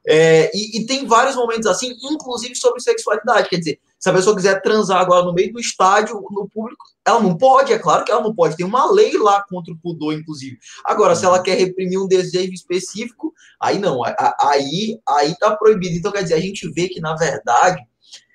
É, 0.06 0.50
e, 0.54 0.78
e, 0.78 0.86
tem 0.86 1.06
vários 1.06 1.36
momentos 1.36 1.66
assim, 1.66 1.94
inclusive 2.02 2.54
sobre 2.54 2.80
sexualidade. 2.80 3.50
Quer 3.50 3.58
dizer, 3.58 3.80
se 4.00 4.08
a 4.08 4.12
pessoa 4.14 4.34
quiser 4.34 4.62
transar 4.62 4.98
agora 4.98 5.26
no 5.26 5.34
meio 5.34 5.52
do 5.52 5.60
estádio, 5.60 6.14
no 6.30 6.48
público, 6.48 6.86
ela 7.06 7.20
não 7.20 7.36
pode, 7.36 7.70
é 7.70 7.78
claro 7.78 8.02
que 8.02 8.10
ela 8.10 8.22
não 8.22 8.34
pode. 8.34 8.56
Tem 8.56 8.64
uma 8.64 8.90
lei 8.90 9.18
lá 9.18 9.44
contra 9.46 9.74
o 9.74 9.78
pudor, 9.78 10.14
inclusive. 10.14 10.58
Agora, 10.86 11.14
se 11.14 11.26
ela 11.26 11.42
quer 11.42 11.58
reprimir 11.58 12.00
um 12.00 12.08
desejo 12.08 12.50
específico, 12.50 13.34
aí 13.60 13.78
não, 13.78 14.00
aí, 14.40 14.98
aí 15.06 15.36
tá 15.38 15.54
proibido. 15.54 15.96
Então, 15.96 16.10
quer 16.10 16.22
dizer, 16.22 16.34
a 16.34 16.40
gente 16.40 16.66
vê 16.72 16.88
que, 16.88 16.98
na 16.98 17.14
verdade, 17.14 17.84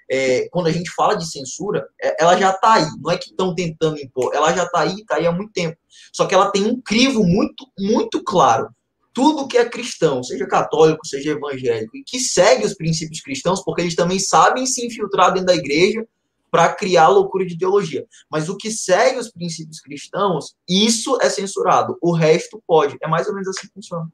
é, 0.10 0.48
quando 0.50 0.68
a 0.68 0.72
gente 0.72 0.92
fala 0.92 1.16
de 1.16 1.28
censura, 1.28 1.88
é, 2.00 2.22
ela 2.22 2.38
já 2.38 2.52
está 2.52 2.76
aí. 2.76 2.88
Não 3.02 3.12
é 3.12 3.18
que 3.18 3.32
estão 3.32 3.56
tentando 3.56 4.00
impor, 4.00 4.36
ela 4.36 4.54
já 4.54 4.66
está 4.66 4.82
aí, 4.82 4.96
está 4.96 5.16
aí 5.16 5.26
há 5.26 5.32
muito 5.32 5.52
tempo. 5.52 5.78
Só 6.14 6.28
que 6.28 6.36
ela 6.36 6.52
tem 6.52 6.64
um 6.66 6.80
crivo 6.80 7.24
muito, 7.24 7.66
muito 7.80 8.24
claro. 8.24 8.70
Tudo 9.16 9.48
que 9.48 9.58
é 9.58 9.68
cristão, 9.68 10.22
seja 10.22 10.46
católico, 10.46 11.08
seja 11.08 11.32
evangélico, 11.32 11.96
e 11.96 12.04
que 12.04 12.20
segue 12.20 12.66
os 12.66 12.76
princípios 12.76 13.22
cristãos, 13.22 13.64
porque 13.64 13.82
eles 13.82 13.96
também 13.96 14.20
sabem 14.20 14.66
se 14.66 14.86
infiltrar 14.86 15.32
dentro 15.32 15.48
da 15.48 15.56
igreja 15.56 16.06
para 16.52 16.74
criar 16.74 17.08
loucura 17.08 17.46
de 17.46 17.54
ideologia. 17.54 18.06
Mas 18.30 18.50
o 18.50 18.58
que 18.58 18.70
segue 18.70 19.18
os 19.18 19.32
princípios 19.32 19.80
cristãos, 19.80 20.56
isso 20.68 21.18
é 21.22 21.30
censurado. 21.30 21.98
O 22.02 22.14
resto 22.14 22.62
pode. 22.68 22.98
É 23.02 23.08
mais 23.08 23.28
ou 23.28 23.34
menos 23.34 23.48
assim 23.48 23.68
que 23.68 23.74
funciona. 23.74 24.10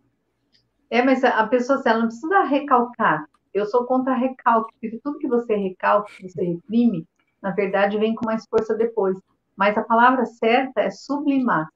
É, 0.89 1.01
mas 1.01 1.23
a 1.23 1.47
pessoa, 1.47 1.81
ela 1.85 1.99
não 1.99 2.07
precisa 2.07 2.43
recalcar. 2.43 3.25
Eu 3.53 3.65
sou 3.65 3.85
contra 3.85 4.13
recalque, 4.13 4.73
porque 4.79 4.99
tudo 5.03 5.17
que 5.17 5.27
você 5.27 5.55
recalca, 5.55 6.11
que 6.15 6.29
você 6.29 6.43
reprime, 6.43 7.07
na 7.41 7.51
verdade 7.51 7.97
vem 7.97 8.13
com 8.13 8.25
mais 8.25 8.45
força 8.47 8.75
depois. 8.75 9.17
Mas 9.55 9.77
a 9.77 9.83
palavra 9.83 10.25
certa 10.25 10.81
é 10.81 10.91
sublimar. 10.91 11.67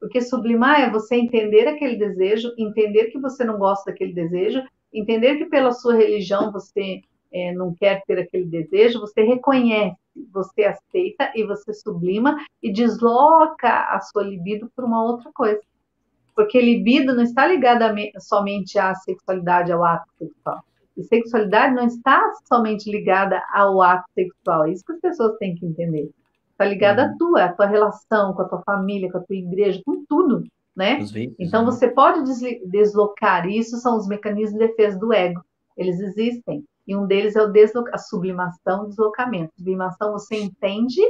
Porque 0.00 0.22
sublimar 0.22 0.80
é 0.80 0.90
você 0.90 1.14
entender 1.16 1.68
aquele 1.68 1.96
desejo, 1.96 2.52
entender 2.56 3.06
que 3.06 3.20
você 3.20 3.44
não 3.44 3.58
gosta 3.58 3.90
daquele 3.90 4.14
desejo, 4.14 4.62
entender 4.92 5.36
que 5.36 5.44
pela 5.44 5.72
sua 5.72 5.94
religião 5.94 6.50
você 6.50 7.02
é, 7.32 7.52
não 7.52 7.74
quer 7.74 8.02
ter 8.06 8.18
aquele 8.18 8.46
desejo, 8.46 9.00
você 9.00 9.22
reconhece, 9.22 9.96
você 10.32 10.64
aceita 10.64 11.30
e 11.36 11.44
você 11.44 11.72
sublima 11.74 12.36
e 12.62 12.72
desloca 12.72 13.68
a 13.68 14.00
sua 14.00 14.22
libido 14.22 14.70
para 14.74 14.86
uma 14.86 15.04
outra 15.04 15.30
coisa. 15.32 15.60
Porque 16.34 16.60
libido 16.60 17.14
não 17.14 17.22
está 17.22 17.46
ligada 17.46 17.94
somente 18.18 18.78
à 18.78 18.94
sexualidade, 18.94 19.70
ao 19.70 19.84
ato 19.84 20.08
sexual. 20.18 20.64
E 20.96 21.02
sexualidade 21.04 21.74
não 21.74 21.86
está 21.86 22.20
somente 22.48 22.90
ligada 22.90 23.42
ao 23.52 23.80
ato 23.82 24.04
sexual. 24.14 24.64
É 24.64 24.72
isso 24.72 24.84
que 24.84 24.92
as 24.92 25.00
pessoas 25.00 25.36
têm 25.38 25.54
que 25.54 25.66
entender. 25.66 26.10
Está 26.60 26.68
ligada 26.68 27.06
uhum. 27.06 27.08
à 27.08 27.16
tua, 27.16 27.44
à 27.44 27.52
tua 27.54 27.66
relação 27.66 28.34
com 28.34 28.42
a 28.42 28.44
tua 28.44 28.60
família, 28.60 29.10
com 29.10 29.16
a 29.16 29.22
tua 29.22 29.34
igreja, 29.34 29.80
com 29.82 30.04
tudo, 30.04 30.44
né? 30.76 30.98
então 31.38 31.64
né? 31.64 31.70
você 31.70 31.88
pode 31.88 32.22
deslocar. 32.66 33.48
Isso 33.48 33.78
são 33.78 33.96
os 33.96 34.06
mecanismos 34.06 34.52
de 34.52 34.66
defesa 34.66 34.98
do 34.98 35.10
ego. 35.10 35.42
Eles 35.74 35.98
existem. 35.98 36.62
E 36.86 36.94
um 36.94 37.06
deles 37.06 37.34
é 37.34 37.42
o 37.42 37.50
a 37.94 37.96
sublimação, 37.96 38.90
deslocamento. 38.90 39.54
Sublimação 39.56 40.12
você 40.12 40.36
entende, 40.36 41.00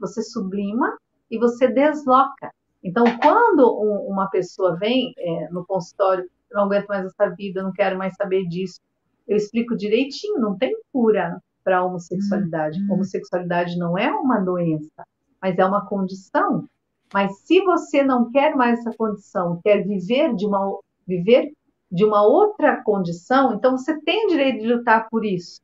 você 0.00 0.20
sublima 0.20 0.98
e 1.30 1.38
você 1.38 1.68
desloca. 1.68 2.50
Então, 2.82 3.04
quando 3.22 3.80
um, 3.80 4.10
uma 4.10 4.28
pessoa 4.28 4.76
vem 4.76 5.14
é, 5.16 5.48
no 5.52 5.64
consultório, 5.64 6.28
não 6.50 6.64
aguento 6.64 6.88
mais 6.88 7.06
essa 7.06 7.28
vida, 7.36 7.62
não 7.62 7.70
quero 7.70 7.96
mais 7.96 8.16
saber 8.16 8.48
disso, 8.48 8.80
eu 9.28 9.36
explico 9.36 9.76
direitinho, 9.76 10.40
não 10.40 10.58
tem 10.58 10.76
cura 10.92 11.40
para 11.68 11.78
a 11.78 11.84
homossexualidade. 11.84 12.80
Uhum. 12.80 12.94
Homossexualidade 12.94 13.76
não 13.76 13.98
é 13.98 14.10
uma 14.10 14.40
doença, 14.40 15.06
mas 15.40 15.58
é 15.58 15.64
uma 15.66 15.84
condição. 15.84 16.66
Mas 17.12 17.40
se 17.40 17.60
você 17.60 18.02
não 18.02 18.30
quer 18.30 18.56
mais 18.56 18.80
essa 18.80 18.96
condição, 18.96 19.60
quer 19.62 19.86
viver 19.86 20.34
de 20.34 20.46
uma 20.46 20.78
viver 21.06 21.52
de 21.92 22.04
uma 22.04 22.22
outra 22.22 22.82
condição, 22.82 23.54
então 23.54 23.76
você 23.76 23.98
tem 24.00 24.26
direito 24.28 24.60
de 24.60 24.72
lutar 24.72 25.08
por 25.10 25.24
isso. 25.24 25.60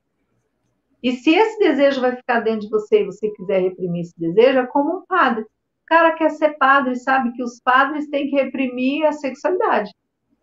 E 1.03 1.13
se 1.13 1.35
esse 1.35 1.59
desejo 1.59 2.01
vai 2.01 2.17
ficar 2.17 2.41
dentro 2.41 2.61
de 2.61 2.71
você 2.71 3.03
e 3.03 3.07
você 3.07 3.31
quiser 3.31 3.61
reprimir 3.61 4.03
esse 4.03 4.19
desejo, 4.19 4.59
é 4.59 4.67
como 4.67 4.99
um 4.99 5.07
padre. 5.07 5.43
O 5.43 5.87
cara 5.87 6.13
quer 6.13 6.31
ser 6.31 6.57
padre 6.57 6.97
sabe 6.97 7.33
que 7.33 7.43
os 7.43 7.61
padres 7.61 8.09
têm 8.09 8.29
que 8.29 8.37
reprimir 8.37 9.07
a 9.07 9.13
sexualidade. 9.13 9.91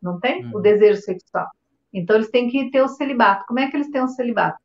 Não 0.02 0.20
tem? 0.20 0.46
Uhum. 0.46 0.56
O 0.56 0.60
desejo 0.60 1.02
sexual. 1.02 1.48
Então 1.94 2.16
eles 2.16 2.32
têm 2.32 2.48
que 2.48 2.72
ter 2.72 2.82
o 2.82 2.88
celibato. 2.88 3.46
Como 3.48 3.60
é 3.60 3.70
que 3.70 3.78
eles 3.78 3.90
têm 3.90 4.02
o 4.02 4.08
celibato? 4.08 4.60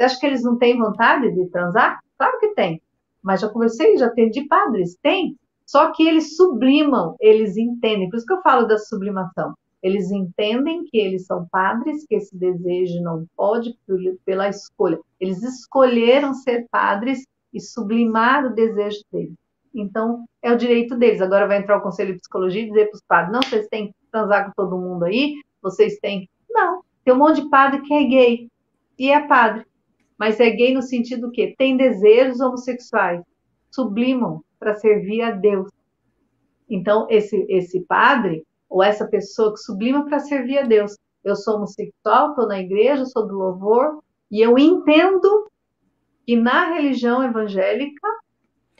Você 0.00 0.04
acha 0.04 0.20
que 0.20 0.26
eles 0.26 0.42
não 0.42 0.56
têm 0.56 0.78
vontade 0.78 1.30
de 1.30 1.44
transar? 1.50 2.00
Claro 2.16 2.38
que 2.38 2.54
tem. 2.54 2.80
Mas 3.22 3.42
já 3.42 3.50
conversei, 3.50 3.98
já 3.98 4.08
tem 4.08 4.30
de 4.30 4.46
padres, 4.46 4.96
tem. 5.02 5.36
Só 5.66 5.92
que 5.92 6.08
eles 6.08 6.36
sublimam, 6.36 7.16
eles 7.20 7.58
entendem. 7.58 8.08
Por 8.08 8.16
isso 8.16 8.24
que 8.24 8.32
eu 8.32 8.40
falo 8.40 8.66
da 8.66 8.78
sublimação. 8.78 9.52
Eles 9.82 10.10
entendem 10.10 10.84
que 10.84 10.96
eles 10.96 11.26
são 11.26 11.46
padres, 11.52 12.06
que 12.06 12.14
esse 12.14 12.34
desejo 12.34 13.02
não 13.02 13.26
pode 13.36 13.76
pela 14.24 14.48
escolha. 14.48 14.98
Eles 15.20 15.42
escolheram 15.42 16.32
ser 16.32 16.66
padres 16.70 17.26
e 17.52 17.60
sublimar 17.60 18.46
o 18.46 18.54
desejo 18.54 19.02
deles. 19.12 19.34
Então, 19.74 20.24
é 20.40 20.50
o 20.50 20.56
direito 20.56 20.96
deles. 20.96 21.20
Agora 21.20 21.46
vai 21.46 21.58
entrar 21.58 21.76
o 21.76 21.82
Conselho 21.82 22.14
de 22.14 22.20
Psicologia 22.20 22.62
e 22.62 22.68
dizer 22.68 22.86
para 22.86 22.96
os 22.96 23.02
padres: 23.06 23.32
não, 23.34 23.42
vocês 23.42 23.68
têm 23.68 23.88
que 23.88 23.94
transar 24.10 24.46
com 24.46 24.52
todo 24.56 24.80
mundo 24.80 25.04
aí, 25.04 25.34
vocês 25.60 25.98
têm. 25.98 26.26
Não, 26.48 26.80
tem 27.04 27.12
um 27.12 27.18
monte 27.18 27.42
de 27.42 27.50
padre 27.50 27.82
que 27.82 27.92
é 27.92 28.04
gay 28.04 28.48
e 28.98 29.10
é 29.10 29.20
padre. 29.20 29.68
Mas 30.20 30.38
é 30.38 30.50
gay 30.50 30.74
no 30.74 30.82
sentido 30.82 31.30
que 31.30 31.56
tem 31.56 31.78
desejos 31.78 32.40
homossexuais, 32.40 33.22
sublimam 33.70 34.44
para 34.58 34.74
servir 34.74 35.22
a 35.22 35.30
Deus. 35.30 35.70
Então, 36.68 37.06
esse, 37.08 37.46
esse 37.48 37.80
padre, 37.86 38.44
ou 38.68 38.82
essa 38.82 39.08
pessoa 39.08 39.54
que 39.54 39.60
sublima 39.60 40.04
para 40.04 40.18
servir 40.18 40.58
a 40.58 40.62
Deus. 40.62 40.94
Eu 41.24 41.34
sou 41.34 41.56
homossexual, 41.56 42.30
estou 42.30 42.46
na 42.46 42.60
igreja, 42.60 43.06
sou 43.06 43.26
do 43.26 43.34
louvor, 43.34 44.02
e 44.30 44.42
eu 44.42 44.58
entendo 44.58 45.50
que 46.26 46.36
na 46.36 46.74
religião 46.74 47.24
evangélica. 47.24 48.06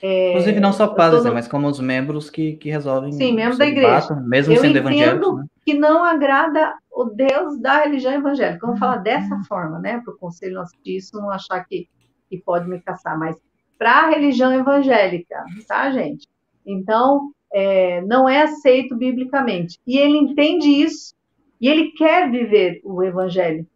É, 0.02 0.30
Inclusive, 0.30 0.60
não 0.60 0.72
só 0.72 0.88
padres, 0.88 1.22
no... 1.22 1.28
né, 1.28 1.34
mas 1.34 1.48
como 1.48 1.68
os 1.68 1.78
membros 1.78 2.30
que, 2.30 2.54
que 2.56 2.70
resolvem. 2.70 3.12
Sim, 3.12 3.34
membros 3.34 3.58
da 3.58 3.66
igreja. 3.66 4.14
mesmo 4.14 4.54
eu 4.54 4.60
sendo 4.60 4.78
evangélicos. 4.78 5.36
Né? 5.36 5.44
que 5.64 5.74
não 5.74 6.04
agrada 6.04 6.74
o 6.90 7.04
Deus 7.04 7.60
da 7.60 7.84
religião 7.84 8.14
evangélica. 8.14 8.66
Vamos 8.66 8.80
falar 8.80 8.96
dessa 8.96 9.34
uhum. 9.34 9.44
forma, 9.44 9.78
né? 9.78 10.00
Para 10.04 10.14
o 10.14 10.18
conselho 10.18 10.54
não 10.54 10.62
assistir 10.62 10.96
isso, 10.96 11.16
não 11.16 11.30
achar 11.30 11.64
que, 11.64 11.88
que 12.28 12.38
pode 12.38 12.68
me 12.68 12.80
caçar, 12.80 13.18
mas 13.18 13.36
para 13.78 13.92
a 13.92 14.10
religião 14.10 14.52
evangélica, 14.52 15.44
tá, 15.68 15.90
gente? 15.90 16.26
Então, 16.66 17.30
é, 17.52 18.00
não 18.02 18.28
é 18.28 18.42
aceito 18.42 18.96
biblicamente. 18.96 19.78
E 19.86 19.96
ele 19.96 20.18
entende 20.18 20.68
isso 20.68 21.14
e 21.60 21.68
ele 21.68 21.92
quer 21.92 22.30
viver 22.30 22.80
o 22.84 23.02
evangelho. 23.02 23.66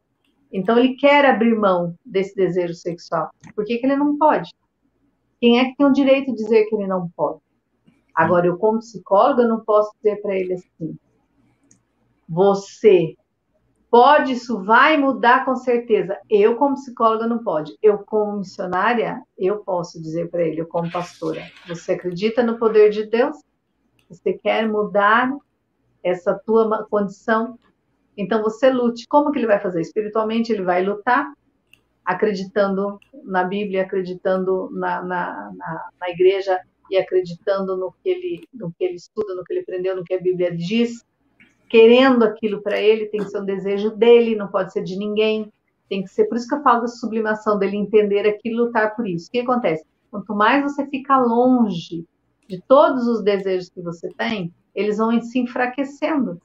Então 0.52 0.78
ele 0.78 0.94
quer 0.94 1.24
abrir 1.24 1.54
mão 1.54 1.94
desse 2.04 2.34
desejo 2.34 2.74
sexual. 2.74 3.30
Por 3.54 3.64
que, 3.64 3.78
que 3.78 3.86
ele 3.86 3.96
não 3.96 4.16
pode? 4.16 4.50
Quem 5.44 5.60
é 5.60 5.66
que 5.66 5.76
tem 5.76 5.84
o 5.84 5.92
direito 5.92 6.30
de 6.30 6.42
dizer 6.42 6.64
que 6.64 6.74
ele 6.74 6.86
não 6.86 7.06
pode? 7.14 7.38
Agora, 8.14 8.46
eu, 8.46 8.56
como 8.56 8.78
psicóloga, 8.78 9.46
não 9.46 9.60
posso 9.60 9.94
dizer 9.98 10.22
para 10.22 10.34
ele 10.34 10.54
assim: 10.54 10.96
você 12.26 13.14
pode, 13.90 14.32
isso 14.32 14.64
vai 14.64 14.96
mudar 14.96 15.44
com 15.44 15.54
certeza. 15.54 16.18
Eu, 16.30 16.56
como 16.56 16.76
psicóloga, 16.76 17.26
não 17.26 17.44
pode. 17.44 17.76
Eu, 17.82 17.98
como 17.98 18.38
missionária, 18.38 19.22
eu 19.36 19.58
posso 19.58 20.00
dizer 20.00 20.30
para 20.30 20.40
ele, 20.40 20.62
eu, 20.62 20.66
como 20.66 20.90
pastora: 20.90 21.42
você 21.68 21.92
acredita 21.92 22.42
no 22.42 22.58
poder 22.58 22.88
de 22.88 23.04
Deus? 23.04 23.36
Você 24.08 24.32
quer 24.32 24.66
mudar 24.66 25.30
essa 26.02 26.32
tua 26.32 26.86
condição? 26.86 27.58
Então 28.16 28.42
você 28.42 28.70
lute. 28.70 29.06
Como 29.06 29.30
que 29.30 29.40
ele 29.40 29.46
vai 29.46 29.60
fazer? 29.60 29.82
Espiritualmente 29.82 30.50
ele 30.50 30.62
vai 30.62 30.82
lutar, 30.82 31.34
acreditando 32.04 32.98
na 33.24 33.44
Bíblia, 33.44 33.82
acreditando 33.82 34.68
na, 34.72 35.02
na, 35.02 35.52
na, 35.56 35.88
na 36.00 36.10
igreja 36.10 36.60
e 36.90 36.96
acreditando 36.96 37.76
no 37.76 37.92
que 38.02 38.08
ele 38.08 38.48
no 38.52 38.72
que 38.72 38.84
ele 38.84 38.96
estuda, 38.96 39.34
no 39.34 39.42
que 39.44 39.52
ele 39.52 39.60
aprendeu, 39.60 39.96
no 39.96 40.04
que 40.04 40.14
a 40.14 40.20
Bíblia 40.20 40.54
diz, 40.54 41.04
querendo 41.68 42.22
aquilo 42.22 42.62
para 42.62 42.80
ele, 42.80 43.06
tem 43.06 43.22
que 43.22 43.30
ser 43.30 43.40
um 43.40 43.44
desejo 43.44 43.90
dele, 43.90 44.36
não 44.36 44.48
pode 44.48 44.72
ser 44.72 44.82
de 44.82 44.96
ninguém. 44.96 45.52
Tem 45.88 46.02
que 46.02 46.08
ser, 46.08 46.26
por 46.26 46.36
isso 46.36 46.48
que 46.48 46.54
eu 46.54 46.62
falo 46.62 46.82
da 46.82 46.88
sublimação 46.88 47.58
dele 47.58 47.76
entender 47.76 48.26
aquilo, 48.26 48.54
e 48.54 48.66
lutar 48.66 48.94
por 48.94 49.06
isso. 49.06 49.28
O 49.28 49.30
que 49.30 49.40
acontece? 49.40 49.84
Quanto 50.10 50.34
mais 50.34 50.62
você 50.62 50.86
fica 50.86 51.18
longe 51.18 52.04
de 52.48 52.62
todos 52.68 53.06
os 53.06 53.22
desejos 53.22 53.70
que 53.70 53.82
você 53.82 54.08
tem, 54.16 54.52
eles 54.74 54.98
vão 54.98 55.20
se 55.20 55.38
enfraquecendo. 55.38 56.40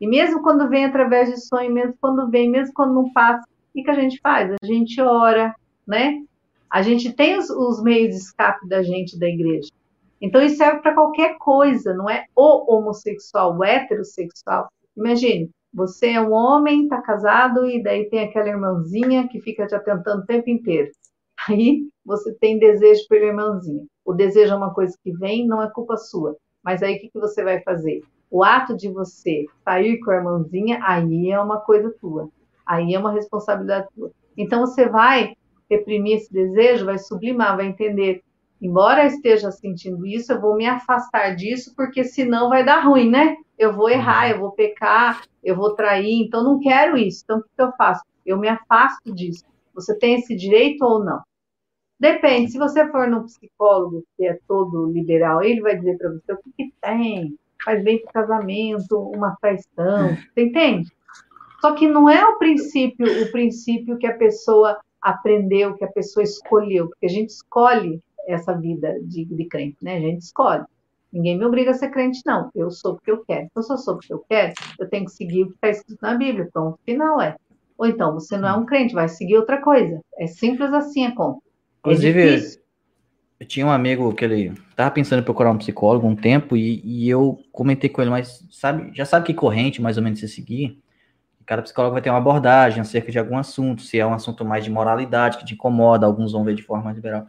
E 0.00 0.06
mesmo 0.06 0.42
quando 0.42 0.68
vem 0.68 0.84
através 0.84 1.30
de 1.30 1.40
sonho, 1.40 1.72
mesmo 1.72 1.94
quando 2.00 2.28
vem, 2.28 2.50
mesmo 2.50 2.74
quando 2.74 2.94
não 2.94 3.12
passa, 3.12 3.46
o 3.80 3.84
que 3.84 3.90
a 3.90 3.94
gente 3.94 4.20
faz? 4.20 4.52
A 4.62 4.66
gente 4.66 5.00
ora, 5.00 5.54
né? 5.86 6.22
A 6.70 6.82
gente 6.82 7.12
tem 7.12 7.38
os, 7.38 7.48
os 7.50 7.82
meios 7.82 8.10
de 8.10 8.16
escape 8.16 8.68
da 8.68 8.82
gente 8.82 9.18
da 9.18 9.28
igreja. 9.28 9.70
Então 10.20 10.42
isso 10.42 10.56
serve 10.56 10.80
para 10.80 10.94
qualquer 10.94 11.36
coisa, 11.38 11.94
não 11.94 12.08
é 12.08 12.24
o 12.34 12.74
homossexual, 12.74 13.56
o 13.56 13.64
heterossexual. 13.64 14.68
Imagine, 14.96 15.50
você 15.72 16.12
é 16.12 16.20
um 16.20 16.32
homem, 16.32 16.84
está 16.84 17.02
casado 17.02 17.66
e 17.66 17.82
daí 17.82 18.08
tem 18.08 18.20
aquela 18.20 18.48
irmãzinha 18.48 19.28
que 19.28 19.40
fica 19.40 19.66
te 19.66 19.74
atentando 19.74 20.22
o 20.22 20.26
tempo 20.26 20.48
inteiro. 20.48 20.90
Aí 21.48 21.86
você 22.04 22.32
tem 22.34 22.58
desejo 22.58 23.06
pela 23.08 23.26
irmãzinha. 23.26 23.84
O 24.04 24.14
desejo 24.14 24.54
é 24.54 24.56
uma 24.56 24.72
coisa 24.72 24.96
que 25.02 25.12
vem, 25.12 25.46
não 25.46 25.62
é 25.62 25.70
culpa 25.70 25.96
sua. 25.96 26.34
Mas 26.64 26.82
aí 26.82 26.96
o 26.96 27.00
que, 27.00 27.10
que 27.10 27.18
você 27.18 27.44
vai 27.44 27.60
fazer? 27.62 28.02
O 28.30 28.42
ato 28.42 28.76
de 28.76 28.88
você 28.88 29.44
sair 29.62 30.00
com 30.00 30.10
a 30.10 30.16
irmãzinha, 30.16 30.80
aí 30.82 31.30
é 31.30 31.38
uma 31.38 31.60
coisa 31.60 31.94
tua. 32.00 32.28
Aí 32.66 32.94
é 32.94 32.98
uma 32.98 33.12
responsabilidade 33.12 33.86
tua. 33.94 34.10
Então 34.36 34.60
você 34.60 34.88
vai 34.88 35.34
reprimir 35.70 36.16
esse 36.16 36.32
desejo, 36.32 36.86
vai 36.86 36.98
sublimar, 36.98 37.56
vai 37.56 37.66
entender. 37.66 38.22
Embora 38.60 39.02
eu 39.02 39.08
esteja 39.08 39.50
sentindo 39.50 40.06
isso, 40.06 40.32
eu 40.32 40.40
vou 40.40 40.56
me 40.56 40.66
afastar 40.66 41.34
disso, 41.34 41.74
porque 41.76 42.04
senão 42.04 42.48
vai 42.48 42.64
dar 42.64 42.80
ruim, 42.80 43.10
né? 43.10 43.36
Eu 43.58 43.72
vou 43.74 43.88
errar, 43.88 44.30
eu 44.30 44.38
vou 44.38 44.52
pecar, 44.52 45.22
eu 45.42 45.54
vou 45.54 45.74
trair, 45.74 46.22
então 46.22 46.42
não 46.42 46.58
quero 46.58 46.96
isso. 46.96 47.22
Então 47.24 47.38
o 47.38 47.42
que 47.42 47.48
eu 47.58 47.72
faço? 47.76 48.02
Eu 48.24 48.38
me 48.38 48.48
afasto 48.48 49.14
disso. 49.14 49.44
Você 49.74 49.96
tem 49.98 50.14
esse 50.14 50.34
direito 50.34 50.82
ou 50.82 51.04
não? 51.04 51.20
Depende, 51.98 52.50
se 52.50 52.58
você 52.58 52.86
for 52.90 53.08
no 53.08 53.24
psicólogo 53.24 54.04
que 54.16 54.26
é 54.26 54.38
todo 54.46 54.90
liberal, 54.92 55.42
ele 55.42 55.62
vai 55.62 55.76
dizer 55.76 55.96
para 55.96 56.10
você 56.10 56.32
o 56.32 56.36
que, 56.36 56.52
que 56.56 56.72
tem, 56.80 57.34
faz 57.64 57.82
bem 57.82 58.02
para 58.02 58.10
o 58.10 58.12
casamento, 58.12 58.98
uma 59.14 59.34
traição, 59.40 60.14
você 60.14 60.42
entende? 60.42 60.92
Só 61.60 61.74
que 61.74 61.88
não 61.88 62.08
é 62.08 62.24
o 62.24 62.38
princípio, 62.38 63.22
o 63.22 63.30
princípio 63.30 63.98
que 63.98 64.06
a 64.06 64.16
pessoa 64.16 64.78
aprendeu, 65.00 65.74
que 65.74 65.84
a 65.84 65.90
pessoa 65.90 66.24
escolheu, 66.24 66.88
porque 66.88 67.06
a 67.06 67.10
gente 67.10 67.30
escolhe 67.30 68.00
essa 68.26 68.52
vida 68.52 68.98
de, 69.02 69.24
de 69.24 69.44
crente, 69.46 69.76
né? 69.82 69.96
A 69.96 70.00
gente 70.00 70.22
escolhe. 70.22 70.64
Ninguém 71.12 71.38
me 71.38 71.44
obriga 71.44 71.70
a 71.70 71.74
ser 71.74 71.90
crente, 71.90 72.20
não. 72.26 72.50
Eu 72.54 72.70
sou 72.70 72.94
porque 72.94 73.10
eu 73.10 73.24
quero. 73.24 73.48
Se 73.58 73.72
eu 73.72 73.78
sou 73.78 73.94
porque 73.94 74.12
eu 74.12 74.24
quero, 74.28 74.52
eu 74.78 74.88
tenho 74.88 75.04
que 75.04 75.12
seguir 75.12 75.44
o 75.44 75.48
que 75.48 75.54
está 75.54 75.70
escrito 75.70 75.98
na 76.02 76.14
Bíblia. 76.14 76.48
Pronto, 76.52 76.78
final 76.84 77.20
é. 77.20 77.36
Ou 77.78 77.86
então, 77.86 78.12
você 78.14 78.36
não 78.36 78.48
é 78.48 78.52
um 78.54 78.66
crente, 78.66 78.94
vai 78.94 79.08
seguir 79.08 79.36
outra 79.36 79.60
coisa. 79.60 80.00
É 80.18 80.26
simples 80.26 80.72
assim 80.72 81.06
a 81.06 81.14
conta. 81.14 81.38
É 81.38 81.78
Inclusive, 81.78 82.58
eu 83.38 83.46
tinha 83.46 83.66
um 83.66 83.70
amigo 83.70 84.12
que 84.14 84.24
ele 84.24 84.52
tava 84.74 84.90
pensando 84.90 85.20
em 85.20 85.24
procurar 85.24 85.50
um 85.50 85.58
psicólogo 85.58 86.06
um 86.06 86.16
tempo 86.16 86.56
e, 86.56 86.80
e 86.84 87.08
eu 87.08 87.38
comentei 87.52 87.88
com 87.88 88.00
ele, 88.00 88.10
mas 88.10 88.44
sabe, 88.50 88.90
já 88.94 89.04
sabe 89.04 89.26
que 89.26 89.34
corrente 89.34 89.80
mais 89.80 89.96
ou 89.96 90.02
menos 90.02 90.18
você 90.18 90.26
seguir? 90.26 90.82
Cada 91.46 91.62
psicólogo 91.62 91.92
vai 91.92 92.02
ter 92.02 92.10
uma 92.10 92.18
abordagem 92.18 92.80
acerca 92.80 93.12
de 93.12 93.18
algum 93.18 93.38
assunto, 93.38 93.82
se 93.82 93.98
é 93.98 94.04
um 94.04 94.12
assunto 94.12 94.44
mais 94.44 94.64
de 94.64 94.70
moralidade 94.70 95.38
que 95.38 95.44
te 95.44 95.54
incomoda, 95.54 96.04
alguns 96.04 96.32
vão 96.32 96.42
ver 96.42 96.56
de 96.56 96.62
forma 96.62 96.84
mais 96.84 96.96
liberal. 96.96 97.26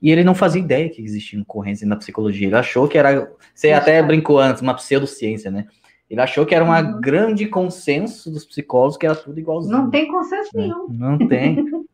E 0.00 0.10
ele 0.10 0.22
não 0.22 0.34
fazia 0.34 0.62
ideia 0.62 0.88
que 0.88 1.02
existia 1.02 1.42
correntes 1.44 1.82
na 1.82 1.96
psicologia. 1.96 2.46
Ele 2.46 2.56
achou 2.56 2.86
que 2.86 2.96
era. 2.96 3.32
Você 3.54 3.72
até 3.72 4.00
brincou 4.02 4.38
antes, 4.38 4.62
uma 4.62 4.74
pseudociência, 4.74 5.50
né? 5.50 5.66
Ele 6.08 6.20
achou 6.20 6.46
que 6.46 6.54
era 6.54 6.64
um 6.64 6.70
uhum. 6.70 7.00
grande 7.00 7.46
consenso 7.46 8.30
dos 8.30 8.44
psicólogos 8.44 8.96
que 8.96 9.06
era 9.06 9.16
tudo 9.16 9.40
igualzinho. 9.40 9.76
Não 9.76 9.90
tem 9.90 10.06
consenso 10.06 10.50
é, 10.54 10.60
nenhum. 10.60 10.86
Não 10.88 11.18
tem. 11.18 11.64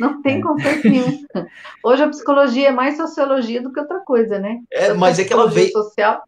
Não 0.00 0.22
tem 0.22 0.38
é. 0.38 0.42
consenso 0.42 0.88
nenhum. 0.88 1.24
Hoje 1.84 2.02
a 2.02 2.08
psicologia 2.08 2.68
é 2.68 2.72
mais 2.72 2.96
sociologia 2.96 3.62
do 3.62 3.70
que 3.70 3.78
outra 3.78 4.00
coisa, 4.00 4.38
né? 4.38 4.60
É, 4.72 4.92
mas 4.94 5.18
é 5.18 5.24
que 5.24 5.32
ela 5.32 5.48
veio. 5.48 5.70
Social. 5.70 6.22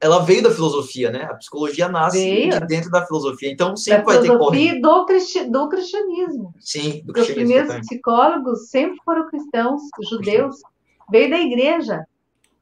Ela 0.00 0.20
veio 0.20 0.42
da 0.42 0.50
filosofia, 0.50 1.10
né? 1.10 1.24
A 1.24 1.34
psicologia 1.34 1.88
nasce 1.88 2.18
veio. 2.18 2.60
de 2.60 2.66
dentro 2.66 2.90
da 2.90 3.04
filosofia. 3.04 3.50
Então 3.50 3.76
sempre 3.76 3.98
da 3.98 4.04
vai 4.04 4.20
ter 4.20 4.38
corrente. 4.38 4.80
Do, 4.80 5.04
cristi 5.06 5.50
do 5.50 5.68
cristianismo. 5.68 6.54
Sim, 6.60 7.02
do 7.04 7.12
cristianismo. 7.12 7.20
Os 7.20 7.34
primeiros 7.34 7.68
também. 7.68 7.80
psicólogos 7.82 8.68
sempre 8.70 8.98
foram 9.04 9.28
cristãos, 9.28 9.82
judeus. 10.08 10.56
Veio 11.10 11.30
da 11.30 11.38
igreja. 11.38 12.04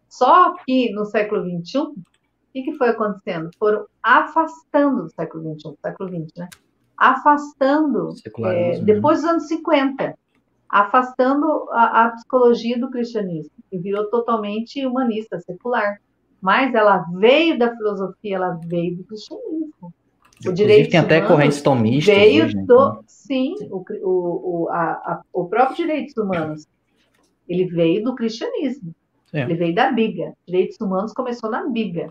Só 0.08 0.54
que 0.64 0.90
no 0.92 1.04
século 1.04 1.42
XXI, 1.42 1.78
o 1.78 1.94
que, 2.52 2.62
que 2.62 2.72
foi 2.74 2.88
acontecendo? 2.88 3.50
Foram 3.58 3.84
afastando 4.02 5.02
do 5.02 5.10
século 5.10 5.54
XXI, 5.54 5.74
século 5.82 6.08
XX, 6.08 6.32
né? 6.38 6.48
afastando, 6.96 8.14
é, 8.46 8.80
depois 8.80 9.20
dos 9.20 9.30
anos 9.30 9.48
50, 9.48 10.18
afastando 10.68 11.68
a, 11.70 12.06
a, 12.06 12.10
psicologia 12.12 12.78
do 12.78 12.90
cristianismo 12.90 13.52
e 13.70 13.78
virou 13.78 14.08
totalmente 14.08 14.84
humanista, 14.84 15.38
secular. 15.40 16.00
Mas 16.40 16.74
ela 16.74 17.04
veio 17.14 17.58
da 17.58 17.74
filosofia, 17.74 18.36
ela 18.36 18.60
veio 18.66 18.96
do 18.96 19.04
cristianismo. 19.04 19.92
O 20.46 20.52
direito 20.52 20.90
tem 20.90 21.00
até 21.00 21.20
correntes 21.22 21.62
tomistas. 21.62 22.14
Veio 22.14 22.44
hoje, 22.44 22.56
né? 22.56 22.64
do, 22.66 23.02
sim, 23.06 23.54
o, 23.70 23.84
o, 24.02 24.68
a, 24.68 24.82
a, 24.82 25.22
o 25.32 25.46
próprio 25.46 25.76
direitos 25.76 26.14
humanos, 26.16 26.66
ele 27.48 27.64
veio 27.64 28.04
do 28.04 28.14
cristianismo. 28.14 28.94
Sim. 29.26 29.38
Ele 29.38 29.54
veio 29.54 29.74
da 29.74 29.90
Bíblia. 29.90 30.34
Direitos 30.46 30.76
humanos 30.80 31.12
começou 31.12 31.50
na 31.50 31.66
Bíblia. 31.68 32.10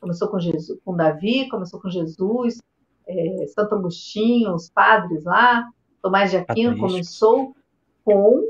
Começou 0.00 0.28
com 0.28 0.38
Jesus, 0.38 0.78
com 0.84 0.96
Davi, 0.96 1.48
começou 1.48 1.80
com 1.80 1.90
Jesus, 1.90 2.58
é, 3.06 3.46
Santo 3.48 3.74
Agostinho, 3.74 4.54
os 4.54 4.70
padres 4.70 5.24
lá, 5.24 5.68
Tomás 6.00 6.30
de 6.30 6.36
Aquino 6.36 6.78
começou 6.78 7.54
com 8.04 8.44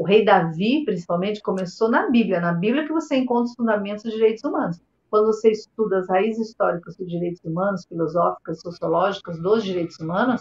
o 0.00 0.02
rei 0.02 0.24
Davi, 0.24 0.82
principalmente, 0.86 1.42
começou 1.42 1.90
na 1.90 2.08
Bíblia. 2.08 2.40
Na 2.40 2.54
Bíblia 2.54 2.86
que 2.86 2.92
você 2.92 3.16
encontra 3.16 3.44
os 3.44 3.54
fundamentos 3.54 4.02
dos 4.02 4.14
direitos 4.14 4.42
humanos. 4.42 4.80
Quando 5.10 5.26
você 5.26 5.50
estuda 5.50 5.98
as 5.98 6.08
raízes 6.08 6.48
históricas 6.48 6.96
dos 6.96 7.06
direitos 7.06 7.44
humanos, 7.44 7.84
filosóficas, 7.86 8.62
sociológicas 8.62 9.38
dos 9.42 9.62
direitos 9.62 9.98
humanos, 10.00 10.40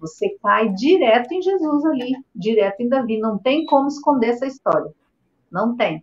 você 0.00 0.34
cai 0.42 0.70
direto 0.70 1.30
em 1.32 1.42
Jesus 1.42 1.84
ali, 1.84 2.14
direto 2.34 2.80
em 2.80 2.88
Davi. 2.88 3.20
Não 3.20 3.36
tem 3.36 3.66
como 3.66 3.88
esconder 3.88 4.28
essa 4.28 4.46
história. 4.46 4.90
Não 5.52 5.76
tem. 5.76 6.02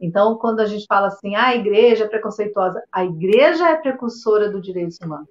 Então, 0.00 0.38
quando 0.38 0.60
a 0.60 0.66
gente 0.66 0.86
fala 0.86 1.08
assim, 1.08 1.34
ah, 1.34 1.48
a 1.48 1.56
igreja 1.56 2.04
é 2.06 2.08
preconceituosa, 2.08 2.82
a 2.90 3.04
igreja 3.04 3.68
é 3.68 3.76
precursora 3.76 4.50
dos 4.50 4.62
direitos 4.62 4.96
humanos. 5.02 5.28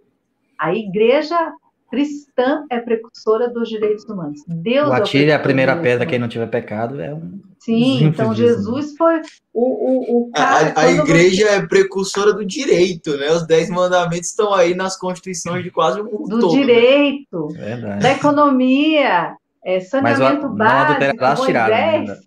A 0.55 0.71
igreja 0.71 1.51
cristã 1.89 2.65
é 2.69 2.79
precursora 2.79 3.49
dos 3.49 3.69
direitos 3.69 4.03
humanos. 4.05 4.41
Deus 4.47 4.89
o 4.89 4.93
atire 4.93 5.31
é 5.31 5.35
a 5.35 5.39
primeira 5.39 5.75
pedra 5.77 6.05
quem 6.05 6.19
não 6.19 6.27
tiver 6.27 6.47
pecado 6.47 7.01
é 7.01 7.13
um 7.13 7.39
Sim, 7.59 8.05
então 8.05 8.33
Jesus 8.33 8.95
foi 8.95 9.21
o, 9.53 9.61
o, 9.61 10.27
o 10.27 10.31
cara, 10.31 10.73
a, 10.75 10.81
a 10.83 10.91
igreja 10.91 11.47
você... 11.47 11.55
é 11.55 11.67
precursora 11.67 12.31
do 12.31 12.45
direito, 12.45 13.17
né? 13.17 13.31
Os 13.31 13.45
dez 13.45 13.69
mandamentos 13.69 14.29
estão 14.29 14.53
aí 14.53 14.73
nas 14.73 14.97
constituições 14.97 15.63
de 15.63 15.71
quase 15.71 15.99
o 15.99 16.05
mundo 16.05 16.29
do 16.29 16.39
todo. 16.39 16.51
Do 16.51 16.55
né? 16.55 16.61
direito, 16.61 17.47
né? 17.53 17.99
da 17.99 18.11
economia, 18.11 19.35
é, 19.65 19.79
saneamento 19.79 20.49
Mas, 20.49 20.57
básico, 20.57 21.01
Moisés. 21.21 21.39
Tiraram, 21.45 22.05
né? 22.05 22.17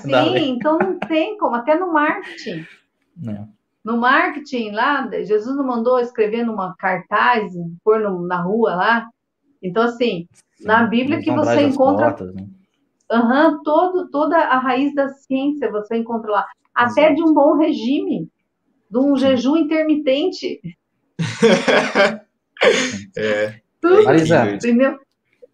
Sim, 0.00 0.48
então 0.50 0.78
não 0.78 0.98
tem 0.98 1.36
como, 1.36 1.54
até 1.54 1.78
no 1.78 1.92
marketing. 1.92 2.66
Não. 3.16 3.48
No 3.84 3.96
marketing 3.96 4.70
lá, 4.72 5.08
Jesus 5.10 5.56
não 5.56 5.66
mandou 5.66 5.98
escrever 5.98 6.44
numa 6.44 6.74
cartaz, 6.76 7.52
pôr 7.84 8.00
no, 8.00 8.26
na 8.26 8.42
rua 8.42 8.74
lá. 8.74 9.08
Então, 9.62 9.84
assim, 9.84 10.28
Sim, 10.32 10.66
na 10.66 10.84
Bíblia 10.84 11.20
que 11.20 11.30
você 11.30 11.62
encontra. 11.62 12.06
Portas, 12.08 12.34
né? 12.34 12.46
uhum, 13.10 13.62
todo, 13.62 14.08
toda 14.10 14.36
a 14.36 14.58
raiz 14.58 14.94
da 14.94 15.08
ciência 15.08 15.70
você 15.70 15.96
encontra 15.96 16.30
lá. 16.30 16.46
Até 16.74 17.06
Exato. 17.06 17.14
de 17.16 17.22
um 17.22 17.34
bom 17.34 17.56
regime, 17.56 18.28
de 18.90 18.98
um 18.98 19.16
jejum 19.16 19.56
intermitente. 19.56 20.60
é. 23.16 23.60
Tudo, 23.80 24.10
é 24.10 24.54
entendeu? 24.54 24.98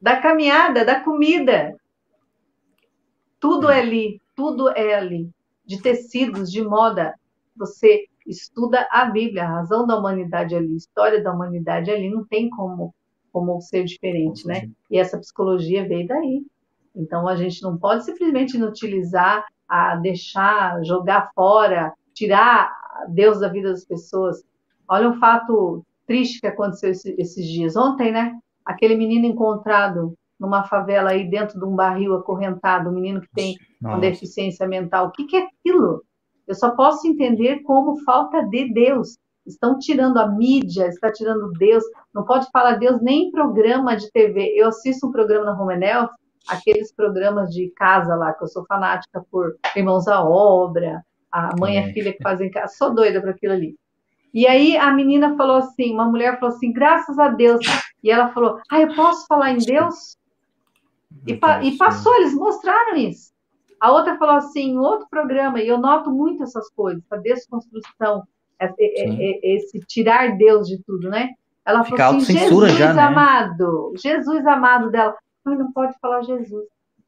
Da 0.01 0.21
caminhada, 0.21 0.85
da 0.85 1.01
comida. 1.01 1.75
Tudo 3.39 3.71
é 3.71 3.81
ali, 3.81 4.21
tudo 4.35 4.71
é 4.71 4.95
ali. 4.95 5.31
De 5.65 5.81
tecidos, 5.81 6.51
de 6.51 6.63
moda. 6.63 7.15
Você 7.57 8.07
estuda 8.27 8.87
a 8.91 9.07
Bíblia, 9.07 9.45
a 9.45 9.49
razão 9.49 9.87
da 9.87 9.97
humanidade 9.97 10.55
ali, 10.55 10.73
a 10.73 10.77
história 10.77 11.23
da 11.23 11.33
humanidade 11.33 11.91
ali, 11.91 12.11
não 12.11 12.25
tem 12.25 12.49
como, 12.51 12.95
como 13.33 13.61
ser 13.61 13.85
diferente, 13.85 14.47
né? 14.47 14.71
E 14.91 14.99
essa 14.99 15.19
psicologia 15.19 15.87
veio 15.87 16.07
daí. 16.07 16.43
Então 16.95 17.27
a 17.27 17.37
gente 17.37 17.63
não 17.63 17.77
pode 17.77 18.05
simplesmente 18.05 18.57
inutilizar, 18.57 19.45
a 19.69 19.97
deixar, 19.97 20.83
jogar 20.85 21.31
fora, 21.35 21.93
tirar 22.13 22.71
Deus 23.09 23.41
da 23.41 23.49
vida 23.49 23.71
das 23.71 23.85
pessoas. 23.85 24.43
Olha 24.89 25.09
um 25.09 25.19
fato 25.19 25.85
triste 26.07 26.41
que 26.41 26.47
aconteceu 26.47 26.91
esses 26.91 27.47
dias. 27.47 27.77
Ontem, 27.77 28.13
né? 28.13 28.39
Aquele 28.65 28.95
menino 28.95 29.27
encontrado 29.27 30.15
numa 30.39 30.65
favela 30.65 31.11
aí 31.11 31.29
dentro 31.29 31.59
de 31.59 31.65
um 31.65 31.75
barril 31.75 32.15
acorrentado, 32.15 32.91
um 32.91 32.95
menino 32.95 33.21
que 33.21 33.31
tem 33.33 33.57
Nossa. 33.81 33.95
uma 33.97 34.01
deficiência 34.01 34.67
mental. 34.67 35.09
O 35.09 35.13
que, 35.13 35.25
que 35.25 35.37
é 35.37 35.47
aquilo? 35.47 36.03
Eu 36.47 36.55
só 36.55 36.71
posso 36.71 37.07
entender 37.07 37.61
como 37.62 38.03
falta 38.05 38.43
de 38.43 38.73
Deus. 38.73 39.19
Estão 39.47 39.79
tirando 39.79 40.19
a 40.19 40.27
mídia, 40.27 40.87
está 40.89 41.12
tirando 41.12 41.53
Deus. 41.53 41.85
Não 42.15 42.25
pode 42.25 42.51
falar 42.51 42.75
Deus 42.75 43.01
nem 43.03 43.29
em 43.29 43.31
programa 43.31 43.97
de 43.97 44.11
TV. 44.11 44.55
Eu 44.57 44.69
assisto 44.69 45.07
um 45.07 45.12
programa 45.12 45.47
na 45.47 45.55
Romanel, 45.55 46.09
aqueles 46.49 46.93
programas 46.93 47.51
de 47.51 47.69
casa 47.77 48.15
lá, 48.15 48.33
que 48.33 48.43
eu 48.43 48.49
sou 48.49 48.65
fanática 48.66 49.25
por 49.31 49.57
Irmãos 49.77 50.09
à 50.09 50.23
Obra, 50.23 51.05
a 51.31 51.51
mãe 51.59 51.75
e 51.75 51.79
a 51.79 51.93
filha 51.93 52.12
que 52.12 52.23
fazem 52.23 52.51
casa. 52.51 52.75
Sou 52.75 52.95
doida 52.95 53.21
para 53.21 53.33
aquilo 53.33 53.53
ali. 53.53 53.77
E 54.33 54.47
aí 54.47 54.77
a 54.77 54.91
menina 54.93 55.37
falou 55.37 55.57
assim, 55.57 55.93
uma 55.93 56.07
mulher 56.07 56.41
falou 56.41 56.55
assim, 56.57 56.73
graças 56.73 57.19
a 57.19 57.29
Deus. 57.29 57.61
E 58.03 58.11
ela 58.11 58.33
falou, 58.33 58.61
ah, 58.71 58.81
eu 58.81 58.95
posso 58.95 59.27
falar 59.27 59.53
em 59.53 59.59
Deus? 59.59 60.16
E, 61.27 61.37
pa 61.37 61.62
e 61.62 61.77
passou, 61.77 62.15
eles 62.16 62.35
mostraram 62.35 62.97
isso. 62.97 63.34
A 63.85 63.93
outra 63.93 64.16
falou 64.16 64.36
assim, 64.36 64.70
em 64.70 64.78
outro 64.78 65.06
programa, 65.11 65.61
e 65.61 65.69
eu 65.69 65.77
noto 65.77 66.11
muito 66.11 66.43
essas 66.43 66.70
coisas, 66.70 67.02
a 67.11 67.19
desconstrução, 67.19 68.23
é, 68.59 68.65
é, 68.65 68.73
é, 68.81 69.56
esse 69.56 69.78
tirar 69.81 70.39
Deus 70.39 70.66
de 70.66 70.82
tudo, 70.82 71.11
né? 71.11 71.32
Ela 71.66 71.85
Fica 71.85 71.98
falou 71.98 72.16
assim, 72.16 72.32
Jesus 72.32 72.73
já, 72.73 72.94
né? 72.94 73.02
amado, 73.02 73.93
Jesus 74.02 74.47
amado 74.47 74.90
dela. 74.90 75.15
Ai, 75.44 75.56
não 75.59 75.70
pode 75.70 75.93
falar 76.01 76.23
Jesus. 76.23 76.65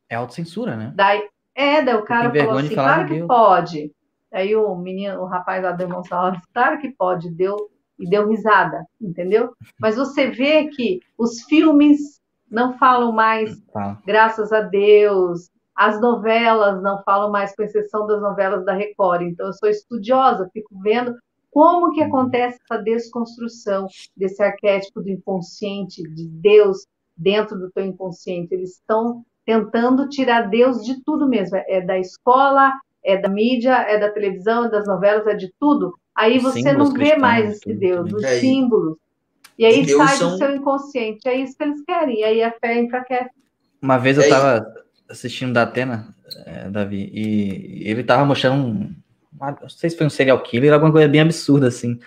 É 0.07 0.17
autocensura, 0.17 0.77
né? 0.77 0.93
Daí, 0.95 1.27
é, 1.55 1.81
daí 1.81 1.95
o 1.95 2.05
cara 2.05 2.31
falou 2.31 2.59
assim, 2.59 2.75
claro 2.75 3.07
que 3.07 3.15
Deus. 3.15 3.27
pode. 3.27 3.93
Aí 4.31 4.55
o 4.55 4.77
menino, 4.77 5.23
o 5.23 5.25
rapaz 5.25 5.63
lá 5.63 5.73
demonstrou, 5.73 6.35
claro 6.53 6.79
que 6.79 6.91
pode, 6.91 7.31
deu 7.31 7.57
e 7.99 8.07
deu 8.07 8.29
risada, 8.29 8.85
entendeu? 9.01 9.55
Mas 9.81 9.97
você 9.97 10.29
vê 10.29 10.69
que 10.69 11.01
os 11.17 11.41
filmes 11.45 12.21
não 12.51 12.75
falam 12.75 13.13
mais, 13.13 13.57
graças 14.05 14.53
a 14.53 14.61
Deus, 14.61 15.49
as 15.77 16.01
novelas 16.01 16.83
não 16.83 17.03
falam 17.03 17.31
mais, 17.31 17.55
com 17.55 17.63
exceção 17.63 18.07
das 18.07 18.21
novelas 18.23 18.65
da 18.65 18.73
Record. 18.73 19.23
Então, 19.23 19.47
eu 19.47 19.53
sou 19.53 19.69
estudiosa, 19.69 20.49
fico 20.53 20.75
vendo 20.81 21.15
como 21.51 21.93
que 21.93 22.03
acontece 22.03 22.59
essa 22.65 22.83
desconstrução 22.83 23.87
desse 24.17 24.43
arquétipo 24.43 25.03
do 25.03 25.11
inconsciente, 25.11 26.03
de 26.03 26.27
Deus 26.29 26.87
dentro 27.17 27.59
do 27.59 27.71
teu 27.71 27.85
inconsciente. 27.85 28.55
Eles 28.55 28.73
estão 28.73 29.23
tentando 29.45 30.09
tirar 30.09 30.49
Deus 30.49 30.85
de 30.85 31.03
tudo 31.05 31.29
mesmo. 31.29 31.57
É 31.67 31.81
da 31.81 31.99
escola, 31.99 32.73
é 33.05 33.17
da 33.17 33.29
mídia, 33.29 33.75
é 33.89 33.99
da 33.99 34.11
televisão, 34.11 34.65
é 34.65 34.71
das 34.71 34.87
novelas, 34.87 35.27
é 35.27 35.35
de 35.35 35.53
tudo. 35.61 35.95
Aí 36.15 36.39
você 36.39 36.61
símbolos 36.61 36.89
não 36.89 36.97
vê 36.99 37.17
mais 37.17 37.57
esse 37.57 37.75
Deus, 37.75 38.13
os 38.13 38.25
é 38.25 38.41
símbolos. 38.41 38.97
E 39.59 39.65
aí 39.65 39.89
sai 39.89 40.17
são... 40.17 40.31
do 40.31 40.39
seu 40.39 40.57
inconsciente. 40.57 41.27
É 41.29 41.35
isso 41.35 41.57
que 41.57 41.65
eles 41.65 41.83
querem. 41.85 42.21
E 42.21 42.25
aí 42.25 42.43
a 42.43 42.53
fé 42.53 42.79
enfraquece. 42.81 43.31
Uma 43.81 43.99
vez 43.99 44.17
eu 44.17 44.25
estava 44.25 44.67
assistindo 45.09 45.53
da 45.53 45.63
Atena, 45.63 46.15
é, 46.45 46.69
Davi, 46.69 47.11
e 47.13 47.89
ele 47.89 48.01
estava 48.01 48.25
mostrando 48.25 48.67
um. 48.67 48.95
Não 49.39 49.69
sei 49.69 49.91
se 49.91 49.97
foi 49.97 50.07
um 50.07 50.11
serial 50.11 50.43
killer, 50.43 50.73
alguma 50.73 50.93
coisa 50.93 51.09
bem 51.09 51.21
absurda 51.21 51.69
assim. 51.69 51.99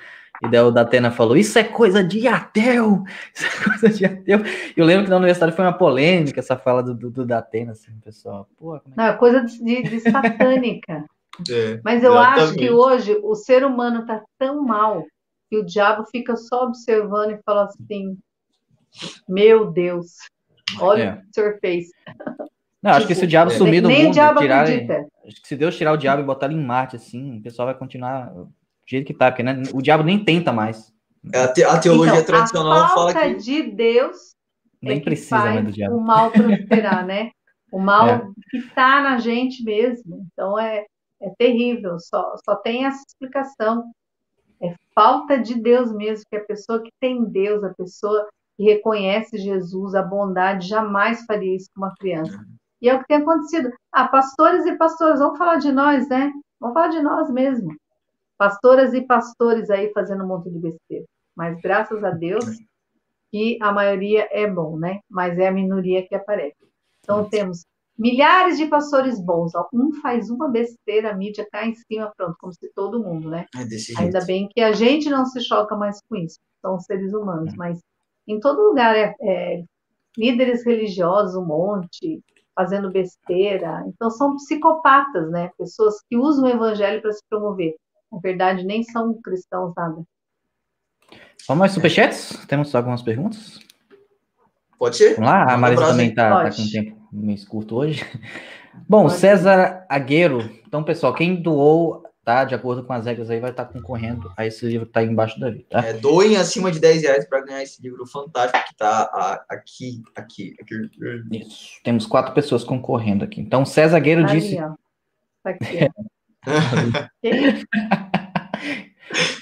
E 0.42 0.48
daí 0.48 0.62
o 0.62 0.72
Datena 0.72 1.12
falou: 1.12 1.36
Isso 1.36 1.60
é 1.60 1.64
coisa 1.64 2.04
de 2.04 2.28
ateu! 2.28 3.04
Isso 3.34 3.46
é 3.46 3.64
coisa 3.64 3.90
de 3.90 4.06
ateu. 4.06 4.40
Eu 4.76 4.86
lembro 4.86 5.04
que 5.04 5.10
na 5.10 5.18
universidade 5.18 5.56
foi 5.56 5.66
uma 5.66 5.78
polêmica 5.78 6.40
essa 6.40 6.58
fala 6.58 6.82
do, 6.82 6.94
do, 6.94 7.10
do 7.10 7.26
Datena, 7.26 7.74
assim, 7.74 7.92
pessoal. 8.00 8.48
Pô, 8.58 8.78
é 8.78 8.82
Não, 8.96 9.04
é 9.06 9.14
coisa 9.14 9.44
de, 9.44 9.84
de 9.84 10.00
satânica. 10.00 11.06
é, 11.50 11.82
Mas 11.84 12.04
eu 12.04 12.14
exatamente. 12.14 12.42
acho 12.42 12.54
que 12.56 12.72
hoje 12.72 13.20
o 13.22 13.36
ser 13.36 13.66
humano 13.66 14.02
está 14.02 14.24
tão 14.38 14.64
mal 14.64 15.06
que 15.50 15.58
o 15.58 15.66
diabo 15.66 16.06
fica 16.10 16.36
só 16.38 16.64
observando 16.64 17.32
e 17.32 17.42
fala 17.44 17.66
assim: 17.66 18.18
Meu 19.28 19.70
Deus, 19.72 20.16
olha 20.80 21.04
é. 21.04 21.14
o 21.14 21.18
que 21.18 21.28
o 21.28 21.34
senhor 21.34 21.58
fez. 21.60 21.88
Não, 22.82 22.92
acho 22.92 23.08
que 23.08 23.16
se 23.16 23.26
o 23.26 23.28
diabo 23.28 23.52
tipo, 23.52 23.64
sumir 23.64 23.82
do 23.82 23.90
mundo, 23.90 24.12
tirar, 24.12 24.64
acho 24.64 25.42
que 25.42 25.48
se 25.48 25.56
Deus 25.56 25.76
tirar 25.76 25.92
o 25.92 25.98
diabo 25.98 26.22
e 26.22 26.26
botar 26.26 26.46
ele 26.46 26.56
em 26.56 26.64
Marte, 26.64 26.96
assim, 26.96 27.38
o 27.38 27.42
pessoal 27.42 27.66
vai 27.66 27.76
continuar 27.76 28.34
jeito 28.88 29.06
que 29.06 29.14
tá, 29.14 29.30
porque 29.30 29.44
né, 29.44 29.62
o 29.74 29.82
diabo 29.82 30.04
nem 30.04 30.24
tenta 30.24 30.52
mais. 30.52 30.94
É, 31.34 31.44
a, 31.44 31.54
te, 31.54 31.64
a 31.64 31.78
teologia 31.78 32.14
então, 32.14 32.26
tradicional 32.26 32.84
a 32.86 32.90
fala 32.90 33.14
que. 33.14 33.36
de 33.36 33.64
Deus 33.64 34.30
nem 34.82 34.98
é 34.98 35.02
precisa 35.02 35.38
mais 35.38 35.66
do 35.66 35.72
diabo. 35.72 35.98
O 35.98 36.02
mal 36.02 36.32
prosperar, 36.32 37.06
né? 37.06 37.32
O 37.72 37.80
mal 37.80 38.08
é. 38.08 38.22
que 38.50 38.58
está 38.58 39.02
na 39.02 39.20
gente 39.20 39.64
mesmo. 39.64 40.26
Então 40.32 40.58
é, 40.58 40.86
é 41.22 41.30
terrível. 41.38 42.00
Só, 42.00 42.36
só 42.44 42.56
tem 42.56 42.86
essa 42.86 43.04
explicação. 43.08 43.84
É 44.62 44.74
falta 44.96 45.38
de 45.38 45.56
Deus 45.56 45.94
mesmo, 45.94 46.26
que 46.30 46.38
a 46.38 46.46
pessoa 46.46 46.82
que 46.82 46.92
tem 47.00 47.26
Deus, 47.26 47.64
a 47.64 47.74
pessoa 47.74 48.28
que 48.58 48.64
reconhece 48.64 49.38
Jesus, 49.38 49.96
a 49.96 50.02
bondade, 50.02 50.68
jamais 50.68 51.24
faria 51.26 51.56
isso 51.56 51.70
com 51.74 51.82
uma 51.82 51.94
criança. 51.96 52.40
E 52.82 52.90
é 52.90 52.96
o 52.96 53.00
que 53.00 53.08
tem 53.08 53.18
acontecido. 53.18 53.72
Ah, 53.92 54.08
pastores 54.08 54.66
e 54.66 54.78
pastoras, 54.78 55.20
vamos 55.20 55.38
falar 55.38 55.58
de 55.58 55.72
nós, 55.72 56.08
né? 56.08 56.32
Vamos 56.60 56.74
falar 56.74 56.88
de 56.90 57.02
nós 57.02 57.30
mesmo 57.30 57.76
pastoras 58.40 58.94
e 58.94 59.02
pastores 59.02 59.70
aí 59.70 59.92
fazendo 59.92 60.24
um 60.24 60.28
monte 60.28 60.50
de 60.50 60.58
besteira. 60.58 61.06
Mas 61.36 61.60
graças 61.62 62.02
a 62.02 62.12
Deus 62.12 62.46
que 63.30 63.60
a 63.62 63.72
maioria 63.72 64.28
é 64.32 64.48
bom, 64.48 64.80
né? 64.80 65.02
Mas 65.10 65.38
é 65.38 65.50
a 65.50 65.52
minoria 65.52 66.08
que 66.08 66.16
aparece. 66.16 66.56
Então 67.04 67.30
temos 67.30 67.66
milhares 67.98 68.58
de 68.58 68.66
pastores 68.68 69.20
bons. 69.20 69.52
Um 69.74 69.92
faz 70.02 70.30
uma 70.30 70.48
besteira, 70.48 71.12
a 71.12 71.14
mídia 71.14 71.46
cai 71.52 71.70
em 71.70 71.76
cima, 71.76 72.14
pronto, 72.16 72.38
como 72.40 72.54
se 72.54 72.72
todo 72.74 73.04
mundo, 73.04 73.30
né? 73.30 73.46
É 73.54 74.02
Ainda 74.02 74.24
bem 74.24 74.48
que 74.48 74.62
a 74.62 74.72
gente 74.72 75.10
não 75.10 75.26
se 75.26 75.42
choca 75.42 75.76
mais 75.76 76.00
com 76.08 76.16
isso. 76.16 76.40
São 76.62 76.80
seres 76.80 77.14
humanos, 77.14 77.54
é. 77.54 77.58
mas 77.58 77.80
em 78.26 78.40
todo 78.40 78.70
lugar 78.70 78.96
é, 78.96 79.14
é 79.22 79.64
líderes 80.18 80.66
religiosos, 80.66 81.36
um 81.36 81.46
monte, 81.46 82.24
fazendo 82.60 82.92
besteira. 82.92 83.86
Então 83.88 84.10
são 84.10 84.36
psicopatas, 84.36 85.32
né? 85.32 85.50
Pessoas 85.58 85.96
que 86.10 86.18
usam 86.18 86.44
o 86.44 86.50
evangelho 86.50 87.02
para 87.02 87.14
se 87.14 87.24
promover 87.30 87.76
na 88.12 88.20
verdade, 88.20 88.66
nem 88.66 88.84
são 88.84 89.14
cristãos, 89.22 89.74
nada. 89.76 90.04
Vamos 91.48 91.60
mais 91.60 91.72
superchats? 91.72 92.46
Temos 92.48 92.74
algumas 92.74 93.02
perguntas? 93.02 93.60
Pode 94.78 94.98
ser. 94.98 95.16
Vamos 95.16 95.30
lá, 95.30 95.54
a 95.54 95.58
Marisa 95.58 95.86
também 95.88 96.10
está 96.10 96.44
tá 96.44 96.52
com 96.52 96.62
um 96.62 96.70
tempo 96.70 96.98
meio 97.12 97.48
curto 97.48 97.76
hoje. 97.76 98.04
Bom, 98.88 99.04
Pode 99.04 99.16
César 99.16 99.86
Agueiro. 99.90 100.50
Então, 100.68 100.84
pessoal, 100.84 101.14
quem 101.14 101.42
doou, 101.42 102.04
tá? 102.30 102.46
De 102.46 102.54
acordo 102.54 102.84
com 102.84 102.94
as 102.94 103.08
regras 103.08 103.32
aí, 103.32 103.40
vai 103.40 103.50
estar 103.50 103.66
tá 103.66 103.74
concorrendo 103.74 104.32
a 104.38 104.46
esse 104.46 104.64
livro 104.68 104.86
que 104.86 104.92
está 104.92 105.00
aí 105.00 105.08
embaixo 105.08 105.40
da 105.40 105.50
vida. 105.50 105.66
Tá? 105.68 105.84
É, 105.84 105.94
doem 105.94 106.38
acima 106.38 106.72
de 106.72 106.80
10 106.80 107.02
reais 107.02 107.28
para 107.28 107.42
ganhar 107.42 107.64
esse 107.64 107.82
livro 107.82 108.06
fantástico 108.06 108.64
que 108.66 108.74
está 108.74 109.42
aqui, 109.50 110.04
aqui, 110.16 110.56
aqui. 110.62 110.76
Isso. 111.32 111.82
Temos 111.84 112.06
quatro 112.06 112.32
pessoas 112.36 112.64
concorrendo 112.64 113.26
aqui. 113.26 113.42
Então, 113.42 113.66
César 113.66 113.98
Agueiro 113.98 114.22
tá 114.22 114.36
disse. 114.36 114.60
Ali, 114.60 114.76
tá 115.44 115.50
aqui, 115.50 115.90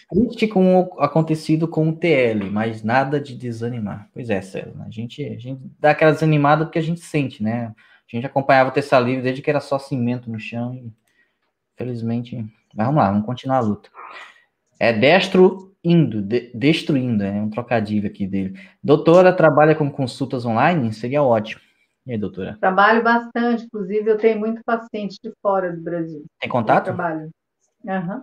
Triste 0.10 0.48
com 0.48 0.80
o 0.80 1.02
acontecido 1.02 1.68
com 1.68 1.90
o 1.90 1.94
TL, 1.94 2.50
mas 2.50 2.84
nada 2.84 3.20
de 3.20 3.36
desanimar. 3.36 4.10
Pois 4.14 4.30
é, 4.30 4.42
César. 4.42 4.82
A 4.86 4.90
gente, 4.90 5.26
a 5.26 5.38
gente 5.38 5.70
dá 5.78 5.92
aquela 5.92 6.14
desanimada 6.14 6.64
porque 6.64 6.80
a 6.80 6.84
gente 6.84 7.02
sente, 7.02 7.44
né? 7.44 7.76
A 7.76 8.16
gente 8.16 8.26
acompanhava 8.26 8.70
o 8.70 8.74
Terça 8.74 8.98
Livre 8.98 9.24
desde 9.24 9.42
que 9.42 9.50
era 9.50 9.60
só 9.60 9.78
cimento 9.78 10.32
no 10.32 10.40
chão 10.40 10.74
e, 10.74 10.90
felizmente, 11.76 12.46
vamos 12.86 13.02
lá, 13.02 13.12
vamos 13.12 13.26
continuar 13.26 13.58
a 13.58 13.62
luta. 13.62 13.90
É 14.80 14.94
destro 14.94 15.76
indo, 15.84 16.22
de, 16.22 16.52
destruindo, 16.54 17.24
é 17.24 17.42
um 17.42 17.50
trocadilho 17.50 18.08
aqui 18.08 18.28
dele. 18.28 18.60
Doutora, 18.84 19.34
trabalha 19.34 19.74
com 19.74 19.90
consultas 19.90 20.46
online? 20.46 20.94
Seria 20.94 21.24
ótimo. 21.24 21.62
E 22.06 22.12
aí, 22.12 22.18
doutora? 22.18 22.58
Trabalho 22.60 23.02
bastante, 23.04 23.66
inclusive 23.66 24.10
eu 24.10 24.18
tenho 24.18 24.40
muito 24.40 24.62
paciente 24.66 25.18
de 25.22 25.32
fora 25.42 25.76
do 25.76 25.82
Brasil. 25.82 26.24
Tem 26.40 26.50
contato? 26.50 26.90
Eu 26.90 26.96
trabalho. 26.96 27.30
Uhum. 27.84 28.22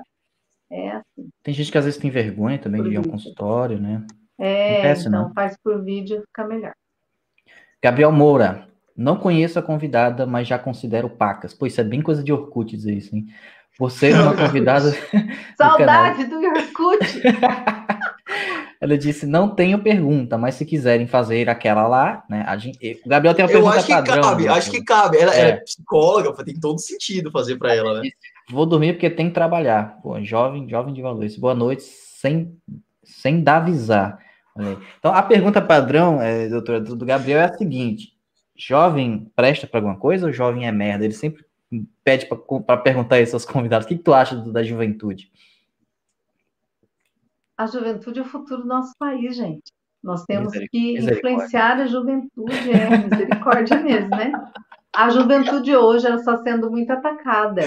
É 0.72 0.92
assim. 0.92 1.28
Tem 1.42 1.52
gente 1.52 1.70
que 1.70 1.76
às 1.76 1.84
vezes 1.84 2.00
tem 2.00 2.10
vergonha 2.10 2.58
também 2.58 2.80
por 2.80 2.88
de 2.88 2.94
ir 2.94 2.98
ao 2.98 3.04
consultório, 3.04 3.78
né? 3.78 4.06
É, 4.38 4.74
Acontece, 4.74 5.08
então 5.08 5.24
não. 5.24 5.34
faz 5.34 5.56
por 5.62 5.84
vídeo, 5.84 6.22
fica 6.26 6.46
melhor. 6.46 6.72
Gabriel 7.82 8.12
Moura, 8.12 8.68
não 8.96 9.16
conheço 9.16 9.58
a 9.58 9.62
convidada, 9.62 10.26
mas 10.26 10.48
já 10.48 10.58
considero 10.58 11.10
pacas. 11.10 11.52
Pô, 11.52 11.66
isso 11.66 11.80
é 11.80 11.84
bem 11.84 12.00
coisa 12.00 12.22
de 12.22 12.32
Orkut 12.32 12.74
dizer 12.74 12.94
isso, 12.94 13.14
hein? 13.14 13.26
Você 13.78 14.10
é 14.10 14.20
uma 14.20 14.36
convidada. 14.36 14.90
Saudade 15.56 16.24
do, 16.24 16.40
do 16.40 16.46
Orkut! 16.46 16.98
Ela 18.80 18.96
disse: 18.96 19.26
não 19.26 19.54
tenho 19.54 19.82
pergunta, 19.82 20.38
mas 20.38 20.54
se 20.54 20.64
quiserem 20.64 21.06
fazer 21.06 21.50
aquela 21.50 21.86
lá, 21.86 22.24
né? 22.30 22.44
A 22.46 22.56
gente, 22.56 23.00
o 23.04 23.08
Gabriel 23.08 23.34
tem 23.34 23.44
uma 23.44 23.50
pergunta 23.50 23.74
Eu 23.74 23.78
acho 23.78 23.88
padrão. 23.88 24.14
Que 24.14 24.28
cabe, 24.28 24.48
acho 24.48 24.70
que 24.70 24.82
cabe. 24.82 25.18
Ela 25.18 25.34
é, 25.34 25.48
é 25.50 25.56
psicóloga, 25.56 26.44
tem 26.44 26.58
todo 26.58 26.78
sentido 26.78 27.30
fazer 27.30 27.56
para 27.56 27.74
ela, 27.74 28.00
né? 28.00 28.08
Vou 28.50 28.64
dormir 28.64 28.94
porque 28.94 29.10
tem 29.10 29.28
que 29.28 29.34
trabalhar. 29.34 30.00
Pô, 30.02 30.20
jovem, 30.22 30.68
jovem 30.68 30.94
de 30.94 31.02
valores. 31.02 31.36
Boa 31.36 31.54
noite, 31.54 31.82
sem, 31.82 32.56
sem 33.04 33.42
dar 33.42 33.58
avisar. 33.58 34.18
Então, 34.98 35.14
a 35.14 35.22
pergunta 35.22 35.60
padrão, 35.60 36.20
é, 36.20 36.48
doutora, 36.48 36.80
do 36.80 37.06
Gabriel 37.06 37.38
é 37.40 37.44
a 37.44 37.56
seguinte: 37.56 38.14
jovem 38.56 39.30
presta 39.36 39.66
para 39.66 39.78
alguma 39.78 39.96
coisa 39.96 40.26
ou 40.26 40.32
jovem 40.32 40.66
é 40.66 40.72
merda? 40.72 41.04
Ele 41.04 41.14
sempre 41.14 41.44
pede 42.02 42.26
para 42.66 42.76
perguntar 42.78 43.20
isso 43.20 43.36
aos 43.36 43.44
convidados. 43.44 43.84
O 43.84 43.88
que, 43.88 43.96
que 43.96 44.02
tu 44.02 44.12
acha 44.12 44.34
do, 44.34 44.52
da 44.52 44.62
juventude? 44.62 45.30
A 47.60 47.66
juventude 47.66 48.20
é 48.20 48.22
o 48.22 48.24
futuro 48.24 48.62
do 48.62 48.68
nosso 48.68 48.94
país, 48.98 49.36
gente. 49.36 49.70
Nós 50.02 50.24
temos 50.24 50.50
que 50.70 50.96
influenciar 50.98 51.78
a 51.78 51.86
juventude, 51.86 52.70
é 52.72 52.96
misericórdia 52.96 53.76
mesmo, 53.84 54.08
né? 54.08 54.32
A 54.96 55.10
juventude 55.10 55.76
hoje 55.76 56.06
ela 56.06 56.16
está 56.16 56.38
sendo 56.38 56.70
muito 56.70 56.90
atacada 56.90 57.60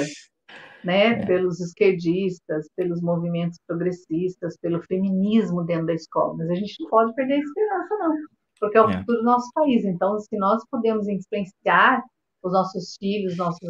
né, 0.83 1.09
é. 1.09 1.25
pelos 1.27 1.59
esquerdistas, 1.59 2.67
pelos 2.75 3.03
movimentos 3.03 3.59
progressistas, 3.67 4.57
pelo 4.57 4.81
feminismo 4.81 5.63
dentro 5.63 5.85
da 5.85 5.93
escola. 5.93 6.37
Mas 6.39 6.49
a 6.49 6.55
gente 6.55 6.73
não 6.81 6.89
pode 6.89 7.13
perder 7.13 7.35
a 7.35 7.37
esperança, 7.37 7.95
não, 7.99 8.15
porque 8.59 8.77
é 8.79 8.81
o 8.81 8.89
é. 8.89 8.97
futuro 8.97 9.19
do 9.19 9.25
nosso 9.25 9.51
país. 9.53 9.85
Então, 9.85 10.17
se 10.17 10.35
nós 10.39 10.63
podemos 10.71 11.07
influenciar 11.07 12.01
os 12.41 12.51
nossos 12.51 12.97
filhos, 12.99 13.37
nossos 13.37 13.69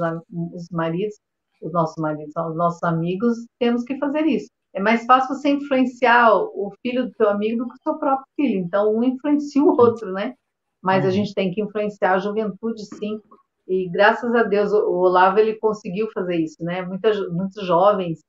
os 0.54 0.70
maridos, 0.72 1.16
os 1.62 1.74
nossos 1.74 2.02
maridos, 2.02 2.34
os 2.34 2.56
nossos 2.56 2.84
amigos, 2.84 3.45
temos 3.60 3.84
que 3.84 3.98
fazer 3.98 4.26
isso. 4.26 4.48
É 4.74 4.82
mais 4.82 5.06
fácil 5.06 5.36
você 5.36 5.50
influenciar 5.50 6.34
o 6.34 6.72
filho 6.82 7.06
do 7.06 7.14
teu 7.14 7.30
amigo 7.30 7.64
do 7.64 7.68
que 7.70 7.76
o 7.76 7.84
seu 7.84 7.98
próprio 8.00 8.28
filho. 8.36 8.60
Então, 8.60 8.95
um 8.95 9.04
influencia 9.04 9.64
o 9.64 9.70
outro, 9.70 10.12
né? 10.12 10.34
Mas 10.82 11.04
a 11.04 11.08
uhum. 11.08 11.14
gente 11.14 11.34
tem 11.34 11.52
que 11.52 11.62
influenciar 11.62 12.14
a 12.14 12.20
juventude, 12.20 12.84
sim, 12.86 13.22
e 13.68 13.88
graças 13.90 14.34
a 14.36 14.44
Deus 14.44 14.72
o 14.74 14.91
Olavo 14.91 15.40
ele 15.40 15.56
conseguiu 15.56 16.10
fazer 16.12 16.36
isso, 16.36 16.64
né? 16.64 16.82
Muitas, 16.82 17.18
muitos 17.32 17.66
jovens 17.66 18.20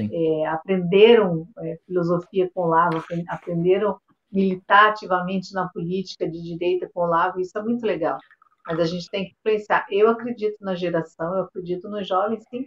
é, 0.00 0.46
aprenderam 0.46 1.46
é, 1.58 1.76
filosofia 1.86 2.48
com 2.54 2.62
o 2.62 2.64
Olavo, 2.66 3.02
aprenderam 3.28 3.98
militar 4.30 4.90
ativamente 4.90 5.52
na 5.52 5.68
política 5.68 6.28
de 6.28 6.40
direita 6.42 6.88
com 6.92 7.00
o 7.00 7.04
Olavo, 7.04 7.40
isso 7.40 7.56
é 7.58 7.62
muito 7.62 7.84
legal. 7.84 8.18
Mas 8.66 8.80
a 8.80 8.84
gente 8.84 9.08
tem 9.10 9.24
que 9.24 9.34
influenciar. 9.38 9.84
Eu 9.90 10.08
acredito 10.08 10.56
na 10.60 10.74
geração, 10.74 11.34
eu 11.34 11.44
acredito 11.44 11.88
nos 11.88 12.06
jovens, 12.06 12.44
sim. 12.48 12.66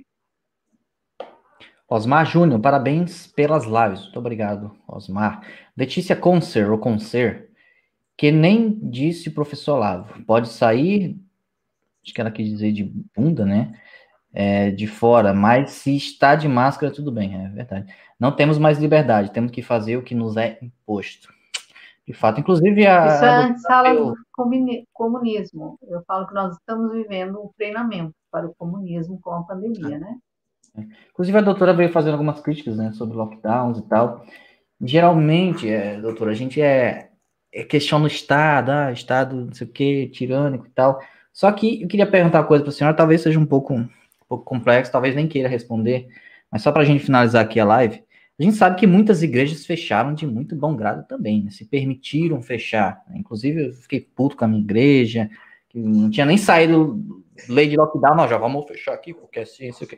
Osmar 1.89 2.25
Júnior, 2.25 2.59
parabéns 2.59 3.27
pelas 3.27 3.63
lives. 3.65 4.03
Muito 4.03 4.19
obrigado, 4.19 4.75
Osmar. 4.87 5.41
Letícia 5.75 6.15
Concer, 6.15 6.69
ou 6.69 6.77
Concer, 6.77 7.49
que 8.17 8.29
nem 8.31 8.77
disse 8.89 9.29
o 9.29 9.33
professor 9.33 9.77
Lavo. 9.77 10.21
Pode 10.23 10.49
sair, 10.49 11.17
acho 12.03 12.13
que 12.13 12.19
ela 12.19 12.31
quis 12.31 12.49
dizer 12.49 12.73
de 12.73 12.91
bunda, 13.15 13.45
né? 13.45 13.73
É, 14.33 14.69
de 14.69 14.85
fora, 14.85 15.33
mas 15.33 15.71
se 15.71 15.95
está 15.95 16.35
de 16.35 16.47
máscara, 16.47 16.91
tudo 16.91 17.11
bem, 17.11 17.33
é 17.33 17.47
verdade. 17.49 17.91
Não 18.19 18.31
temos 18.31 18.57
mais 18.57 18.77
liberdade, 18.77 19.31
temos 19.31 19.51
que 19.51 19.61
fazer 19.61 19.95
o 19.97 20.03
que 20.03 20.13
nos 20.13 20.35
é 20.35 20.59
imposto. 20.61 21.33
De 22.05 22.13
fato, 22.13 22.39
inclusive 22.39 22.85
a. 22.85 23.07
Isso 23.07 23.25
é 23.25 23.29
a 23.29 23.45
antessala 23.45 23.95
do 23.95 24.15
comunismo. 24.93 25.79
Eu 25.83 26.01
falo 26.05 26.27
que 26.27 26.33
nós 26.33 26.55
estamos 26.55 26.91
vivendo 26.91 27.39
um 27.41 27.49
treinamento 27.57 28.13
para 28.31 28.45
o 28.45 28.55
comunismo 28.55 29.19
com 29.21 29.31
a 29.31 29.43
pandemia, 29.43 29.99
né? 29.99 30.17
Inclusive, 31.11 31.37
a 31.37 31.41
doutora 31.41 31.73
veio 31.73 31.91
fazendo 31.91 32.13
algumas 32.13 32.39
críticas 32.41 32.77
né, 32.77 32.91
sobre 32.93 33.17
lockdowns 33.17 33.79
e 33.79 33.83
tal. 33.83 34.25
Geralmente, 34.81 35.69
é, 35.69 35.99
doutora, 35.99 36.31
a 36.31 36.35
gente 36.35 36.61
é, 36.61 37.09
é 37.53 37.63
questiona 37.63 38.05
o 38.05 38.07
Estado, 38.07 38.71
ah, 38.71 38.91
Estado 38.91 39.45
não 39.45 39.53
sei 39.53 39.67
o 39.67 39.69
quê, 39.71 40.09
tirânico 40.11 40.67
e 40.67 40.69
tal. 40.69 40.99
Só 41.33 41.51
que 41.51 41.81
eu 41.81 41.87
queria 41.87 42.07
perguntar 42.07 42.39
uma 42.39 42.47
coisa 42.47 42.63
para 42.63 42.71
a 42.71 42.73
senhora, 42.73 42.95
talvez 42.95 43.21
seja 43.21 43.39
um 43.39 43.45
pouco, 43.45 43.73
um 43.73 43.89
pouco 44.27 44.43
complexo, 44.43 44.91
talvez 44.91 45.15
nem 45.15 45.27
queira 45.27 45.47
responder, 45.47 46.07
mas 46.51 46.61
só 46.61 46.71
para 46.71 46.81
a 46.81 46.85
gente 46.85 47.03
finalizar 47.03 47.43
aqui 47.43 47.59
a 47.59 47.65
live. 47.65 48.03
A 48.39 48.43
gente 48.43 48.55
sabe 48.55 48.75
que 48.75 48.85
muitas 48.85 49.23
igrejas 49.23 49.65
fecharam 49.65 50.13
de 50.13 50.27
muito 50.27 50.55
bom 50.55 50.75
grado 50.75 51.07
também, 51.07 51.43
né? 51.43 51.49
se 51.49 51.65
permitiram 51.65 52.41
fechar. 52.41 53.03
Inclusive, 53.15 53.67
eu 53.67 53.73
fiquei 53.73 53.99
puto 53.99 54.37
com 54.37 54.45
a 54.45 54.47
minha 54.47 54.61
igreja, 54.61 55.27
que 55.69 55.79
não 55.79 56.09
tinha 56.09 56.25
nem 56.25 56.37
saído 56.37 57.23
lei 57.49 57.67
de 57.67 57.75
lockdown, 57.75 58.15
nós 58.15 58.29
já 58.29 58.37
vamos 58.37 58.67
fechar 58.67 58.93
aqui, 58.93 59.13
porque 59.13 59.39
é 59.39 59.41
assim, 59.43 59.71
sei 59.71 59.87
o 59.87 59.89
quê. 59.89 59.97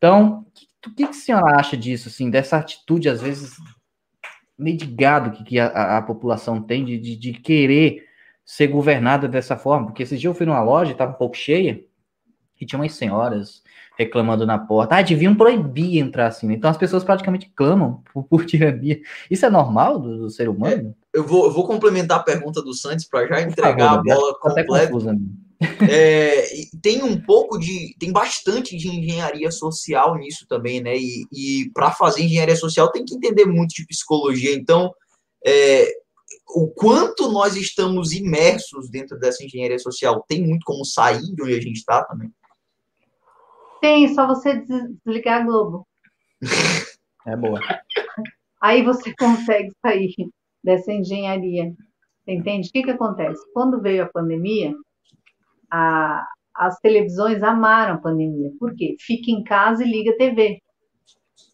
Então, 0.00 0.46
o 0.86 0.94
que, 0.94 1.04
que 1.04 1.10
a 1.10 1.12
senhora 1.12 1.60
acha 1.60 1.76
disso, 1.76 2.08
assim, 2.08 2.30
dessa 2.30 2.56
atitude, 2.56 3.06
às 3.06 3.20
vezes, 3.20 3.52
meio 4.58 4.78
de 4.78 4.86
gado 4.86 5.30
que, 5.30 5.44
que 5.44 5.60
a, 5.60 5.98
a 5.98 6.02
população 6.02 6.62
tem 6.62 6.86
de, 6.86 6.96
de, 6.96 7.16
de, 7.16 7.32
querer 7.34 8.06
ser 8.42 8.68
governada 8.68 9.28
dessa 9.28 9.58
forma? 9.58 9.88
Porque 9.88 10.02
esses 10.02 10.18
dias 10.18 10.30
eu 10.30 10.34
fui 10.34 10.46
numa 10.46 10.62
loja, 10.62 10.92
estava 10.92 11.12
um 11.12 11.18
pouco 11.18 11.36
cheia, 11.36 11.84
e 12.58 12.64
tinha 12.64 12.80
umas 12.80 12.94
senhoras 12.94 13.62
reclamando 13.98 14.46
na 14.46 14.58
porta. 14.58 14.96
Ah, 14.96 15.02
deviam 15.02 15.34
proibir 15.34 15.98
entrar 15.98 16.28
assim. 16.28 16.50
Então 16.50 16.70
as 16.70 16.78
pessoas 16.78 17.04
praticamente 17.04 17.52
clamam 17.54 18.02
por, 18.10 18.24
por 18.24 18.46
tirania. 18.46 19.00
Isso 19.30 19.44
é 19.44 19.50
normal 19.50 19.98
do, 19.98 20.16
do 20.16 20.30
ser 20.30 20.48
humano? 20.48 20.96
É, 21.14 21.18
eu, 21.18 21.26
vou, 21.26 21.44
eu 21.44 21.52
vou 21.52 21.66
complementar 21.66 22.20
a 22.20 22.22
pergunta 22.22 22.62
do 22.62 22.72
Santos 22.72 23.04
para 23.04 23.26
já 23.26 23.42
entregar 23.42 23.96
favor, 23.96 24.12
a 24.12 24.14
bola 24.14 24.38
completa. 24.38 24.86
Confusa, 24.86 25.14
é, 25.90 26.46
tem 26.82 27.02
um 27.02 27.20
pouco 27.20 27.58
de. 27.58 27.94
Tem 27.98 28.10
bastante 28.10 28.76
de 28.76 28.88
engenharia 28.88 29.50
social 29.50 30.16
nisso 30.16 30.46
também, 30.48 30.80
né? 30.80 30.96
E, 30.96 31.26
e 31.32 31.70
para 31.74 31.90
fazer 31.90 32.22
engenharia 32.22 32.56
social 32.56 32.90
tem 32.90 33.04
que 33.04 33.14
entender 33.14 33.44
muito 33.44 33.74
de 33.74 33.86
psicologia. 33.86 34.54
Então, 34.54 34.90
é, 35.44 35.86
o 36.48 36.68
quanto 36.68 37.30
nós 37.30 37.56
estamos 37.56 38.12
imersos 38.12 38.88
dentro 38.90 39.18
dessa 39.18 39.44
engenharia 39.44 39.78
social 39.78 40.24
tem 40.26 40.42
muito 40.42 40.64
como 40.64 40.84
sair 40.84 41.20
de 41.20 41.42
onde 41.42 41.54
a 41.54 41.60
gente 41.60 41.76
está 41.76 42.04
também. 42.04 42.32
Tem, 43.80 44.14
só 44.14 44.26
você 44.26 44.62
desligar 45.04 45.42
a 45.42 45.44
Globo. 45.44 45.86
É 47.26 47.36
boa. 47.36 47.60
Aí 48.60 48.82
você 48.82 49.12
consegue 49.16 49.70
sair 49.84 50.14
dessa 50.62 50.92
engenharia. 50.92 51.72
Você 52.24 52.32
entende? 52.32 52.68
O 52.68 52.72
que, 52.72 52.82
que 52.82 52.90
acontece? 52.90 53.40
Quando 53.52 53.80
veio 53.80 54.02
a 54.02 54.08
pandemia, 54.08 54.74
a, 55.70 56.26
as 56.54 56.78
televisões 56.80 57.42
amaram 57.42 57.94
a 57.94 57.98
pandemia. 57.98 58.50
Por 58.58 58.74
quê? 58.74 58.96
Fica 59.00 59.30
em 59.30 59.42
casa 59.42 59.84
e 59.84 59.90
liga 59.90 60.12
a 60.12 60.16
TV. 60.16 60.60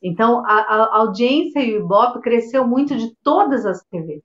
Então, 0.02 0.44
a, 0.47 0.52
a 0.52 0.97
audiência 0.98 1.60
e 1.60 1.74
o 1.74 1.84
Ibope 1.84 2.20
cresceu 2.20 2.66
muito 2.66 2.97
de 2.97 3.14
todas 3.22 3.64
as 3.64 3.82
TVs. 3.84 4.24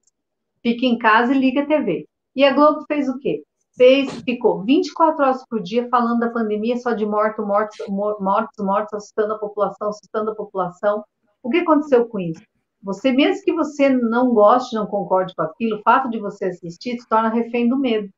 Fica 0.61 0.85
em 0.85 0.97
casa 0.97 1.33
e 1.33 1.39
liga 1.39 1.61
a 1.61 1.65
TV. 1.65 2.05
E 2.35 2.43
a 2.43 2.53
Globo 2.53 2.83
fez 2.87 3.09
o 3.09 3.17
quê? 3.19 3.43
fez, 3.75 4.21
ficou 4.21 4.63
24 4.63 5.23
horas 5.23 5.45
por 5.49 5.61
dia 5.61 5.87
falando 5.89 6.19
da 6.19 6.29
pandemia, 6.29 6.77
só 6.77 6.93
de 6.93 7.05
mortos, 7.05 7.45
mortos, 7.45 7.87
mortos, 7.87 8.63
mortos, 8.63 8.93
assustando 8.93 9.33
a 9.33 9.39
população, 9.39 9.89
assustando 9.89 10.31
a 10.31 10.35
população. 10.35 11.03
O 11.41 11.49
que 11.49 11.57
aconteceu 11.57 12.05
com 12.07 12.19
isso? 12.19 12.41
Você, 12.83 13.11
mesmo 13.11 13.43
que 13.43 13.53
você 13.53 13.89
não 13.89 14.33
goste, 14.33 14.75
não 14.75 14.85
concorde 14.85 15.33
com 15.35 15.43
aquilo, 15.43 15.77
o 15.79 15.81
fato 15.81 16.09
de 16.09 16.19
você 16.19 16.45
assistir 16.45 16.99
se 16.99 17.07
torna 17.07 17.29
refém 17.29 17.67
do 17.67 17.77
medo. 17.77 18.09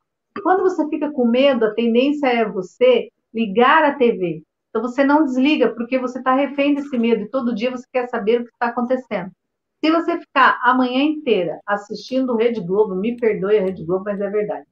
Quando 0.42 0.62
você 0.62 0.88
fica 0.88 1.10
com 1.12 1.26
medo, 1.26 1.64
a 1.64 1.74
tendência 1.74 2.26
é 2.26 2.48
você 2.48 3.08
ligar 3.32 3.84
a 3.84 3.94
TV. 3.96 4.42
Então 4.68 4.82
você 4.82 5.04
não 5.04 5.24
desliga, 5.24 5.74
porque 5.74 5.98
você 5.98 6.18
está 6.18 6.34
refém 6.34 6.74
desse 6.74 6.98
medo 6.98 7.22
e 7.22 7.30
todo 7.30 7.54
dia 7.54 7.70
você 7.70 7.86
quer 7.92 8.08
saber 8.08 8.40
o 8.40 8.44
que 8.44 8.50
está 8.50 8.66
acontecendo. 8.66 9.30
Se 9.82 9.90
você 9.90 10.18
ficar 10.18 10.58
a 10.62 10.74
manhã 10.74 11.02
inteira 11.02 11.60
assistindo 11.66 12.36
Rede 12.36 12.60
Globo, 12.60 12.94
me 12.94 13.16
perdoe 13.16 13.58
a 13.58 13.62
Rede 13.62 13.84
Globo, 13.84 14.04
mas 14.04 14.20
é 14.20 14.30
verdade 14.30 14.66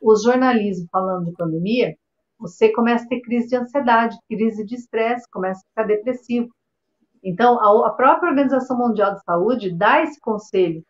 o 0.00 0.14
jornalismo 0.16 0.86
falando 0.90 1.26
de 1.26 1.32
pandemia, 1.32 1.96
você 2.38 2.70
começa 2.72 3.04
a 3.04 3.08
ter 3.08 3.20
crise 3.20 3.48
de 3.48 3.56
ansiedade, 3.56 4.16
crise 4.28 4.64
de 4.64 4.74
estresse, 4.74 5.28
começa 5.30 5.60
a 5.60 5.68
ficar 5.68 5.82
depressivo. 5.84 6.48
Então, 7.24 7.58
a, 7.58 7.90
própria 7.90 8.30
Organização 8.30 8.76
Mundial 8.76 9.14
de 9.14 9.24
Saúde 9.24 9.74
dá 9.74 10.02
esse 10.02 10.20
conselho, 10.20 10.84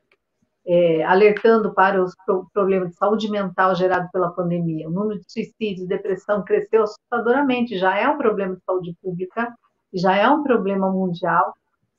é, 0.67 1.05
alertando 1.05 1.73
para 1.73 2.03
os 2.03 2.15
pro, 2.27 2.47
problemas 2.53 2.91
de 2.91 2.97
saúde 2.97 3.31
mental 3.31 3.75
gerado 3.75 4.09
pela 4.13 4.31
pandemia. 4.31 4.89
O 4.89 4.93
número 4.93 5.21
de 5.21 5.33
suicídios 5.33 5.85
e 5.85 5.89
depressão 5.89 6.43
cresceu 6.43 6.83
assustadoramente, 6.83 7.79
já 7.79 7.97
é 7.97 8.09
um 8.09 8.19
problema 8.19 8.57
de 8.57 8.65
saúde 8.65 8.95
pública, 9.01 9.55
já 9.95 10.17
é 10.17 10.29
um 10.29 10.43
problema 10.43 10.91
mundial, 10.91 11.55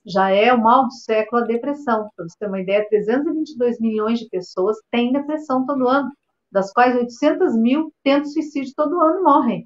já 0.06 0.30
é 0.30 0.53
o 0.53 0.61
mal 0.61 0.85
do 0.85 0.94
século 0.94 1.44
a 1.44 1.45
depressão. 1.45 2.10
Para 2.15 2.26
você 2.27 2.38
ter 2.38 2.48
uma 2.48 2.61
ideia, 2.61 2.88
322 2.89 3.80
milhões 3.80 4.19
de 4.19 4.30
pessoas 4.30 4.77
têm 4.91 5.14
depressão 5.14 5.65
todo 5.65 5.88
ano 5.88 6.11
das 6.52 6.72
quais 6.72 6.95
800 6.95 7.56
mil 7.57 7.91
tentam 8.03 8.30
suicídio 8.30 8.73
todo 8.76 9.02
ano 9.02 9.23
morrem. 9.23 9.64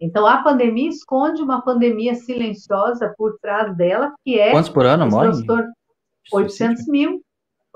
Então, 0.00 0.26
a 0.26 0.42
pandemia 0.42 0.88
esconde 0.88 1.42
uma 1.42 1.62
pandemia 1.62 2.14
silenciosa 2.14 3.14
por 3.16 3.38
trás 3.40 3.74
dela, 3.76 4.12
que 4.24 4.38
é... 4.38 4.50
Quantos 4.50 4.68
por 4.68 4.84
ano 4.84 5.08
morrem? 5.08 5.32
800 6.32 6.86
mil. 6.88 7.22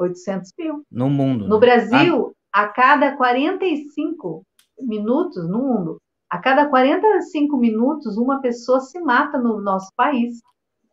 800 0.00 0.52
mil. 0.58 0.82
No 0.90 1.08
mundo. 1.08 1.46
No 1.46 1.54
né? 1.54 1.60
Brasil, 1.60 2.34
ah. 2.52 2.62
a 2.62 2.68
cada 2.68 3.16
45 3.16 4.42
minutos, 4.80 5.48
no 5.48 5.58
mundo, 5.58 5.98
a 6.28 6.38
cada 6.38 6.68
45 6.68 7.56
minutos, 7.56 8.16
uma 8.16 8.40
pessoa 8.40 8.80
se 8.80 9.00
mata 9.00 9.38
no 9.38 9.60
nosso 9.60 9.90
país. 9.96 10.40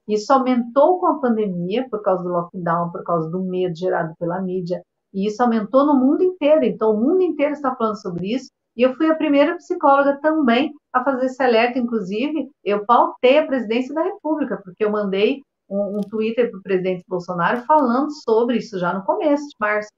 Isso 0.08 0.32
aumentou 0.32 1.00
com 1.00 1.08
a 1.08 1.20
pandemia, 1.20 1.88
por 1.90 2.02
causa 2.02 2.24
do 2.24 2.30
lockdown, 2.30 2.92
por 2.92 3.04
causa 3.04 3.30
do 3.30 3.44
medo 3.44 3.76
gerado 3.76 4.14
pela 4.18 4.42
mídia, 4.42 4.82
e 5.14 5.28
isso 5.28 5.42
aumentou 5.42 5.86
no 5.86 5.96
mundo 5.96 6.24
inteiro. 6.24 6.64
Então, 6.64 6.92
o 6.92 7.00
mundo 7.00 7.22
inteiro 7.22 7.54
está 7.54 7.76
falando 7.76 8.02
sobre 8.02 8.34
isso. 8.34 8.50
E 8.76 8.84
eu 8.84 8.94
fui 8.96 9.10
a 9.10 9.16
primeira 9.16 9.56
psicóloga 9.56 10.20
também 10.22 10.72
a 10.94 11.04
fazer 11.04 11.26
esse 11.26 11.42
alerta. 11.42 11.80
Inclusive, 11.80 12.50
eu 12.64 12.86
pautei 12.86 13.40
a 13.40 13.48
presidência 13.48 13.94
da 13.96 14.04
República, 14.04 14.62
porque 14.64 14.86
eu 14.86 14.92
mandei 14.92 15.42
um, 15.70 15.98
um 15.98 16.02
Twitter 16.02 16.50
para 16.50 16.60
o 16.60 16.64
presidente 16.64 17.04
Bolsonaro 17.08 17.64
falando 17.66 18.12
sobre 18.12 18.58
isso 18.58 18.80
já 18.80 18.94
no 18.94 19.04
começo 19.04 19.44
de 19.44 19.56
março. 19.60 19.90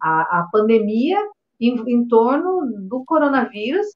A, 0.00 0.40
a 0.40 0.48
pandemia 0.52 1.18
em, 1.60 1.74
em, 1.88 2.06
torno 2.06 2.66
do 2.88 3.02
coronavírus, 3.04 3.86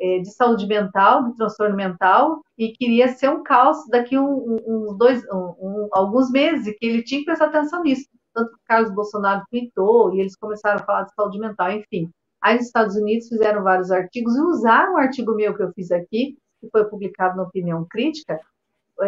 é, 0.00 0.18
de 0.18 0.32
saúde 0.34 0.66
mental, 0.66 1.24
de 1.24 1.36
transtorno 1.36 1.76
mental, 1.76 2.40
e 2.58 2.72
queria 2.72 3.08
ser 3.08 3.30
um 3.30 3.42
caos 3.42 3.78
daqui 3.88 4.18
um, 4.18 4.58
um, 4.66 4.96
dois, 4.96 5.22
um, 5.32 5.88
alguns 5.92 6.30
meses, 6.30 6.74
que 6.76 6.86
ele 6.86 7.04
tinha 7.04 7.20
que 7.20 7.26
prestar 7.26 7.46
atenção 7.46 7.82
nisso 7.82 8.08
tanto 8.34 8.50
que 8.50 8.64
Carlos 8.66 8.92
Bolsonaro 8.92 9.44
tweetou 9.48 10.14
e 10.14 10.20
eles 10.20 10.36
começaram 10.36 10.80
a 10.80 10.84
falar 10.84 11.04
de 11.04 11.14
saúde 11.14 11.38
mental, 11.38 11.70
enfim. 11.70 12.10
Aí 12.42 12.56
nos 12.56 12.66
Estados 12.66 12.96
Unidos 12.96 13.28
fizeram 13.28 13.62
vários 13.62 13.90
artigos 13.90 14.36
e 14.36 14.40
usaram 14.40 14.94
um 14.94 14.98
artigo 14.98 15.34
meu 15.34 15.54
que 15.54 15.62
eu 15.62 15.72
fiz 15.72 15.90
aqui, 15.90 16.36
que 16.60 16.68
foi 16.70 16.84
publicado 16.84 17.36
na 17.36 17.44
Opinião 17.44 17.86
Crítica, 17.88 18.38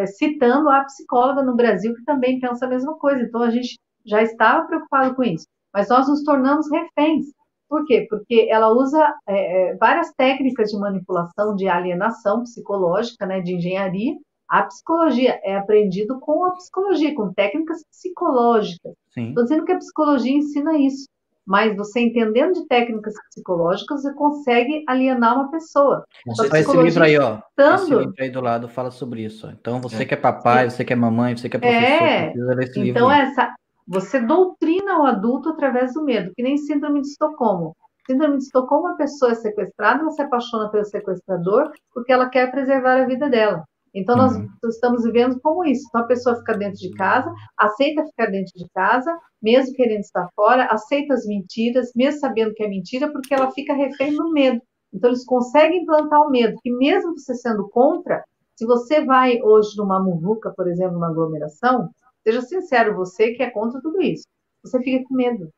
citando 0.05 0.69
a 0.69 0.83
psicóloga 0.83 1.43
no 1.43 1.55
Brasil 1.55 1.93
que 1.95 2.03
também 2.03 2.39
pensa 2.39 2.65
a 2.65 2.69
mesma 2.69 2.95
coisa. 2.95 3.23
Então 3.23 3.41
a 3.41 3.49
gente 3.49 3.79
já 4.05 4.21
estava 4.21 4.65
preocupado 4.65 5.15
com 5.15 5.23
isso, 5.23 5.47
mas 5.73 5.89
nós 5.89 6.07
nos 6.07 6.23
tornamos 6.23 6.69
reféns. 6.71 7.25
Por 7.69 7.85
quê? 7.85 8.07
Porque 8.09 8.47
ela 8.49 8.69
usa 8.71 9.13
é, 9.27 9.75
várias 9.75 10.13
técnicas 10.13 10.69
de 10.71 10.77
manipulação, 10.77 11.53
de 11.55 11.67
alienação 11.67 12.43
psicológica, 12.43 13.25
né, 13.25 13.41
de 13.41 13.55
engenharia, 13.55 14.15
a 14.47 14.63
psicologia 14.63 15.39
é 15.43 15.57
aprendido 15.57 16.19
com 16.21 16.45
a 16.45 16.51
psicologia, 16.51 17.13
com 17.13 17.33
técnicas 17.33 17.83
psicológicas. 17.91 18.93
Estou 19.29 19.43
dizendo 19.43 19.65
que 19.65 19.73
a 19.73 19.77
psicologia 19.77 20.31
ensina 20.37 20.77
isso, 20.77 21.05
mas 21.47 21.77
você 21.77 22.01
entendendo 22.01 22.53
de 22.53 22.67
técnicas 22.67 23.13
psicológicas, 23.29 24.01
você 24.01 24.13
consegue 24.13 24.83
alienar 24.85 25.35
uma 25.35 25.49
pessoa. 25.49 26.05
esse 26.53 26.77
livro 26.77 27.03
aí, 27.03 27.17
ó. 27.17 27.39
Estando... 27.49 27.75
Esse 27.75 27.95
livro 27.95 28.15
aí 28.19 28.29
do 28.29 28.41
lado 28.41 28.67
fala 28.67 28.91
sobre 28.91 29.23
isso. 29.23 29.49
Então, 29.57 29.79
você 29.79 30.03
é. 30.03 30.05
que 30.05 30.13
é 30.13 30.17
papai, 30.17 30.69
você 30.69 30.83
que 30.83 30.91
é 30.91 30.95
mamãe, 30.95 31.37
você 31.37 31.47
que 31.47 31.55
é 31.55 31.59
professor, 31.59 32.03
é. 32.03 32.23
precisa 32.25 32.53
ler 32.53 32.63
esse 32.63 32.71
então, 32.71 32.83
livro. 32.83 32.99
Então, 32.99 33.11
essa, 33.11 33.55
você 33.87 34.19
doutrina 34.19 34.99
o 34.99 35.05
adulto 35.05 35.49
através 35.49 35.93
do 35.93 36.03
medo, 36.03 36.33
que 36.35 36.43
nem 36.43 36.57
síndrome 36.57 37.01
de 37.01 37.07
Estocolmo. 37.07 37.73
Síndrome 38.05 38.37
de 38.37 38.43
Estocolmo, 38.43 38.87
uma 38.87 38.97
pessoa 38.97 39.31
é 39.31 39.35
sequestrada, 39.35 40.01
ela 40.01 40.11
se 40.11 40.21
apaixona 40.21 40.69
pelo 40.69 40.83
sequestrador 40.83 41.71
porque 41.93 42.11
ela 42.11 42.27
quer 42.29 42.51
preservar 42.51 43.01
a 43.01 43.05
vida 43.05 43.29
dela. 43.29 43.63
Então, 43.97 44.15
nós 44.15 44.35
uhum. 44.35 44.47
estamos 44.65 45.03
vivendo 45.03 45.39
como 45.41 45.65
isso. 45.65 45.85
Então, 45.89 46.01
a 46.01 46.07
pessoa 46.07 46.35
fica 46.35 46.55
dentro 46.55 46.77
de 46.77 46.91
casa, 46.91 47.33
aceita 47.57 48.05
ficar 48.05 48.27
dentro 48.27 48.53
de 48.55 48.69
casa, 48.69 49.17
mesmo 49.41 49.75
querendo 49.75 50.01
estar 50.01 50.29
fora, 50.35 50.65
aceita 50.65 51.15
as 51.15 51.25
mentiras, 51.25 51.91
mesmo 51.95 52.19
sabendo 52.19 52.53
que 52.53 52.63
é 52.63 52.67
mentira, 52.67 53.11
porque 53.11 53.33
ela 53.33 53.51
fica 53.51 53.73
refém 53.73 54.15
do 54.15 54.31
medo. 54.31 54.61
Então, 54.93 55.09
eles 55.09 55.25
conseguem 55.25 55.81
implantar 55.81 56.21
o 56.21 56.29
medo, 56.29 56.59
que 56.61 56.71
mesmo 56.71 57.17
você 57.17 57.33
sendo 57.33 57.67
contra, 57.69 58.23
se 58.55 58.65
você 58.65 59.03
vai 59.03 59.41
hoje 59.41 59.75
numa 59.75 59.99
muvuca, 59.99 60.53
por 60.55 60.67
exemplo, 60.67 60.93
numa 60.93 61.09
aglomeração, 61.09 61.89
seja 62.23 62.41
sincero, 62.41 62.95
você 62.95 63.33
que 63.33 63.41
é 63.41 63.49
contra 63.49 63.81
tudo 63.81 64.01
isso, 64.01 64.25
você 64.63 64.79
fica 64.81 65.03
com 65.07 65.15
medo. 65.15 65.49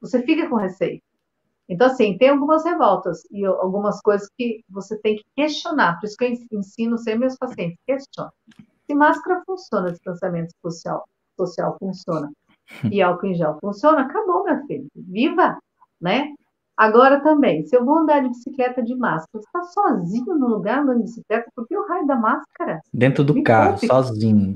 Você 0.00 0.22
fica 0.22 0.48
com 0.48 0.56
receio. 0.56 1.00
Então, 1.68 1.86
assim, 1.86 2.16
tem 2.18 2.28
algumas 2.28 2.64
revoltas 2.64 3.22
e 3.30 3.44
algumas 3.44 4.00
coisas 4.00 4.28
que 4.36 4.62
você 4.68 4.98
tem 4.98 5.16
que 5.16 5.24
questionar. 5.34 5.98
Por 5.98 6.06
isso 6.06 6.16
que 6.16 6.24
eu 6.24 6.58
ensino 6.58 6.98
sempre 6.98 7.20
meus 7.20 7.36
pacientes, 7.36 7.78
questione. 7.86 8.30
Se 8.86 8.94
máscara 8.94 9.42
funciona, 9.46 9.90
distanciamento 9.90 10.52
social, 10.60 11.08
social 11.38 11.76
funciona, 11.78 12.30
e 12.92 13.00
álcool 13.00 13.26
em 13.26 13.34
gel 13.34 13.58
funciona, 13.60 14.02
acabou, 14.02 14.44
meu 14.44 14.64
filho. 14.66 14.86
Viva, 14.94 15.58
né? 16.00 16.34
Agora 16.76 17.20
também, 17.20 17.64
se 17.64 17.76
eu 17.76 17.84
vou 17.84 17.98
andar 17.98 18.20
de 18.20 18.30
bicicleta 18.30 18.82
de 18.82 18.96
máscara, 18.96 19.28
você 19.32 19.46
está 19.46 19.62
sozinho 19.62 20.34
no 20.34 20.48
lugar 20.48 20.80
andando 20.80 20.98
de 20.98 21.04
bicicleta, 21.04 21.48
por 21.54 21.66
que 21.68 21.76
o 21.76 21.86
raio 21.86 22.04
da 22.04 22.16
máscara? 22.16 22.80
Dentro 22.92 23.22
do 23.22 23.32
Me 23.32 23.44
carro, 23.44 23.78
sozinho. 23.78 24.52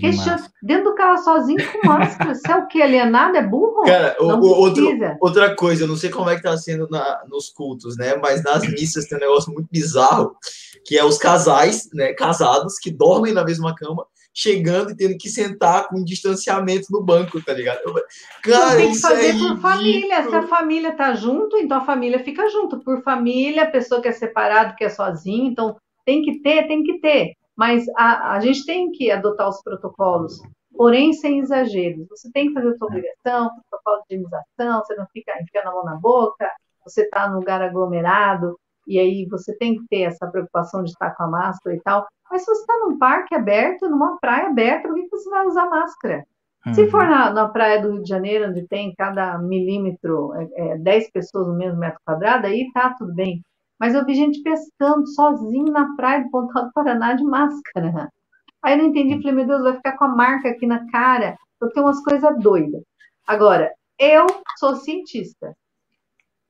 Dentro 0.60 0.90
do 0.90 0.94
carro, 0.96 1.18
sozinho 1.18 1.58
com 1.72 1.86
máscara. 1.86 2.34
Você 2.34 2.50
é 2.50 2.56
o 2.56 2.66
que? 2.66 2.82
Alienado? 2.82 3.36
É 3.36 3.42
burro? 3.42 3.82
Cara, 3.84 4.16
o, 4.18 4.46
outro, 4.48 4.84
outra 5.20 5.54
coisa, 5.54 5.84
eu 5.84 5.88
não 5.88 5.96
sei 5.96 6.10
como 6.10 6.28
é 6.28 6.34
que 6.34 6.42
tá 6.42 6.56
sendo 6.56 6.88
na, 6.90 7.22
nos 7.28 7.50
cultos, 7.50 7.96
né? 7.96 8.16
Mas 8.16 8.42
nas 8.42 8.66
missas 8.68 9.06
tem 9.06 9.16
um 9.16 9.20
negócio 9.20 9.52
muito 9.52 9.68
bizarro, 9.70 10.36
que 10.84 10.98
é 10.98 11.04
os 11.04 11.18
casais, 11.18 11.88
né, 11.94 12.12
casados, 12.14 12.78
que 12.78 12.90
dormem 12.90 13.32
na 13.32 13.44
mesma 13.44 13.74
cama 13.76 14.04
chegando 14.38 14.92
e 14.92 14.96
tendo 14.96 15.18
que 15.18 15.28
sentar 15.28 15.88
com 15.88 16.04
distanciamento 16.04 16.86
no 16.92 17.02
banco, 17.02 17.44
tá 17.44 17.52
ligado? 17.52 17.80
Cara, 18.44 18.76
tem 18.76 18.92
que 18.92 19.00
fazer 19.00 19.30
é 19.30 19.32
por 19.32 19.60
família. 19.60 20.22
Se 20.22 20.36
a 20.36 20.46
família 20.46 20.92
tá 20.92 21.12
junto, 21.12 21.56
então 21.58 21.78
a 21.78 21.84
família 21.84 22.22
fica 22.22 22.48
junto. 22.48 22.78
Por 22.78 23.02
família, 23.02 23.64
a 23.64 23.70
pessoa 23.70 24.00
que 24.00 24.06
é 24.06 24.12
separado, 24.12 24.76
que 24.76 24.84
é 24.84 24.88
sozinho, 24.88 25.50
então 25.50 25.76
tem 26.04 26.22
que 26.22 26.40
ter, 26.40 26.68
tem 26.68 26.84
que 26.84 27.00
ter. 27.00 27.32
Mas 27.56 27.84
a, 27.96 28.34
a 28.34 28.40
gente 28.40 28.64
tem 28.64 28.92
que 28.92 29.10
adotar 29.10 29.48
os 29.48 29.60
protocolos, 29.60 30.40
porém 30.72 31.12
sem 31.12 31.40
exageros. 31.40 32.06
Você 32.08 32.30
tem 32.30 32.46
que 32.46 32.54
fazer 32.54 32.68
a 32.68 32.76
sua 32.76 32.86
obrigação, 32.86 33.50
protocolo 33.68 34.04
de 34.08 34.14
higienização, 34.14 34.84
você 34.84 34.94
não 34.94 35.06
fica 35.12 35.32
enfiando 35.42 35.70
a 35.70 35.72
mão 35.72 35.84
na 35.84 35.96
boca, 35.96 36.48
você 36.84 37.02
está 37.02 37.28
num 37.28 37.40
lugar 37.40 37.60
aglomerado, 37.60 38.56
e 38.86 39.00
aí 39.00 39.26
você 39.28 39.52
tem 39.58 39.74
que 39.74 39.84
ter 39.88 40.02
essa 40.02 40.28
preocupação 40.28 40.84
de 40.84 40.90
estar 40.90 41.10
com 41.16 41.24
a 41.24 41.28
máscara 41.28 41.74
e 41.74 41.80
tal. 41.80 42.06
Mas 42.30 42.42
se 42.42 42.54
você 42.54 42.60
está 42.60 42.76
num 42.78 42.98
parque 42.98 43.34
aberto, 43.34 43.88
numa 43.88 44.18
praia 44.18 44.48
aberta, 44.48 44.88
por 44.88 44.94
que 44.94 45.08
você 45.08 45.28
vai 45.30 45.46
usar 45.46 45.68
máscara? 45.68 46.24
Uhum. 46.66 46.74
Se 46.74 46.90
for 46.90 47.04
na, 47.08 47.30
na, 47.30 47.48
praia 47.48 47.80
do 47.80 47.92
Rio 47.92 48.02
de 48.02 48.08
Janeiro, 48.08 48.50
onde 48.50 48.66
tem 48.66 48.94
cada 48.96 49.38
milímetro 49.38 50.34
é, 50.34 50.72
é, 50.72 50.78
10 50.78 51.10
pessoas 51.10 51.46
no 51.46 51.56
mesmo 51.56 51.78
metro 51.78 52.00
quadrado, 52.04 52.46
aí 52.46 52.70
tá 52.72 52.94
tudo 52.98 53.14
bem. 53.14 53.42
Mas 53.78 53.94
eu 53.94 54.04
vi 54.04 54.14
gente 54.14 54.42
pescando 54.42 55.06
sozinho 55.06 55.72
na 55.72 55.94
praia 55.94 56.24
do 56.24 56.30
Pontal 56.30 56.66
do 56.66 56.72
Paraná 56.72 57.14
de 57.14 57.24
máscara. 57.24 58.10
Aí 58.62 58.74
eu 58.74 58.78
não 58.78 58.86
entendi, 58.86 59.16
falei, 59.22 59.32
meu 59.32 59.46
Deus, 59.46 59.62
vai 59.62 59.76
ficar 59.76 59.96
com 59.96 60.04
a 60.04 60.08
marca 60.08 60.48
aqui 60.48 60.66
na 60.66 60.90
cara. 60.90 61.38
Eu 61.60 61.70
tenho 61.70 61.86
umas 61.86 62.02
coisas 62.02 62.38
doidas. 62.40 62.82
Agora, 63.26 63.72
eu 63.98 64.26
sou 64.58 64.74
cientista. 64.76 65.56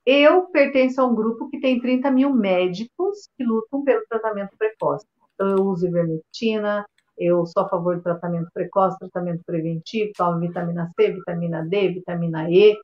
Eu 0.07 0.45
pertenço 0.45 1.03
a 1.03 1.07
um 1.07 1.15
grupo 1.15 1.51
que 1.51 1.61
tem 1.61 1.79
30 1.79 2.11
mil 2.11 2.33
médicos 2.33 3.29
que 3.37 3.45
lutam 3.45 3.85
pelo 3.85 4.03
tratamento 4.09 4.57
precoce. 4.59 5.07
Então, 5.39 5.51
eu 5.57 5.65
uso 5.67 5.87
ivermectina, 5.87 6.85
eu 7.17 7.47
sou 7.47 7.63
a 7.63 7.69
favor 7.69 7.97
do 7.97 8.03
tratamento 8.03 8.49
precoce, 8.53 8.99
tratamento 8.99 9.43
preventivo, 9.47 10.11
tomo 10.17 10.41
vitamina 10.41 10.91
C, 10.99 11.13
vitamina 11.13 11.65
D, 11.65 11.89
vitamina 11.91 12.51
E, 12.51 12.77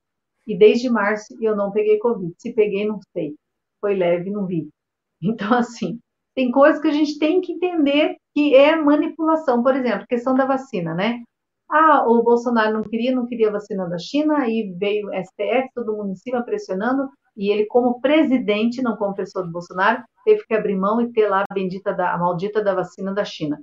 e 0.47 0.57
desde 0.57 0.89
março 0.89 1.27
eu 1.41 1.57
não 1.57 1.73
peguei 1.73 1.99
Covid. 1.99 2.33
Se 2.39 2.53
peguei, 2.55 2.87
não 2.87 3.01
sei. 3.13 3.35
Foi 3.81 3.95
leve, 3.97 4.31
não 4.31 4.47
vi. 4.47 4.69
Então, 5.23 5.55
assim, 5.55 5.99
tem 6.35 6.51
coisas 6.51 6.81
que 6.83 6.89
a 6.89 6.93
gente 6.93 7.19
tem 7.19 7.41
que 7.41 7.53
entender 7.53 8.17
que 8.35 8.55
é 8.55 8.77
manipulação. 8.77 9.63
Por 9.63 9.75
exemplo, 9.75 10.07
questão 10.07 10.35
da 10.35 10.45
vacina, 10.45 10.95
né? 10.95 11.23
Ah, 11.71 12.05
o 12.07 12.23
Bolsonaro 12.23 12.75
não 12.75 12.83
queria, 12.83 13.15
não 13.15 13.27
queria 13.27 13.51
vacina 13.51 13.89
da 13.89 13.97
China, 13.99 14.39
aí 14.39 14.75
veio 14.79 15.09
o 15.09 15.15
STF, 15.15 15.71
todo 15.75 15.97
mundo 15.97 16.11
em 16.13 16.17
cima 16.17 16.45
pressionando, 16.45 17.09
e 17.37 17.51
ele, 17.51 17.67
como 17.67 18.01
presidente, 18.01 18.83
não 18.83 18.97
como 18.97 19.15
pessoa 19.15 19.45
do 19.45 19.51
Bolsonaro, 19.51 20.03
teve 20.25 20.45
que 20.47 20.55
abrir 20.55 20.77
mão 20.77 21.01
e 21.01 21.13
ter 21.13 21.29
lá 21.29 21.45
a 21.49 21.55
bendita 21.55 21.93
da, 21.93 22.13
a 22.13 22.19
maldita 22.19 22.63
da 22.63 22.75
vacina 22.75 23.13
da 23.13 23.25
China. 23.25 23.61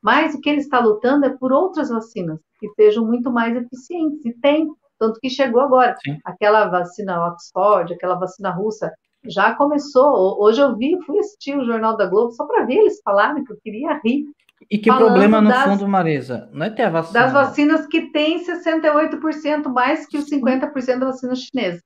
Mas 0.00 0.34
o 0.34 0.40
que 0.40 0.48
ele 0.48 0.60
está 0.60 0.78
lutando 0.78 1.26
é 1.26 1.30
por 1.30 1.52
outras 1.52 1.88
vacinas 1.88 2.38
que 2.60 2.68
sejam 2.74 3.04
muito 3.04 3.30
mais 3.30 3.56
eficientes, 3.56 4.24
e 4.24 4.32
tem, 4.34 4.68
tanto 4.98 5.20
que 5.20 5.30
chegou 5.30 5.60
agora. 5.60 5.96
Sim. 6.04 6.18
Aquela 6.24 6.66
vacina 6.66 7.26
Oxford, 7.28 7.92
aquela 7.92 8.14
vacina 8.14 8.50
russa, 8.50 8.92
já 9.24 9.54
começou. 9.54 10.40
Hoje 10.40 10.60
eu 10.60 10.76
vi, 10.76 10.96
fui 11.04 11.18
assistir 11.18 11.56
o 11.56 11.64
Jornal 11.64 11.96
da 11.96 12.06
Globo 12.06 12.32
só 12.32 12.46
para 12.46 12.64
ver 12.64 12.74
eles 12.74 13.00
falarem 13.04 13.44
que 13.44 13.52
eu 13.52 13.58
queria 13.62 14.00
rir. 14.04 14.24
E 14.70 14.78
que 14.78 14.90
problema, 14.92 15.40
no 15.40 15.48
das, 15.48 15.64
fundo, 15.64 15.88
Marisa? 15.88 16.48
Não 16.52 16.66
é 16.66 16.70
ter 16.70 16.82
a 16.82 16.90
vacina. 16.90 17.20
Das 17.20 17.32
vacinas 17.32 17.86
que 17.86 18.10
tem 18.10 18.44
68% 18.44 19.68
mais 19.68 20.06
que 20.06 20.18
os 20.18 20.28
50% 20.28 20.98
da 20.98 21.06
vacina 21.06 21.34
chinesa. 21.34 21.80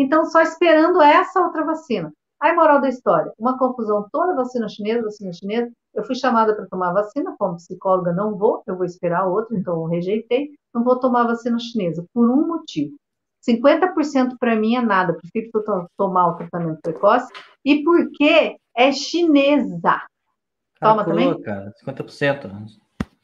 Então, 0.00 0.24
só 0.24 0.40
esperando 0.40 1.02
essa 1.02 1.40
outra 1.40 1.62
vacina. 1.62 2.10
Aí, 2.40 2.54
moral 2.54 2.80
da 2.80 2.88
história, 2.88 3.30
uma 3.38 3.58
confusão 3.58 4.06
toda, 4.10 4.34
vacina 4.34 4.66
chinesa, 4.66 5.02
vacina 5.02 5.30
chinesa. 5.30 5.70
Eu 5.92 6.02
fui 6.04 6.14
chamada 6.14 6.56
para 6.56 6.66
tomar 6.66 6.90
vacina, 6.90 7.34
como 7.38 7.56
psicóloga 7.56 8.10
não 8.10 8.34
vou, 8.34 8.62
eu 8.66 8.76
vou 8.76 8.86
esperar 8.86 9.26
outro, 9.26 9.54
então 9.54 9.74
eu 9.74 9.84
rejeitei. 9.84 10.52
Não 10.72 10.82
vou 10.82 10.98
tomar 10.98 11.24
vacina 11.24 11.58
chinesa, 11.58 12.02
por 12.14 12.30
um 12.30 12.48
motivo. 12.48 12.94
50% 13.46 14.38
para 14.40 14.56
mim 14.56 14.74
é 14.74 14.80
nada, 14.80 15.12
prefiro 15.12 15.50
tomar 15.98 16.28
o 16.28 16.36
tratamento 16.36 16.80
precoce. 16.80 17.30
E 17.62 17.84
porque 17.84 18.56
é 18.74 18.92
chinesa. 18.92 20.00
Toma 20.80 21.04
também? 21.04 21.38
Cara, 21.42 21.74
50%. 21.84 22.66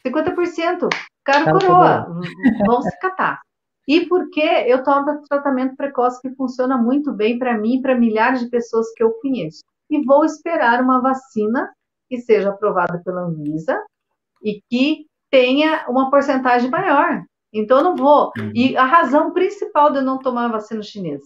50%. 0.07 0.89
Cara, 1.25 1.53
coroa. 1.53 2.21
Vão 2.67 2.83
se 2.83 2.99
catar. 2.99 3.41
E 3.87 4.07
porque 4.07 4.41
eu 4.41 4.83
tomo 4.83 5.23
tratamento 5.29 5.77
precoce 5.77 6.21
que 6.21 6.35
funciona 6.35 6.77
muito 6.77 7.13
bem 7.13 7.39
para 7.39 7.57
mim 7.57 7.77
e 7.77 7.83
para 7.83 7.95
milhares 7.95 8.41
de 8.41 8.51
pessoas 8.51 8.93
que 8.95 9.03
eu 9.03 9.13
conheço. 9.13 9.63
E 9.89 10.05
vou 10.05 10.25
esperar 10.25 10.83
uma 10.83 11.01
vacina 11.01 11.73
que 12.09 12.19
seja 12.19 12.51
aprovada 12.51 13.01
pela 13.05 13.23
Anvisa 13.23 13.81
e 14.43 14.61
que 14.69 15.07
tenha 15.31 15.87
uma 15.89 16.11
porcentagem 16.11 16.69
maior. 16.71 17.25
Então, 17.53 17.79
eu 17.79 17.85
não 17.85 17.97
vou. 17.97 18.33
Uhum. 18.39 18.53
E 18.55 18.77
a 18.77 18.85
razão 18.85 19.33
principal 19.33 19.91
de 19.91 19.99
eu 19.99 20.03
não 20.03 20.19
tomar 20.19 20.47
a 20.47 20.53
vacina 20.53 20.83
chinesa 20.83 21.25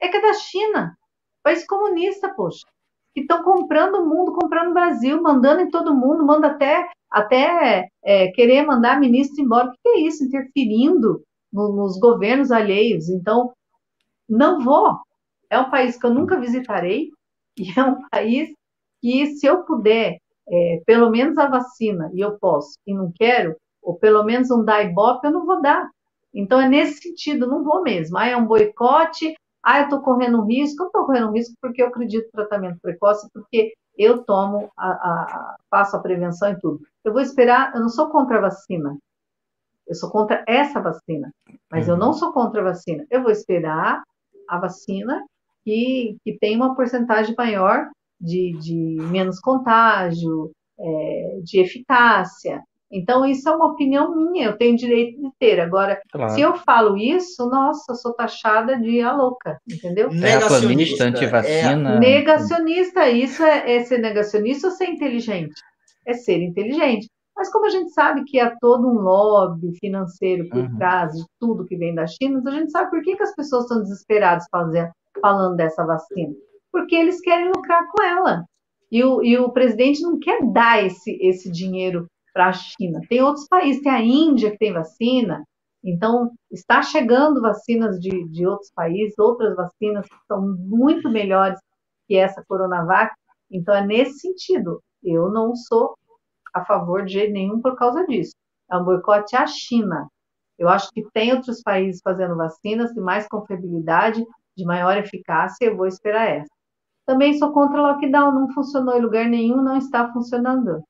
é 0.00 0.08
que 0.08 0.16
é 0.16 0.20
da 0.20 0.34
China, 0.34 0.96
país 1.42 1.66
comunista, 1.66 2.28
poxa. 2.34 2.66
Que 3.14 3.20
estão 3.20 3.42
comprando 3.42 3.96
o 3.96 4.06
mundo, 4.06 4.32
comprando 4.32 4.70
o 4.70 4.74
Brasil, 4.74 5.22
mandando 5.22 5.62
em 5.62 5.70
todo 5.70 5.94
mundo, 5.94 6.24
manda 6.24 6.48
até, 6.48 6.88
até 7.10 7.88
é, 8.04 8.28
querer 8.32 8.66
mandar 8.66 9.00
ministro 9.00 9.42
embora. 9.42 9.68
O 9.68 9.72
que 9.72 9.88
é 9.88 10.00
isso? 10.00 10.24
Interferindo 10.24 11.22
no, 11.56 11.72
nos 11.72 11.98
governos 11.98 12.52
alheios. 12.52 13.08
Então, 13.08 13.52
não 14.28 14.60
vou. 14.60 14.98
É 15.48 15.58
um 15.58 15.70
país 15.70 15.96
que 15.98 16.04
eu 16.06 16.12
nunca 16.12 16.38
visitarei 16.38 17.10
e 17.58 17.72
é 17.78 17.82
um 17.82 18.06
país 18.10 18.52
que, 19.00 19.26
se 19.36 19.46
eu 19.46 19.64
puder, 19.64 20.18
é, 20.48 20.82
pelo 20.86 21.10
menos 21.10 21.38
a 21.38 21.48
vacina, 21.48 22.10
e 22.14 22.20
eu 22.20 22.38
posso, 22.38 22.78
e 22.86 22.94
não 22.94 23.10
quero, 23.12 23.56
ou 23.82 23.96
pelo 23.96 24.22
menos 24.24 24.50
um 24.50 24.64
dar 24.64 24.84
ibope, 24.84 25.26
eu 25.26 25.32
não 25.32 25.46
vou 25.46 25.62
dar. 25.62 25.88
Então, 26.34 26.60
é 26.60 26.68
nesse 26.68 27.00
sentido, 27.00 27.46
não 27.46 27.64
vou 27.64 27.82
mesmo. 27.82 28.18
Ah, 28.18 28.26
é 28.26 28.36
um 28.36 28.44
boicote, 28.46 29.34
ah, 29.62 29.78
eu 29.80 29.84
estou 29.84 30.00
correndo 30.00 30.44
risco. 30.44 30.82
Eu 30.82 30.86
estou 30.88 31.06
correndo 31.06 31.32
risco 31.32 31.54
porque 31.60 31.82
eu 31.82 31.88
acredito 31.88 32.26
no 32.26 32.32
tratamento 32.32 32.80
precoce, 32.80 33.28
porque 33.32 33.72
eu 33.96 34.22
tomo, 34.24 34.70
a, 34.76 34.88
a, 34.88 35.56
faço 35.70 35.96
a 35.96 36.00
prevenção 36.00 36.50
e 36.52 36.60
tudo. 36.60 36.80
Eu 37.04 37.12
vou 37.12 37.22
esperar, 37.22 37.74
eu 37.74 37.80
não 37.80 37.88
sou 37.88 38.10
contra 38.10 38.38
a 38.38 38.42
vacina, 38.42 38.96
eu 39.86 39.94
sou 39.94 40.10
contra 40.10 40.44
essa 40.46 40.80
vacina, 40.80 41.32
mas 41.70 41.86
uhum. 41.86 41.94
eu 41.94 41.98
não 41.98 42.12
sou 42.12 42.32
contra 42.32 42.60
a 42.60 42.64
vacina. 42.64 43.04
Eu 43.10 43.22
vou 43.22 43.30
esperar 43.30 44.02
a 44.48 44.58
vacina 44.58 45.24
que, 45.64 46.16
que 46.24 46.38
tem 46.38 46.56
uma 46.56 46.74
porcentagem 46.74 47.34
maior 47.36 47.88
de, 48.20 48.56
de 48.60 48.96
menos 49.10 49.38
contágio, 49.40 50.50
é, 50.78 51.38
de 51.42 51.60
eficácia. 51.60 52.62
Então, 52.90 53.26
isso 53.26 53.48
é 53.48 53.52
uma 53.52 53.66
opinião 53.66 54.14
minha, 54.14 54.46
eu 54.46 54.56
tenho 54.56 54.76
direito 54.76 55.20
de 55.20 55.28
ter. 55.40 55.60
Agora, 55.60 56.00
claro. 56.10 56.32
se 56.32 56.40
eu 56.40 56.54
falo 56.58 56.96
isso, 56.96 57.48
nossa, 57.48 57.94
sou 57.94 58.14
taxada 58.14 58.78
de 58.78 59.00
a 59.00 59.12
louca, 59.12 59.58
entendeu? 59.68 60.08
Negacionista, 60.10 61.04
antivacina. 61.04 61.96
É. 61.96 61.98
Negacionista, 61.98 63.08
isso 63.08 63.42
é, 63.42 63.76
é 63.76 63.84
ser 63.84 63.98
negacionista 63.98 64.68
ou 64.68 64.72
ser 64.72 64.86
inteligente? 64.86 65.60
É 66.06 66.14
ser 66.14 66.40
inteligente. 66.40 67.08
Mas 67.36 67.52
como 67.52 67.66
a 67.66 67.70
gente 67.70 67.90
sabe 67.90 68.24
que 68.24 68.40
há 68.40 68.56
todo 68.58 68.88
um 68.88 69.00
lobby 69.00 69.76
financeiro 69.78 70.48
por 70.48 70.60
uhum. 70.60 70.78
trás 70.78 71.12
de 71.12 71.24
tudo 71.38 71.66
que 71.66 71.76
vem 71.76 71.94
da 71.94 72.06
China, 72.06 72.42
a 72.46 72.50
gente 72.50 72.70
sabe 72.70 72.90
por 72.90 73.02
que, 73.02 73.14
que 73.14 73.22
as 73.22 73.34
pessoas 73.34 73.64
estão 73.64 73.82
desesperadas 73.82 74.46
fazendo, 74.50 74.90
falando 75.20 75.56
dessa 75.56 75.84
vacina? 75.84 76.34
Porque 76.72 76.96
eles 76.96 77.20
querem 77.20 77.52
lucrar 77.54 77.86
com 77.88 78.02
ela. 78.02 78.44
E 78.90 79.04
o, 79.04 79.22
e 79.22 79.36
o 79.36 79.50
presidente 79.50 80.00
não 80.00 80.18
quer 80.18 80.40
dar 80.50 80.82
esse, 80.84 81.10
esse 81.20 81.50
dinheiro 81.50 82.06
para 82.32 82.48
a 82.48 82.52
China. 82.52 83.00
Tem 83.08 83.20
outros 83.20 83.46
países, 83.48 83.82
tem 83.82 83.92
a 83.92 84.00
Índia 84.00 84.50
que 84.50 84.58
tem 84.58 84.72
vacina, 84.72 85.44
então 85.84 86.32
está 86.50 86.82
chegando 86.82 87.40
vacinas 87.40 88.00
de, 88.00 88.26
de 88.28 88.46
outros 88.46 88.70
países, 88.74 89.18
outras 89.18 89.54
vacinas 89.54 90.06
que 90.06 90.16
são 90.26 90.42
muito 90.42 91.08
melhores 91.10 91.58
que 92.08 92.16
essa 92.16 92.42
Coronavac. 92.48 93.14
Então 93.50 93.74
é 93.74 93.86
nesse 93.86 94.20
sentido. 94.20 94.80
Eu 95.02 95.30
não 95.30 95.54
sou 95.54 95.94
a 96.56 96.64
favor 96.64 97.04
de 97.04 97.12
jeito 97.12 97.32
nenhum 97.32 97.60
por 97.60 97.76
causa 97.76 98.04
disso. 98.06 98.32
É 98.70 98.76
um 98.76 98.84
boicote 98.84 99.36
à 99.36 99.46
China. 99.46 100.08
Eu 100.58 100.68
acho 100.68 100.90
que 100.90 101.06
tem 101.12 101.32
outros 101.32 101.62
países 101.62 102.00
fazendo 102.02 102.36
vacinas 102.36 102.92
de 102.92 103.00
mais 103.00 103.28
confiabilidade, 103.28 104.24
de 104.56 104.64
maior 104.64 104.96
eficácia, 104.96 105.66
eu 105.66 105.76
vou 105.76 105.86
esperar 105.86 106.28
essa. 106.28 106.50
Também 107.04 107.38
sou 107.38 107.52
contra 107.52 107.80
lockdown, 107.80 108.32
não 108.32 108.52
funcionou 108.52 108.96
em 108.96 109.02
lugar 109.02 109.26
nenhum, 109.26 109.62
não 109.62 109.76
está 109.76 110.10
funcionando. 110.12 110.82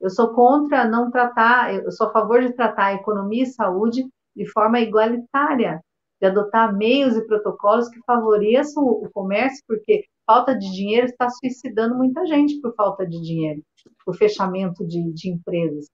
Eu 0.00 0.08
sou 0.08 0.32
contra 0.32 0.88
não 0.88 1.10
tratar, 1.10 1.74
eu 1.74 1.92
sou 1.92 2.08
a 2.08 2.12
favor 2.12 2.40
de 2.40 2.54
tratar 2.54 2.86
a 2.86 2.94
economia 2.94 3.42
e 3.42 3.46
saúde 3.46 4.02
de 4.34 4.50
forma 4.50 4.80
igualitária, 4.80 5.80
de 6.20 6.26
adotar 6.26 6.74
meios 6.74 7.14
e 7.14 7.26
protocolos 7.26 7.88
que 7.90 8.00
favoreçam 8.06 8.82
o 8.82 9.08
comércio, 9.12 9.62
porque 9.68 10.04
falta 10.30 10.56
de 10.56 10.70
dinheiro 10.70 11.08
está 11.08 11.28
suicidando 11.28 11.96
muita 11.96 12.24
gente 12.24 12.60
por 12.60 12.72
falta 12.76 13.04
de 13.04 13.20
dinheiro, 13.20 13.60
por 14.04 14.14
fechamento 14.16 14.86
de, 14.86 15.12
de 15.12 15.28
empresas. 15.28 15.86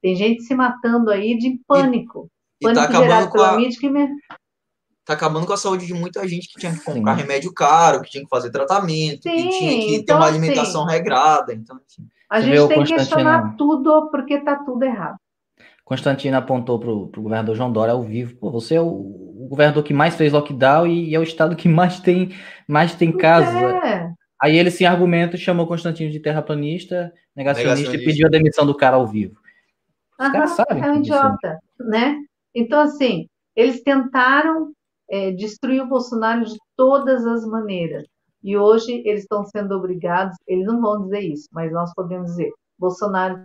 Tem 0.00 0.14
gente 0.14 0.44
se 0.44 0.54
matando 0.54 1.10
aí 1.10 1.36
de 1.36 1.60
pânico. 1.66 2.30
E, 2.60 2.66
pânico 2.66 2.84
e 2.84 2.86
tá 2.86 3.00
gerado 3.02 3.32
pela 3.32 3.50
a... 3.50 3.56
mídia 3.56 3.80
que 3.80 3.90
me... 3.90 4.06
Tá 5.04 5.14
acabando 5.14 5.44
com 5.44 5.52
a 5.52 5.56
saúde 5.56 5.86
de 5.86 5.94
muita 5.94 6.26
gente 6.28 6.46
que 6.52 6.60
tinha 6.60 6.72
que 6.72 6.84
comprar 6.84 7.16
Sim. 7.16 7.22
remédio 7.22 7.52
caro, 7.52 8.00
que 8.00 8.10
tinha 8.10 8.22
que 8.22 8.30
fazer 8.30 8.52
tratamento, 8.52 9.24
Sim, 9.24 9.30
que 9.30 9.48
tinha 9.48 9.80
que 9.80 9.94
então, 9.96 10.04
ter 10.04 10.12
uma 10.12 10.18
então, 10.18 10.22
alimentação 10.22 10.84
assim, 10.84 10.92
regrada. 10.92 11.52
Então, 11.52 11.76
assim. 11.84 12.06
A 12.30 12.40
gente 12.40 12.68
tem 12.68 12.84
que 12.84 12.94
questionar 12.94 13.56
tudo 13.56 14.08
porque 14.12 14.34
está 14.34 14.54
tudo 14.62 14.84
errado. 14.84 15.18
Constantino 15.90 16.36
apontou 16.36 16.78
para 16.78 16.88
o 16.88 17.08
governador 17.08 17.56
João 17.56 17.72
Dória 17.72 17.92
ao 17.92 18.00
vivo, 18.00 18.36
Pô, 18.36 18.48
você 18.48 18.76
é 18.76 18.80
o, 18.80 18.86
o, 18.86 19.48
governador 19.48 19.82
que 19.82 19.92
mais 19.92 20.14
fez 20.14 20.32
lockdown 20.32 20.86
e, 20.86 21.08
e, 21.08 21.14
é 21.16 21.18
o 21.18 21.24
estado 21.24 21.56
que 21.56 21.68
mais 21.68 21.98
tem, 21.98 22.30
mais 22.68 22.94
tem 22.94 23.10
casos. 23.10 23.60
É. 23.82 24.08
Aí 24.40 24.56
ele, 24.56 24.70
sem 24.70 24.86
argumento, 24.86 25.36
chamou 25.36 25.66
Constantino 25.66 26.12
de 26.12 26.20
terraplanista, 26.20 27.12
negacionista, 27.34 27.80
negacionista, 27.80 27.96
e 27.96 28.04
pediu 28.04 28.28
a 28.28 28.30
demissão 28.30 28.64
do 28.64 28.72
cara 28.72 28.94
ao 28.94 29.06
vivo. 29.08 29.34
Os 30.16 30.26
Aham, 30.26 30.32
caras 30.32 30.50
sabem. 30.50 30.80
É 30.80 30.92
um 30.92 30.96
idiota, 30.98 31.58
né? 31.80 32.16
Então, 32.54 32.78
assim, 32.82 33.26
eles 33.56 33.82
tentaram 33.82 34.70
é, 35.10 35.32
destruir 35.32 35.82
o 35.82 35.88
Bolsonaro 35.88 36.44
de 36.44 36.56
todas 36.76 37.26
as 37.26 37.44
maneiras. 37.44 38.06
E 38.44 38.56
hoje 38.56 39.02
eles 39.04 39.22
estão 39.22 39.44
sendo 39.44 39.74
obrigados, 39.74 40.36
eles 40.46 40.66
não 40.66 40.80
vão 40.80 41.02
dizer 41.02 41.20
isso, 41.22 41.48
mas 41.50 41.72
nós 41.72 41.92
podemos 41.94 42.28
dizer, 42.28 42.52
Bolsonaro 42.78 43.40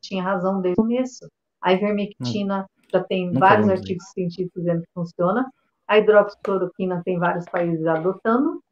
tinha 0.00 0.22
razão 0.22 0.60
desde 0.60 0.80
o 0.80 0.84
começo. 0.84 1.28
A 1.64 1.72
ivermectina 1.72 2.66
já 2.92 3.02
tem 3.02 3.32
vários 3.32 3.70
artigos 3.70 4.04
científicos 4.10 4.62
dizendo 4.62 4.82
que 4.82 4.92
funciona. 4.92 5.50
A 5.88 5.98
hidroxicloroquina 5.98 7.00
tem 7.02 7.18
vários 7.18 7.46
países 7.46 7.86
adotando, 7.86 8.62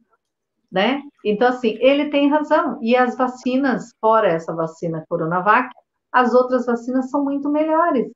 né? 0.70 1.02
Então, 1.24 1.48
assim, 1.48 1.78
ele 1.80 2.10
tem 2.10 2.28
razão. 2.28 2.78
E 2.82 2.94
as 2.94 3.16
vacinas, 3.16 3.94
fora 3.98 4.28
essa 4.28 4.54
vacina 4.54 5.06
Coronavac, 5.08 5.70
as 6.12 6.34
outras 6.34 6.66
vacinas 6.66 7.08
são 7.08 7.24
muito 7.24 7.48
melhores. 7.50 8.12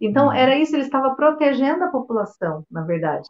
Então, 0.00 0.26
uhum. 0.26 0.32
era 0.32 0.56
isso, 0.56 0.76
ele 0.76 0.84
estava 0.84 1.16
protegendo 1.16 1.82
a 1.82 1.88
população, 1.88 2.64
na 2.70 2.82
verdade. 2.82 3.28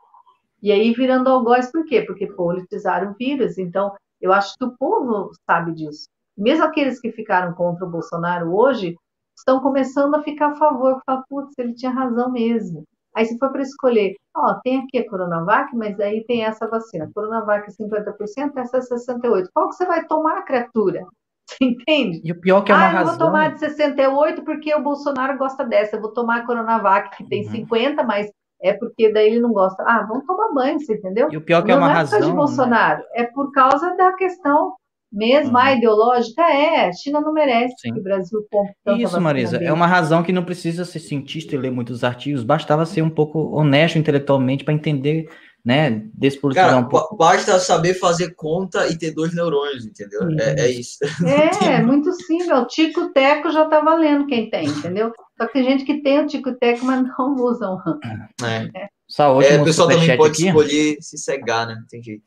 E 0.62 0.70
aí 0.70 0.92
virando 0.92 1.30
algoz, 1.30 1.72
por 1.72 1.86
quê? 1.86 2.02
Porque 2.02 2.26
politizaram 2.26 3.12
o 3.12 3.14
vírus. 3.14 3.56
Então, 3.56 3.90
eu 4.20 4.34
acho 4.34 4.54
que 4.54 4.64
o 4.66 4.76
povo 4.76 5.30
sabe 5.46 5.72
disso. 5.72 6.06
Mesmo 6.36 6.64
aqueles 6.64 7.00
que 7.00 7.10
ficaram 7.10 7.54
contra 7.54 7.86
o 7.86 7.90
Bolsonaro 7.90 8.54
hoje, 8.54 8.94
estão 9.40 9.60
começando 9.60 10.14
a 10.14 10.22
ficar 10.22 10.52
a 10.52 10.56
favor, 10.56 11.00
falar, 11.04 11.24
putz, 11.28 11.58
ele 11.58 11.74
tinha 11.74 11.90
razão 11.90 12.30
mesmo. 12.30 12.84
Aí 13.14 13.24
se 13.26 13.36
for 13.38 13.50
para 13.50 13.62
escolher, 13.62 14.14
ó, 14.36 14.54
tem 14.62 14.78
aqui 14.78 14.98
a 14.98 15.08
Coronavac, 15.08 15.74
mas 15.74 15.98
aí 15.98 16.24
tem 16.26 16.44
essa 16.44 16.68
vacina. 16.68 17.10
Coronavac 17.12 17.68
é 17.68 17.72
50%, 17.72 18.52
essa 18.56 18.76
é 18.76 18.80
68%. 18.80 19.48
Qual 19.52 19.68
que 19.68 19.74
você 19.74 19.84
vai 19.84 20.06
tomar, 20.06 20.42
criatura? 20.42 21.04
Você 21.48 21.56
entende? 21.64 22.20
E 22.22 22.30
o 22.30 22.40
pior 22.40 22.62
que 22.62 22.70
é 22.70 22.74
uma 22.74 22.84
ah, 22.84 22.88
razão... 22.88 23.14
eu 23.14 23.18
vou 23.18 23.26
tomar 23.26 23.52
de 23.52 23.60
68 23.60 24.44
porque 24.44 24.72
o 24.74 24.82
Bolsonaro 24.82 25.36
gosta 25.36 25.64
dessa. 25.64 25.96
Eu 25.96 26.00
vou 26.00 26.12
tomar 26.12 26.38
a 26.38 26.46
Coronavac, 26.46 27.16
que 27.16 27.28
tem 27.28 27.44
uhum. 27.46 27.50
50, 27.50 28.04
mas 28.04 28.30
é 28.62 28.74
porque 28.74 29.12
daí 29.12 29.26
ele 29.28 29.40
não 29.40 29.52
gosta. 29.52 29.82
Ah, 29.84 30.06
vamos 30.06 30.24
tomar 30.24 30.52
banho, 30.52 30.78
você 30.78 30.94
entendeu? 30.94 31.28
E 31.32 31.36
o 31.36 31.40
pior 31.40 31.64
que 31.64 31.72
é 31.72 31.74
não 31.74 31.82
é 31.82 31.86
uma 31.86 31.92
é 31.92 31.94
razão. 31.94 32.20
Não 32.20 32.26
é 32.26 32.30
de 32.30 32.36
Bolsonaro, 32.36 33.00
né? 33.00 33.06
é 33.14 33.24
por 33.24 33.50
causa 33.50 33.96
da 33.96 34.12
questão 34.12 34.74
mesmo 35.12 35.52
uhum. 35.52 35.58
a 35.58 35.72
ideológica. 35.72 36.42
É, 36.42 36.88
a 36.88 36.92
China 36.92 37.20
não 37.20 37.32
merece 37.32 37.74
Sim. 37.78 37.92
que 37.92 38.00
o 38.00 38.02
Brasil 38.02 38.46
compre 38.50 39.02
Isso, 39.02 39.20
Marisa, 39.20 39.56
é 39.58 39.72
uma 39.72 39.86
razão 39.86 40.22
que 40.22 40.32
não 40.32 40.44
precisa 40.44 40.84
ser 40.84 41.00
cientista 41.00 41.54
e 41.54 41.58
ler 41.58 41.70
muitos 41.70 42.04
artigos, 42.04 42.44
bastava 42.44 42.86
ser 42.86 43.02
um 43.02 43.10
pouco 43.10 43.54
honesto 43.54 43.98
intelectualmente 43.98 44.64
para 44.64 44.74
entender 44.74 45.28
né, 45.64 46.02
despolitizar 46.14 46.78
um 46.78 46.88
pouco. 46.88 47.16
Basta 47.16 47.58
saber 47.58 47.94
fazer 47.94 48.34
conta 48.34 48.88
e 48.88 48.96
ter 48.96 49.12
dois 49.12 49.34
neurônios, 49.34 49.84
entendeu? 49.84 50.20
É, 50.38 50.60
é, 50.60 50.70
isso. 50.70 50.98
É, 51.26 51.74
é 51.74 51.82
muito 51.82 52.12
simples. 52.12 52.50
O 52.50 52.66
tico-teco 52.66 53.50
já 53.50 53.66
tá 53.66 53.80
valendo 53.80 54.26
quem 54.26 54.48
tem, 54.48 54.66
entendeu? 54.68 55.12
Só 55.36 55.46
que 55.46 55.52
tem 55.52 55.64
gente 55.64 55.84
que 55.84 56.02
tem 56.02 56.20
o 56.20 56.26
tico-teco, 56.26 56.84
mas 56.84 57.02
não 57.02 57.34
usam. 57.36 57.78
É. 58.42 58.64
É. 58.74 58.88
Só 59.06 59.40
é, 59.42 59.60
o 59.60 59.64
pessoal 59.64 59.88
também 59.88 60.16
pode 60.16 60.32
aqui. 60.32 60.46
escolher 60.46 60.96
se 61.00 61.18
cegar, 61.18 61.66
né? 61.66 61.74
Não 61.74 61.86
tem 61.86 62.02
jeito. 62.02 62.24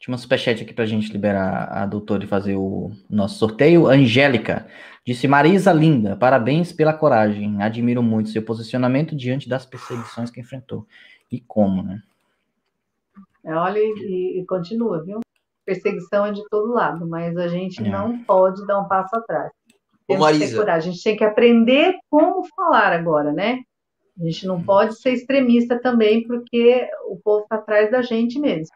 Tinha 0.00 0.14
uma 0.14 0.18
superchat 0.18 0.62
aqui 0.62 0.72
para 0.72 0.84
a 0.84 0.86
gente 0.86 1.12
liberar 1.12 1.68
a 1.70 1.84
doutora 1.84 2.24
e 2.24 2.26
fazer 2.26 2.56
o 2.56 2.90
nosso 3.08 3.38
sorteio. 3.38 3.86
Angélica 3.86 4.66
disse: 5.06 5.28
Marisa 5.28 5.74
Linda, 5.74 6.16
parabéns 6.16 6.72
pela 6.72 6.94
coragem. 6.94 7.62
Admiro 7.62 8.02
muito 8.02 8.30
seu 8.30 8.42
posicionamento 8.42 9.14
diante 9.14 9.46
das 9.46 9.66
perseguições 9.66 10.30
que 10.30 10.40
enfrentou. 10.40 10.86
E 11.30 11.38
como, 11.38 11.82
né? 11.82 12.02
É, 13.44 13.54
olha, 13.54 13.78
e, 13.78 14.40
e, 14.40 14.46
continua, 14.46 15.04
viu? 15.04 15.20
Perseguição 15.66 16.24
é 16.24 16.32
de 16.32 16.42
todo 16.48 16.72
lado, 16.72 17.06
mas 17.06 17.36
a 17.36 17.48
gente 17.48 17.86
é. 17.86 17.88
não 17.90 18.24
pode 18.24 18.66
dar 18.66 18.80
um 18.80 18.88
passo 18.88 19.14
atrás. 19.14 19.52
Temos 20.08 20.22
Marisa. 20.22 20.72
A 20.72 20.80
gente 20.80 21.02
tem 21.02 21.14
que 21.14 21.24
aprender 21.24 21.94
como 22.08 22.42
falar 22.56 22.94
agora, 22.94 23.34
né? 23.34 23.60
A 24.18 24.24
gente 24.24 24.46
não 24.46 24.62
pode 24.62 24.98
ser 24.98 25.12
extremista 25.12 25.78
também, 25.78 26.26
porque 26.26 26.88
o 27.06 27.16
povo 27.16 27.42
está 27.42 27.56
atrás 27.56 27.90
da 27.90 28.00
gente 28.00 28.38
mesmo. 28.38 28.74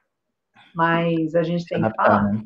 Mas 0.75 1.35
a 1.35 1.43
gente 1.43 1.65
tem 1.67 1.83
que 1.83 1.97
falar. 1.97 2.25
Né? 2.25 2.43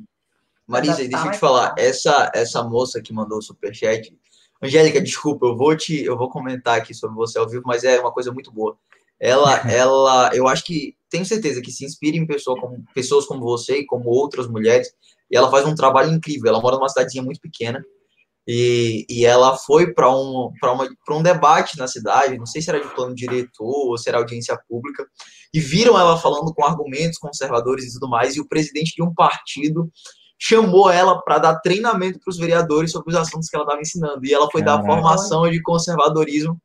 Marisa, 0.66 0.96
deixa 0.96 1.26
eu 1.26 1.30
te 1.30 1.38
falar, 1.38 1.74
essa, 1.78 2.30
essa 2.34 2.62
moça 2.62 3.00
que 3.00 3.12
mandou 3.12 3.38
o 3.38 3.42
superchat, 3.42 4.14
Angélica, 4.62 5.00
desculpa, 5.00 5.46
eu 5.46 5.56
vou 5.56 5.74
te, 5.76 6.04
eu 6.04 6.16
vou 6.16 6.28
comentar 6.28 6.76
aqui 6.76 6.92
sobre 6.92 7.16
você 7.16 7.38
ao 7.38 7.48
vivo, 7.48 7.62
mas 7.64 7.84
é 7.84 7.98
uma 8.00 8.12
coisa 8.12 8.30
muito 8.32 8.52
boa. 8.52 8.76
Ela, 9.18 9.56
ela, 9.70 10.30
eu 10.34 10.46
acho 10.46 10.64
que 10.64 10.94
tenho 11.08 11.24
certeza 11.24 11.62
que 11.62 11.70
se 11.70 11.84
inspira 11.84 12.16
em 12.16 12.26
pessoa 12.26 12.60
como, 12.60 12.84
pessoas 12.94 13.24
como 13.24 13.40
você 13.40 13.78
e 13.78 13.86
como 13.86 14.10
outras 14.10 14.46
mulheres, 14.46 14.92
e 15.30 15.36
ela 15.36 15.50
faz 15.50 15.64
um 15.64 15.74
trabalho 15.74 16.12
incrível. 16.12 16.48
Ela 16.48 16.60
mora 16.60 16.76
numa 16.76 16.88
cidadezinha 16.88 17.22
muito 17.22 17.40
pequena, 17.40 17.82
e, 18.46 19.06
e 19.08 19.24
ela 19.24 19.56
foi 19.56 19.92
para 19.92 20.10
um, 20.10 20.50
um 21.10 21.22
debate 21.22 21.78
na 21.78 21.86
cidade, 21.86 22.38
não 22.38 22.46
sei 22.46 22.60
se 22.60 22.70
era 22.70 22.80
de 22.80 22.88
plano 22.94 23.14
diretor 23.14 23.90
ou 23.90 23.98
se 23.98 24.08
era 24.08 24.18
audiência 24.18 24.58
pública, 24.68 25.06
e 25.52 25.60
viram 25.60 25.98
ela 25.98 26.18
falando 26.18 26.52
com 26.54 26.64
argumentos 26.64 27.18
conservadores 27.18 27.84
e 27.84 27.92
tudo 27.94 28.08
mais, 28.08 28.36
e 28.36 28.40
o 28.40 28.48
presidente 28.48 28.94
de 28.94 29.02
um 29.02 29.12
partido 29.14 29.90
chamou 30.38 30.90
ela 30.90 31.20
para 31.20 31.38
dar 31.38 31.60
treinamento 31.60 32.20
para 32.20 32.30
os 32.30 32.38
vereadores 32.38 32.92
sobre 32.92 33.10
os 33.10 33.16
assuntos 33.16 33.48
que 33.48 33.56
ela 33.56 33.64
estava 33.64 33.80
ensinando. 33.80 34.24
E 34.24 34.32
ela 34.32 34.48
foi 34.50 34.62
Caramba. 34.62 34.82
dar 34.82 34.94
formação 34.94 35.50
de 35.50 35.60
conservadorismo 35.60 36.56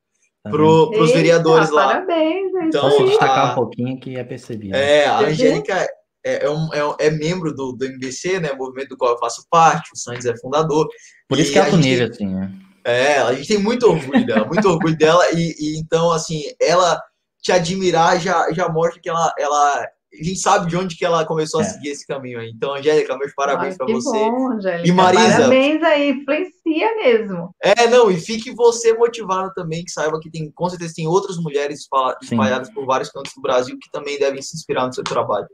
tá 0.44 0.52
para 0.52 0.62
os 0.64 1.12
vereadores 1.12 1.72
lá. 1.72 1.88
Parabéns, 1.88 2.54
é 2.54 2.66
então, 2.66 2.90
Vou 2.90 3.06
destacar 3.08 3.54
um 3.54 3.56
pouquinho 3.56 4.00
que 4.00 4.16
é 4.16 4.24
percebido. 4.24 4.76
É, 4.76 5.08
a 5.08 5.20
Angélica 5.20 5.88
é, 6.24 6.46
é, 6.46 6.50
um, 6.50 6.70
é, 6.74 7.08
é, 7.08 7.12
membro 7.12 7.54
do, 7.54 7.74
do 7.74 7.86
MBC, 7.86 8.40
né, 8.40 8.54
movimento 8.54 8.90
do 8.90 8.98
qual 8.98 9.12
eu 9.12 9.18
faço 9.18 9.46
parte, 9.50 9.92
o 9.94 9.98
Santos 9.98 10.26
é 10.26 10.38
fundador. 10.38 10.88
Por 11.28 11.40
isso 11.40 11.52
que 11.52 11.60
é 11.60 11.72
nível, 11.72 12.10
assim, 12.10 12.28
né? 12.28 12.52
É, 12.86 13.18
a 13.20 13.34
gente 13.34 13.48
tem 13.48 13.58
muito 13.58 13.88
orgulho 13.88 14.26
dela, 14.26 14.46
muito 14.46 14.68
orgulho 14.68 14.98
dela, 14.98 15.24
e, 15.34 15.56
e, 15.58 15.80
então, 15.80 16.12
assim, 16.12 16.44
ela 16.62 17.02
te 17.44 17.52
admirar 17.52 18.20
já, 18.20 18.52
já 18.53 18.70
mostra 18.70 18.99
que 18.99 19.10
ela, 19.10 19.34
ela. 19.38 19.86
A 20.14 20.24
gente 20.24 20.40
sabe 20.40 20.68
de 20.68 20.78
onde 20.78 20.95
que 20.95 21.03
ela 21.03 21.26
começou 21.26 21.60
a 21.60 21.64
é. 21.64 21.65
seguir 21.65 21.90
esse 21.90 22.06
caminho 22.06 22.40
aí. 22.40 22.52
Então, 22.56 22.76
Angélica, 22.76 23.18
meus 23.18 23.34
parabéns 23.34 23.76
para 23.76 23.88
você. 23.88 24.18
Bom, 24.18 24.52
Angélica. 24.53 24.88
E 24.88 24.91
Marisa. 24.91 25.24
Parabéns 25.24 25.82
aí, 25.82 26.11
influencia 26.11 26.95
mesmo. 26.98 27.49
É, 27.60 27.88
não, 27.88 28.11
e 28.11 28.20
fique 28.20 28.52
você 28.52 28.94
motivada 28.94 29.52
também, 29.56 29.84
que 29.84 29.91
saiba 29.91 30.20
que 30.20 30.30
tem, 30.30 30.52
com 30.52 30.70
certeza 30.70 30.94
tem 30.95 31.07
outras 31.07 31.38
mulheres 31.38 31.88
espalhadas 32.22 32.68
Sim. 32.68 32.74
por 32.76 32.86
vários 32.86 33.10
cantos 33.10 33.34
do 33.34 33.41
Brasil 33.41 33.76
que 33.82 33.90
também 33.91 34.20
devem 34.20 34.41
se 34.41 34.56
inspirar 34.56 34.86
no 34.86 34.94
seu 34.94 35.03
trabalho. 35.03 35.48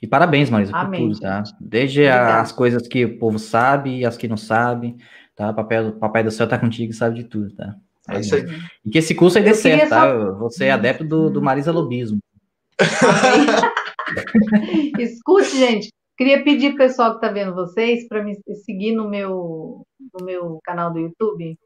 E 0.00 0.06
parabéns, 0.06 0.48
Marisa, 0.48 0.72
por 0.72 0.96
tudo, 0.96 1.20
tá? 1.20 1.42
Desde 1.60 2.00
Obrigada. 2.00 2.40
as 2.40 2.52
coisas 2.52 2.88
que 2.88 3.04
o 3.04 3.18
povo 3.18 3.38
sabe 3.38 3.98
e 3.98 4.06
as 4.06 4.16
que 4.16 4.28
não 4.28 4.36
sabe, 4.36 4.96
tá? 5.36 5.52
Papai, 5.52 5.92
papai 5.92 6.24
do 6.24 6.30
céu 6.30 6.48
tá 6.48 6.58
contigo 6.58 6.90
e 6.90 6.94
sabe 6.94 7.16
de 7.16 7.24
tudo, 7.24 7.54
tá? 7.54 7.76
É 8.08 8.20
isso 8.20 8.34
aí. 8.34 8.44
E 8.84 8.90
que 8.90 8.98
esse 8.98 9.14
curso 9.14 9.38
aí 9.38 9.44
dê 9.44 9.54
certo, 9.54 9.90
tá? 9.90 10.12
Você 10.32 10.66
é 10.66 10.72
adepto 10.72 11.04
do, 11.04 11.30
do 11.30 11.42
Marisa 11.42 11.72
Lobismo. 11.72 12.18
Escute, 14.98 15.56
gente. 15.56 15.92
Queria 16.16 16.44
pedir 16.44 16.70
pro 16.70 16.78
pessoal 16.78 17.12
que 17.12 17.16
está 17.16 17.32
vendo 17.32 17.54
vocês 17.54 18.06
para 18.08 18.22
me 18.22 18.36
seguir 18.64 18.92
no 18.92 19.08
meu, 19.08 19.86
no 20.18 20.24
meu 20.24 20.60
canal 20.62 20.92
do 20.92 20.98
YouTube, 20.98 21.58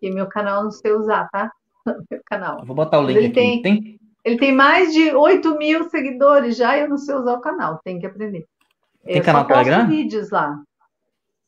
que 0.00 0.10
meu 0.10 0.26
canal 0.26 0.64
não 0.64 0.70
sei 0.70 0.92
usar, 0.92 1.28
tá? 1.30 1.50
Meu 2.10 2.20
canal. 2.26 2.64
vou 2.64 2.76
botar 2.76 3.00
o 3.00 3.06
link 3.06 3.16
ele 3.16 3.26
aqui. 3.26 3.34
Tem, 3.34 3.62
tem, 3.62 4.00
Ele 4.22 4.36
tem 4.36 4.52
mais 4.52 4.92
de 4.92 5.14
8 5.14 5.56
mil 5.56 5.88
seguidores 5.88 6.56
já 6.56 6.76
e 6.76 6.82
eu 6.82 6.88
não 6.88 6.98
sei 6.98 7.14
usar 7.14 7.34
o 7.34 7.40
canal, 7.40 7.80
tem 7.82 7.98
que 7.98 8.06
aprender. 8.06 8.44
Tem 9.02 9.16
eu 9.16 9.24
canal 9.24 9.46
Telegram? 9.46 9.86
vídeos 9.86 10.30
lá. 10.30 10.60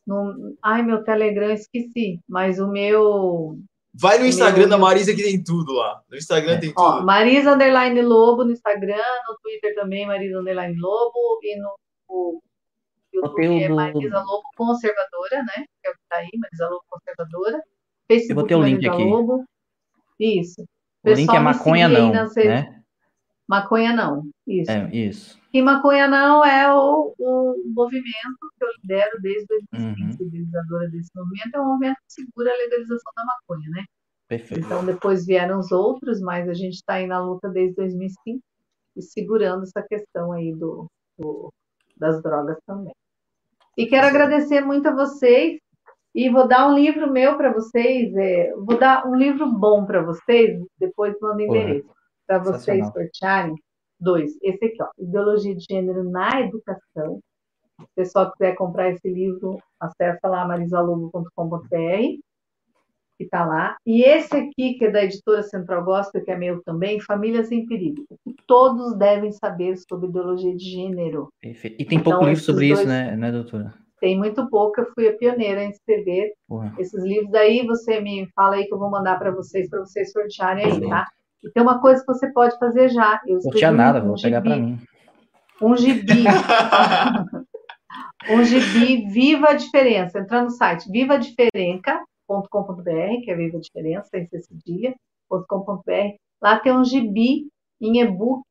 No... 0.07 0.55
Ai, 0.61 0.81
meu 0.81 1.03
Telegram 1.03 1.51
esqueci, 1.51 2.19
mas 2.27 2.59
o 2.59 2.67
meu. 2.67 3.59
Vai 3.93 4.17
no 4.17 4.25
Instagram 4.25 4.61
meu... 4.61 4.69
da 4.69 4.77
Marisa 4.77 5.13
que 5.13 5.21
tem 5.21 5.43
tudo 5.43 5.73
lá. 5.73 6.01
No 6.09 6.17
Instagram 6.17 6.53
é. 6.53 6.57
tem 6.57 6.73
tudo. 6.73 6.83
Ó, 6.83 7.03
Marisa 7.03 7.53
Underline 7.53 8.01
Lobo 8.01 8.43
no 8.43 8.51
Instagram, 8.51 9.03
no 9.27 9.37
Twitter 9.41 9.75
também, 9.75 10.07
Marisa 10.07 10.39
Underline 10.39 10.75
Lobo, 10.79 11.39
e 11.43 11.59
no 11.59 12.41
YouTube 13.13 13.63
é 13.63 13.69
Marisa 13.69 14.19
Lobo 14.19 14.43
Conservadora, 14.55 15.43
né? 15.43 15.65
Que 15.81 15.87
é 15.87 15.91
o 15.91 15.93
que 15.93 15.99
tá 16.09 16.17
aí, 16.17 16.29
Marisa 16.39 16.67
Lobo 16.69 16.83
Conservadora. 16.89 17.61
Facebook 18.07 18.51
Eu 18.51 18.57
botei 18.57 18.57
o 18.57 18.63
link 18.63 18.85
Marisa 18.85 18.93
aqui. 18.93 19.11
Lobo. 19.11 19.45
Isso. 20.19 20.65
O 21.05 21.09
link 21.11 21.35
é 21.35 21.39
maconha 21.39 21.87
não, 21.87 22.11
né? 22.11 22.83
Maconha 23.47 23.93
não, 23.93 24.23
isso. 24.47 24.71
É, 24.71 24.89
isso. 24.91 25.42
E 25.53 25.61
maconha 25.61 26.07
não 26.07 26.43
é 26.43 26.73
o, 26.73 27.13
o 27.17 27.55
movimento 27.75 28.39
que 28.57 28.65
eu 28.65 28.69
lidero 28.81 29.21
desde 29.21 29.45
2015, 29.71 30.17
uhum. 30.23 30.27
idealizadora 30.27 30.89
desse 30.89 31.11
movimento, 31.15 31.55
é 31.55 31.61
um 31.61 31.67
movimento 31.67 31.97
que 31.97 32.13
segura 32.13 32.51
a 32.51 32.57
legalização 32.57 33.13
da 33.15 33.23
maconha, 33.23 33.69
né? 33.69 33.83
Perfeito. 34.27 34.65
Então 34.65 34.83
depois 34.83 35.25
vieram 35.27 35.59
os 35.59 35.71
outros, 35.71 36.19
mas 36.21 36.49
a 36.49 36.53
gente 36.55 36.73
está 36.73 36.95
aí 36.95 37.05
na 37.05 37.23
luta 37.23 37.49
desde 37.49 37.75
2005 37.75 38.41
e 38.95 39.01
segurando 39.01 39.63
essa 39.63 39.81
questão 39.83 40.31
aí 40.31 40.53
do, 40.55 40.87
do 41.19 41.53
das 41.95 42.21
drogas 42.23 42.57
também. 42.65 42.93
E 43.77 43.85
quero 43.85 44.07
agradecer 44.07 44.61
muito 44.61 44.87
a 44.87 44.95
vocês 44.95 45.59
e 46.15 46.29
vou 46.29 46.47
dar 46.47 46.67
um 46.67 46.75
livro 46.75 47.11
meu 47.11 47.37
para 47.37 47.51
vocês, 47.51 48.15
é, 48.15 48.53
vou 48.53 48.77
dar 48.77 49.05
um 49.07 49.15
livro 49.15 49.51
bom 49.51 49.85
para 49.85 50.01
vocês, 50.01 50.59
depois 50.79 51.15
mando 51.21 51.41
endereço, 51.41 51.89
para 52.25 52.39
vocês 52.39 52.85
sortearem. 52.91 53.55
Dois, 54.03 54.37
esse 54.41 54.65
aqui, 54.65 54.83
ó, 54.83 54.87
Ideologia 54.99 55.55
de 55.55 55.65
Gênero 55.69 56.03
na 56.03 56.41
Educação. 56.41 57.21
Se 57.79 57.83
o 57.83 57.87
pessoal 57.95 58.31
quiser 58.33 58.53
comprar 58.55 58.89
esse 58.89 59.09
livro, 59.09 59.57
acessa 59.79 60.27
lá 60.27 60.45
marisalugo.com.br, 60.45 61.69
que 63.17 63.23
está 63.23 63.45
lá. 63.45 63.77
E 63.85 64.03
esse 64.03 64.35
aqui, 64.35 64.73
que 64.73 64.85
é 64.85 64.91
da 64.91 65.05
editora 65.05 65.41
Central 65.41 65.85
Gospel, 65.85 66.21
que 66.21 66.31
é 66.31 66.37
meu 66.37 66.61
também, 66.63 66.99
Famílias 66.99 67.49
em 67.49 67.65
Perigo. 67.65 68.03
Todos 68.45 68.93
devem 68.97 69.31
saber 69.31 69.77
sobre 69.77 70.09
ideologia 70.09 70.53
de 70.53 70.65
gênero. 70.65 71.29
Perfeito. 71.41 71.81
E 71.81 71.85
tem 71.85 71.97
pouco 71.97 72.19
então, 72.19 72.29
livro 72.29 72.43
sobre 72.43 72.67
dois... 72.67 72.79
isso, 72.79 72.89
né, 72.89 73.15
né, 73.15 73.31
doutora? 73.31 73.73
Tem 74.01 74.17
muito 74.17 74.49
pouco, 74.49 74.81
eu 74.81 74.91
fui 74.93 75.07
a 75.07 75.15
pioneira 75.15 75.63
em 75.63 75.69
escrever 75.69 76.33
Porra. 76.45 76.75
esses 76.77 77.01
livros. 77.01 77.31
Daí 77.31 77.65
você 77.65 78.01
me 78.01 78.27
fala 78.35 78.55
aí 78.55 78.67
que 78.67 78.73
eu 78.73 78.79
vou 78.79 78.89
mandar 78.89 79.17
para 79.17 79.31
vocês, 79.31 79.69
para 79.69 79.79
vocês 79.79 80.11
sortearem 80.11 80.65
aí, 80.65 80.89
tá? 80.89 81.07
E 81.43 81.51
tem 81.51 81.61
uma 81.61 81.81
coisa 81.81 82.01
que 82.01 82.07
você 82.07 82.31
pode 82.31 82.57
fazer 82.57 82.89
já. 82.89 83.21
Eu 83.27 83.41
Sortear 83.41 83.73
nada, 83.73 83.99
um 83.99 84.07
vou 84.07 84.17
gibi, 84.17 84.29
pegar 84.29 84.41
para 84.41 84.57
mim. 84.57 84.79
Um 85.61 85.75
gibi. 85.75 86.23
um 88.29 88.43
gibi 88.43 89.07
Viva 89.07 89.49
a 89.49 89.53
Diferença. 89.53 90.19
Entra 90.19 90.43
no 90.43 90.49
site 90.49 90.89
vivadiferenca.com.br, 90.89 93.21
que 93.23 93.31
é 93.31 93.35
Viva 93.35 93.57
a 93.57 93.61
Diferença, 93.61 94.07
sem 94.09 94.25
ser 94.27 94.41
cedilha.com.br. 94.41 96.15
Lá 96.41 96.59
tem 96.59 96.73
um 96.73 96.83
gibi 96.83 97.47
em 97.81 97.99
e-book 97.99 98.43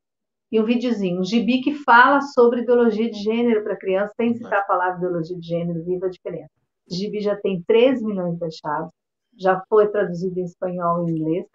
e 0.51 0.61
um 0.61 0.65
videozinho, 0.65 1.21
um 1.21 1.25
gibi 1.25 1.61
que 1.61 1.73
fala 1.73 2.21
sobre 2.21 2.61
ideologia 2.61 3.09
de 3.09 3.17
gênero 3.17 3.63
para 3.63 3.75
criança, 3.75 4.13
sem 4.15 4.35
citar 4.35 4.59
a 4.59 4.65
palavra 4.65 4.97
ideologia 4.97 5.35
de 5.35 5.47
gênero, 5.47 5.83
viva 5.83 6.05
a 6.05 6.09
diferença. 6.09 6.51
O 6.87 6.93
gibi 6.93 7.21
já 7.21 7.35
tem 7.35 7.63
3 7.65 8.03
milhões 8.03 8.33
de 8.33 8.39
baixados, 8.39 8.91
já 9.35 9.63
foi 9.67 9.87
traduzido 9.87 10.39
em 10.39 10.43
espanhol 10.43 11.07
e 11.07 11.11
inglês. 11.11 11.47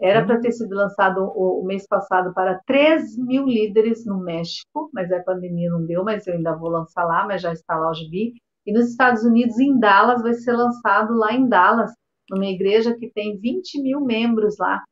Era 0.00 0.24
para 0.24 0.40
ter 0.40 0.52
sido 0.52 0.74
lançado 0.74 1.22
o, 1.22 1.62
o, 1.62 1.64
mês 1.64 1.86
passado 1.86 2.34
para 2.34 2.60
3 2.66 3.16
mil 3.16 3.46
líderes 3.46 4.04
no 4.04 4.18
México, 4.18 4.90
mas 4.92 5.10
a 5.10 5.22
pandemia 5.22 5.70
não 5.70 5.86
deu, 5.86 6.04
mas 6.04 6.26
eu 6.26 6.34
ainda 6.34 6.54
vou 6.54 6.68
lançar 6.68 7.04
lá, 7.04 7.26
mas 7.26 7.40
já 7.40 7.52
está 7.52 7.76
lá 7.76 7.90
o 7.90 7.94
gibi. 7.94 8.34
E 8.66 8.72
nos 8.72 8.90
Estados 8.90 9.24
Unidos, 9.24 9.58
em 9.58 9.78
Dallas, 9.78 10.22
vai 10.22 10.34
ser 10.34 10.52
lançado 10.52 11.14
lá 11.14 11.32
em 11.32 11.48
Dallas, 11.48 11.92
numa 12.30 12.46
igreja 12.46 12.94
que 12.94 13.10
tem 13.10 13.38
20 13.38 13.80
mil 13.80 14.00
membros 14.00 14.58
lá 14.58 14.82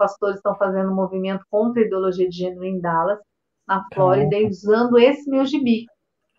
pastores 0.00 0.36
estão 0.36 0.56
fazendo 0.56 0.90
um 0.90 0.94
movimento 0.94 1.44
contra 1.50 1.82
a 1.82 1.84
ideologia 1.84 2.26
de 2.26 2.34
gênero 2.34 2.64
em 2.64 2.80
Dallas, 2.80 3.18
na 3.68 3.86
Flórida, 3.92 4.34
e 4.34 4.48
usando 4.48 4.98
esse 4.98 5.28
meu 5.28 5.44
gibi. 5.44 5.84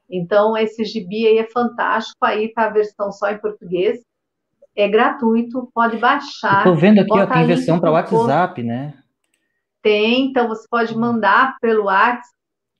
Então, 0.10 0.57
esse 0.57 0.84
gibi 0.84 1.28
aí 1.28 1.38
é 1.38 1.48
fantástico, 1.48 2.26
aí 2.26 2.52
tá 2.52 2.65
a 2.65 2.72
versão 2.72 3.11
só 3.11 3.30
em 3.30 3.40
português, 3.40 4.02
é 4.76 4.88
gratuito, 4.88 5.69
pode 5.73 5.98
baixar. 5.98 6.60
Estou 6.60 6.76
vendo 6.76 6.99
aqui, 6.99 7.11
ó, 7.11 7.26
tem 7.26 7.48
versão 7.48 7.80
para 7.80 7.91
WhatsApp, 7.91 8.64
né? 8.64 8.93
Tem, 9.81 10.27
então 10.27 10.48
você 10.48 10.68
pode 10.69 10.95
mandar 10.95 11.57
pelo 11.60 11.85
WhatsApp. 11.85 12.30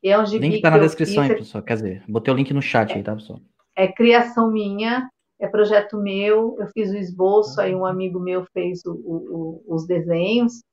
É 0.03 0.18
um. 0.18 0.23
O 0.23 0.38
link 0.38 0.55
está 0.55 0.72
na 0.72 0.80
descrição 0.80 1.23
aí, 1.23 1.35
pessoal. 1.35 1.63
Quer 1.63 1.76
dizer, 1.76 2.03
botei 2.07 2.34
o 2.34 2.38
link 2.38 2.53
no 2.53 2.61
chat 2.61 2.93
aí, 2.93 3.03
tá, 3.03 3.15
pessoal? 3.15 3.39
É 3.76 3.88
criação 3.88 4.51
minha, 4.51 5.09
é 5.39 5.47
projeto 5.47 5.97
meu. 5.97 6.55
Eu 6.59 6.68
fiz 6.68 6.89
o 6.91 6.97
esboço, 6.97 7.61
aí 7.61 7.76
um 7.76 7.85
amigo 7.85 8.19
meu 8.19 8.45
fez 8.53 8.84
o, 8.85 8.93
o, 8.93 9.63
os 9.68 9.85
desenhos 9.85 10.63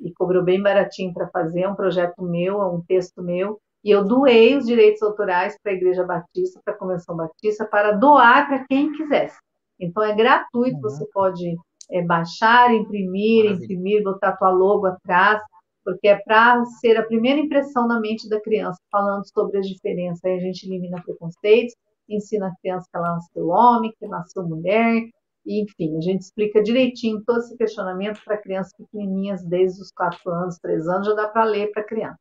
e 0.00 0.12
cobrou 0.12 0.42
bem 0.42 0.60
baratinho 0.60 1.12
para 1.12 1.28
fazer, 1.28 1.62
é 1.62 1.68
um 1.68 1.76
projeto 1.76 2.22
meu, 2.22 2.60
é 2.60 2.66
um 2.66 2.80
texto 2.80 3.22
meu, 3.22 3.60
e 3.84 3.90
eu 3.90 4.04
doei 4.04 4.56
os 4.56 4.66
direitos 4.66 5.02
autorais 5.02 5.56
para 5.62 5.72
a 5.72 5.74
Igreja 5.74 6.04
Batista, 6.04 6.60
para 6.64 6.74
a 6.74 6.76
Convenção 6.76 7.16
Batista, 7.16 7.64
para 7.64 7.92
doar 7.92 8.46
para 8.46 8.64
quem 8.66 8.92
quisesse. 8.92 9.38
Então 9.80 10.02
é 10.02 10.14
gratuito, 10.14 10.76
uhum. 10.76 10.82
você 10.82 11.04
pode 11.12 11.56
é, 11.90 12.02
baixar, 12.02 12.72
imprimir, 12.74 13.44
Maravilha. 13.44 13.64
imprimir, 13.64 14.02
botar 14.02 14.28
a 14.30 14.36
tua 14.36 14.50
logo 14.50 14.86
atrás, 14.86 15.42
porque 15.84 16.08
é 16.08 16.16
para 16.16 16.64
ser 16.80 16.96
a 16.96 17.04
primeira 17.04 17.40
impressão 17.40 17.86
na 17.86 18.00
mente 18.00 18.28
da 18.28 18.40
criança, 18.40 18.78
falando 18.90 19.24
sobre 19.32 19.58
as 19.58 19.66
diferenças. 19.66 20.24
Aí 20.24 20.36
a 20.36 20.40
gente 20.40 20.64
elimina 20.64 21.02
preconceitos, 21.02 21.74
ensina 22.08 22.48
a 22.48 22.56
criança 22.60 22.86
que 22.90 22.96
ela 22.96 23.14
nasceu 23.14 23.48
homem, 23.48 23.92
que 23.98 24.06
nasceu 24.06 24.44
mulher, 24.44 25.08
enfim, 25.46 25.96
a 25.96 26.00
gente 26.00 26.20
explica 26.20 26.62
direitinho 26.62 27.22
todo 27.24 27.38
esse 27.40 27.56
questionamento 27.56 28.20
para 28.24 28.38
crianças 28.38 28.72
pequenininhas, 28.76 29.44
desde 29.44 29.82
os 29.82 29.90
4 29.90 30.30
anos, 30.30 30.58
3 30.58 30.88
anos, 30.88 31.06
já 31.06 31.14
dá 31.14 31.28
para 31.28 31.44
ler 31.44 31.72
para 31.72 31.82
criança. 31.82 32.18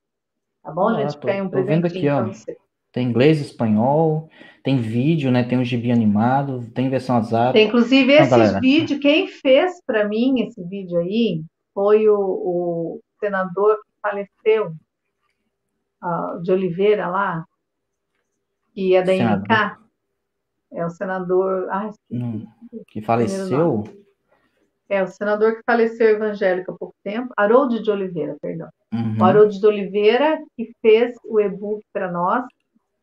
Tá 0.63 0.71
bom, 0.71 0.89
ah, 0.89 1.01
gente? 1.01 1.19
Tô, 1.19 1.27
um 1.29 1.49
tô 1.49 1.63
vendo 1.63 1.85
aqui, 1.85 2.09
ó. 2.09 2.25
Tem 2.91 3.07
inglês, 3.07 3.39
espanhol, 3.39 4.29
tem 4.63 4.77
vídeo, 4.77 5.31
né? 5.31 5.43
Tem 5.43 5.57
um 5.57 5.63
gibi 5.63 5.91
animado, 5.91 6.69
tem 6.73 6.89
versão 6.89 7.15
WhatsApp. 7.15 7.53
Tem, 7.53 7.67
inclusive, 7.67 8.13
então, 8.19 8.41
esse 8.43 8.59
vídeo, 8.59 8.99
quem 8.99 9.27
fez 9.27 9.81
para 9.85 10.07
mim 10.07 10.41
esse 10.41 10.61
vídeo 10.63 10.99
aí 10.99 11.41
foi 11.73 12.07
o, 12.09 12.17
o 12.17 13.01
senador 13.19 13.77
que 13.77 13.91
faleceu, 14.01 14.73
uh, 16.03 16.41
de 16.41 16.51
Oliveira 16.51 17.07
lá, 17.07 17.45
que 18.73 18.95
é 18.95 19.01
da. 19.01 19.13
MK. 19.13 19.81
É 20.73 20.85
o 20.85 20.89
senador. 20.89 21.67
Hum, 22.09 22.45
que 22.87 23.01
faleceu? 23.01 23.83
É, 24.87 25.01
o 25.01 25.07
senador 25.07 25.55
que 25.55 25.61
faleceu 25.65 26.09
evangélico 26.09 26.71
há 26.71 26.77
pouco 26.77 26.95
tempo, 27.03 27.33
Harold 27.37 27.81
de 27.81 27.89
Oliveira, 27.89 28.35
perdão. 28.41 28.69
Uhum. 28.93 29.17
O 29.17 29.23
Harold 29.23 29.57
de 29.57 29.65
Oliveira 29.65 30.37
que 30.55 30.73
fez 30.81 31.15
o 31.25 31.39
e-book 31.39 31.81
para 31.93 32.11
nós 32.11 32.43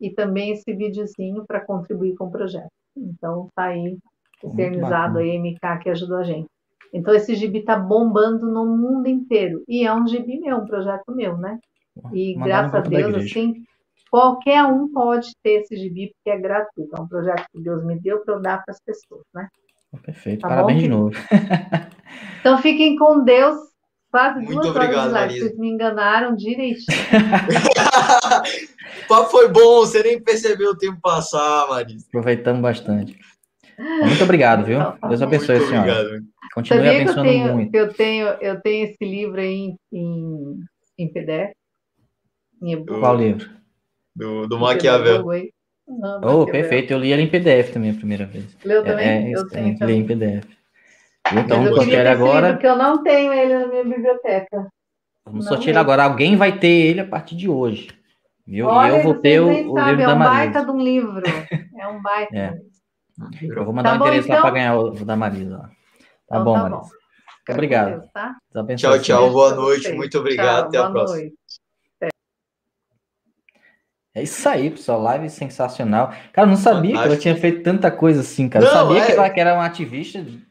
e 0.00 0.10
também 0.10 0.52
esse 0.52 0.72
videozinho 0.72 1.44
para 1.46 1.64
contribuir 1.64 2.14
com 2.14 2.26
o 2.26 2.30
projeto. 2.30 2.70
Então 2.96 3.48
tá 3.54 3.64
aí 3.64 3.96
eternizado 4.42 5.18
aí, 5.18 5.38
MK 5.38 5.78
que 5.82 5.90
ajudou 5.90 6.18
a 6.18 6.24
gente. 6.24 6.48
Então 6.92 7.14
esse 7.14 7.34
gibi 7.34 7.62
tá 7.62 7.76
bombando 7.76 8.46
no 8.46 8.64
mundo 8.64 9.08
inteiro. 9.08 9.62
E 9.68 9.86
é 9.86 9.92
um 9.92 10.06
gibi 10.06 10.40
meu, 10.40 10.58
um 10.58 10.66
projeto 10.66 11.14
meu, 11.14 11.36
né? 11.36 11.58
E 12.12 12.34
graças 12.34 12.74
a 12.74 12.80
Deus, 12.80 13.14
assim, 13.16 13.64
Qualquer 14.10 14.64
um 14.64 14.90
pode 14.90 15.30
ter 15.42 15.60
esse 15.60 15.76
gibi, 15.76 16.12
porque 16.14 16.30
é 16.30 16.40
gratuito. 16.40 16.96
É 16.96 17.00
um 17.00 17.06
projeto 17.06 17.44
que 17.52 17.60
Deus 17.60 17.84
me 17.84 18.00
deu 18.00 18.20
para 18.20 18.34
eu 18.34 18.40
dar 18.40 18.64
para 18.64 18.72
as 18.72 18.80
pessoas, 18.80 19.22
né? 19.34 19.48
Perfeito, 20.02 20.40
tá 20.40 20.48
parabéns 20.48 20.78
bom? 20.78 20.82
de 20.82 20.88
novo. 20.88 21.16
então 22.40 22.58
fiquem 22.58 22.96
com 22.96 23.22
Deus. 23.22 23.56
Quase 24.10 24.40
Muito 24.40 24.52
duas 24.52 24.68
obrigado, 24.68 25.12
horas 25.12 25.32
de 25.32 25.40
Vocês 25.40 25.59
me 25.59 25.68
enganaram 25.68 26.35
direitinho. 26.35 26.98
o 29.05 29.09
papo 29.09 29.30
foi 29.30 29.48
bom, 29.48 29.80
você 29.80 30.02
nem 30.02 30.20
percebeu 30.20 30.70
o 30.70 30.76
tempo 30.78 30.98
passar, 31.01 31.68
Marisa. 31.68 32.06
Aproveitamos 32.09 32.62
bastante. 32.62 33.18
Muito 33.78 34.24
obrigado, 34.24 34.64
viu? 34.64 34.80
Então, 34.80 34.97
tá 34.98 35.09
Deus 35.09 35.22
abençoe 35.22 35.56
a 35.56 35.60
senhora. 35.60 35.93
Obrigado. 36.01 36.24
Continue 36.55 36.85
Sabia 36.85 37.02
abençoando 37.02 37.28
eu 37.28 37.32
tenho, 37.32 37.55
muito. 37.55 37.74
Eu 37.74 37.93
tenho, 37.93 38.26
eu 38.40 38.60
tenho 38.60 38.86
esse 38.86 39.05
livro 39.05 39.40
aí 39.40 39.55
em, 39.55 39.78
em, 39.93 40.59
em 40.98 41.12
PDF. 41.12 41.52
Em 42.62 42.85
Qual 42.85 43.16
livro? 43.16 43.59
do, 44.18 44.48
do 44.48 44.59
Maquiavel. 44.59 45.24
oh, 46.22 46.44
perfeito. 46.47 46.93
Eu 46.93 46.98
li 46.98 47.12
ele 47.12 47.22
em 47.22 47.30
PDF 47.30 47.72
também 47.72 47.90
a 47.90 47.94
primeira 47.94 48.26
vez. 48.26 48.44
Leu 48.64 48.82
também? 48.82 49.06
É, 49.06 49.30
é 49.30 49.36
eu 49.36 49.48
tenho 49.48 49.76
li 49.80 49.93
em 49.94 50.06
PDF. 50.06 50.57
Então, 51.36 51.64
eu 51.64 51.74
sortear 51.74 52.06
agora. 52.06 52.52
Porque 52.52 52.66
eu 52.66 52.76
não 52.76 53.02
tenho 53.02 53.32
ele 53.32 53.59
na 53.59 53.66
minha 53.66 53.84
biblioteca. 53.84 54.68
Vamos 55.24 55.46
sortear 55.46 55.76
agora. 55.76 56.05
Alguém 56.05 56.36
vai 56.36 56.59
ter 56.59 56.68
ele 56.68 57.00
a 57.00 57.06
partir 57.06 57.36
de 57.36 57.48
hoje. 57.48 57.88
Viu? 58.46 58.66
Olha, 58.66 58.92
e 58.92 58.96
eu 58.96 59.02
vou 59.02 59.14
ter 59.14 59.40
o, 59.40 59.46
o 59.46 59.78
livro 59.78 60.02
é 60.02 60.06
da 60.06 60.14
Marisa. 60.14 60.14
É 60.14 60.16
um 60.16 60.16
baita 60.16 60.64
de 60.64 60.70
um 60.70 60.80
livro. 60.82 61.22
É 61.78 61.86
um 61.86 62.02
baita. 62.02 62.36
é. 62.36 62.59
Eu 63.40 63.64
vou 63.64 63.72
mandar 63.72 63.96
tá 63.96 64.05
um 64.05 64.06
endereço 64.09 64.26
então... 64.26 64.36
lá 64.36 64.42
para 64.42 64.50
ganhar 64.50 64.76
o 64.76 64.90
da 65.05 65.16
Marisa. 65.16 65.59
Tá 65.59 65.68
então, 66.30 66.44
bom, 66.44 66.55
tá 66.55 66.62
Marisa. 66.68 66.80
Bom. 66.80 67.52
Obrigado. 67.52 67.90
Deus, 67.90 68.10
tá? 68.12 68.36
Tchau, 68.76 68.98
tchau. 68.98 69.30
Boa 69.30 69.55
noite. 69.55 69.92
Muito 69.92 70.18
obrigado. 70.18 70.70
Tchau, 70.70 70.82
Até 70.82 70.88
a 70.88 70.90
próxima. 70.90 71.18
Noite. 71.20 71.36
É 74.14 74.22
isso 74.22 74.48
aí, 74.48 74.70
pessoal. 74.70 75.00
Live 75.02 75.30
sensacional. 75.30 76.12
Cara, 76.32 76.46
eu 76.46 76.50
não 76.50 76.56
sabia 76.56 76.96
Fantástico. 76.96 77.02
que 77.02 77.09
ela 77.09 77.20
tinha 77.20 77.36
feito 77.36 77.62
tanta 77.62 77.90
coisa 77.90 78.20
assim, 78.20 78.48
cara. 78.48 78.64
Não, 78.64 78.72
eu 78.72 78.78
sabia 78.78 79.02
é... 79.02 79.06
que 79.06 79.12
ela 79.12 79.30
que 79.30 79.40
era 79.40 79.55
uma 79.55 79.64
ativista 79.64 80.20
de, 80.20 80.42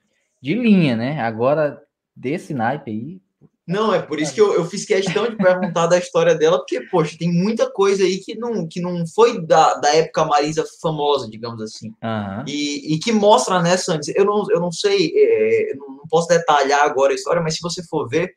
de 0.41 0.53
linha, 0.53 0.95
né? 0.95 1.19
Agora, 1.21 1.81
desse 2.15 2.53
naipe 2.53 2.91
aí. 2.91 3.21
Não, 3.67 3.93
é 3.93 4.01
por 4.01 4.17
isso 4.17 4.33
que 4.33 4.39
eu, 4.39 4.53
eu 4.53 4.63
fiz 4.63 4.85
questão 4.85 5.29
de 5.29 5.35
perguntar 5.35 5.87
da 5.87 5.97
história 5.97 6.33
dela, 6.33 6.57
porque, 6.57 6.79
poxa, 6.89 7.17
tem 7.19 7.29
muita 7.29 7.69
coisa 7.69 8.01
aí 8.01 8.19
que 8.19 8.33
não, 8.33 8.65
que 8.65 8.79
não 8.79 9.05
foi 9.05 9.45
da, 9.45 9.73
da 9.73 9.93
época 9.93 10.23
Marisa 10.23 10.65
famosa, 10.81 11.29
digamos 11.29 11.61
assim. 11.61 11.89
Uhum. 12.01 12.45
E, 12.47 12.95
e 12.95 12.99
que 12.99 13.11
mostra, 13.11 13.61
né, 13.61 13.75
Santos? 13.75 14.07
Eu 14.15 14.23
não, 14.23 14.45
eu 14.49 14.61
não 14.61 14.71
sei, 14.71 15.11
é, 15.13 15.75
não 15.75 16.07
posso 16.09 16.29
detalhar 16.29 16.81
agora 16.83 17.11
a 17.11 17.15
história, 17.15 17.41
mas 17.41 17.55
se 17.55 17.61
você 17.61 17.83
for 17.83 18.07
ver, 18.07 18.33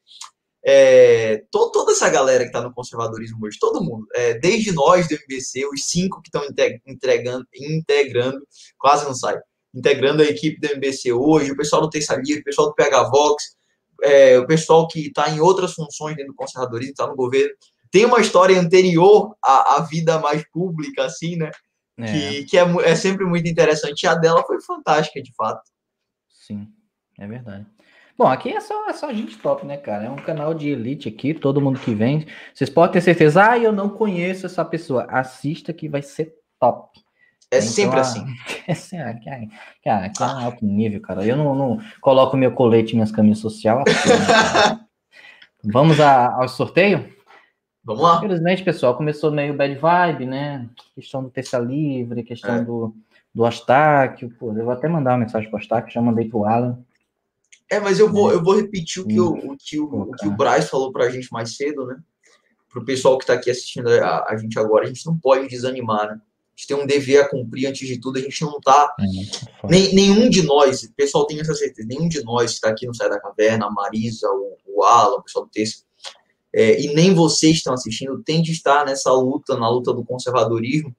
é, 0.64 1.44
to, 1.51 1.70
toda 1.70 1.93
essa 1.93 2.09
galera 2.10 2.43
que 2.43 2.48
está 2.51 2.60
no 2.60 2.74
conservadorismo 2.74 3.39
hoje, 3.47 3.56
todo 3.59 3.85
mundo, 3.85 4.06
é, 4.14 4.35
desde 4.35 4.72
nós 4.72 5.09
do 5.09 5.14
MBC, 5.14 5.64
os 5.72 5.85
cinco 5.85 6.20
que 6.20 6.28
estão 6.28 6.44
integrando, 6.86 7.47
integrando, 7.55 8.40
quase 8.78 9.05
não 9.05 9.14
sai, 9.14 9.39
integrando 9.74 10.22
a 10.22 10.26
equipe 10.26 10.60
do 10.60 10.72
MBC 10.72 11.12
hoje, 11.12 11.52
o 11.52 11.56
pessoal 11.56 11.82
do 11.82 11.90
Terça 11.90 12.16
Livre, 12.16 12.40
o 12.40 12.44
pessoal 12.44 12.68
do 12.68 12.74
PH 12.74 13.05
Vox, 13.05 13.56
é, 14.02 14.38
o 14.38 14.47
pessoal 14.47 14.88
que 14.88 15.09
está 15.09 15.30
em 15.30 15.40
outras 15.40 15.74
funções 15.74 16.16
dentro 16.16 16.32
do 16.32 16.36
conservadorismo, 16.36 16.92
está 16.92 17.06
no 17.06 17.14
governo, 17.16 17.55
tem 17.90 18.05
uma 18.05 18.20
história 18.20 18.59
anterior 18.59 19.36
à, 19.44 19.76
à 19.76 19.80
vida 19.80 20.18
mais 20.18 20.44
pública, 20.51 21.05
assim, 21.05 21.36
né? 21.36 21.51
É. 21.98 22.06
Que, 22.06 22.44
que 22.44 22.59
é, 22.59 22.62
é 22.84 22.94
sempre 22.94 23.26
muito 23.26 23.48
interessante. 23.48 24.05
E 24.05 24.06
a 24.06 24.14
dela 24.14 24.42
foi 24.47 24.60
fantástica, 24.62 25.20
de 25.20 25.34
fato. 25.34 25.62
Sim, 26.28 26.68
é 27.18 27.26
verdade. 27.26 27.66
Bom, 28.16 28.26
aqui 28.26 28.51
é 28.51 28.60
só, 28.60 28.88
é 28.88 28.92
só 28.92 29.12
gente 29.12 29.38
top, 29.38 29.66
né, 29.66 29.76
cara? 29.76 30.05
É 30.05 30.10
um 30.10 30.16
canal 30.16 30.52
de 30.52 30.68
elite 30.68 31.09
aqui, 31.09 31.32
todo 31.32 31.60
mundo 31.60 31.80
que 31.80 31.94
vem. 31.94 32.26
Vocês 32.55 32.68
podem 32.68 32.92
ter 32.92 33.01
certeza, 33.01 33.51
ah, 33.51 33.59
eu 33.59 33.72
não 33.72 33.88
conheço 33.88 34.47
essa 34.47 34.64
pessoa. 34.64 35.06
Assista 35.09 35.72
que 35.72 35.88
vai 35.88 36.02
ser 36.02 36.34
top. 36.59 37.01
É 37.51 37.60
sempre 37.60 37.98
a... 37.98 38.02
assim. 38.02 38.24
É, 38.93 39.14
cara, 39.85 40.06
aqui 40.06 40.22
é 40.22 40.27
um 40.27 40.44
alto 40.44 40.64
nível, 40.64 41.01
cara. 41.01 41.27
Eu 41.27 41.36
não, 41.36 41.55
não 41.55 41.81
coloco 42.01 42.36
meu 42.36 42.52
colete 42.52 42.93
e 42.93 42.94
minhas 42.94 43.10
camisas 43.10 43.40
social. 43.40 43.78
Né, 43.78 44.86
Vamos 45.64 45.98
a, 46.01 46.35
ao 46.35 46.48
sorteio? 46.48 47.12
Vamos 47.82 48.02
lá. 48.02 48.18
Infelizmente, 48.18 48.62
pessoal, 48.62 48.97
começou 48.97 49.32
meio 49.32 49.56
bad 49.56 49.74
vibe, 49.74 50.27
né? 50.27 50.68
Questão 50.94 51.22
do 51.22 51.31
terça 51.31 51.59
livre, 51.59 52.22
questão 52.22 52.56
é. 52.56 52.64
do, 52.64 52.94
do 53.35 53.44
Astáquio. 53.44 54.31
Pô, 54.39 54.52
eu 54.56 54.64
vou 54.64 54.72
até 54.72 54.89
mandar 54.89 55.12
uma 55.12 55.18
mensagem 55.24 55.51
para 55.51 55.59
o 55.59 55.60
Astáquio, 55.60 55.93
já 55.93 56.01
mandei 56.01 56.28
para 56.28 56.39
o 56.39 56.44
Alan. 56.44 56.78
É, 57.70 57.81
mas 57.81 57.98
eu 57.98 58.10
vou, 58.10 58.31
é. 58.31 58.35
eu 58.35 58.43
vou 58.43 58.56
repetir 58.56 59.02
o 59.02 59.06
que, 59.06 59.20
o, 59.20 59.32
o, 59.32 59.56
que, 59.56 59.78
o, 59.78 59.85
o 59.85 60.12
que 60.12 60.27
o 60.28 60.36
Braz 60.36 60.68
falou 60.68 60.93
para 60.93 61.05
a 61.05 61.10
gente 61.10 61.32
mais 61.32 61.56
cedo, 61.56 61.86
né? 61.86 61.98
Para 62.68 62.82
o 62.82 62.85
pessoal 62.85 63.18
que 63.18 63.24
está 63.24 63.35
aqui 63.35 63.51
assistindo 63.51 63.89
a, 63.89 64.27
a, 64.28 64.36
gente 64.36 64.59
agora, 64.59 64.85
a 64.85 64.89
gente 64.89 65.05
não 65.06 65.18
pode 65.18 65.48
desanimar, 65.48 66.09
né? 66.09 66.20
A 66.60 66.62
gente 66.62 66.66
tem 66.66 66.76
um 66.76 66.86
dever 66.86 67.22
a 67.22 67.28
cumprir 67.28 67.66
antes 67.66 67.88
de 67.88 67.98
tudo, 67.98 68.18
a 68.18 68.20
gente 68.20 68.42
não 68.42 68.58
está. 68.58 68.94
É, 69.00 69.66
nem, 69.66 69.94
nenhum 69.94 70.28
de 70.28 70.42
nós, 70.42 70.82
o 70.82 70.94
pessoal 70.94 71.26
tem 71.26 71.40
essa 71.40 71.54
certeza, 71.54 71.88
nenhum 71.88 72.06
de 72.06 72.22
nós 72.22 72.50
que 72.50 72.56
está 72.56 72.68
aqui 72.68 72.86
no 72.86 72.94
Sai 72.94 73.08
da 73.08 73.18
Caverna, 73.18 73.66
a 73.66 73.70
Marisa, 73.70 74.28
o, 74.28 74.56
o 74.66 74.82
Alan, 74.82 75.16
o 75.16 75.22
pessoal 75.22 75.46
do 75.46 75.50
texto, 75.50 75.84
é, 76.52 76.78
e 76.78 76.92
nem 76.92 77.14
vocês 77.14 77.56
estão 77.56 77.72
assistindo, 77.72 78.22
tem 78.22 78.42
de 78.42 78.52
estar 78.52 78.84
nessa 78.84 79.10
luta, 79.12 79.56
na 79.56 79.70
luta 79.70 79.94
do 79.94 80.04
conservadorismo, 80.04 80.94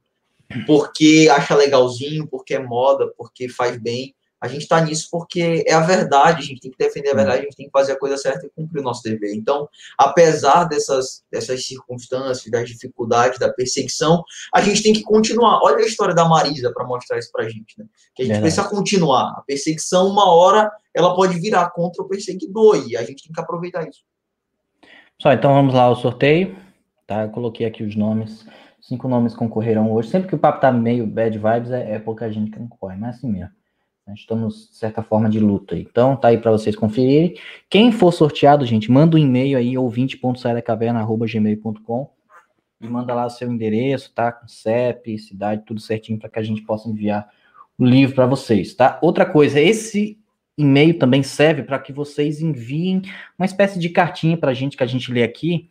porque 0.66 1.28
acha 1.30 1.54
legalzinho, 1.54 2.26
porque 2.26 2.54
é 2.54 2.58
moda, 2.58 3.12
porque 3.16 3.48
faz 3.48 3.80
bem 3.80 4.14
a 4.42 4.48
gente 4.48 4.62
está 4.62 4.80
nisso 4.80 5.06
porque 5.08 5.62
é 5.68 5.72
a 5.72 5.78
verdade, 5.78 6.40
a 6.40 6.44
gente 6.44 6.60
tem 6.60 6.70
que 6.72 6.76
defender 6.76 7.10
a 7.10 7.14
verdade, 7.14 7.38
a 7.38 7.42
gente 7.44 7.54
tem 7.54 7.66
que 7.66 7.70
fazer 7.70 7.92
a 7.92 7.98
coisa 7.98 8.16
certa 8.16 8.44
e 8.44 8.50
cumprir 8.50 8.80
o 8.80 8.82
nosso 8.82 9.00
dever. 9.04 9.32
Então, 9.36 9.68
apesar 9.96 10.64
dessas, 10.64 11.22
dessas 11.30 11.64
circunstâncias, 11.64 12.50
das 12.50 12.68
dificuldades, 12.68 13.38
da 13.38 13.52
perseguição, 13.52 14.24
a 14.52 14.60
gente 14.60 14.82
tem 14.82 14.92
que 14.92 15.04
continuar. 15.04 15.60
Olha 15.62 15.76
a 15.76 15.86
história 15.86 16.12
da 16.12 16.28
Marisa 16.28 16.72
para 16.74 16.84
mostrar 16.84 17.20
isso 17.20 17.30
para 17.30 17.44
a 17.44 17.48
gente, 17.48 17.78
né? 17.78 17.84
Que 18.16 18.24
a 18.24 18.26
gente 18.26 18.40
precisa 18.40 18.64
continuar. 18.64 19.28
A 19.38 19.42
perseguição, 19.46 20.08
uma 20.08 20.28
hora, 20.34 20.72
ela 20.92 21.14
pode 21.14 21.38
virar 21.38 21.70
contra 21.70 22.02
o 22.02 22.08
perseguidor 22.08 22.84
e 22.88 22.96
a 22.96 23.04
gente 23.04 23.22
tem 23.22 23.32
que 23.32 23.40
aproveitar 23.40 23.88
isso. 23.88 24.02
Só, 25.20 25.32
então 25.32 25.54
vamos 25.54 25.72
lá 25.72 25.84
ao 25.84 25.94
sorteio, 25.94 26.56
tá? 27.06 27.22
Eu 27.22 27.28
coloquei 27.28 27.64
aqui 27.64 27.84
os 27.84 27.94
nomes. 27.94 28.44
Cinco 28.80 29.06
nomes 29.06 29.36
concorreram 29.36 29.92
hoje. 29.92 30.08
Sempre 30.08 30.30
que 30.30 30.34
o 30.34 30.38
papo 30.38 30.60
tá 30.60 30.72
meio 30.72 31.06
bad 31.06 31.38
vibes, 31.38 31.70
é, 31.70 31.92
é 31.92 31.98
pouca 32.00 32.28
gente 32.32 32.50
que 32.50 32.58
concorre, 32.58 32.96
mas 32.96 33.14
é 33.14 33.18
assim 33.18 33.30
mesmo. 33.30 33.61
Estamos, 34.14 34.68
de 34.70 34.76
certa 34.76 35.02
forma, 35.02 35.28
de 35.28 35.40
luta. 35.40 35.76
Então, 35.76 36.16
tá 36.16 36.28
aí 36.28 36.38
para 36.38 36.50
vocês 36.50 36.74
conferirem. 36.76 37.34
Quem 37.68 37.92
for 37.92 38.10
sorteado, 38.12 38.64
gente, 38.64 38.90
manda 38.90 39.16
um 39.16 39.20
e-mail 39.20 39.58
aí, 39.58 39.76
ouvinte.saidacaverna.gmail.com 39.76 42.10
e 42.80 42.88
manda 42.88 43.14
lá 43.14 43.26
o 43.26 43.30
seu 43.30 43.50
endereço, 43.50 44.12
tá? 44.12 44.32
Com 44.32 44.48
CEP, 44.48 45.18
cidade, 45.18 45.62
tudo 45.64 45.80
certinho, 45.80 46.18
para 46.18 46.28
que 46.28 46.38
a 46.38 46.42
gente 46.42 46.62
possa 46.62 46.88
enviar 46.88 47.28
o 47.78 47.84
livro 47.84 48.14
para 48.14 48.26
vocês, 48.26 48.74
tá? 48.74 48.98
Outra 49.00 49.24
coisa, 49.24 49.60
esse 49.60 50.18
e-mail 50.58 50.98
também 50.98 51.22
serve 51.22 51.62
para 51.62 51.78
que 51.78 51.92
vocês 51.92 52.40
enviem 52.40 53.02
uma 53.38 53.46
espécie 53.46 53.78
de 53.78 53.88
cartinha 53.88 54.36
para 54.36 54.50
a 54.50 54.54
gente 54.54 54.76
que 54.76 54.82
a 54.82 54.86
gente 54.86 55.12
lê 55.12 55.22
aqui, 55.22 55.70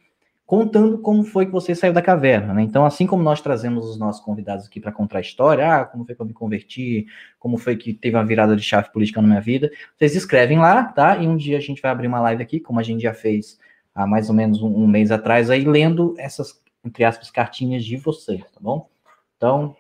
contando 0.52 0.98
como 0.98 1.24
foi 1.24 1.46
que 1.46 1.52
você 1.54 1.74
saiu 1.74 1.94
da 1.94 2.02
caverna, 2.02 2.54
né? 2.54 2.62
Então, 2.62 2.86
assim 2.86 3.08
como 3.08 3.24
nós 3.24 3.40
trazemos 3.40 3.86
os 3.90 3.98
nossos 3.98 4.22
convidados 4.22 4.66
aqui 4.66 4.82
para 4.82 4.92
contar 4.92 5.20
a 5.20 5.22
história, 5.22 5.76
ah, 5.76 5.86
como 5.86 6.06
foi 6.06 6.14
que 6.14 6.22
eu 6.22 6.26
me 6.26 6.34
converti, 6.34 7.08
como 7.40 7.58
foi 7.58 7.78
que 7.78 7.94
teve 7.94 8.18
uma 8.18 8.26
virada 8.26 8.54
de 8.54 8.62
chave 8.62 8.92
política 8.92 9.22
na 9.22 9.30
minha 9.30 9.40
vida, 9.40 9.72
vocês 9.98 10.14
escrevem 10.14 10.60
lá, 10.60 10.84
tá? 10.84 11.16
E 11.16 11.26
um 11.26 11.38
dia 11.38 11.58
a 11.58 11.62
gente 11.62 11.82
vai 11.82 11.90
abrir 11.90 12.08
uma 12.08 12.20
live 12.20 12.44
aqui, 12.44 12.60
como 12.60 12.82
a 12.82 12.84
gente 12.84 13.02
já 13.02 13.14
fez 13.14 13.58
há 13.96 14.06
mais 14.06 14.28
ou 14.28 14.36
menos 14.36 14.62
um, 14.62 14.68
um 14.68 14.86
mês 14.86 15.10
atrás, 15.10 15.50
aí 15.50 15.64
lendo 15.64 16.16
essas, 16.18 16.62
entre 16.84 17.06
aspas, 17.06 17.32
cartinhas 17.32 17.86
de 17.86 17.96
vocês, 17.96 18.42
tá 18.42 18.60
bom? 18.60 18.90
Então, 19.38 19.74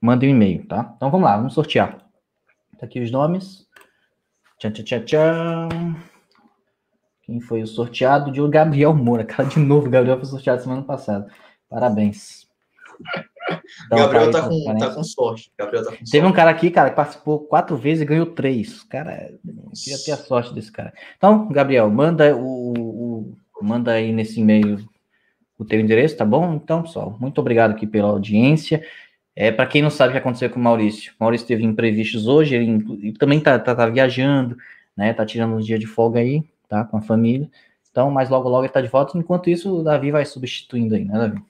mandem 0.00 0.30
um 0.30 0.34
e-mail, 0.34 0.66
tá? 0.66 0.92
Então, 0.96 1.08
vamos 1.08 1.24
lá, 1.24 1.36
vamos 1.36 1.54
sortear. 1.54 1.98
Tá 2.80 2.84
aqui 2.84 2.98
os 2.98 3.12
nomes. 3.12 3.64
Tchau, 4.58 4.72
tchau, 4.72 4.84
tchau, 4.84 5.04
tchau. 5.04 6.09
Quem 7.30 7.38
foi 7.38 7.62
o 7.62 7.66
sorteado? 7.66 8.32
De 8.32 8.44
Gabriel 8.48 8.92
Moura. 8.92 9.22
Cara, 9.24 9.48
de 9.48 9.60
novo, 9.60 9.88
Gabriel 9.88 10.16
foi 10.16 10.26
sorteado 10.26 10.62
semana 10.62 10.82
passada. 10.82 11.28
Parabéns. 11.68 12.48
Então, 13.86 13.98
Gabriel 13.98 14.32
tá, 14.32 14.48
com, 14.48 14.76
tá 14.76 14.90
com 14.92 15.04
sorte. 15.04 15.52
Gabriel 15.56 15.84
tá 15.84 15.96
com 15.96 16.04
Teve 16.10 16.26
um 16.26 16.32
cara 16.32 16.50
aqui, 16.50 16.72
cara, 16.72 16.90
que 16.90 16.96
participou 16.96 17.38
quatro 17.38 17.76
vezes 17.76 18.02
e 18.02 18.04
ganhou 18.04 18.26
três. 18.26 18.82
Cara, 18.82 19.30
eu 19.30 19.70
queria 19.72 19.98
ter 20.04 20.10
a 20.10 20.16
sorte 20.16 20.52
desse 20.52 20.72
cara. 20.72 20.92
Então, 21.16 21.46
Gabriel, 21.52 21.88
manda 21.88 22.34
o, 22.36 22.72
o 22.72 23.36
manda 23.62 23.92
aí 23.92 24.12
nesse 24.12 24.40
e-mail 24.40 24.84
o 25.56 25.64
teu 25.64 25.78
endereço, 25.78 26.16
tá 26.16 26.24
bom? 26.24 26.54
Então, 26.54 26.82
pessoal, 26.82 27.16
muito 27.20 27.40
obrigado 27.40 27.70
aqui 27.70 27.86
pela 27.86 28.08
audiência. 28.08 28.84
É, 29.36 29.52
para 29.52 29.66
quem 29.66 29.82
não 29.82 29.90
sabe 29.90 30.08
o 30.08 30.12
que 30.14 30.18
aconteceu 30.18 30.50
com 30.50 30.58
o 30.58 30.62
Maurício, 30.62 31.12
o 31.12 31.22
Maurício 31.22 31.46
teve 31.46 31.62
imprevistos 31.62 32.26
hoje, 32.26 32.56
ele, 32.56 32.84
ele 33.00 33.12
também 33.12 33.38
tá, 33.38 33.56
tá, 33.56 33.72
tá, 33.72 33.86
viajando, 33.86 34.56
né? 34.96 35.12
Tá 35.12 35.24
tirando 35.24 35.54
um 35.54 35.60
dia 35.60 35.78
de 35.78 35.86
folga 35.86 36.18
aí 36.18 36.42
tá? 36.70 36.84
Com 36.84 36.96
a 36.96 37.02
família. 37.02 37.50
Então, 37.90 38.10
mas 38.10 38.30
logo, 38.30 38.48
logo 38.48 38.64
ele 38.64 38.72
tá 38.72 38.80
de 38.80 38.88
volta. 38.88 39.18
Enquanto 39.18 39.50
isso, 39.50 39.80
o 39.80 39.82
Davi 39.82 40.12
vai 40.12 40.24
substituindo 40.24 40.94
aí, 40.94 41.04
né, 41.04 41.18
Davi? 41.18 41.42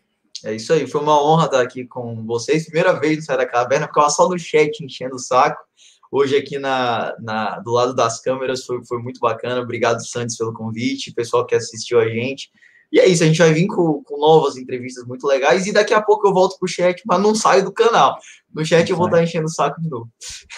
É 0.42 0.54
isso 0.54 0.72
aí, 0.72 0.86
foi 0.86 1.02
uma 1.02 1.22
honra 1.22 1.44
estar 1.44 1.60
aqui 1.60 1.84
com 1.84 2.24
vocês. 2.24 2.64
Primeira 2.64 2.98
vez 2.98 3.18
no 3.18 3.22
Sai 3.22 3.36
da 3.36 3.46
Caverna, 3.46 3.86
ficava 3.86 4.08
só 4.08 4.26
no 4.26 4.38
chat 4.38 4.82
enchendo 4.82 5.16
o 5.16 5.18
saco. 5.18 5.62
Hoje 6.10 6.34
aqui 6.34 6.58
na, 6.58 7.14
na, 7.20 7.58
do 7.60 7.70
lado 7.70 7.94
das 7.94 8.20
câmeras 8.22 8.64
foi, 8.64 8.82
foi 8.86 9.02
muito 9.02 9.20
bacana. 9.20 9.60
Obrigado, 9.60 10.04
Santos, 10.04 10.36
pelo 10.36 10.54
convite, 10.54 11.12
pessoal 11.12 11.46
que 11.46 11.54
assistiu 11.54 12.00
a 12.00 12.08
gente. 12.08 12.50
E 12.90 12.98
é 12.98 13.06
isso, 13.06 13.22
a 13.22 13.26
gente 13.26 13.38
vai 13.38 13.52
vir 13.52 13.66
com, 13.68 14.02
com 14.02 14.18
novas 14.18 14.56
entrevistas 14.56 15.06
muito 15.06 15.24
legais 15.26 15.66
e 15.66 15.72
daqui 15.72 15.94
a 15.94 16.02
pouco 16.02 16.26
eu 16.26 16.32
volto 16.32 16.58
pro 16.58 16.66
chat, 16.66 17.02
mas 17.06 17.20
não 17.20 17.34
saio 17.34 17.62
do 17.62 17.72
canal. 17.72 18.16
No 18.52 18.64
chat 18.64 18.88
eu 18.90 18.96
vou 18.96 19.06
estar 19.06 19.22
enchendo 19.22 19.44
o 19.44 19.50
saco 19.50 19.80
de 19.80 19.88
novo. 19.88 20.08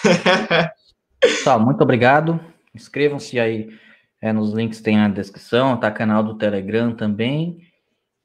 Tá, 1.45 1.57
muito 1.57 1.81
obrigado. 1.81 2.37
Inscrevam-se 2.75 3.39
aí 3.39 3.69
é, 4.23 4.31
nos 4.31 4.53
links 4.53 4.79
tem 4.79 4.95
na 4.95 5.09
descrição, 5.09 5.77
tá 5.77 5.91
canal 5.91 6.23
do 6.23 6.37
Telegram 6.37 6.95
também. 6.95 7.57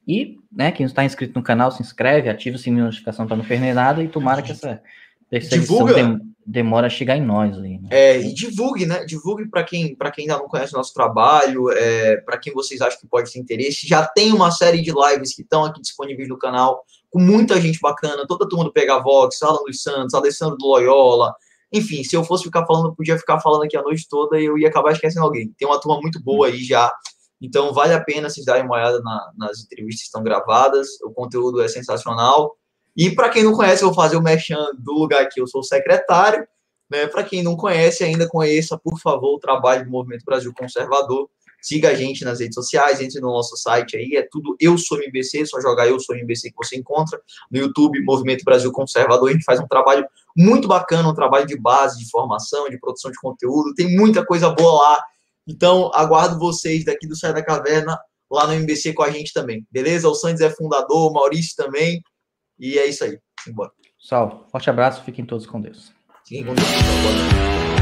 E, 0.06 0.36
né, 0.50 0.70
quem 0.70 0.86
não 0.86 0.88
está 0.88 1.04
inscrito 1.04 1.36
no 1.36 1.42
canal, 1.42 1.72
se 1.72 1.82
inscreve, 1.82 2.28
ativa 2.28 2.54
o 2.54 2.58
sininho 2.58 2.82
de 2.82 2.86
notificação 2.86 3.26
para 3.26 3.36
não 3.36 3.44
perder 3.44 3.74
nada 3.74 4.00
e 4.00 4.06
tomara 4.06 4.40
que 4.40 4.52
essa 4.52 4.80
perseguição 5.28 5.86
dem 5.86 6.20
demora 6.46 6.86
a 6.86 6.90
chegar 6.90 7.16
em 7.16 7.20
nós 7.20 7.58
aí. 7.58 7.80
Né? 7.80 7.88
É, 7.90 8.20
e 8.20 8.32
divulgue, 8.32 8.86
né? 8.86 9.04
Divulgue 9.04 9.48
para 9.50 9.64
quem, 9.64 9.96
quem 10.14 10.22
ainda 10.22 10.38
não 10.38 10.46
conhece 10.46 10.72
o 10.72 10.76
nosso 10.76 10.94
trabalho, 10.94 11.68
é, 11.72 12.18
para 12.18 12.38
quem 12.38 12.54
vocês 12.54 12.80
acham 12.80 13.00
que 13.00 13.08
pode 13.08 13.32
ter 13.32 13.40
interesse. 13.40 13.86
Já 13.86 14.06
tem 14.06 14.32
uma 14.32 14.52
série 14.52 14.80
de 14.80 14.92
lives 14.92 15.34
que 15.34 15.42
estão 15.42 15.64
aqui 15.64 15.80
disponíveis 15.80 16.28
no 16.28 16.38
canal, 16.38 16.80
com 17.10 17.18
muita 17.18 17.60
gente 17.60 17.80
bacana, 17.80 18.24
toda 18.24 18.44
a 18.44 18.48
turma 18.48 18.64
do 18.64 18.72
Pega 18.72 19.02
Vox, 19.02 19.42
Alan 19.42 19.64
dos 19.66 19.82
Santos, 19.82 20.14
Alessandro 20.14 20.56
do 20.56 20.64
Loyola, 20.64 21.34
enfim, 21.72 22.02
se 22.02 22.16
eu 22.16 22.24
fosse 22.24 22.44
ficar 22.44 22.66
falando, 22.66 22.94
podia 22.94 23.18
ficar 23.18 23.40
falando 23.40 23.64
aqui 23.64 23.76
a 23.76 23.82
noite 23.82 24.06
toda 24.08 24.40
e 24.40 24.44
eu 24.46 24.56
ia 24.58 24.68
acabar 24.68 24.92
esquecendo 24.92 25.26
alguém. 25.26 25.52
Tem 25.58 25.68
uma 25.68 25.80
turma 25.80 26.00
muito 26.00 26.22
boa 26.22 26.48
aí 26.48 26.62
já 26.64 26.90
Então, 27.40 27.72
vale 27.72 27.94
a 27.94 28.02
pena 28.02 28.30
vocês 28.30 28.46
darem 28.46 28.64
uma 28.64 28.76
olhada 28.76 29.00
na, 29.00 29.32
nas 29.36 29.60
entrevistas 29.64 30.02
que 30.02 30.06
estão 30.06 30.22
gravadas, 30.22 30.88
o 31.02 31.10
conteúdo 31.12 31.60
é 31.62 31.68
sensacional. 31.68 32.56
E 32.96 33.10
para 33.14 33.28
quem 33.30 33.44
não 33.44 33.52
conhece, 33.52 33.82
eu 33.84 33.88
vou 33.88 33.94
fazer 33.96 34.16
o 34.16 34.22
mechan 34.22 34.58
do 34.78 34.92
lugar 34.92 35.28
que 35.28 35.40
eu 35.40 35.46
sou 35.46 35.62
secretário. 35.62 36.46
Né? 36.90 37.06
Para 37.06 37.22
quem 37.22 37.42
não 37.42 37.56
conhece 37.56 38.02
ainda, 38.02 38.28
conheça, 38.28 38.78
por 38.78 38.98
favor, 38.98 39.36
o 39.36 39.38
trabalho 39.38 39.84
do 39.84 39.90
Movimento 39.90 40.24
Brasil 40.24 40.52
Conservador. 40.56 41.28
Siga 41.60 41.90
a 41.90 41.94
gente 41.94 42.24
nas 42.24 42.40
redes 42.40 42.55
sociais, 42.55 43.01
entre 43.01 43.20
no 43.20 43.28
nosso 43.28 43.56
site 43.56 43.97
aí, 43.97 44.16
é 44.16 44.26
tudo 44.30 44.56
Eu 44.60 44.78
Sou 44.78 44.98
MBC, 44.98 45.44
só 45.47 45.60
jogar 45.60 45.89
Eu 45.89 45.98
Sou 45.98 46.14
MBC 46.14 46.51
que 46.51 46.56
você 46.56 46.76
encontra. 46.76 47.20
No 47.51 47.59
YouTube, 47.59 48.01
Movimento 48.05 48.44
Brasil 48.44 48.70
Conservador, 48.70 49.28
a 49.28 49.32
gente 49.32 49.44
faz 49.44 49.59
um 49.59 49.66
trabalho 49.66 50.06
muito 50.36 50.68
bacana, 50.68 51.09
um 51.09 51.14
trabalho 51.14 51.47
de 51.47 51.59
base, 51.59 51.98
de 51.98 52.09
formação, 52.09 52.68
de 52.68 52.78
produção 52.78 53.10
de 53.10 53.18
conteúdo, 53.18 53.74
tem 53.74 53.97
muita 53.97 54.24
coisa 54.24 54.51
boa 54.51 54.82
lá. 54.82 55.05
Então, 55.47 55.90
aguardo 55.94 56.39
vocês 56.39 56.85
daqui 56.85 57.06
do 57.06 57.16
Sai 57.16 57.32
da 57.32 57.43
Caverna, 57.43 57.98
lá 58.30 58.47
no 58.47 58.52
MBC 58.52 58.93
com 58.93 59.02
a 59.02 59.10
gente 59.10 59.32
também, 59.32 59.66
beleza? 59.70 60.09
O 60.09 60.14
Santos 60.14 60.40
é 60.40 60.51
fundador, 60.51 61.10
o 61.10 61.12
Maurício 61.12 61.56
também, 61.56 62.02
e 62.59 62.78
é 62.78 62.86
isso 62.86 63.02
aí. 63.02 63.18
Bora. 63.48 63.72
Sal, 63.98 64.47
forte 64.51 64.70
abraço, 64.70 65.02
fiquem 65.02 65.24
todos 65.24 65.47
com 65.47 65.60
Deus. 65.60 65.93
Fiquem 66.24 66.44
com 66.44 66.55
Deus. 66.55 67.77